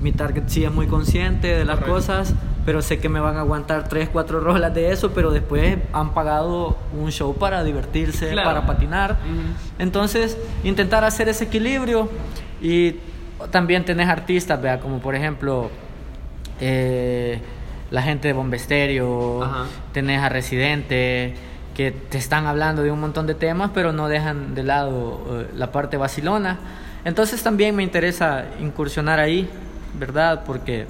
Mi 0.00 0.12
target 0.12 0.44
sí 0.46 0.64
es 0.64 0.72
muy 0.72 0.86
consciente 0.86 1.48
de 1.48 1.64
las 1.64 1.76
Correcto. 1.76 1.94
cosas, 1.94 2.34
pero 2.64 2.80
sé 2.82 2.98
que 2.98 3.08
me 3.08 3.20
van 3.20 3.36
a 3.36 3.40
aguantar 3.40 3.88
tres, 3.88 4.08
cuatro 4.10 4.40
rolas 4.48 4.72
de 4.74 4.90
eso, 4.92 5.10
pero 5.12 5.30
después 5.30 5.76
han 5.92 6.14
pagado 6.14 6.76
un 6.98 7.10
show 7.12 7.34
para 7.36 7.62
divertirse, 7.64 8.30
Claro. 8.30 8.48
para 8.48 8.66
patinar. 8.66 9.12
Ujú. 9.12 9.82
Entonces, 9.82 10.38
intentar 10.64 11.04
hacer 11.04 11.28
ese 11.28 11.44
equilibrio 11.44 12.08
y 12.62 12.96
también 13.50 13.84
tenés 13.84 14.08
artistas, 14.08 14.60
vea, 14.60 14.80
como 14.80 14.98
por 15.00 15.14
ejemplo 15.14 15.70
eh, 16.60 17.40
la 17.90 18.02
gente 18.02 18.28
de 18.28 18.34
Bombesterio, 18.34 19.42
Ajá. 19.42 19.64
tenés 19.92 20.20
a 20.22 20.28
Residente, 20.28 21.34
que 21.74 21.90
te 21.92 22.18
están 22.18 22.46
hablando 22.46 22.82
de 22.82 22.90
un 22.90 23.00
montón 23.00 23.26
de 23.26 23.34
temas, 23.34 23.70
pero 23.74 23.92
no 23.92 24.08
dejan 24.08 24.54
de 24.54 24.62
lado 24.62 25.20
eh, 25.30 25.46
la 25.56 25.72
parte 25.72 25.96
vacilona. 25.96 26.58
Entonces 27.04 27.42
también 27.42 27.74
me 27.74 27.82
interesa 27.82 28.44
incursionar 28.60 29.18
ahí, 29.20 29.48
¿verdad? 29.98 30.44
Porque 30.46 30.86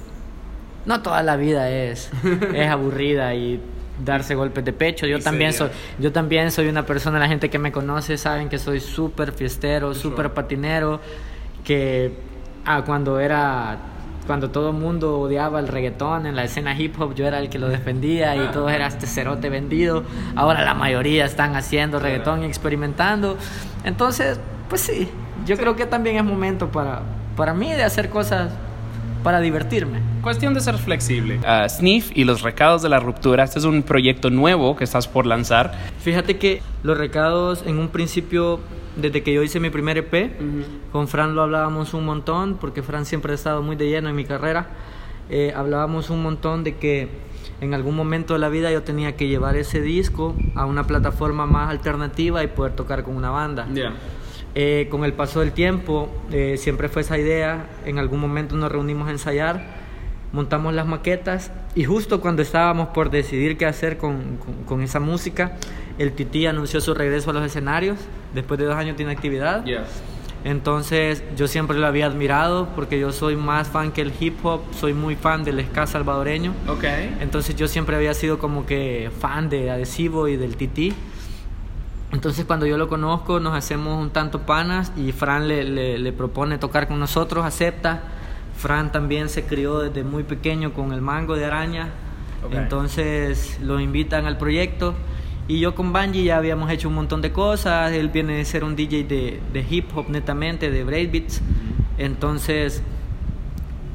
no 0.85 1.01
toda 1.01 1.23
la 1.23 1.35
vida 1.35 1.69
es, 1.69 2.11
es 2.53 2.69
aburrida 2.69 3.33
y 3.35 3.61
darse 4.03 4.35
golpes 4.35 4.65
de 4.65 4.73
pecho. 4.73 5.05
Yo 5.05 5.19
también 5.19 5.53
soy, 5.53 5.69
yo 5.99 6.11
también 6.11 6.51
soy 6.51 6.67
una 6.67 6.85
persona, 6.85 7.19
la 7.19 7.27
gente 7.27 7.49
que 7.49 7.59
me 7.59 7.71
conoce 7.71 8.17
saben 8.17 8.49
que 8.49 8.57
soy 8.57 8.79
súper 8.79 9.31
fiestero, 9.31 9.93
súper 9.93 10.33
patinero, 10.33 10.99
que 11.63 12.13
ah, 12.65 12.83
cuando 12.85 13.19
era 13.19 13.77
cuando 14.27 14.51
todo 14.51 14.69
el 14.69 14.75
mundo 14.75 15.19
odiaba 15.19 15.59
el 15.59 15.67
reggaetón 15.67 16.25
en 16.25 16.35
la 16.35 16.43
escena 16.43 16.79
hip 16.79 16.99
hop, 17.01 17.15
yo 17.15 17.25
era 17.25 17.39
el 17.39 17.49
que 17.49 17.57
lo 17.57 17.67
defendía 17.69 18.35
y 18.35 18.51
todo 18.51 18.69
era 18.69 18.87
este 18.87 19.07
cerote 19.07 19.49
vendido. 19.49 20.03
Ahora 20.35 20.63
la 20.63 20.73
mayoría 20.73 21.25
están 21.25 21.55
haciendo 21.55 21.99
reggaetón 21.99 22.43
y 22.43 22.45
experimentando. 22.45 23.37
Entonces, 23.83 24.39
pues 24.69 24.81
sí, 24.81 25.09
yo 25.45 25.57
creo 25.57 25.75
que 25.75 25.85
también 25.85 26.17
es 26.17 26.23
momento 26.23 26.69
para, 26.69 27.01
para 27.35 27.53
mí 27.53 27.73
de 27.73 27.83
hacer 27.83 28.09
cosas 28.09 28.51
para 29.23 29.39
divertirme. 29.39 29.99
Cuestión 30.21 30.53
de 30.53 30.61
ser 30.61 30.77
flexible. 30.77 31.39
Ah, 31.45 31.67
Sniff 31.67 32.11
y 32.15 32.23
los 32.23 32.41
recados 32.41 32.81
de 32.81 32.89
la 32.89 32.99
ruptura. 32.99 33.43
Este 33.43 33.59
es 33.59 33.65
un 33.65 33.83
proyecto 33.83 34.29
nuevo 34.29 34.75
que 34.75 34.83
estás 34.83 35.07
por 35.07 35.25
lanzar. 35.25 35.73
Fíjate 35.99 36.37
que 36.37 36.61
los 36.83 36.97
recados 36.97 37.63
en 37.65 37.77
un 37.77 37.89
principio, 37.89 38.59
desde 38.95 39.23
que 39.23 39.33
yo 39.33 39.43
hice 39.43 39.59
mi 39.59 39.69
primer 39.69 39.97
EP, 39.97 40.31
con 40.91 41.07
Fran 41.07 41.35
lo 41.35 41.43
hablábamos 41.43 41.93
un 41.93 42.05
montón, 42.05 42.57
porque 42.57 42.83
Fran 42.83 43.05
siempre 43.05 43.31
ha 43.31 43.35
estado 43.35 43.61
muy 43.61 43.75
de 43.75 43.89
lleno 43.89 44.09
en 44.09 44.15
mi 44.15 44.25
carrera. 44.25 44.69
Eh, 45.29 45.53
hablábamos 45.55 46.09
un 46.09 46.21
montón 46.23 46.63
de 46.63 46.75
que 46.75 47.09
en 47.61 47.73
algún 47.73 47.95
momento 47.95 48.33
de 48.33 48.39
la 48.39 48.49
vida 48.49 48.71
yo 48.71 48.83
tenía 48.83 49.15
que 49.15 49.27
llevar 49.27 49.55
ese 49.55 49.81
disco 49.81 50.35
a 50.55 50.65
una 50.65 50.85
plataforma 50.85 51.45
más 51.45 51.69
alternativa 51.69 52.43
y 52.43 52.47
poder 52.47 52.73
tocar 52.73 53.03
con 53.03 53.15
una 53.15 53.29
banda. 53.29 53.67
Ya. 53.73 53.93
Eh, 54.53 54.87
con 54.91 55.05
el 55.05 55.13
paso 55.13 55.39
del 55.39 55.53
tiempo, 55.53 56.09
eh, 56.31 56.55
siempre 56.57 56.89
fue 56.89 57.03
esa 57.03 57.17
idea, 57.17 57.67
en 57.85 57.99
algún 57.99 58.19
momento 58.19 58.55
nos 58.57 58.69
reunimos 58.71 59.07
a 59.07 59.11
ensayar, 59.11 59.63
montamos 60.33 60.73
las 60.73 60.85
maquetas 60.85 61.51
y 61.73 61.85
justo 61.85 62.19
cuando 62.19 62.41
estábamos 62.41 62.89
por 62.89 63.09
decidir 63.11 63.57
qué 63.57 63.65
hacer 63.65 63.97
con, 63.97 64.37
con- 64.37 64.63
con 64.65 64.81
esa 64.81 64.99
música, 64.99 65.57
el 65.97 66.11
Titi 66.11 66.45
anunció 66.47 66.81
su 66.81 66.93
regreso 66.93 67.29
a 67.29 67.33
los 67.33 67.45
escenarios 67.45 67.97
después 68.33 68.59
de 68.59 68.65
dos 68.65 68.75
años 68.75 68.97
de 68.97 69.03
inactividad. 69.03 69.65
Entonces 70.43 71.23
yo 71.37 71.47
siempre 71.47 71.77
lo 71.77 71.85
había 71.85 72.07
admirado 72.07 72.69
porque 72.75 72.99
yo 72.99 73.11
soy 73.11 73.35
más 73.35 73.67
fan 73.69 73.91
que 73.91 74.01
el 74.01 74.11
hip 74.19 74.43
hop, 74.43 74.61
soy 74.77 74.93
muy 74.93 75.15
fan 75.15 75.43
del 75.43 75.63
ska 75.67 75.85
salvadoreño. 75.85 76.53
Ok. 76.67 76.83
Entonces 77.21 77.55
yo 77.55 77.67
siempre 77.67 77.95
había 77.95 78.13
sido 78.15 78.39
como 78.39 78.65
que 78.65 79.11
fan 79.19 79.49
de 79.49 79.69
Adhesivo 79.69 80.27
y 80.27 80.37
del 80.37 80.57
Titi. 80.57 80.93
Entonces 82.11 82.45
cuando 82.45 82.65
yo 82.65 82.77
lo 82.77 82.87
conozco 82.89 83.39
nos 83.39 83.53
hacemos 83.53 84.01
un 84.01 84.09
tanto 84.09 84.41
panas 84.41 84.91
y 84.97 85.11
Fran 85.13 85.47
le, 85.47 85.63
le- 85.63 85.97
le 85.97 86.11
propone 86.13 86.57
tocar 86.57 86.87
con 86.87 86.99
nosotros, 86.99 87.45
acepta. 87.45 88.01
Fran 88.57 88.91
también 88.91 89.29
se 89.29 89.45
crió 89.45 89.79
desde 89.79 90.03
muy 90.03 90.23
pequeño 90.23 90.73
con 90.73 90.91
el 90.93 91.01
mango 91.01 91.35
de 91.35 91.45
araña. 91.45 91.89
Entonces 92.63 93.59
lo 93.61 93.79
invitan 93.79 94.25
al 94.25 94.37
proyecto. 94.37 94.93
Y 95.47 95.59
yo 95.59 95.73
con 95.73 95.91
Bungie 95.93 96.23
ya 96.23 96.37
habíamos 96.37 96.69
hecho 96.69 96.87
un 96.89 96.95
montón 96.95 97.21
de 97.21 97.31
cosas. 97.31 97.91
Él 97.91 98.09
viene 98.09 98.33
de 98.37 98.45
ser 98.45 98.63
un 98.63 98.75
DJ 98.75 99.03
de, 99.05 99.39
de 99.53 99.65
hip 99.69 99.95
hop 99.95 100.09
netamente, 100.09 100.69
de 100.69 100.83
breakbeats. 100.83 101.41
Entonces 101.97 102.81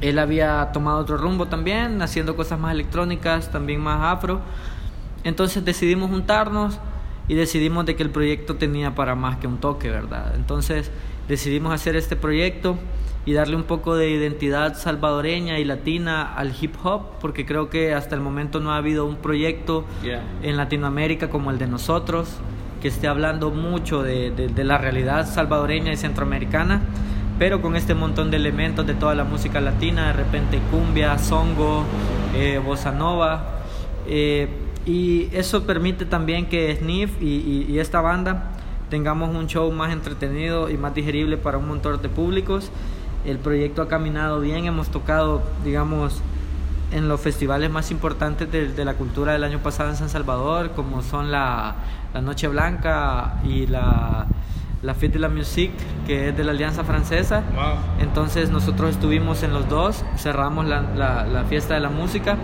él 0.01 0.19
había 0.19 0.71
tomado 0.73 0.99
otro 0.99 1.17
rumbo 1.17 1.47
también, 1.47 2.01
haciendo 2.01 2.35
cosas 2.35 2.59
más 2.59 2.73
electrónicas, 2.73 3.51
también 3.51 3.79
más 3.81 4.01
afro. 4.17 4.41
Entonces 5.23 5.63
decidimos 5.65 6.09
juntarnos 6.09 6.79
y 7.27 7.35
decidimos 7.35 7.85
de 7.85 7.95
que 7.95 8.03
el 8.03 8.09
proyecto 8.09 8.55
tenía 8.55 8.95
para 8.95 9.15
más 9.15 9.37
que 9.37 9.47
un 9.47 9.57
toque, 9.57 9.89
¿verdad? 9.89 10.33
Entonces 10.35 10.91
decidimos 11.27 11.73
hacer 11.73 11.95
este 11.95 12.15
proyecto 12.15 12.77
y 13.25 13.33
darle 13.33 13.57
un 13.57 13.63
poco 13.63 13.95
de 13.97 14.09
identidad 14.09 14.77
salvadoreña 14.77 15.59
y 15.59 15.65
latina 15.65 16.33
al 16.33 16.53
hip 16.59 16.75
hop, 16.83 17.01
porque 17.19 17.45
creo 17.45 17.69
que 17.69 17.93
hasta 17.93 18.15
el 18.15 18.21
momento 18.21 18.61
no 18.61 18.71
ha 18.71 18.77
habido 18.77 19.05
un 19.05 19.17
proyecto 19.17 19.83
Yeah. 20.03 20.21
en 20.43 20.55
Latinoamérica 20.55 21.29
como 21.29 21.51
el 21.51 21.57
de 21.57 21.67
nosotros, 21.67 22.29
que 22.81 22.87
esté 22.87 23.07
hablando 23.07 23.51
mucho 23.51 24.01
de, 24.03 24.31
de- 24.31 24.47
de 24.47 24.63
la 24.63 24.77
realidad 24.77 25.27
salvadoreña 25.27 25.91
y 25.91 25.97
centroamericana, 25.97 26.79
pero 27.37 27.61
con 27.61 27.75
este 27.75 27.93
montón 27.95 28.31
de 28.31 28.37
elementos 28.37 28.87
de 28.87 28.93
toda 28.93 29.13
la 29.13 29.25
música 29.25 29.59
latina, 29.59 30.07
de 30.07 30.13
repente 30.13 30.59
cumbia, 30.71 31.17
songo, 31.17 31.83
eh, 32.33 32.61
bossa 32.63 32.91
nova, 32.93 33.57
eh, 34.07 34.47
y 34.87 35.29
eso 35.33 35.63
permite 35.63 36.05
también 36.05 36.47
que 36.47 36.75
Sniff 36.77 37.11
y, 37.21 37.25
y- 37.25 37.65
y 37.69 37.79
esta 37.79 38.01
banda 38.01 38.51
tengamos 38.89 39.35
un 39.35 39.47
show 39.47 39.69
más 39.71 39.91
entretenido 39.91 40.69
y 40.69 40.77
más 40.77 40.93
digerible 40.95 41.35
para 41.37 41.57
un 41.57 41.67
montón 41.67 42.01
de 42.01 42.07
públicos. 42.09 42.71
El 43.25 43.37
proyecto 43.37 43.81
ha 43.81 43.87
caminado 43.89 44.39
bien, 44.39 44.65
hemos 44.65 44.87
tocado, 44.89 45.41
digamos, 45.65 46.21
en 46.93 47.09
los 47.09 47.19
festivales 47.19 47.69
más 47.69 47.91
importantes 47.91 48.49
de, 48.49 48.69
de 48.71 48.85
la 48.85 48.93
cultura 48.93 49.33
del 49.33 49.43
año 49.43 49.59
pasado 49.59 49.89
en 49.89 49.97
San 49.97 50.07
Salvador, 50.07 50.71
como 50.73 51.01
son 51.01 51.31
la, 51.31 51.75
la 52.13 52.21
Noche 52.21 52.47
Blanca 52.47 53.41
y 53.43 53.67
la, 53.67 54.25
la 54.83 54.93
Fête 54.93 55.13
de 55.15 55.19
la 55.19 55.27
Musique, 55.27 55.73
que 56.05 56.29
es 56.29 56.37
de 56.37 56.45
la 56.45 56.51
Alianza 56.51 56.85
Francesa. 56.85 57.43
Entonces 57.99 58.49
nosotros 58.51 58.91
estuvimos 58.91 59.43
en 59.43 59.51
los 59.53 59.67
dos, 59.67 60.05
cerramos 60.15 60.65
la, 60.65 60.81
la- 60.95 61.25
la 61.25 61.43
fiesta 61.43 61.73
de 61.73 61.81
la 61.81 61.89
música 61.89 62.37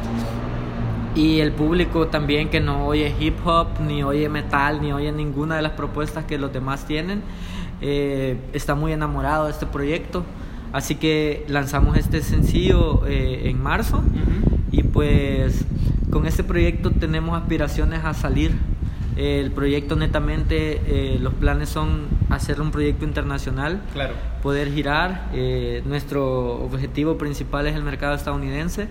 y 1.16 1.40
el 1.40 1.52
público 1.52 2.08
también 2.08 2.50
que 2.50 2.60
no 2.60 2.86
oye 2.88 3.14
hip 3.20 3.36
hop, 3.46 3.68
ni 3.86 4.04
oye 4.04 4.30
metal, 4.30 4.82
ni 4.82 4.92
oye 4.94 5.12
ninguna 5.12 5.56
de 5.56 5.62
las 5.62 5.74
propuestas 5.74 6.26
que 6.26 6.38
los 6.38 6.52
demás 6.52 6.86
tienen, 6.86 7.22
eh, 7.82 8.38
está 8.54 8.76
muy 8.76 8.92
enamorado 8.94 9.46
de 9.46 9.52
este 9.52 9.66
proyecto. 9.66 10.24
Así 10.72 10.96
que 10.96 11.46
lanzamos 11.50 11.98
este 11.98 12.22
sencillo 12.22 13.06
eh, 13.06 13.44
en 13.46 13.62
marzo 13.62 14.04
y 14.72 14.82
pues 14.84 15.66
con 16.10 16.26
este 16.26 16.44
proyecto 16.44 16.90
tenemos 16.92 17.40
aspiraciones 17.40 18.04
a 18.04 18.14
salir. 18.16 18.52
Eh, 19.16 19.40
el 19.40 19.52
proyecto 19.52 19.96
netamente, 19.96 20.82
eh, 20.88 21.20
los 21.22 21.36
planes 21.36 21.70
son 21.70 22.08
hacer 22.32 22.60
un 22.60 22.72
proyecto 22.72 23.06
internacional 23.06 23.84
Claro. 23.94 24.16
poder 24.42 24.72
girar. 24.74 25.30
Eh, 25.34 25.84
nuestro 25.86 26.54
objetivo 26.64 27.20
principal 27.20 27.68
es 27.68 27.76
el 27.76 27.84
mercado 27.84 28.16
estadounidense, 28.16 28.88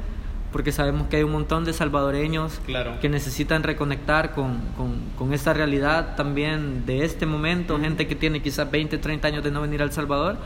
porque 0.53 0.71
sabemos 0.73 1.09
que 1.09 1.17
hay 1.17 1.23
un 1.23 1.33
montón 1.33 1.65
de 1.65 1.73
salvadoreños 1.73 2.61
Claro. 2.67 2.93
que 3.01 3.09
necesitan 3.09 3.63
reconectar 3.63 4.33
con, 4.35 4.59
con- 4.77 5.01
con 5.19 5.33
esta 5.33 5.53
realidad 5.53 6.15
también 6.17 6.85
de 6.87 7.05
este 7.05 7.27
momento, 7.27 7.79
gente 7.81 8.07
que 8.07 8.15
tiene 8.15 8.41
quizás 8.43 8.71
20, 8.71 8.99
30 8.99 9.29
años 9.29 9.43
de 9.43 9.51
no 9.51 9.61
venir 9.63 9.81
a 9.81 9.85
El 9.85 9.93
Salvador, 9.93 10.37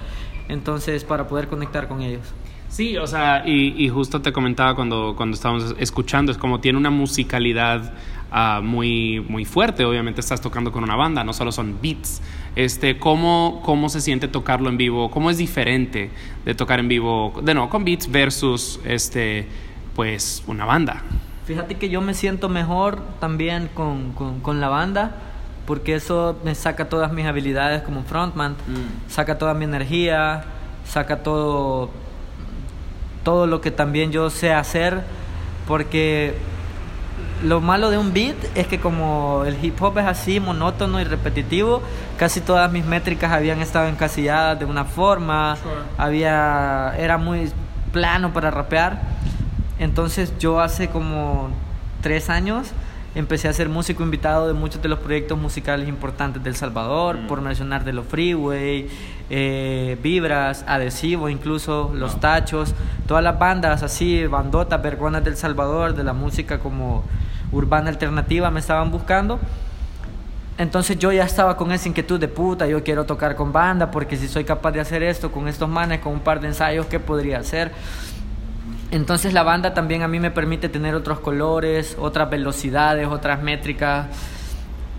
entonces 0.48 1.04
para 1.04 1.26
poder 1.28 1.48
conectar 1.48 1.88
con 1.88 2.02
ellos. 2.02 2.22
Sí, 2.68 2.96
o 2.96 3.06
sea, 3.06 3.42
y, 3.46 3.74
y 3.82 3.88
justo 3.88 4.20
te 4.20 4.32
comentaba 4.32 4.74
cuando, 4.74 5.14
cuando 5.16 5.34
estábamos 5.34 5.74
escuchando, 5.78 6.32
es 6.32 6.38
como 6.38 6.60
tiene 6.60 6.76
una 6.78 6.90
musicalidad 6.90 7.94
ah, 8.32 8.60
muy, 8.62 9.20
muy 9.28 9.44
fuerte, 9.44 9.84
obviamente 9.84 10.20
estás 10.20 10.40
tocando 10.40 10.72
con 10.72 10.82
una 10.82 10.96
banda, 10.96 11.22
no 11.24 11.32
solo 11.32 11.52
son 11.52 11.78
beats. 11.80 12.20
Este, 12.56 12.98
¿cómo, 12.98 13.62
¿Cómo 13.64 13.88
se 13.88 14.00
siente 14.00 14.28
tocarlo 14.28 14.68
en 14.68 14.76
vivo? 14.78 15.10
¿Cómo 15.10 15.30
es 15.30 15.38
diferente 15.38 16.10
de 16.44 16.54
tocar 16.54 16.80
en 16.80 16.88
vivo, 16.88 17.40
de 17.42 17.54
no, 17.54 17.68
con 17.70 17.84
beats 17.84 18.10
versus 18.10 18.80
este, 18.84 19.46
pues, 19.96 20.42
una 20.46 20.64
banda? 20.64 21.02
Fíjate 21.46 21.76
que 21.76 21.88
yo 21.88 22.00
me 22.00 22.12
siento 22.14 22.48
mejor 22.48 22.98
también 23.20 23.68
con, 23.74 24.12
con- 24.12 24.40
con 24.40 24.60
la 24.60 24.68
banda, 24.68 25.12
porque 25.66 25.94
eso 25.96 26.38
me 26.44 26.54
saca 26.54 26.88
todas 26.88 27.12
mis 27.12 27.26
habilidades 27.26 27.82
como 27.82 28.02
frontman, 28.04 28.54
saca 29.08 29.38
toda 29.38 29.54
mi 29.54 29.64
energía, 29.64 30.44
saca 30.84 31.22
todo, 31.24 31.90
todo 33.24 33.46
lo 33.46 33.60
que 33.60 33.70
también 33.70 34.12
yo 34.12 34.30
sé 34.30 34.52
hacer, 34.52 35.02
porque 35.66 36.34
lo 37.42 37.60
malo 37.60 37.90
de 37.90 37.98
un 37.98 38.12
beat 38.12 38.36
es 38.54 38.66
que 38.66 38.78
como 38.80 39.42
el 39.46 39.62
hip 39.64 39.80
hop 39.82 39.98
es 39.98 40.06
así 40.06 40.40
monótono 40.40 41.00
y 41.00 41.04
repetitivo, 41.04 41.82
casi 42.18 42.40
todas 42.40 42.70
mis 42.72 42.84
métricas 42.84 43.32
habían 43.32 43.60
estado 43.60 43.88
encasilladas 43.88 44.58
de 44.58 44.64
una 44.64 44.84
forma, 44.84 45.56
había 45.98 46.94
era 46.98 47.18
muy 47.18 47.50
plano 47.92 48.32
para 48.32 48.50
rapear. 48.50 49.15
Entonces 49.78 50.32
yo 50.38 50.60
hace 50.60 50.88
como 50.88 51.50
tres 52.02 52.30
años 52.30 52.72
empecé 53.14 53.48
a 53.48 53.52
ser 53.52 53.70
músico 53.70 54.02
invitado 54.02 54.46
de 54.46 54.52
muchos 54.52 54.82
de 54.82 54.88
los 54.88 54.98
proyectos 54.98 55.38
musicales 55.38 55.88
importantes 55.88 56.44
del 56.44 56.54
Salvador, 56.54 57.18
por 57.26 57.40
mencionar 57.40 57.82
de 57.82 57.94
los 57.94 58.06
Freeway, 58.06 58.88
eh, 59.30 59.98
Vibras, 60.02 60.64
Adhesivo, 60.68 61.30
incluso 61.30 61.90
Los 61.94 62.20
Tachos, 62.20 62.74
todas 63.06 63.24
las 63.24 63.38
bandas 63.38 63.82
así, 63.82 64.26
bandotas, 64.26 64.82
vergonas 64.82 65.24
del 65.24 65.36
Salvador, 65.36 65.94
de 65.94 66.04
la 66.04 66.12
música 66.12 66.58
como 66.58 67.04
urbana 67.52 67.88
alternativa 67.88 68.50
me 68.50 68.60
estaban 68.60 68.90
buscando. 68.90 69.40
Entonces 70.58 70.98
yo 70.98 71.10
ya 71.12 71.24
estaba 71.24 71.56
con 71.56 71.72
esa 71.72 71.88
inquietud 71.88 72.18
de 72.18 72.28
puta, 72.28 72.66
yo 72.66 72.82
quiero 72.82 73.04
tocar 73.04 73.34
con 73.34 73.52
banda, 73.52 73.90
porque 73.90 74.16
si 74.16 74.28
soy 74.28 74.44
capaz 74.44 74.72
de 74.72 74.80
hacer 74.80 75.02
esto 75.02 75.32
con 75.32 75.48
estos 75.48 75.68
manes, 75.68 76.00
con 76.00 76.12
un 76.12 76.20
par 76.20 76.40
de 76.40 76.48
ensayos, 76.48 76.86
¿qué 76.86 77.00
podría 77.00 77.38
hacer? 77.38 77.72
Entonces 78.90 79.32
la 79.32 79.42
banda 79.42 79.74
también 79.74 80.02
a 80.02 80.08
mí 80.08 80.20
me 80.20 80.30
permite 80.30 80.68
tener 80.68 80.94
otros 80.94 81.20
colores, 81.20 81.96
otras 81.98 82.30
velocidades, 82.30 83.08
otras 83.08 83.42
métricas 83.42 84.06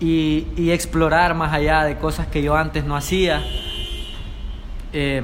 y, 0.00 0.46
y 0.56 0.70
explorar 0.70 1.34
más 1.34 1.52
allá 1.52 1.84
de 1.84 1.96
cosas 1.96 2.26
que 2.26 2.42
yo 2.42 2.56
antes 2.56 2.84
no 2.84 2.96
hacía. 2.96 3.42
Eh, 4.92 5.22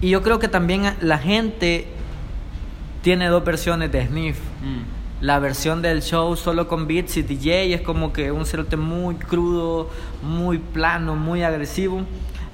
y 0.00 0.10
yo 0.10 0.22
creo 0.22 0.38
que 0.38 0.48
también 0.48 0.94
la 1.00 1.18
gente 1.18 1.86
tiene 3.02 3.28
dos 3.28 3.44
versiones 3.44 3.90
de 3.90 4.06
Sniff. 4.06 4.38
La 5.20 5.40
versión 5.40 5.82
del 5.82 6.02
show 6.02 6.36
solo 6.36 6.68
con 6.68 6.86
beats 6.86 7.16
y 7.16 7.22
DJ 7.22 7.74
es 7.74 7.80
como 7.80 8.12
que 8.12 8.30
un 8.30 8.46
cerote 8.46 8.76
muy 8.76 9.16
crudo, 9.16 9.90
muy 10.22 10.58
plano, 10.58 11.16
muy 11.16 11.42
agresivo. 11.42 12.02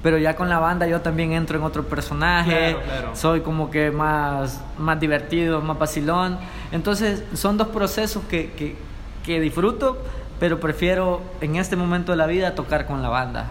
Pero 0.03 0.17
ya 0.17 0.35
con 0.35 0.49
la 0.49 0.59
banda 0.59 0.87
yo 0.87 1.01
también 1.01 1.33
entro 1.33 1.57
en 1.57 1.63
otro 1.63 1.83
personaje. 1.83 2.71
Claro, 2.73 2.81
claro. 2.85 3.15
Soy 3.15 3.41
como 3.41 3.71
que 3.71 3.91
más, 3.91 4.61
más 4.77 4.99
divertido, 4.99 5.61
más 5.61 5.79
vacilón. 5.79 6.37
Entonces 6.71 7.23
son 7.33 7.57
dos 7.57 7.69
procesos 7.69 8.23
que, 8.29 8.51
que, 8.51 8.75
que 9.23 9.39
disfruto, 9.39 9.97
pero 10.39 10.59
prefiero 10.59 11.21
en 11.41 11.55
este 11.55 11.75
momento 11.75 12.11
de 12.11 12.17
la 12.17 12.27
vida 12.27 12.55
tocar 12.55 12.85
con 12.85 13.01
la 13.01 13.09
banda. 13.09 13.47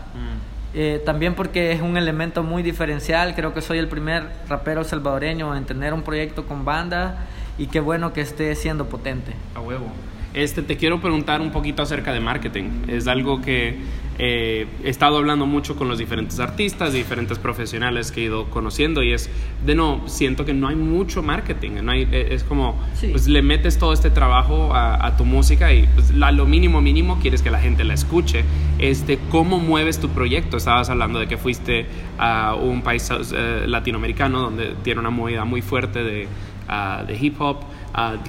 Eh, 0.76 1.00
también 1.06 1.36
porque 1.36 1.70
es 1.70 1.80
un 1.80 1.96
elemento 1.96 2.42
muy 2.42 2.62
diferencial. 2.62 3.34
Creo 3.34 3.54
que 3.54 3.60
soy 3.60 3.78
el 3.78 3.88
primer 3.88 4.28
rapero 4.48 4.82
salvadoreño 4.82 5.54
en 5.56 5.64
tener 5.64 5.94
un 5.94 6.02
proyecto 6.02 6.46
con 6.46 6.64
banda 6.64 7.26
y 7.58 7.68
qué 7.68 7.80
bueno 7.80 8.12
que 8.12 8.20
esté 8.20 8.54
siendo 8.56 8.86
potente. 8.86 9.32
A 9.54 9.60
huevo. 9.60 9.86
Este, 10.35 10.62
te 10.62 10.77
quiero 10.77 11.01
preguntar 11.01 11.40
un 11.40 11.51
poquito 11.52 11.82
acerca 11.82 12.12
de 12.12 12.19
marketing. 12.20 12.65
Es 12.89 13.06
algo 13.06 13.40
que 13.40 13.77
eh, 14.19 14.66
he 14.82 14.89
estado 14.89 15.16
hablando 15.19 15.47
mucho 15.47 15.77
con 15.77 15.89
los 15.89 15.97
diferentes 15.98 16.40
artistas, 16.40 16.93
diferentes 16.93 17.39
profesionales 17.39 18.11
que 18.11 18.23
he 18.23 18.24
ido 18.24 18.51
conociendo 18.51 19.02
y 19.05 19.12
es, 19.12 19.31
de 19.65 19.77
no, 19.77 20.02
siento 20.09 20.44
que 20.44 20.52
no 20.52 20.66
hay 20.69 20.74
mucho 20.77 21.23
marketing, 21.23 21.82
no 21.85 21.93
hay, 21.93 22.09
eh, 22.11 22.28
es 22.32 22.43
como, 22.43 22.77
Sí. 22.94 23.09
pues 23.12 23.28
le 23.28 23.43
metes 23.43 23.78
todo 23.78 23.93
este 23.93 24.11
trabajo 24.11 24.74
a, 24.74 25.06
a 25.06 25.16
tu 25.16 25.24
música 25.24 25.73
y 25.73 25.86
pues, 25.94 26.11
la- 26.12 26.32
lo 26.32 26.47
mínimo 26.47 26.81
mínimo 26.81 27.19
quieres 27.20 27.40
que 27.43 27.51
la 27.52 27.61
gente 27.61 27.85
la 27.85 27.94
escuche. 27.94 28.44
Este, 28.81 29.19
¿Cómo 29.31 29.59
mueves 29.61 30.01
tu 30.01 30.09
proyecto? 30.09 30.56
Estabas 30.56 30.90
hablando 30.90 31.20
de 31.20 31.28
que 31.28 31.36
fuiste 31.36 31.86
a 32.19 32.55
un 32.56 32.82
país 32.82 33.09
eh, 33.32 33.65
latinoamericano 33.69 34.40
donde 34.40 34.74
tiene 34.82 34.98
una 35.01 35.11
movida 35.11 35.44
muy 35.44 35.62
fuerte 35.62 36.02
de, 36.02 36.27
ah, 36.69 37.05
de 37.06 37.16
hip 37.16 37.40
hop, 37.40 37.59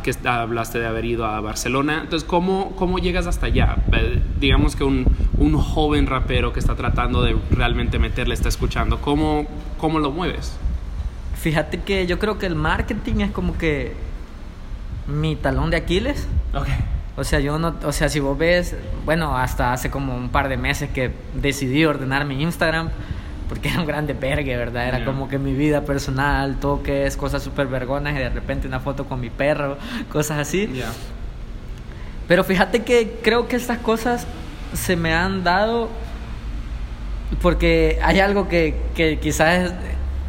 que 0.04 0.14
hablaste 0.28 0.80
de 0.80 0.86
haber 0.86 1.06
ido 1.06 1.26
a 1.26 1.40
Barcelona. 1.42 2.02
Entonces, 2.04 2.28
¿cómo, 2.28 2.74
cómo 2.76 3.00
llegas 3.00 3.28
hasta 3.28 3.48
allá? 3.48 3.78
Eh, 3.94 4.22
digamos 4.40 4.76
que 4.76 4.84
un, 4.84 5.06
un 5.38 5.58
joven 5.58 6.08
rapero 6.08 6.54
que 6.54 6.60
está 6.60 6.76
tratando 6.76 7.24
de 7.24 7.36
realmente 7.52 8.00
meterle, 8.00 8.34
está 8.34 8.50
escuchando, 8.50 9.02
¿cómo, 9.02 9.46
cómo 9.78 10.00
lo 10.00 10.12
mueves? 10.12 10.58
Fíjate 11.36 11.82
que 11.82 12.08
yo 12.08 12.20
creo 12.20 12.38
que 12.38 12.46
el 12.46 12.56
marketing 12.56 13.22
es 13.22 13.32
como 13.32 13.58
que 13.58 13.94
mi 15.08 15.36
talón 15.36 15.70
de 15.70 15.78
Aquiles. 15.78 16.28
O 17.18 17.24
sea, 17.24 17.40
yo 17.40 17.58
no, 17.60 17.76
o 17.84 17.92
sea, 17.92 18.10
si 18.10 18.20
vos 18.20 18.38
ves, 18.38 18.76
bueno, 19.06 19.38
hasta 19.38 19.72
hace 19.72 19.90
como 19.90 20.16
un 20.16 20.30
par 20.30 20.50
de 20.50 20.58
meses 20.58 20.90
que 20.90 21.12
decidí 21.34 21.86
ordenar 21.86 22.26
mi 22.26 22.42
Instagram 22.42 22.90
porque 23.48 23.70
era 23.70 23.80
un 23.82 23.86
grande 23.86 24.14
vergue, 24.14 24.58
¿verdad? 24.58 24.88
Era 24.88 25.00
Ya. 25.00 25.06
como 25.06 25.28
que 25.30 25.38
mi 25.38 25.54
vida 25.54 25.82
personal, 25.86 26.58
toques, 26.60 27.16
cosas 27.18 27.44
súper 27.44 27.68
vergonas 27.68 28.14
y 28.16 28.18
de 28.20 28.30
repente 28.30 28.68
una 28.68 28.80
foto 28.80 29.06
con 29.06 29.20
mi 29.22 29.30
perro, 29.30 29.78
cosas 30.12 30.40
así. 30.40 30.70
Pero 32.28 32.44
fíjate 32.44 32.84
que 32.84 33.20
creo 33.22 33.48
que 33.48 33.56
estas 33.56 33.78
cosas 33.78 34.26
se 34.74 34.96
me 34.96 35.14
han 35.14 35.44
dado 35.44 35.90
porque 37.42 38.00
hay 38.04 38.20
algo 38.20 38.48
que, 38.48 38.76
que 38.96 39.20
quizás 39.20 39.72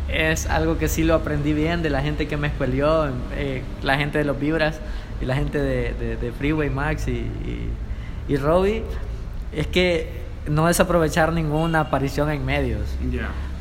es, 0.08 0.42
es 0.44 0.46
algo 0.50 0.78
que 0.78 0.88
sí 0.88 1.04
lo 1.04 1.14
aprendí 1.14 1.52
bien 1.52 1.82
de 1.82 1.90
la 1.90 2.00
gente 2.02 2.26
que 2.26 2.36
me 2.36 2.48
escuelió, 2.48 3.08
eh, 3.36 3.62
la 3.82 3.96
gente 3.96 4.18
de 4.18 4.24
los 4.24 4.38
Vibras 4.38 4.80
y 5.20 5.24
la 5.24 5.34
gente 5.34 5.58
de, 5.58 5.94
de- 5.94 6.16
de 6.16 6.32
Freeway 6.32 6.70
Max 6.70 7.08
y, 7.08 7.12
y, 7.12 7.70
y 8.28 8.36
Robbie, 8.36 8.82
es 9.52 9.66
que 9.66 10.25
no 10.48 10.66
desaprovechar 10.66 11.32
ninguna 11.32 11.80
aparición 11.80 12.30
en 12.30 12.44
medios. 12.44 12.82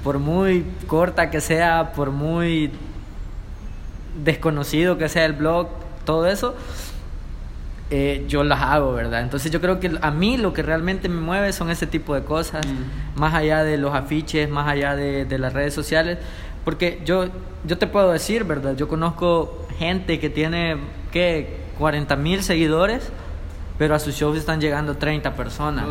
Por 0.03 0.19
muy 0.19 0.65
corta 0.87 1.29
que 1.31 1.41
sea, 1.41 1.93
por 1.93 2.11
muy 2.11 2.71
desconocido 4.23 4.97
que 4.97 5.09
sea 5.09 5.25
el 5.25 5.33
blog, 5.33 5.67
todo 6.05 6.27
eso, 6.27 6.55
eh, 7.91 8.25
yo 8.27 8.43
las 8.43 8.61
hago, 8.61 8.93
¿verdad? 8.93 9.21
Entonces 9.21 9.51
yo 9.51 9.61
creo 9.61 9.79
que 9.79 9.91
a 10.01 10.11
mí 10.11 10.37
lo 10.37 10.53
que 10.53 10.61
realmente 10.61 11.09
me 11.09 11.21
mueve 11.21 11.53
son 11.53 11.69
ese 11.69 11.87
tipo 11.87 12.15
de 12.15 12.23
cosas, 12.23 12.65
más 13.15 13.33
allá 13.33 13.63
de 13.63 13.77
los 13.77 13.93
afiches, 13.93 14.49
más 14.49 14.67
allá 14.67 14.95
de, 14.95 15.25
de 15.25 15.37
las 15.37 15.53
redes 15.53 15.73
sociales, 15.73 16.17
porque 16.63 17.01
yo, 17.05 17.25
yo 17.65 17.77
te 17.77 17.85
puedo 17.87 18.11
decir, 18.11 18.43
¿verdad? 18.43 18.75
Yo 18.75 18.87
conozco 18.87 19.67
gente 19.77 20.19
que 20.19 20.29
tiene, 20.29 20.77
¿qué? 21.11 21.65
40 21.77 22.15
mil 22.15 22.41
seguidores, 22.41 23.11
pero 23.77 23.93
a 23.95 23.99
sus 23.99 24.15
shows 24.15 24.37
están 24.37 24.61
llegando 24.61 24.95
30 24.97 25.35
personas. 25.35 25.85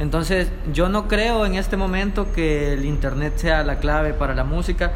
Entonces, 0.00 0.50
yo 0.72 0.88
no 0.88 1.06
creo 1.06 1.46
en 1.46 1.54
este 1.54 1.76
momento 1.76 2.32
que 2.32 2.72
el 2.72 2.84
internet 2.84 3.34
sea 3.36 3.62
la 3.62 3.76
clave 3.76 4.12
para 4.14 4.34
la 4.34 4.42
música. 4.44 4.90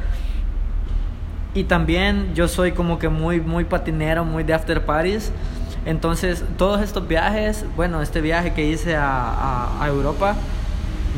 Y 1.55 1.65
también 1.65 2.35
yo 2.35 2.49
soy 2.49 2.73
como 2.73 2.99
que 2.99 3.09
muy, 3.09 3.41
muy 3.41 3.65
patinero, 3.65 4.25
muy 4.25 4.43
de 4.43 4.55
after 4.55 4.85
parties. 4.85 5.31
Entonces, 5.87 6.43
todos 6.57 6.81
estos 6.81 7.07
viajes, 7.07 7.65
bueno, 7.77 8.01
este 8.03 8.21
viaje 8.21 8.55
que 8.55 8.65
hice 8.65 8.97
a, 8.97 9.07
a- 9.07 9.85
a 9.85 9.89
Europa, 9.89 10.35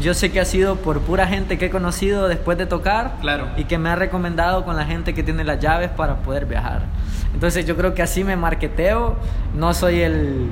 yo 0.02 0.12
sé 0.12 0.30
que 0.30 0.40
ha 0.40 0.44
sido 0.44 0.76
por 0.76 1.00
pura 1.00 1.26
gente 1.26 1.56
que 1.56 1.66
he 1.66 1.70
conocido 1.70 2.28
después 2.28 2.58
de 2.58 2.66
tocar 2.66 3.14
Claro. 3.22 3.46
y 3.56 3.64
que 3.64 3.78
me 3.78 3.88
ha 3.88 3.96
recomendado 3.96 4.64
con 4.66 4.76
la 4.76 4.84
gente 4.84 5.14
que 5.14 5.22
tiene 5.22 5.42
las 5.44 5.58
llaves 5.60 5.88
para 5.90 6.16
poder 6.16 6.44
viajar. 6.44 6.82
Entonces, 7.32 7.64
yo 7.64 7.76
creo 7.76 7.94
que 7.94 8.02
así 8.02 8.24
me 8.24 8.36
marketeo. 8.36 9.16
No 9.54 9.72
soy 9.72 10.00
el, 10.00 10.48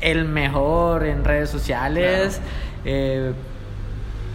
el 0.00 0.24
mejor 0.24 1.04
en 1.04 1.24
redes 1.24 1.50
sociales. 1.50 2.40
Eh, 2.84 3.32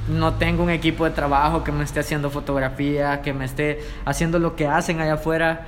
no 0.08 0.36
tengo 0.36 0.64
un 0.64 0.70
equipo 0.70 1.06
de 1.06 1.12
trabajo 1.12 1.64
que 1.64 1.72
me 1.72 1.84
esté 1.84 2.00
haciendo 2.00 2.30
fotografía, 2.30 3.22
que 3.22 3.34
me 3.34 3.46
esté 3.46 3.80
haciendo 4.06 4.38
lo 4.40 4.56
que 4.56 4.68
hacen 4.68 5.00
allá 5.00 5.14
afuera. 5.14 5.66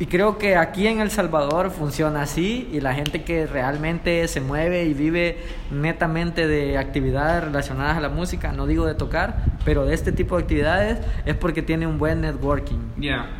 Y 0.00 0.06
creo 0.06 0.38
que 0.38 0.56
aquí 0.56 0.86
en 0.86 1.00
El 1.00 1.10
Salvador 1.10 1.70
funciona 1.72 2.22
así 2.22 2.68
y 2.72 2.80
la 2.80 2.94
gente 2.94 3.24
que 3.24 3.46
realmente 3.46 4.28
se 4.28 4.40
mueve 4.40 4.84
y 4.84 4.94
vive 4.94 5.38
netamente 5.72 6.46
de 6.46 6.78
actividades 6.78 7.42
relacionadas 7.42 7.96
a 7.96 8.00
la 8.00 8.08
música, 8.08 8.52
no 8.52 8.68
digo 8.68 8.86
de 8.86 8.94
tocar, 8.94 9.42
pero 9.64 9.84
de 9.84 9.94
este 9.94 10.12
tipo 10.12 10.36
de 10.36 10.42
actividades 10.42 10.98
es 11.26 11.34
porque 11.34 11.62
tiene 11.62 11.88
un 11.88 11.98
buen 11.98 12.20
networking. 12.20 12.78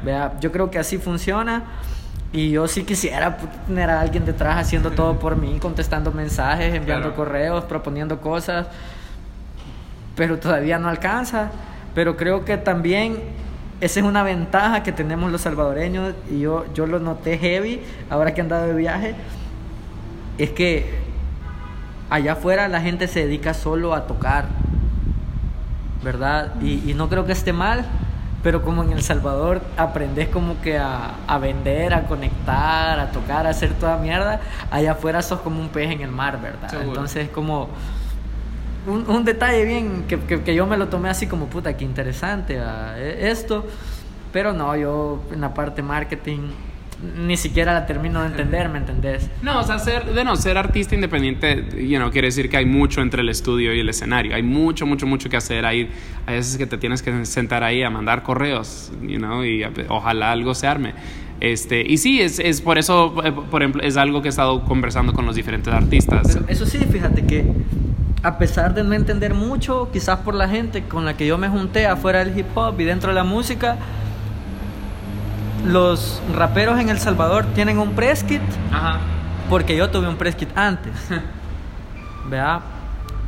Vea, 0.03 0.35
yo 0.41 0.51
creo 0.51 0.69
que 0.69 0.81
así 0.81 0.99
funciona. 0.99 1.63
Y 2.33 2.51
yo 2.51 2.69
sí 2.69 2.85
quisiera 2.85 3.39
tener 3.67 3.89
a 3.89 4.01
alguien 4.03 4.25
detrás 4.27 4.59
haciendo 4.59 4.91
todo 4.91 5.19
por 5.19 5.37
mí, 5.37 5.59
contestando 5.61 6.13
mensajes, 6.13 6.75
enviando 6.75 7.09
Claro. 7.09 7.17
correos, 7.17 7.65
proponiendo 7.65 8.21
cosas. 8.21 8.67
Pero 10.15 10.39
todavía 10.39 10.79
no 10.79 10.89
alcanza. 10.89 11.51
Pero 11.95 12.17
creo 12.17 12.45
que 12.45 12.59
también 12.59 13.17
esa 13.81 14.01
es 14.01 14.07
una 14.07 14.23
ventaja 14.23 14.83
que 14.83 14.93
tenemos 14.93 15.33
los 15.33 15.41
salvadoreños. 15.41 16.15
Y 16.31 16.41
yo, 16.41 16.67
yo 16.75 16.87
lo 16.87 16.99
noté 17.01 17.39
heavy 17.39 17.81
ahora 18.11 18.35
que 18.35 18.41
he 18.41 18.45
andado 18.45 18.67
de 18.67 18.75
viaje. 18.75 19.15
Es 20.37 20.51
que 20.51 20.99
allá 22.11 22.33
afuera 22.33 22.69
la 22.69 22.81
gente 22.83 23.09
se 23.09 23.21
dedica 23.21 23.55
solo 23.55 23.95
a 23.95 24.07
tocar. 24.07 24.47
¿verdad? 26.05 26.53
Y, 26.63 26.89
y 26.91 26.95
no 26.95 27.09
creo 27.09 27.27
que 27.27 27.33
esté 27.33 27.53
mal, 27.53 27.85
pero 28.43 28.63
como 28.63 28.83
en 28.85 28.93
El 28.93 29.03
Salvador 29.03 29.61
aprendes 29.77 30.29
como 30.29 30.61
que 30.61 30.79
a, 30.79 31.15
a 31.27 31.39
vender, 31.39 31.93
a 31.93 32.05
conectar, 32.05 32.99
a 33.01 33.11
tocar, 33.11 33.47
a 33.47 33.51
hacer 33.51 33.73
toda 33.75 33.97
mierda, 33.99 34.41
allá 34.71 34.93
afuera 34.93 35.23
sos 35.23 35.41
como 35.41 35.61
un 35.61 35.69
pez 35.69 35.91
en 35.91 36.01
el 36.03 36.11
mar, 36.11 36.41
¿verdad? 36.41 36.69
Seguro. 36.69 36.89
Entonces 36.89 37.29
como 37.31 37.69
un, 38.87 39.09
un 39.11 39.25
detalle 39.25 39.65
bien 39.65 40.05
que, 40.09 40.19
que, 40.21 40.43
que 40.43 40.55
yo 40.55 40.67
me 40.67 40.77
lo 40.77 40.89
tomé 40.89 41.09
así 41.09 41.27
como 41.27 41.47
puta, 41.47 41.77
qué 41.77 41.85
interesante 41.85 42.55
¿verdad? 42.57 42.99
E- 43.01 43.31
esto, 43.31 43.67
pero 44.33 44.53
no, 44.53 44.77
yo 44.77 45.21
en 45.33 45.41
la 45.41 45.53
parte 45.53 45.83
marketing 45.83 46.51
ni 47.17 47.37
siquiera 47.37 47.73
la 47.73 47.87
termino 47.87 48.21
de 48.23 48.27
entender, 48.29 48.69
¿me 48.69 48.79
entendés? 48.79 49.31
No, 49.43 49.61
o 49.61 49.63
sea, 49.63 49.79
ser, 49.79 50.05
de 50.05 50.25
no, 50.25 50.35
ser 50.37 50.59
artista 50.59 50.95
independiente, 50.95 51.65
you 51.77 51.99
know, 51.99 52.11
quiere 52.11 52.29
decir 52.29 52.49
que 52.49 52.57
hay 52.57 52.67
mucho 52.67 53.01
entre 53.03 53.23
el 53.23 53.29
estudio 53.29 53.73
y 53.73 53.81
el 53.81 53.89
escenario. 53.89 54.35
Hay 54.35 54.43
mucho, 54.43 54.85
mucho, 54.87 55.07
mucho 55.07 55.29
que 55.29 55.37
hacer. 55.37 55.65
Hay, 55.65 55.91
hay 56.27 56.37
veces 56.37 56.59
que 56.59 56.67
te 56.67 56.77
tienes 56.77 57.03
que 57.03 57.25
sentar 57.25 57.63
ahí 57.63 57.83
a 57.83 57.91
mandar 57.91 58.23
correos, 58.23 58.93
you 59.03 59.19
know, 59.19 59.45
y 59.45 59.65
ojalá 59.89 60.33
algo 60.33 60.55
se 60.55 60.67
arme. 60.67 60.95
Este, 61.41 61.85
y 61.87 61.99
sí, 61.99 62.21
es, 62.21 62.41
es 62.41 62.61
por 62.61 62.79
eso, 62.79 63.15
eh, 63.25 63.33
por 63.33 63.63
ejemplo, 63.63 63.83
es 63.83 63.97
algo 63.97 64.23
que 64.23 64.29
he 64.29 64.31
estado 64.31 64.65
conversando 64.65 65.13
con 65.13 65.25
los 65.25 65.37
diferentes 65.37 65.73
artistas. 65.73 66.35
Pero 66.35 66.47
eso 66.49 66.67
sí, 66.67 66.79
fíjate 66.79 67.25
que 67.25 67.45
a 68.23 68.39
pesar 68.39 68.75
de 68.75 68.83
no 68.83 68.95
entender 68.95 69.35
mucho, 69.35 69.91
quizás 69.93 70.19
por 70.21 70.35
la 70.35 70.49
gente 70.49 70.83
con 70.83 71.05
la 71.05 71.17
que 71.17 71.27
yo 71.27 71.39
me 71.39 71.49
junté 71.49 71.87
afuera 71.87 72.25
del 72.25 72.37
hip 72.37 72.47
hop 72.57 72.81
y 72.81 72.85
dentro 72.85 73.11
de 73.11 73.15
la 73.15 73.25
música, 73.25 73.77
los 75.69 76.21
raperos 76.35 76.79
en 76.81 76.89
El 76.89 76.99
Salvador 76.99 77.45
tienen 77.55 77.79
un 77.79 77.93
press 77.93 78.25
kit 78.25 78.41
Ajá. 78.73 78.99
porque 79.51 79.77
yo 79.77 79.91
tuve 79.91 80.09
un 80.09 80.17
press 80.17 80.35
kit 80.35 80.49
antes. 80.57 80.93
¿Verdad? 82.29 82.61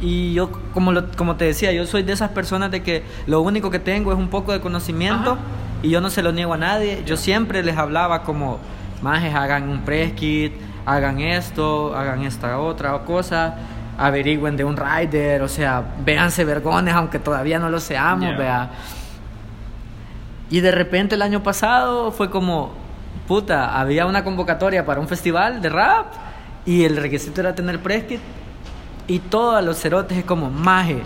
Y 0.01 0.33
yo, 0.35 0.51
como, 0.73 0.93
lo- 0.93 1.11
como 1.13 1.37
te 1.37 1.45
decía, 1.45 1.73
yo 1.73 1.87
soy 1.87 2.03
de 2.03 2.13
esas 2.13 2.31
personas 2.31 2.71
de 2.71 2.83
que 2.83 3.05
lo 3.27 3.41
único 3.43 3.71
que 3.71 3.79
tengo 3.79 4.13
es 4.13 4.19
un 4.19 4.29
poco 4.29 4.53
de 4.53 4.61
conocimiento 4.61 5.33
Ajá. 5.33 5.41
y 5.83 5.91
yo 5.91 6.01
no 6.01 6.11
se 6.11 6.23
lo 6.23 6.33
niego 6.33 6.55
a 6.55 6.59
nadie. 6.59 7.03
Yo 7.07 7.17
siempre 7.17 7.63
les 7.63 7.77
hablaba 7.77 8.23
como, 8.23 8.59
majes, 9.03 9.35
hagan 9.35 9.69
un 9.69 9.81
press 9.83 10.13
kit, 10.13 10.53
hagan 10.87 11.21
esto, 11.21 11.95
hagan 11.95 12.23
esta 12.23 12.59
otra 12.59 12.99
cosa, 13.01 13.55
averigüen 13.99 14.57
de 14.57 14.65
un 14.65 14.77
rider, 14.79 15.43
o 15.43 15.49
sea, 15.49 15.83
véanse 16.05 16.45
vergones 16.47 16.95
aunque 16.95 17.19
todavía 17.19 17.59
no 17.59 17.69
lo 17.69 17.81
seamos, 17.81 18.29
Yeah. 18.31 18.39
vea. 18.39 18.71
Y 20.51 20.61
de 20.61 20.73
repente 20.73 21.15
el 21.15 21.23
año 21.23 21.43
pasado 21.43 22.11
fue 22.11 22.29
como, 22.29 22.73
puta, 23.29 23.79
había 23.81 24.07
una 24.07 24.25
convocatoria 24.25 24.85
para 24.85 25.01
un 25.01 25.07
festival 25.07 25.63
de 25.63 25.69
rap 25.69 26.07
y 26.67 26.85
el 26.85 26.97
requisito 26.97 27.41
era 27.41 27.55
tener 27.55 27.81
press 27.81 28.05
kit 28.05 28.21
y 29.07 29.21
todos 29.21 29.65
los 29.65 29.79
cerotes 29.79 30.19
es 30.19 30.25
como, 30.25 30.51
maje, 30.51 31.03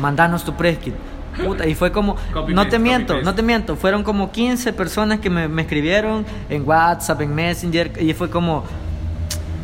mandanos 0.00 0.44
tu 0.44 0.54
press 0.54 0.78
kit. 0.78 0.94
Puta, 1.42 1.66
y 1.66 1.74
fue 1.74 1.90
como, 1.90 2.16
Copy 2.34 2.52
no 2.52 2.60
paste, 2.60 2.76
te 2.76 2.78
miento, 2.78 3.22
no 3.22 3.34
te 3.34 3.42
miento, 3.42 3.74
fueron 3.74 4.02
como 4.02 4.30
15 4.30 4.74
personas 4.74 5.18
que 5.18 5.30
me, 5.30 5.48
me 5.48 5.62
escribieron 5.62 6.26
en 6.50 6.68
WhatsApp, 6.68 7.22
en 7.22 7.34
Messenger, 7.34 7.92
y 8.02 8.12
fue 8.12 8.28
como, 8.28 8.64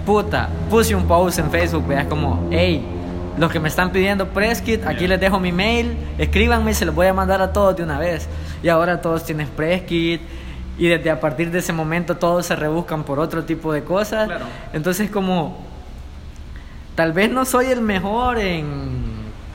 puta, 0.06 0.48
puse 0.70 0.94
un 0.94 1.06
post 1.06 1.38
en 1.38 1.50
Facebook, 1.50 1.86
veas 1.86 2.06
como, 2.06 2.48
hey, 2.50 2.82
los 3.38 3.52
que 3.52 3.60
me 3.60 3.68
están 3.68 3.92
pidiendo 3.92 4.28
press 4.28 4.60
kit, 4.60 4.84
aquí 4.84 5.00
Yeah. 5.00 5.08
les 5.08 5.20
dejo 5.20 5.38
mi 5.38 5.52
mail, 5.52 5.96
escríbanme 6.18 6.74
se 6.74 6.84
los 6.84 6.94
voy 6.94 7.06
a 7.06 7.14
mandar 7.14 7.40
a 7.40 7.52
todos 7.52 7.76
de 7.76 7.82
una 7.82 7.98
vez. 7.98 8.28
Y 8.62 8.68
ahora 8.68 9.00
todos 9.00 9.24
tienen 9.24 9.48
press 9.48 9.82
kit 9.82 10.20
y 10.78 10.88
desde 10.88 11.10
a 11.10 11.20
partir 11.20 11.50
de 11.50 11.58
ese 11.58 11.72
momento 11.72 12.16
todos 12.16 12.46
se 12.46 12.56
rebuscan 12.56 13.04
por 13.04 13.18
otro 13.18 13.44
tipo 13.44 13.72
de 13.72 13.82
cosas. 13.84 14.26
Claro. 14.26 14.44
Entonces 14.72 15.10
como 15.10 15.64
tal 16.94 17.12
vez 17.12 17.30
no 17.30 17.44
soy 17.44 17.66
el 17.66 17.80
mejor 17.80 18.38
en 18.38 18.66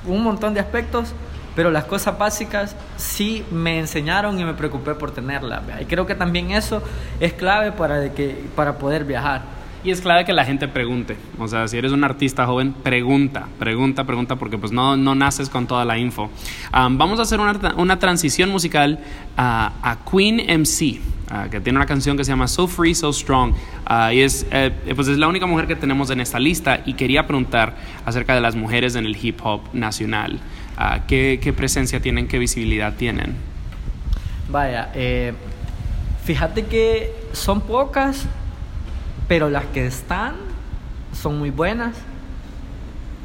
un 0.05 0.23
montón 0.23 0.53
de 0.53 0.59
aspectos, 0.59 1.13
pero 1.55 1.69
las 1.69 1.85
cosas 1.85 2.17
básicas 2.17 2.75
sí 2.97 3.45
me 3.51 3.79
enseñaron 3.79 4.39
y 4.39 4.43
me 4.43 4.53
preocupé 4.53 4.95
por 4.95 5.11
tenerlas. 5.11 5.61
Y 5.79 5.85
creo 5.85 6.05
que 6.05 6.15
también 6.15 6.51
eso 6.51 6.81
es 7.19 7.33
clave 7.33 7.71
para, 7.71 7.99
de 7.99 8.11
que, 8.11 8.45
para 8.55 8.77
poder 8.77 9.03
viajar. 9.03 9.52
Y 9.83 9.91
es 9.91 9.99
clave 9.99 10.23
que 10.23 10.31
la 10.31 10.45
gente 10.45 10.67
pregunte. 10.67 11.17
O 11.37 11.47
sea, 11.47 11.67
si 11.67 11.77
eres 11.77 11.91
un 11.91 12.03
artista 12.03 12.45
joven, 12.45 12.71
pregunta, 12.71 13.47
pregunta, 13.59 14.05
pregunta, 14.05 14.37
porque 14.37 14.57
pues 14.57 14.71
no, 14.71 14.95
no 14.95 15.13
naces 15.13 15.49
con 15.49 15.67
toda 15.67 15.83
la 15.83 15.97
info. 15.97 16.29
Um, 16.73 16.97
vamos 16.97 17.19
a 17.19 17.23
hacer 17.23 17.39
una, 17.39 17.75
una 17.75 17.99
transición 17.99 18.49
musical 18.49 18.99
a, 19.35 19.73
a 19.81 19.97
Queen 20.09 20.37
MC, 20.37 21.01
uh, 21.29 21.49
que 21.49 21.59
tiene 21.59 21.77
una 21.77 21.85
canción 21.85 22.15
que 22.15 22.23
se 22.23 22.31
llama 22.31 22.47
So 22.47 22.67
Free, 22.67 22.95
So 22.95 23.11
Strong. 23.11 23.51
Uh, 23.89 24.13
y 24.13 24.21
es, 24.21 24.45
eh, 24.51 24.71
pues 24.95 25.09
es 25.09 25.17
la 25.17 25.27
única 25.27 25.45
mujer 25.45 25.67
que 25.67 25.75
tenemos 25.75 26.09
en 26.11 26.21
esta 26.21 26.39
lista. 26.39 26.79
Y 26.85 26.93
quería 26.93 27.27
preguntar 27.27 27.75
acerca 28.05 28.33
de 28.35 28.41
las 28.41 28.55
mujeres 28.55 28.95
en 28.95 29.05
el 29.05 29.17
hip 29.21 29.39
hop 29.43 29.61
nacional. 29.73 30.39
Uh, 30.77 31.01
¿qué, 31.07 31.39
¿Qué 31.43 31.51
presencia 31.51 31.99
tienen? 31.99 32.29
¿Qué 32.29 32.39
visibilidad 32.39 32.93
tienen? 32.95 33.35
Vaya, 34.49 34.91
eh, 34.93 35.33
fíjate 36.25 36.65
que 36.65 37.11
son 37.31 37.61
pocas, 37.61 38.27
pero 39.27 39.49
las 39.49 39.65
que 39.65 39.85
están 39.85 40.35
son 41.13 41.39
muy 41.39 41.49
buenas. 41.49 41.95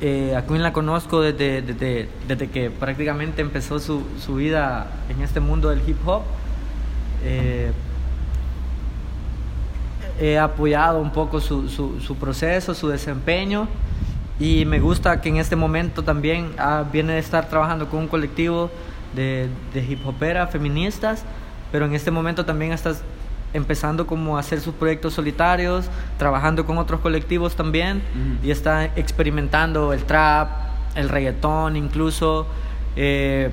Eh, 0.00 0.36
a 0.36 0.46
Queen 0.46 0.62
la 0.62 0.72
conozco 0.72 1.20
desde, 1.20 1.60
desde, 1.60 2.08
desde 2.28 2.48
que 2.48 2.70
prácticamente 2.70 3.42
empezó 3.42 3.80
su, 3.80 4.04
su, 4.24 4.36
vida 4.36 4.86
en 5.08 5.22
este 5.22 5.40
mundo 5.40 5.70
del 5.70 5.82
hip 5.88 5.96
hop. 6.06 6.22
Eh, 7.24 7.72
he 10.20 10.38
apoyado 10.38 11.00
un 11.00 11.10
poco 11.10 11.40
su, 11.40 11.68
su, 11.68 12.00
su, 12.00 12.16
proceso, 12.16 12.74
su 12.74 12.88
desempeño 12.88 13.68
y 14.38 14.64
me 14.66 14.78
gusta 14.78 15.20
que 15.20 15.28
en 15.28 15.36
este 15.36 15.56
momento 15.56 16.02
también 16.04 16.52
ah, 16.58 16.84
viene 16.92 17.14
de 17.14 17.18
estar 17.18 17.48
trabajando 17.48 17.88
con 17.88 18.00
un 18.00 18.08
colectivo 18.08 18.70
de, 19.14 19.48
de 19.74 19.84
hip 19.84 20.06
hopera 20.06 20.46
feministas, 20.46 21.24
pero 21.72 21.86
en 21.86 21.94
este 21.94 22.10
momento 22.10 22.44
también 22.44 22.72
estás 22.72 23.02
empezando 23.52 24.06
como 24.06 24.36
a 24.36 24.40
hacer 24.40 24.60
sus 24.60 24.74
proyectos 24.74 25.14
solitarios, 25.14 25.86
trabajando 26.18 26.66
con 26.66 26.78
otros 26.78 27.00
colectivos 27.00 27.56
también 27.56 27.98
uh 27.98 28.18
-huh. 28.18 28.46
y 28.46 28.50
está 28.50 28.84
experimentando 28.96 29.92
el 29.92 30.04
trap, 30.04 30.48
el 30.94 31.08
reggaetón 31.08 31.76
incluso. 31.76 32.46
Eh, 32.96 33.50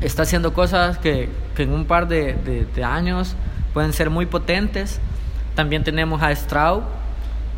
está 0.00 0.22
haciendo 0.22 0.52
cosas 0.52 0.98
que, 0.98 1.28
que 1.54 1.62
en 1.62 1.72
un 1.72 1.84
par 1.84 2.08
de, 2.08 2.34
de, 2.34 2.66
de, 2.66 2.84
años 2.84 3.36
pueden 3.72 3.92
ser 3.92 4.10
muy 4.10 4.26
potentes. 4.26 5.00
También 5.54 5.84
tenemos 5.84 6.22
a 6.22 6.34
Straub, 6.34 6.82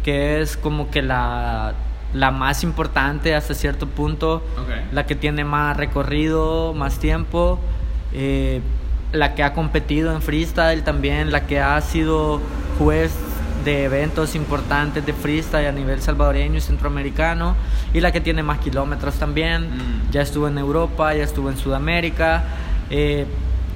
que 0.02 0.40
es 0.40 0.56
como 0.56 0.90
que 0.90 1.02
la, 1.02 1.74
la 2.12 2.30
más 2.30 2.62
importante 2.62 3.34
hasta 3.34 3.54
cierto 3.54 3.86
punto, 3.86 4.42
okay. 4.62 4.86
la 4.92 5.06
que 5.06 5.14
tiene 5.14 5.44
más 5.44 5.76
recorrido, 5.76 6.74
más 6.74 6.98
tiempo. 6.98 7.58
Eh, 8.12 8.60
la 9.14 9.34
que 9.34 9.44
ha 9.44 9.52
competido 9.52 10.12
en 10.12 10.20
freestyle 10.20 10.82
también, 10.82 11.30
la 11.30 11.46
que 11.46 11.60
ha 11.60 11.80
sido 11.80 12.40
juez 12.78 13.12
de 13.64 13.84
eventos 13.84 14.34
importantes 14.34 15.06
de 15.06 15.12
freestyle 15.12 15.66
a 15.66 15.72
nivel 15.72 16.02
salvadoreño 16.02 16.56
y 16.56 16.60
centroamericano 16.60 17.54
y 17.94 18.00
la 18.00 18.10
que 18.10 18.20
tiene 18.20 18.42
más 18.42 18.58
kilómetros 18.58 19.14
también. 19.14 19.62
Mm. 19.62 20.10
Ya 20.10 20.20
estuvo 20.20 20.48
en 20.48 20.58
Europa, 20.58 21.14
ya 21.14 21.22
estuvo 21.22 21.48
en 21.48 21.56
Sudamérica. 21.56 22.42
Eh, 22.90 23.24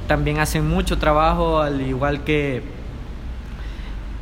también 0.08 0.40
hace 0.40 0.60
mucho 0.60 0.98
trabajo, 0.98 1.60
al 1.60 1.80
igual 1.82 2.24
que, 2.24 2.62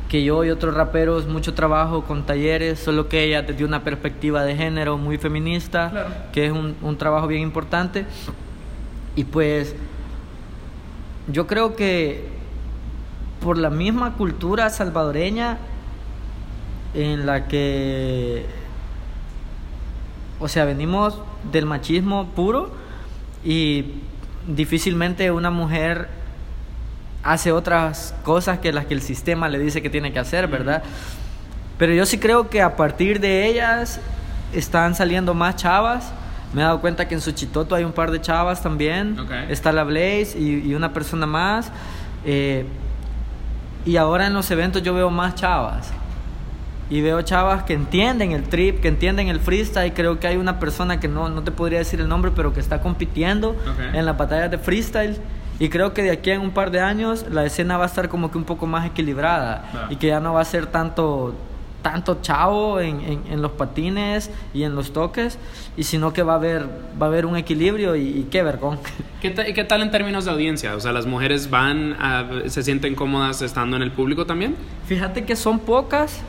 que 0.09 0.23
yo 0.23 0.43
y 0.45 0.51
otros 0.51 0.75
raperos, 0.75 1.27
mucho 1.27 1.55
trabajo 1.55 2.03
con 2.03 2.27
talleres, 2.27 2.77
solo 2.77 3.09
que 3.09 3.23
ella 3.23 3.41
desde 3.41 3.65
una 3.65 3.83
perspectiva 3.83 4.43
de 4.43 4.55
género 4.55 4.99
muy 4.99 5.17
feminista, 5.17 5.89
claro. 5.89 6.09
que 6.31 6.45
es 6.45 6.51
un, 6.51 6.75
un 6.83 6.95
trabajo 6.97 7.25
bien 7.25 7.41
importante. 7.41 8.05
Y 9.15 9.23
pues 9.23 9.75
yo 11.27 11.47
creo 11.47 11.75
que 11.75 12.25
por 13.41 13.57
la 13.57 13.69
misma 13.69 14.13
cultura 14.13 14.69
salvadoreña 14.69 15.57
en 16.93 17.25
la 17.25 17.47
que, 17.47 18.45
o 20.39 20.47
sea, 20.47 20.65
venimos 20.65 21.19
del 21.51 21.65
machismo 21.65 22.27
puro 22.29 22.71
y 23.43 23.93
difícilmente 24.47 25.31
una 25.31 25.51
mujer 25.51 26.07
hace 27.23 27.51
otras 27.51 28.15
cosas 28.23 28.59
que 28.59 28.71
las 28.71 28.85
que 28.85 28.93
el 28.93 29.01
sistema 29.01 29.49
le 29.49 29.59
dice 29.59 29.81
que 29.81 29.89
tiene 29.89 30.13
que 30.13 30.19
hacer, 30.19 30.47
¿verdad? 30.47 30.81
Pero 31.77 31.93
yo 31.93 32.05
sí 32.05 32.17
creo 32.17 32.49
que 32.49 32.61
a 32.61 32.75
partir 32.75 33.19
de 33.19 33.47
ellas 33.47 33.99
están 34.53 34.95
saliendo 34.95 35.33
más 35.33 35.57
chavas 35.57 36.11
me 36.53 36.61
he 36.61 36.63
dado 36.63 36.79
cuenta 36.79 37.07
que 37.07 37.15
en 37.15 37.21
Suchitoto 37.21 37.75
hay 37.75 37.83
un 37.83 37.91
par 37.91 38.11
de 38.11 38.21
chavas 38.21 38.61
también. 38.61 39.19
Okay. 39.19 39.45
Está 39.49 39.71
la 39.71 39.83
Blaze 39.83 40.35
y, 40.37 40.69
y 40.69 40.75
una 40.75 40.93
persona 40.93 41.25
más. 41.25 41.71
Eh, 42.25 42.65
y 43.85 43.97
ahora 43.97 44.27
en 44.27 44.33
los 44.33 44.49
eventos 44.51 44.81
yo 44.83 44.93
veo 44.93 45.09
más 45.09 45.35
chavas. 45.35 45.91
Y 46.89 47.01
veo 47.01 47.21
chavas 47.21 47.63
que 47.63 47.73
entienden 47.73 48.31
el 48.31 48.43
trip, 48.43 48.79
que 48.79 48.87
entienden 48.87 49.27
el 49.27 49.41
freestyle. 49.41 49.93
Creo 49.93 50.19
que 50.19 50.27
hay 50.27 50.37
una 50.37 50.57
persona 50.59 50.99
que 50.99 51.09
no, 51.09 51.29
no 51.29 51.43
te 51.43 51.51
podría 51.51 51.79
decir 51.79 51.99
el 51.99 52.07
nombre, 52.07 52.31
pero 52.33 52.53
que 52.53 52.61
está 52.61 52.79
compitiendo 52.79 53.49
okay. 53.49 53.99
en 53.99 54.05
las 54.05 54.17
batallas 54.17 54.49
de 54.49 54.57
freestyle. 54.57 55.17
Y 55.59 55.69
creo 55.69 55.93
que 55.93 56.03
de 56.03 56.11
aquí 56.11 56.31
en 56.31 56.41
un 56.41 56.51
par 56.51 56.71
de 56.71 56.79
años 56.79 57.25
la 57.29 57.43
escena 57.43 57.77
va 57.77 57.85
a 57.85 57.87
estar 57.87 58.09
como 58.09 58.31
que 58.31 58.37
un 58.37 58.45
poco 58.45 58.67
más 58.67 58.85
equilibrada. 58.85 59.65
Y 59.89 59.97
que 59.97 60.07
ya 60.07 60.19
no 60.19 60.33
va 60.33 60.41
a 60.41 60.45
ser 60.45 60.67
tanto 60.67 61.35
tanto 61.81 62.19
chavo 62.21 62.79
en, 62.79 63.01
en, 63.01 63.23
en, 63.29 63.41
los 63.41 63.51
patines 63.51 64.31
y 64.53 64.63
en 64.63 64.75
los 64.75 64.91
toques, 64.93 65.37
y 65.75 65.83
sino 65.83 66.13
que 66.13 66.23
va 66.23 66.33
a 66.33 66.35
haber, 66.35 66.67
va 67.01 67.05
a 67.05 67.09
haber 67.09 67.25
un 67.25 67.37
equilibrio 67.37 67.95
y, 67.95 68.01
y 68.01 68.27
qué 68.31 68.43
vergón. 68.43 68.79
¿Qué, 69.21 69.33
¿Qué, 69.33 69.63
tal 69.63 69.81
en 69.81 69.91
términos 69.91 70.25
de 70.25 70.31
audiencia? 70.31 70.75
O 70.75 70.79
sea, 70.79 70.91
¿las 70.91 71.05
mujeres 71.05 71.49
van, 71.49 71.93
a, 71.93 72.25
se 72.47 72.63
sienten 72.63 72.95
cómodas 72.95 73.41
estando 73.41 73.75
en 73.75 73.83
el 73.83 73.91
público 73.91 74.25
también? 74.25 74.55
Fíjate 74.85 75.25
que 75.25 75.35
son 75.35 75.59
pocas, 75.59 76.21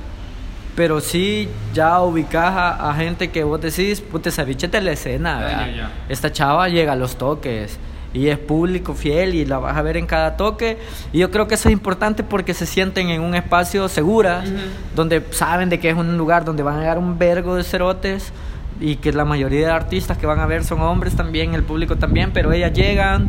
pero 0.75 1.01
sí 1.01 1.49
ya 1.75 2.01
ubicas 2.01 2.55
a, 2.55 2.91
a 2.91 2.95
gente 2.95 3.31
que 3.31 3.45
vos 3.45 3.61
decís, 3.61 4.01
puta, 4.01 4.31
bichete 4.45 4.81
la 4.81 4.93
escena, 4.93 5.91
esta 6.09 6.33
chava 6.33 6.69
llega 6.69 6.93
a 6.93 6.97
los 6.97 7.17
toques 7.17 7.79
y 8.15 8.29
es 8.29 8.39
público 8.39 8.95
fiel 8.95 9.35
y 9.35 9.45
la 9.45 9.59
vas 9.59 9.77
a 9.77 9.83
ver 9.83 9.97
en 9.97 10.07
cada 10.07 10.37
toque 10.37 10.79
y 11.13 11.19
yo 11.19 11.31
creo 11.31 11.47
que 11.47 11.57
eso 11.57 11.69
es 11.69 11.73
importante 11.73 12.23
porque 12.23 12.55
se 12.55 12.65
sienten 12.65 13.11
en 13.11 13.21
un 13.21 13.35
espacio 13.35 13.89
segura 13.89 14.43
uh 14.45 14.49
-huh. 14.49 14.61
donde 14.97 15.23
saben 15.31 15.69
de 15.69 15.79
que 15.79 15.91
es 15.91 15.97
un 15.97 16.17
lugar 16.17 16.45
donde 16.45 16.63
van 16.63 16.77
a 16.77 16.81
llegar 16.81 16.99
un 16.99 17.19
vergo 17.19 17.57
de 17.57 17.65
cerotes 17.65 18.33
y 18.81 18.97
que 18.97 19.13
la 19.13 19.25
mayoría 19.25 19.67
de 19.67 19.73
artistas 19.73 20.17
que 20.19 20.27
van 20.27 20.41
a 20.41 20.47
ver 20.47 20.65
son 20.65 20.81
hombres 20.81 21.17
también, 21.17 21.55
el 21.55 21.65
público 21.65 21.97
también, 21.97 22.31
pero 22.33 22.53
ellas 22.53 22.73
llegan, 22.73 23.29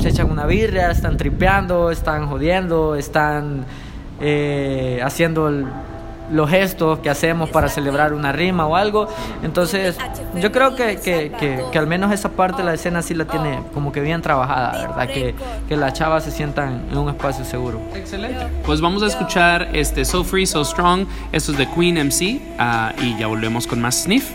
se 0.00 0.10
echan 0.10 0.30
una 0.30 0.46
birria, 0.46 0.90
están 0.90 1.16
tripeando, 1.16 1.90
están 1.90 2.26
jodiendo, 2.26 2.96
están 2.96 3.64
eh, 4.20 5.00
haciendo 5.02 5.48
el 5.48 5.66
los 6.30 6.48
gestos 6.50 6.98
que 7.00 7.10
hacemos 7.10 7.50
para 7.50 7.68
celebrar 7.68 8.12
una 8.12 8.32
rima 8.32 8.66
o 8.66 8.76
algo. 8.76 9.08
Entonces, 9.42 9.96
yo 10.36 10.52
creo 10.52 10.74
que, 10.74 10.96
que, 10.96 11.32
que, 11.38 11.64
que, 11.70 11.78
al 11.78 11.86
menos 11.86 12.12
esa 12.12 12.30
parte 12.30 12.58
de 12.58 12.64
la 12.64 12.74
escena 12.74 13.02
sí 13.02 13.14
la 13.14 13.24
tiene 13.24 13.62
como 13.74 13.92
que 13.92 14.00
bien 14.00 14.22
trabajada, 14.22 14.88
¿verdad? 14.88 15.08
Que, 15.08 15.34
que 15.68 15.76
las 15.76 15.92
chavas 15.92 16.24
se 16.24 16.30
sientan 16.30 16.86
en 16.90 16.98
un 16.98 17.08
espacio 17.08 17.44
seguro. 17.44 17.80
Excelente. 17.94 18.46
Pues 18.64 18.80
vamos 18.80 19.02
a 19.02 19.06
escuchar 19.06 19.68
este 19.72 20.04
So 20.04 20.24
Free, 20.24 20.46
So 20.46 20.64
Strong. 20.64 21.06
Esto 21.32 21.52
es 21.52 21.58
de 21.58 21.68
Queen 21.68 21.96
MC 22.06 22.40
uh, 22.58 23.02
y 23.02 23.18
ya 23.18 23.26
volvemos 23.26 23.66
con 23.66 23.80
más 23.80 24.02
Sniff. 24.02 24.30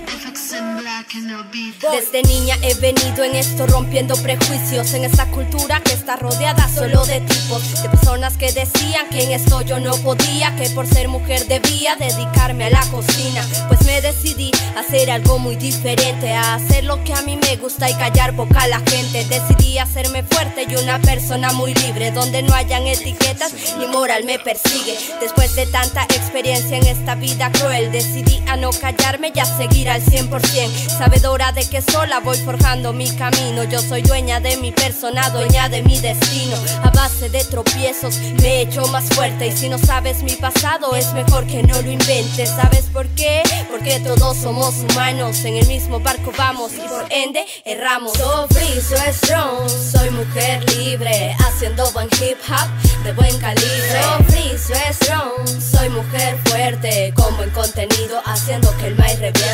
Desde 1.16 2.24
niña 2.24 2.58
he 2.62 2.74
venido 2.74 3.24
en 3.24 3.36
esto 3.36 3.66
rompiendo 3.68 4.18
prejuicios 4.18 4.94
en 4.94 5.06
esta 5.06 5.26
cultura 5.28 5.80
que 5.80 5.94
está 5.94 6.18
rodeada 6.18 6.68
solo 6.68 7.06
de 7.06 7.22
tipos, 7.22 7.82
de 7.82 7.88
personas 7.88 8.36
que 8.36 8.52
decían 8.52 9.08
que 9.10 9.24
en 9.24 9.32
esto 9.32 9.62
yo 9.62 9.80
no 9.80 9.96
podía, 9.98 10.54
que 10.58 10.70
por 10.72 10.86
ser 10.86 11.08
mujer 11.08 11.48
debía 11.48 11.96
dedicarme 11.96 12.66
a 12.66 12.70
la 12.70 12.86
cocina. 12.92 13.48
Pues 13.70 13.86
me 13.86 14.02
decidí 14.02 14.52
a 14.76 14.82
hacer 14.82 15.10
algo 15.10 15.40
muy 15.40 15.56
diferente, 15.56 16.34
a 16.34 16.56
hacer 16.56 16.84
lo 16.84 17.02
que 17.06 17.14
a 17.14 17.22
mí 17.22 17.38
me 17.38 17.56
gusta 17.56 17.90
y 17.90 17.94
callar 17.94 18.34
boca 18.34 18.68
la 18.68 18.80
gente. 18.80 19.24
Decidí 19.24 19.78
hacerme 19.78 20.24
fuerte 20.24 20.66
y 20.68 20.76
una 20.76 21.00
persona 21.00 21.54
muy 21.54 21.74
libre, 21.76 22.12
donde 22.12 22.42
no 22.42 22.54
hayan 22.54 22.88
etiquetas 22.88 23.54
ni 23.80 23.88
moral 23.88 24.26
me 24.26 24.38
persigue. 24.38 24.98
Después 25.22 25.56
de 25.56 25.66
tanta 25.68 26.04
experiencia 26.04 26.76
en 26.76 26.88
esta 26.88 27.16
vida 27.16 27.52
cruel, 27.54 27.92
decidí 27.94 28.42
a 28.48 28.58
no 28.58 28.72
callarme 28.72 29.32
y 29.34 29.40
a 29.40 29.46
seguir 29.46 29.90
al 29.90 30.04
100%. 30.04 31.05
Sabedora 31.06 31.52
de 31.52 31.70
que 31.70 31.84
sola 31.84 32.20
voy 32.20 32.36
forjando 32.36 32.92
mi 32.92 33.12
camino. 33.12 33.64
Yo 33.64 33.80
soy 33.80 34.02
dueña 34.02 34.40
de 34.40 34.58
mi 34.58 34.72
persona, 34.72 35.30
dueña 35.30 35.70
de 35.70 35.84
mi 35.84 36.00
destino. 36.00 36.58
A 36.82 36.90
base 36.90 37.30
de 37.30 37.44
tropiezos 37.44 38.18
me 38.42 38.48
he 38.48 38.62
hecho 38.62 38.88
más 38.88 39.06
fuerte. 39.10 39.46
Y 39.46 39.52
si 39.56 39.70
no 39.70 39.78
sabes 39.78 40.24
mi 40.24 40.32
pasado, 40.32 40.96
es 40.96 41.14
mejor 41.14 41.46
que 41.46 41.62
no 41.62 41.80
lo 41.80 41.92
inventes. 41.92 42.50
¿Sabes 42.50 42.86
por 42.92 43.06
qué? 43.10 43.44
Porque 43.70 44.00
todos 44.00 44.36
somos 44.38 44.78
humanos. 44.80 45.46
En 45.46 45.58
el 45.58 45.68
mismo 45.68 46.00
barco 46.00 46.32
vamos 46.36 46.74
y 46.74 46.88
por 46.88 47.06
ende 47.12 47.46
erramos. 47.66 48.14
So 48.14 48.48
free, 48.50 48.82
so 48.82 48.96
strong. 49.14 49.70
Soy 49.70 50.10
mujer 50.10 50.68
libre, 50.74 51.36
haciendo 51.38 51.88
buen 51.92 52.08
hip 52.20 52.40
hop 52.50 53.04
de 53.04 53.14
buen 53.14 53.38
calibre. 53.38 54.02
So 54.02 54.24
free, 54.24 54.58
so 54.58 54.74
strong, 54.92 55.62
soy 55.62 55.90
mujer 55.90 56.36
fuerte, 56.46 57.14
como 57.16 57.44
en 57.44 57.52
contenido, 57.52 58.20
haciendo 58.26 58.76
que 58.78 58.88
el 58.88 58.96
maíz 58.96 59.20
reviente. 59.20 59.46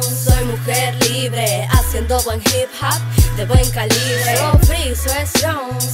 Soy 0.00 0.44
mujer 0.44 0.94
libre, 1.08 1.66
haciendo 1.70 2.20
buen 2.22 2.40
hip 2.40 2.68
hop 2.80 3.22
de 3.36 3.44
buen 3.46 3.68
calibre. 3.70 4.36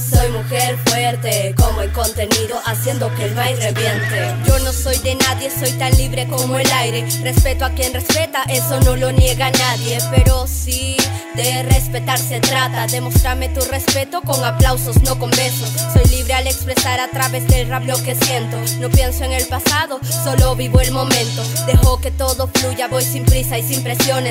Soy 0.09 0.29
mujer 0.31 0.77
fuerte, 0.85 1.53
como 1.57 1.81
en 1.81 1.91
contenido, 1.91 2.59
haciendo 2.65 3.13
que 3.15 3.25
el 3.25 3.35
maíz 3.35 3.59
reviente. 3.59 4.35
Yo 4.45 4.59
no 4.59 4.73
soy 4.73 4.97
de 4.99 5.15
nadie, 5.15 5.49
soy 5.49 5.71
tan 5.73 5.95
libre 5.97 6.27
como 6.27 6.57
el 6.57 6.69
aire. 6.71 7.07
Respeto 7.23 7.65
a 7.65 7.69
quien 7.71 7.93
respeta, 7.93 8.43
eso 8.43 8.79
no 8.81 8.95
lo 8.95 9.11
niega 9.11 9.51
nadie, 9.51 9.99
pero 10.11 10.47
sí 10.47 10.97
de 11.35 11.63
respetar 11.63 12.17
se 12.17 12.39
trata. 12.39 12.87
Demostrame 12.87 13.49
tu 13.49 13.61
respeto 13.61 14.21
con 14.21 14.43
aplausos, 14.43 15.01
no 15.03 15.17
con 15.17 15.29
besos. 15.31 15.69
Soy 15.93 16.03
libre 16.09 16.33
al 16.33 16.47
expresar 16.47 16.99
a 16.99 17.09
través 17.09 17.47
del 17.47 17.69
rap 17.69 17.85
lo 17.85 18.01
que 18.03 18.15
siento. 18.15 18.57
No 18.79 18.89
pienso 18.89 19.23
en 19.23 19.33
el 19.33 19.45
pasado, 19.47 19.99
solo 20.23 20.55
vivo 20.55 20.81
el 20.81 20.91
momento. 20.91 21.43
Dejo 21.67 22.01
que 22.01 22.11
todo 22.11 22.49
fluya, 22.53 22.87
voy 22.87 23.03
sin 23.03 23.25
prisa 23.25 23.57
y 23.59 23.63
sin 23.63 23.83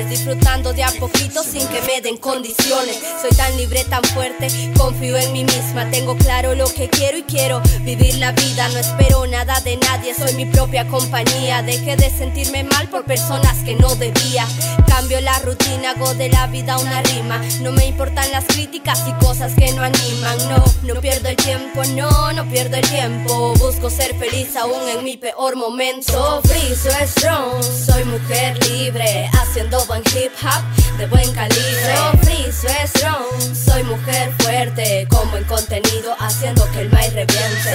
disfrutando 0.09 0.73
de 0.73 0.83
a 0.83 0.91
poquito 0.99 1.43
sin 1.43 1.67
que 1.67 1.81
me 1.81 2.01
den 2.01 2.17
condiciones. 2.17 2.97
Soy 3.21 3.29
tan 3.37 3.55
libre, 3.57 3.83
tan 3.83 4.03
fuerte, 4.05 4.47
confío 4.75 5.17
en 5.17 5.31
mí 5.33 5.43
misma. 5.43 5.89
Tengo 5.91 6.17
claro 6.17 6.55
lo 6.55 6.67
que 6.67 6.89
quiero 6.89 7.17
y 7.17 7.23
quiero 7.23 7.61
vivir 7.81 8.15
la 8.15 8.31
vida. 8.31 8.67
No 8.69 8.79
espero 8.79 9.27
nada 9.27 9.59
de 9.61 9.77
nadie, 9.77 10.15
soy 10.15 10.33
mi 10.33 10.45
propia 10.45 10.87
compañía. 10.87 11.61
Dejé 11.61 11.95
de 11.95 12.09
sentirme 12.09 12.63
mal 12.63 12.89
por 12.89 13.05
personas 13.05 13.55
que 13.63 13.75
no 13.75 13.93
debía. 13.95 14.47
Cambio 14.87 15.21
la 15.21 15.37
rutina, 15.39 15.91
hago 15.91 16.13
de 16.15 16.29
la 16.29 16.47
vida 16.47 16.77
una 16.79 17.01
rima. 17.03 17.39
No 17.61 17.71
me 17.71 17.85
importan 17.85 18.31
las 18.31 18.45
críticas 18.45 19.03
y 19.07 19.13
cosas 19.23 19.53
que 19.53 19.71
no 19.73 19.83
animan. 19.83 20.37
No, 20.49 20.63
no 20.83 21.01
pierdo 21.01 21.29
el 21.29 21.35
tiempo, 21.35 21.83
no, 21.95 22.33
no 22.33 22.49
pierdo 22.49 22.77
el 22.77 22.89
tiempo. 22.89 23.53
Busco 23.55 23.89
ser 23.89 24.15
feliz 24.17 24.55
aún 24.55 24.89
en 24.89 25.03
mi 25.03 25.17
peor 25.17 25.55
momento. 25.55 26.41
Free, 26.45 26.75
so 26.75 26.89
strong, 27.05 27.63
soy 27.63 28.03
mujer 28.05 28.57
libre, 28.67 29.18
haciendo 29.33 29.83
buen 29.85 30.01
hip 30.15 30.31
hop 30.41 30.97
de 30.97 31.07
buen 31.07 31.31
calibre. 31.33 31.95
Free, 32.21 32.51
so 32.51 32.67
strong, 32.85 33.55
soy 33.55 33.83
mujer 33.83 34.31
fuerte, 34.39 35.07
como 35.09 35.37
en 35.37 35.43
contenido, 35.45 36.15
haciendo 36.19 36.69
que 36.71 36.81
el 36.81 36.89
maíz 36.91 37.13
reviente. 37.13 37.69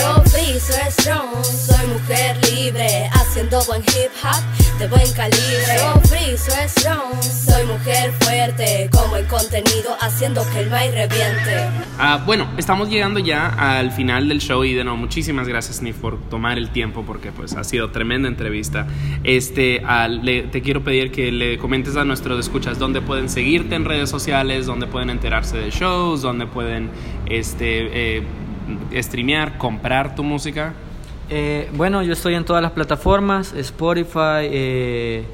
Strong, 0.91 1.45
soy 1.45 1.87
mujer 1.87 2.37
libre, 2.51 3.09
haciendo 3.13 3.63
buen 3.65 3.83
hip 3.83 4.11
hop 4.23 4.79
de 4.79 4.89
buen 4.89 5.13
calibre. 5.13 5.79
Free, 6.05 6.37
so 6.37 6.53
strong, 6.69 7.23
soy 7.23 7.65
mujer 7.67 8.13
fuerte, 8.21 8.89
como 8.93 9.17
en 9.17 9.27
contenido, 9.27 9.97
haciendo 10.01 10.43
que 10.53 10.61
el 10.61 10.71
maíz 10.71 10.93
reviente. 10.95 11.69
Ah, 11.99 12.23
bueno, 12.25 12.49
estamos 12.57 12.89
llegando 12.89 13.21
ya 13.21 13.79
al 13.79 13.93
final 13.93 14.29
del 14.29 14.41
show 14.41 14.65
y 14.65 14.75
de 14.75 14.85
nuevo 14.85 14.99
muchísimas 14.99 15.49
gracias 15.49 15.81
Nif 15.83 15.97
por 15.97 16.21
tomar 16.29 16.59
el 16.59 16.71
tiempo 16.71 17.05
porque 17.07 17.33
pues 17.33 17.55
ha 17.55 17.65
sido 17.65 17.91
tremenda 17.91 18.29
entrevista. 18.29 18.87
Este, 19.23 19.83
te 20.51 20.63
quiero 20.63 20.83
pedir 20.83 21.11
que 21.11 21.31
le 21.39 21.59
comentes 21.59 21.97
a 21.97 22.05
nuestros 22.05 22.39
escuchas 22.41 22.79
dónde 22.79 23.01
pueden 23.01 23.29
seguirte 23.29 23.75
en 23.75 23.85
redes 23.85 24.11
sociales, 24.11 24.67
dónde 24.67 24.87
pueden 24.87 25.11
enterarse 25.11 25.59
de 25.59 25.71
shows, 25.71 26.23
dónde 26.23 26.47
pueden 26.47 26.91
este, 27.27 28.19
eh, 28.19 28.23
streamear, 29.03 29.59
comprar 29.59 30.15
tu 30.15 30.23
música. 30.25 30.75
Eh, 31.31 31.71
bueno, 31.75 32.03
yo 32.03 32.13
estoy 32.13 32.35
en 32.35 32.45
todas 32.45 32.63
las 32.63 32.73
plataformas, 32.73 33.55
Spotify, 33.55 34.45
eh, 34.51 35.25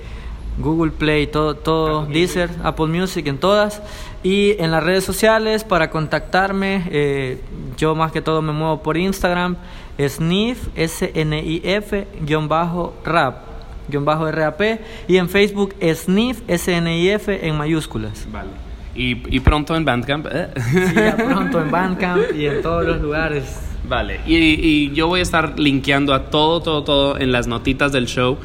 Google 0.58 0.92
Play, 0.92 1.26
todo, 1.26 1.54
todo 1.54 2.06
Deezer, 2.06 2.50
Apple 2.62 2.86
Music, 2.86 3.26
en 3.26 3.38
todas. 3.38 3.82
Y 4.22 4.56
en 4.58 4.70
las 4.70 4.82
redes 4.82 5.04
sociales 5.04 5.64
para 5.64 5.90
contactarme, 5.90 6.86
eh, 6.90 7.40
yo 7.76 7.94
más 7.94 8.12
que 8.12 8.20
todo 8.20 8.42
me 8.42 8.52
muevo 8.52 8.82
por 8.82 8.96
Instagram, 8.96 9.56
SNIF, 9.98 10.68
S-N-I-F, 10.76 12.06
guion 12.22 12.48
bajo 12.48 12.94
rap, 13.04 13.49
R-A-P. 13.92 14.80
Y 15.08 15.16
en 15.16 15.28
Facebook, 15.28 15.74
SNIF, 15.80 16.42
S-N-I-F 16.48 17.46
en 17.46 17.56
mayúsculas. 17.56 18.26
Vale. 18.30 18.50
Y, 18.94 19.34
y 19.34 19.40
pronto 19.40 19.76
en 19.76 19.84
Bandcamp. 19.84 20.26
¿eh? 20.30 20.48
Sí, 20.70 20.94
ya 20.94 21.16
pronto 21.28 21.60
en 21.60 21.70
Bandcamp 21.70 22.22
y 22.34 22.46
en 22.46 22.62
todos 22.62 22.84
los 22.84 23.00
lugares. 23.00 23.66
Vale, 23.88 24.20
y, 24.26 24.36
y 24.36 24.92
yo 24.92 25.08
voy 25.08 25.20
a 25.20 25.22
estar 25.22 25.58
linkeando 25.58 26.14
a 26.14 26.30
todo, 26.30 26.60
todo, 26.60 26.84
todo 26.84 27.18
en 27.18 27.32
las 27.32 27.46
notitas 27.46 27.90
del 27.90 28.06
show. 28.06 28.38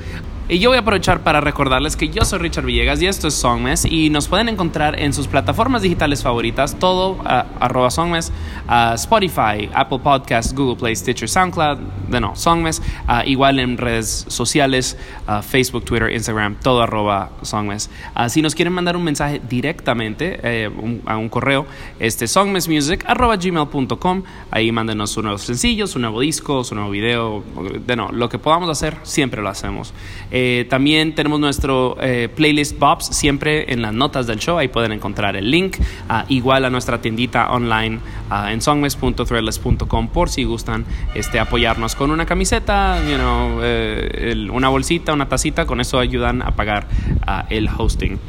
Y 0.48 0.60
yo 0.60 0.70
voy 0.70 0.78
a 0.78 0.82
aprovechar 0.82 1.22
para 1.24 1.42
recordarles 1.42 1.96
que 1.96 2.10
yo 2.10 2.24
soy 2.24 2.38
Richard 2.38 2.66
Villegas 2.66 3.02
y 3.02 3.08
esto 3.08 3.28
es 3.30 3.34
Songmes 3.34 3.84
y 3.84 4.12
nos 4.12 4.28
pueden 4.28 4.48
encontrar 4.48 5.00
en 5.00 5.12
sus 5.12 5.26
plataformas 5.28 5.82
digitales 5.82 6.22
favoritas, 6.22 6.78
todo 6.78 7.18
arroba 7.26 7.90
Songmes, 7.90 8.32
a 8.68 8.94
Spotify, 8.94 9.68
Apple 9.74 9.98
Podcasts, 10.04 10.54
Google 10.54 10.76
Play, 10.76 10.96
Stitcher, 10.96 11.28
SoundCloud, 11.28 11.80
de 12.10 12.22
no, 12.22 12.36
Songmes, 12.36 12.84
a 13.08 13.26
igual 13.26 13.58
en 13.58 13.76
redes 13.80 14.26
sociales, 14.28 15.00
Facebook, 15.42 15.84
Twitter, 15.84 16.12
Instagram, 16.12 16.58
todo 16.62 16.84
arroba 16.84 17.32
Songmes. 17.42 17.90
Si 18.28 18.44
nos 18.44 18.54
quieren 18.54 18.72
mandar 18.74 18.96
un 18.98 19.04
mensaje 19.04 19.42
directamente 19.50 20.40
eh, 20.44 20.68
un- 20.68 21.02
a 21.08 21.18
un 21.18 21.28
correo, 21.28 21.66
este 22.00 22.28
songmesmusic 22.28 23.04
arroba 23.10 23.38
gmail.com, 23.38 24.22
ahí 24.52 24.72
mándenos 24.72 25.10
sus 25.10 25.24
nuevos 25.24 25.42
sencillos, 25.42 25.90
su 25.90 25.98
nuevo 25.98 26.20
disco, 26.20 26.64
su 26.64 26.76
nuevo 26.76 26.92
video, 26.92 27.44
de 27.84 27.96
no, 27.96 28.10
lo 28.12 28.30
que 28.30 28.38
podamos 28.38 28.70
hacer, 28.70 28.96
siempre 29.02 29.42
lo 29.42 29.50
hacemos. 29.50 29.92
Eh, 30.38 30.66
también 30.70 31.16
tenemos 31.16 31.40
nuestro 31.40 31.96
eh, 32.02 32.28
playlist 32.28 32.78
Bobs 32.78 33.06
siempre 33.06 33.72
en 33.72 33.82
las 33.82 33.94
notas 33.94 34.28
del 34.28 34.38
show. 34.38 34.58
Ahí 34.58 34.68
pueden 34.68 34.92
encontrar 34.92 35.38
el 35.38 35.50
link. 35.50 35.78
ah, 36.10 36.26
igual 36.28 36.66
a 36.66 36.70
nuestra 36.70 37.00
tiendita 37.00 37.52
online 37.52 38.00
ah, 38.30 38.52
en 38.52 38.60
songmes.threadless.com 38.62 40.10
por 40.10 40.30
si 40.30 40.44
gustan 40.44 40.84
este, 41.14 41.40
apoyarnos 41.40 41.96
con 41.96 42.12
una 42.12 42.26
camiseta, 42.26 43.02
you 43.10 43.16
know, 43.16 43.62
eh, 43.64 44.50
una 44.52 44.68
bolsita, 44.68 45.14
una 45.14 45.30
tacita. 45.30 45.66
Con 45.66 45.80
eso 45.80 46.00
ayudan 46.00 46.42
a 46.42 46.52
pagar 46.52 46.90
ah, 47.26 47.46
el 47.50 47.70
hosting. 47.70 48.20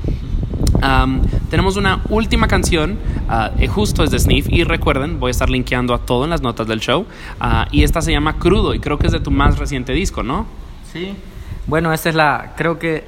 Am, 0.82 1.22
tenemos 1.50 1.76
una 1.76 2.02
última 2.08 2.46
canción, 2.46 2.98
eh, 3.58 3.66
justo 3.66 4.04
es 4.04 4.12
de 4.12 4.20
Sniff, 4.20 4.46
y 4.48 4.62
recuerden, 4.62 5.18
voy 5.18 5.30
a 5.30 5.32
estar 5.32 5.50
linkeando 5.50 5.92
a 5.92 5.98
todo 5.98 6.22
en 6.22 6.30
las 6.30 6.42
notas 6.42 6.68
del 6.68 6.78
show, 6.78 7.04
ah, 7.40 7.66
y 7.72 7.82
esta 7.82 8.00
se 8.00 8.12
llama 8.12 8.38
Crudo, 8.38 8.74
y 8.74 8.78
creo 8.78 8.96
que 8.96 9.06
es 9.08 9.12
de 9.12 9.18
tu 9.18 9.32
más 9.32 9.58
reciente 9.58 9.92
disco, 9.92 10.22
¿no? 10.22 10.46
Sí. 10.92 11.14
Bueno, 11.66 11.92
esta 11.92 12.08
es 12.08 12.14
la, 12.14 12.52
creo 12.56 12.78
que 12.78 13.02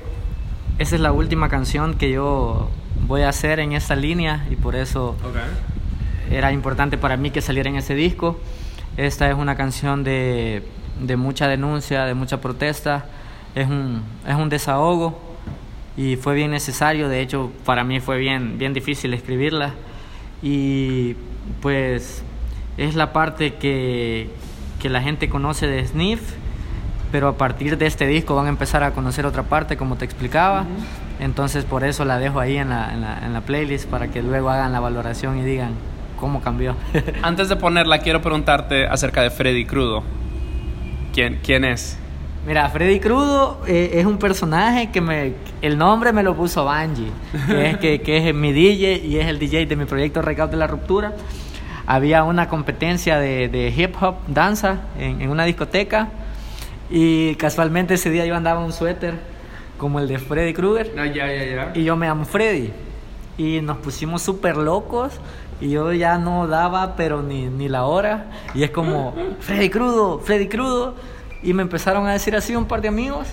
esa 0.78 0.96
es 0.96 1.00
la 1.00 1.12
última 1.12 1.48
canción 1.48 1.94
que 1.94 2.10
yo 2.10 2.68
voy 3.06 3.22
a 3.22 3.28
hacer 3.28 3.60
en 3.60 3.72
esta 3.72 3.94
línea 3.94 4.48
y 4.50 4.56
por 4.56 4.74
eso 4.74 5.14
era 6.28 6.50
importante 6.50 6.98
para 6.98 7.16
mí 7.16 7.30
que 7.30 7.40
saliera 7.40 7.70
en 7.70 7.76
ese 7.76 7.94
disco. 7.94 8.40
Esta 8.96 9.30
es 9.30 9.36
una 9.36 9.56
canción 9.56 10.02
de, 10.02 10.64
de 11.00 11.16
mucha 11.16 11.46
denuncia, 11.46 12.04
de 12.04 12.14
mucha 12.14 12.40
protesta, 12.40 13.06
es 13.54 13.68
un, 13.68 14.02
es 14.26 14.34
un 14.34 14.48
desahogo 14.48 15.20
y 15.96 16.16
fue 16.16 16.34
bien 16.34 16.50
necesario, 16.50 17.08
de 17.08 17.20
hecho 17.20 17.52
para 17.64 17.84
mí 17.84 18.00
fue 18.00 18.18
bien, 18.18 18.58
bien 18.58 18.74
difícil 18.74 19.14
escribirla. 19.14 19.74
Y 20.42 21.14
pues 21.62 22.24
es 22.76 22.96
la 22.96 23.12
parte 23.12 23.54
que, 23.54 24.30
que 24.80 24.88
la 24.88 25.00
gente 25.00 25.28
conoce 25.28 25.68
de 25.68 25.86
Sniff, 25.86 26.20
pero 27.10 27.28
a 27.28 27.36
partir 27.36 27.78
de 27.78 27.86
este 27.86 28.06
disco 28.06 28.34
van 28.34 28.46
a 28.46 28.48
empezar 28.50 28.82
a 28.82 28.92
conocer 28.92 29.26
otra 29.26 29.44
parte, 29.44 29.76
como 29.76 29.96
te 29.96 30.04
explicaba. 30.04 30.64
Entonces 31.20 31.64
por 31.64 31.84
eso 31.84 32.04
la 32.04 32.18
dejo 32.18 32.40
ahí 32.40 32.56
en 32.56 32.70
la, 32.70 32.92
en 32.92 33.00
la, 33.00 33.18
en 33.24 33.32
la 33.32 33.40
playlist 33.40 33.88
para 33.88 34.08
que 34.08 34.22
luego 34.22 34.50
hagan 34.50 34.72
la 34.72 34.80
valoración 34.80 35.38
y 35.38 35.42
digan 35.42 35.72
cómo 36.18 36.40
cambió. 36.40 36.76
Antes 37.22 37.48
de 37.48 37.56
ponerla, 37.56 37.98
quiero 37.98 38.20
preguntarte 38.20 38.86
acerca 38.86 39.22
de 39.22 39.30
Freddy 39.30 39.64
Crudo. 39.64 40.02
¿Quién, 41.12 41.40
quién 41.42 41.64
es? 41.64 41.98
Mira, 42.46 42.68
Freddy 42.68 43.00
Crudo 43.00 43.60
eh, 43.66 43.90
es 43.94 44.06
un 44.06 44.18
personaje 44.18 44.90
que 44.90 45.00
me... 45.00 45.34
El 45.60 45.76
nombre 45.76 46.12
me 46.12 46.22
lo 46.22 46.36
puso 46.36 46.64
Bungie, 46.64 47.10
que 47.46 47.70
es, 47.70 47.76
que, 47.78 48.00
que 48.00 48.28
es 48.28 48.34
mi 48.34 48.52
DJ 48.52 49.04
y 49.04 49.18
es 49.18 49.26
el 49.26 49.38
DJ 49.38 49.66
de 49.66 49.76
mi 49.76 49.84
proyecto 49.84 50.22
Recaudo 50.22 50.52
de 50.52 50.56
la 50.56 50.66
Ruptura. 50.66 51.14
Había 51.86 52.22
una 52.24 52.48
competencia 52.48 53.18
de, 53.18 53.48
de 53.48 53.68
hip 53.76 53.96
hop, 54.00 54.16
danza, 54.28 54.82
en, 54.98 55.20
en 55.20 55.30
una 55.30 55.44
discoteca 55.44 56.08
y 56.90 57.34
casualmente 57.36 57.94
ese 57.94 58.10
día 58.10 58.24
yo 58.26 58.34
andaba 58.34 58.60
un 58.64 58.72
suéter 58.72 59.14
como 59.78 60.00
el 60.00 60.08
de 60.08 60.18
Freddy 60.18 60.54
Krueger. 60.54 60.94
Ya, 60.94 61.06
ya, 61.06 61.26
ya. 61.26 61.72
y 61.74 61.84
yo 61.84 61.96
me 61.96 62.06
llamo 62.06 62.24
Freddy. 62.24 62.72
Y 63.36 63.60
nos 63.60 63.78
pusimos 63.78 64.22
súper 64.22 64.56
locos. 64.56 65.12
Y 65.60 65.70
yo 65.70 65.92
ya 65.92 66.18
no 66.18 66.46
daba 66.46 66.96
pero 66.96 67.22
ni, 67.22 67.46
ni 67.46 67.68
la 67.68 67.84
hora. 67.84 68.26
Y 68.54 68.62
es 68.62 68.70
como 68.70 69.14
Freddy 69.40 69.70
Crudo, 69.70 70.18
Freddy 70.20 70.48
Crudo 70.48 70.94
y 71.42 71.52
me 71.52 71.62
empezaron 71.62 72.06
a 72.06 72.12
decir 72.12 72.34
así 72.34 72.56
un 72.56 72.66
par 72.66 72.80
de 72.80 72.88
amigos. 72.88 73.28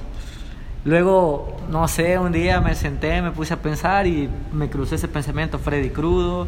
Luego 0.84 1.58
no 1.70 1.88
sé 1.88 2.20
un 2.20 2.32
día 2.32 2.62
me 2.62 2.76
senté 2.76 3.22
me 3.22 3.32
puse 3.32 3.54
a 3.54 3.58
pensar 3.58 4.06
y 4.06 4.30
me 4.54 4.70
crucé 4.70 4.96
ese 4.96 5.08
pensamiento 5.08 5.58
Freddy 5.58 5.90
Crudo 5.90 6.48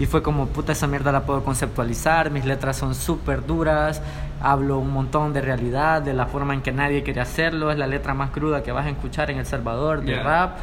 y 0.00 0.06
fue 0.06 0.22
como 0.22 0.48
puta 0.48 0.72
esa 0.72 0.88
mierda 0.88 1.12
la 1.12 1.22
puedo 1.22 1.44
conceptualizar 1.44 2.30
mis 2.30 2.44
letras 2.44 2.76
son 2.76 2.94
súper 2.96 3.46
duras 3.46 4.02
hablo 4.42 4.78
un 4.78 4.92
montón 4.92 5.32
de 5.32 5.40
realidad 5.42 6.02
de 6.02 6.14
la 6.14 6.26
forma 6.26 6.54
en 6.54 6.62
que 6.62 6.72
nadie 6.72 7.04
quiere 7.04 7.20
hacerlo 7.20 7.70
es 7.70 7.78
la 7.78 7.86
letra 7.86 8.14
más 8.14 8.30
cruda 8.30 8.62
que 8.62 8.72
vas 8.72 8.86
a 8.86 8.90
escuchar 8.90 9.30
en 9.30 9.38
El 9.38 9.46
Salvador 9.46 10.00
de 10.00 10.10
Yeah. 10.14 10.22
rap 10.24 10.58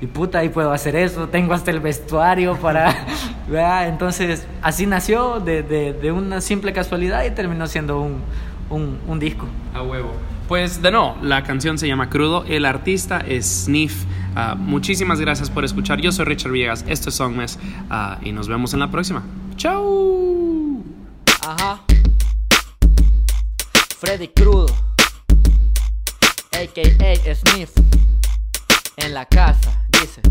y 0.00 0.06
puta, 0.08 0.40
ahí 0.40 0.48
puedo 0.48 0.72
hacer 0.72 0.96
eso. 0.96 1.28
Tengo 1.28 1.54
hasta 1.54 1.70
el 1.70 1.78
vestuario 1.78 2.56
para, 2.56 2.92
¿verdad? 3.48 3.86
Entonces, 3.86 4.44
así 4.60 4.84
nació 4.84 5.38
de, 5.38 5.62
de, 5.62 5.92
de, 5.92 6.10
una 6.10 6.40
simple 6.40 6.72
casualidad 6.72 7.24
y 7.24 7.30
terminó 7.30 7.68
siendo 7.68 8.00
un, 8.00 8.16
un, 8.68 8.98
un 9.06 9.20
disco. 9.20 9.46
A 9.72 9.82
huevo. 9.82 10.10
Pues 10.48 10.82
de 10.82 10.90
no, 10.90 11.16
la 11.22 11.44
canción 11.44 11.78
se 11.78 11.86
llama 11.86 12.10
Crudo, 12.10 12.44
el 12.48 12.64
artista 12.64 13.22
es 13.24 13.64
Sniff. 13.66 14.04
Uh, 14.34 14.56
muchísimas 14.56 15.20
gracias 15.20 15.50
por 15.50 15.64
escuchar. 15.64 16.00
Yo 16.00 16.10
soy 16.12 16.24
Richard 16.24 16.52
Villegas, 16.52 16.84
esto 16.88 17.10
es 17.10 17.14
Songmes 17.14 17.58
uh, 17.90 18.24
y 18.24 18.32
nos 18.32 18.48
vemos 18.48 18.72
en 18.74 18.80
la 18.80 18.90
próxima. 18.90 19.22
¡Chao! 19.56 20.82
Ajá. 21.46 21.82
Freddy 23.98 24.28
Crudo, 24.28 24.74
a.k.a. 26.52 27.34
Sniff, 27.34 27.70
en 28.96 29.14
la 29.14 29.24
casa, 29.26 29.84
dice. 30.00 30.22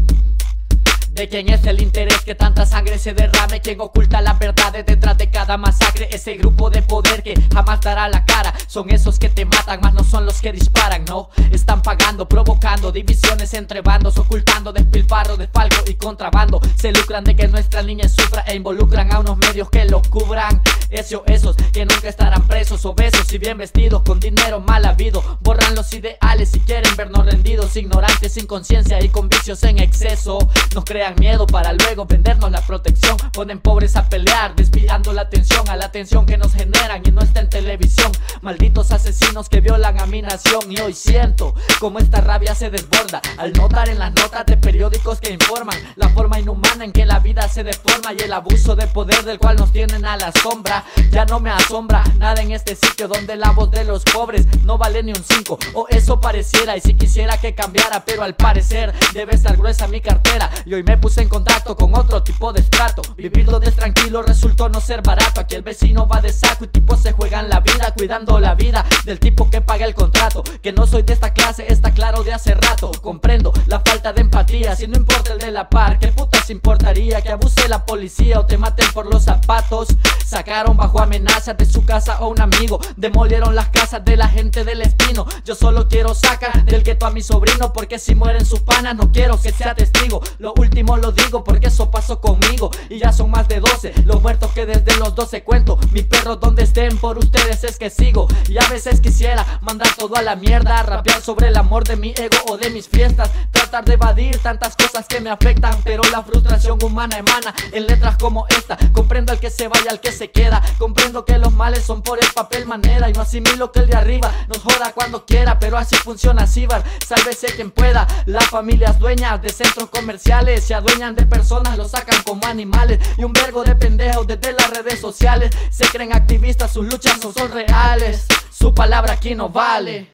¿De 1.13 1.27
quién 1.27 1.49
es 1.49 1.65
el 1.65 1.81
interés 1.81 2.21
que 2.21 2.35
tanta 2.35 2.65
sangre 2.65 2.97
se 2.97 3.13
derrame? 3.13 3.59
¿Quién 3.59 3.81
oculta 3.81 4.21
las 4.21 4.39
verdades 4.39 4.85
detrás 4.85 5.17
de 5.17 5.29
cada 5.29 5.57
masacre? 5.57 6.07
Ese 6.09 6.35
grupo 6.35 6.69
de 6.69 6.81
poder 6.81 7.21
que 7.21 7.33
jamás 7.53 7.81
dará 7.81 8.07
la 8.07 8.23
cara. 8.25 8.53
Son 8.67 8.89
esos 8.89 9.19
que 9.19 9.29
te 9.29 9.43
matan, 9.43 9.81
más 9.81 9.93
no 9.93 10.05
son 10.05 10.25
los 10.25 10.39
que 10.39 10.53
disparan, 10.53 11.03
no 11.05 11.29
Están 11.51 11.81
pagando, 11.81 12.29
provocando 12.29 12.93
divisiones 12.93 13.53
entre 13.53 13.81
bandos 13.81 14.17
Ocultando 14.17 14.71
despilfarro, 14.71 15.35
desfalco 15.35 15.83
y 15.85 15.95
contrabando. 15.95 16.61
Se 16.75 16.93
lucran 16.93 17.25
de 17.25 17.35
que 17.35 17.49
nuestra 17.49 17.83
niña 17.83 18.07
sufra 18.07 18.43
E 18.47 18.55
involucran 18.55 19.11
a 19.11 19.19
unos 19.19 19.37
medios 19.37 19.69
que 19.69 19.83
lo 19.85 20.01
cubran. 20.03 20.61
Esos, 20.89 21.21
esos 21.27 21.57
que 21.73 21.85
nunca 21.85 22.07
estarán 22.07 22.47
presos 22.47 22.85
Obesos 22.85 23.31
y 23.33 23.37
bien 23.37 23.57
vestidos, 23.57 24.01
con 24.03 24.21
dinero 24.21 24.61
mal 24.61 24.85
habido. 24.85 25.21
Borran 25.41 25.75
los 25.75 25.91
ideales 25.93 26.49
si 26.51 26.61
quieren 26.61 26.95
vernos 26.95 27.25
rendidos 27.25 27.75
Ignorantes, 27.75 28.33
sin 28.33 28.47
conciencia 28.47 29.03
y 29.03 29.09
con 29.09 29.27
vicios 29.27 29.61
en 29.63 29.79
exceso. 29.79 30.39
Nos 30.73 30.85
crean 31.01 31.15
miedo 31.17 31.47
para 31.47 31.73
luego 31.73 32.05
vendernos 32.05 32.51
la 32.51 32.61
protección. 32.61 33.17
Ponen 33.33 33.59
pobres 33.59 33.95
a 33.95 34.07
pelear, 34.07 34.55
desviando 34.55 35.13
la 35.13 35.23
atención 35.23 35.67
a 35.67 35.75
la 35.75 35.85
atención 35.85 36.27
que 36.27 36.37
nos 36.37 36.53
generan 36.53 37.01
y 37.03 37.09
no 37.09 37.21
está 37.21 37.39
en 37.39 37.49
televisión. 37.49 38.11
Malditos 38.41 38.91
asesinos 38.91 39.49
que 39.49 39.61
violan 39.61 39.99
a 39.99 40.05
mi 40.05 40.21
nación. 40.21 40.71
Y 40.71 40.79
hoy 40.79 40.93
siento 40.93 41.55
como 41.79 41.97
esta 41.97 42.21
rabia 42.21 42.53
se 42.53 42.69
desborda 42.69 43.19
al 43.39 43.51
notar 43.53 43.89
en 43.89 43.97
las 43.97 44.13
notas 44.13 44.45
de 44.45 44.57
periódicos 44.57 45.19
que 45.19 45.31
informan 45.31 45.75
la 45.95 46.09
forma 46.09 46.39
inhumana 46.39 46.85
en 46.85 46.91
que 46.91 47.07
la 47.07 47.17
vida 47.17 47.49
se 47.49 47.63
deforma 47.63 48.13
y 48.13 48.21
el 48.21 48.33
abuso 48.33 48.75
de 48.75 48.85
poder 48.85 49.23
del 49.23 49.39
cual 49.39 49.55
nos 49.55 49.71
tienen 49.71 50.05
a 50.05 50.17
la 50.17 50.31
sombra. 50.31 50.83
Ya 51.09 51.25
no 51.25 51.39
me 51.39 51.49
asombra 51.49 52.03
nada 52.19 52.43
en 52.43 52.51
este 52.51 52.75
sitio 52.75 53.07
donde 53.07 53.37
la 53.37 53.49
voz 53.49 53.71
de 53.71 53.85
los 53.85 54.03
pobres 54.03 54.45
no 54.65 54.77
vale 54.77 55.01
ni 55.01 55.13
un 55.13 55.23
5 55.23 55.57
o 55.73 55.87
eso 55.89 56.21
pareciera. 56.21 56.77
Y 56.77 56.81
si 56.81 56.93
quisiera 56.93 57.37
que 57.37 57.55
cambiara, 57.55 58.05
pero 58.05 58.21
al 58.21 58.35
parecer 58.35 58.93
debe 59.15 59.33
estar 59.33 59.57
gruesa 59.57 59.87
mi 59.87 59.99
cartera. 59.99 60.51
Y 60.63 60.75
hoy 60.75 60.83
me 60.83 60.90
puse 60.97 61.21
en 61.21 61.29
contacto 61.29 61.75
con 61.75 61.93
otro 61.95 62.23
tipo 62.23 62.51
de 62.53 62.61
estrato. 62.61 63.01
Vivir 63.15 63.45
donde 63.45 63.71
tranquilo 63.71 64.21
resultó 64.21 64.69
no 64.69 64.81
ser 64.81 65.01
barato. 65.01 65.41
Aquí 65.41 65.55
el 65.55 65.61
vecino 65.61 66.07
va 66.07 66.21
de 66.21 66.31
saco 66.33 66.65
y 66.65 66.67
tipo 66.67 66.95
se 66.97 67.11
juegan 67.11 67.49
la 67.49 67.59
vida 67.59 67.93
Cuidando 67.95 68.39
la 68.39 68.55
vida 68.55 68.85
del 69.05 69.19
tipo 69.19 69.49
que 69.49 69.61
paga 69.61 69.85
el 69.85 69.93
contrato. 69.93 70.43
Que 70.61 70.71
no 70.71 70.87
soy 70.87 71.03
de 71.03 71.13
esta 71.13 71.33
clase, 71.33 71.71
está 71.71 71.91
claro 71.91 72.23
de 72.23 72.33
hace 72.33 72.53
rato. 72.53 72.91
Comprendo 73.01 73.53
la 73.67 73.79
falta 73.79 74.13
de 74.13 74.21
empatía 74.21 74.75
Si 74.75 74.87
no 74.87 74.97
importa 74.97 75.33
el 75.33 75.39
de 75.39 75.51
la 75.51 75.69
par, 75.69 75.99
¿qué 75.99 76.07
putas 76.07 76.49
importaría? 76.49 77.21
Que 77.21 77.29
abuse 77.29 77.67
la 77.67 77.85
policía 77.85 78.39
o 78.39 78.45
te 78.45 78.57
maten 78.57 78.87
por 78.93 79.11
los 79.11 79.23
zapatos. 79.23 79.89
Sacaron 80.25 80.77
bajo 80.77 80.99
amenaza 81.01 81.53
de 81.53 81.65
su 81.65 81.85
casa 81.85 82.13
a 82.13 82.25
un 82.25 82.39
amigo 82.39 82.79
Demolieron 82.95 83.55
las 83.55 83.69
casas 83.69 84.03
de 84.05 84.17
la 84.17 84.27
gente 84.27 84.63
del 84.63 84.81
espino. 84.81 85.25
Yo 85.45 85.55
solo 85.55 85.87
quiero 85.87 86.13
sacar 86.13 86.65
del 86.65 86.83
gueto 86.83 87.05
a 87.05 87.11
mi 87.11 87.21
sobrino 87.21 87.73
Porque 87.73 87.99
si 87.99 88.15
mueren 88.15 88.45
sus 88.45 88.61
panas 88.61 88.95
no 88.95 89.11
quiero 89.11 89.39
que 89.41 89.51
sea 89.51 89.75
testigo. 89.75 90.21
Lo 90.39 90.53
último 90.81 90.97
lo 90.97 91.11
digo 91.11 91.43
porque 91.43 91.67
eso 91.67 91.91
pasó 91.91 92.19
conmigo 92.19 92.71
Y 92.89 92.97
ya 92.97 93.11
son 93.13 93.29
más 93.29 93.47
de 93.47 93.59
12 93.59 93.93
los 94.05 94.21
muertos 94.21 94.51
que 94.51 94.65
desde 94.65 94.97
los 94.97 95.13
12 95.13 95.43
cuento 95.43 95.77
Mis 95.91 96.05
perros 96.05 96.39
donde 96.39 96.63
estén 96.63 96.97
por 96.97 97.17
ustedes 97.19 97.63
es 97.63 97.77
que 97.77 97.89
sigo 97.89 98.27
Y 98.49 98.57
a 98.57 98.67
veces 98.67 98.99
quisiera 98.99 99.45
mandar 99.61 99.89
todo 99.95 100.15
a 100.15 100.21
la 100.21 100.35
mierda 100.35 100.81
Rapear 100.81 101.21
sobre 101.21 101.49
el 101.49 101.57
amor 101.57 101.83
de 101.83 101.97
mi 101.97 102.09
ego 102.09 102.37
o 102.49 102.57
de 102.57 102.71
mis 102.71 102.87
fiestas 102.87 103.29
Tratar 103.51 103.85
de 103.85 103.93
evadir 103.93 104.39
tantas 104.39 104.75
cosas 104.75 105.05
que 105.07 105.19
me 105.19 105.29
afectan 105.29 105.77
Pero 105.83 106.01
la 106.11 106.23
frustración 106.23 106.79
humana 106.83 107.17
emana 107.17 107.53
en 107.71 107.85
letras 107.85 108.17
como 108.17 108.47
esta 108.49 108.77
Comprendo 108.91 109.31
al 109.31 109.39
que 109.39 109.51
se 109.51 109.67
vaya, 109.67 109.91
al 109.91 109.99
que 109.99 110.11
se 110.11 110.31
queda 110.31 110.63
Comprendo 110.79 111.25
que 111.25 111.37
los 111.37 111.53
males 111.53 111.85
son 111.85 112.01
por 112.01 112.17
el 112.17 112.29
papel 112.33 112.65
manera 112.65 113.07
Y 113.09 113.13
no 113.13 113.21
asimilo 113.21 113.71
que 113.71 113.81
el 113.81 113.87
de 113.87 113.97
arriba 113.97 114.31
nos 114.47 114.59
joda 114.59 114.93
cuando 114.95 115.25
quiera 115.25 115.59
Pero 115.59 115.77
así 115.77 115.95
funciona 115.95 116.47
Cibar, 116.47 116.83
sálvese 117.05 117.47
quien 117.55 117.69
pueda 117.69 118.07
Las 118.25 118.47
familias 118.47 118.97
dueñas 118.97 119.41
de 119.41 119.49
centros 119.49 119.89
comerciales 119.89 120.70
se 120.71 120.75
adueñan 120.75 121.15
de 121.15 121.25
personas, 121.25 121.77
los 121.77 121.91
sacan 121.91 122.23
como 122.23 122.47
animales. 122.47 122.97
Y 123.17 123.25
un 123.25 123.33
vergo 123.33 123.61
de 123.65 123.75
pendejos 123.75 124.25
desde 124.25 124.53
las 124.53 124.69
redes 124.69 125.01
sociales. 125.01 125.51
Se 125.69 125.85
creen 125.85 126.13
activistas, 126.13 126.71
sus 126.71 126.85
luchas 126.85 127.21
no 127.21 127.33
son 127.33 127.51
reales. 127.51 128.25
Su 128.49 128.73
palabra 128.73 129.11
aquí 129.11 129.35
no 129.35 129.49
vale 129.49 130.13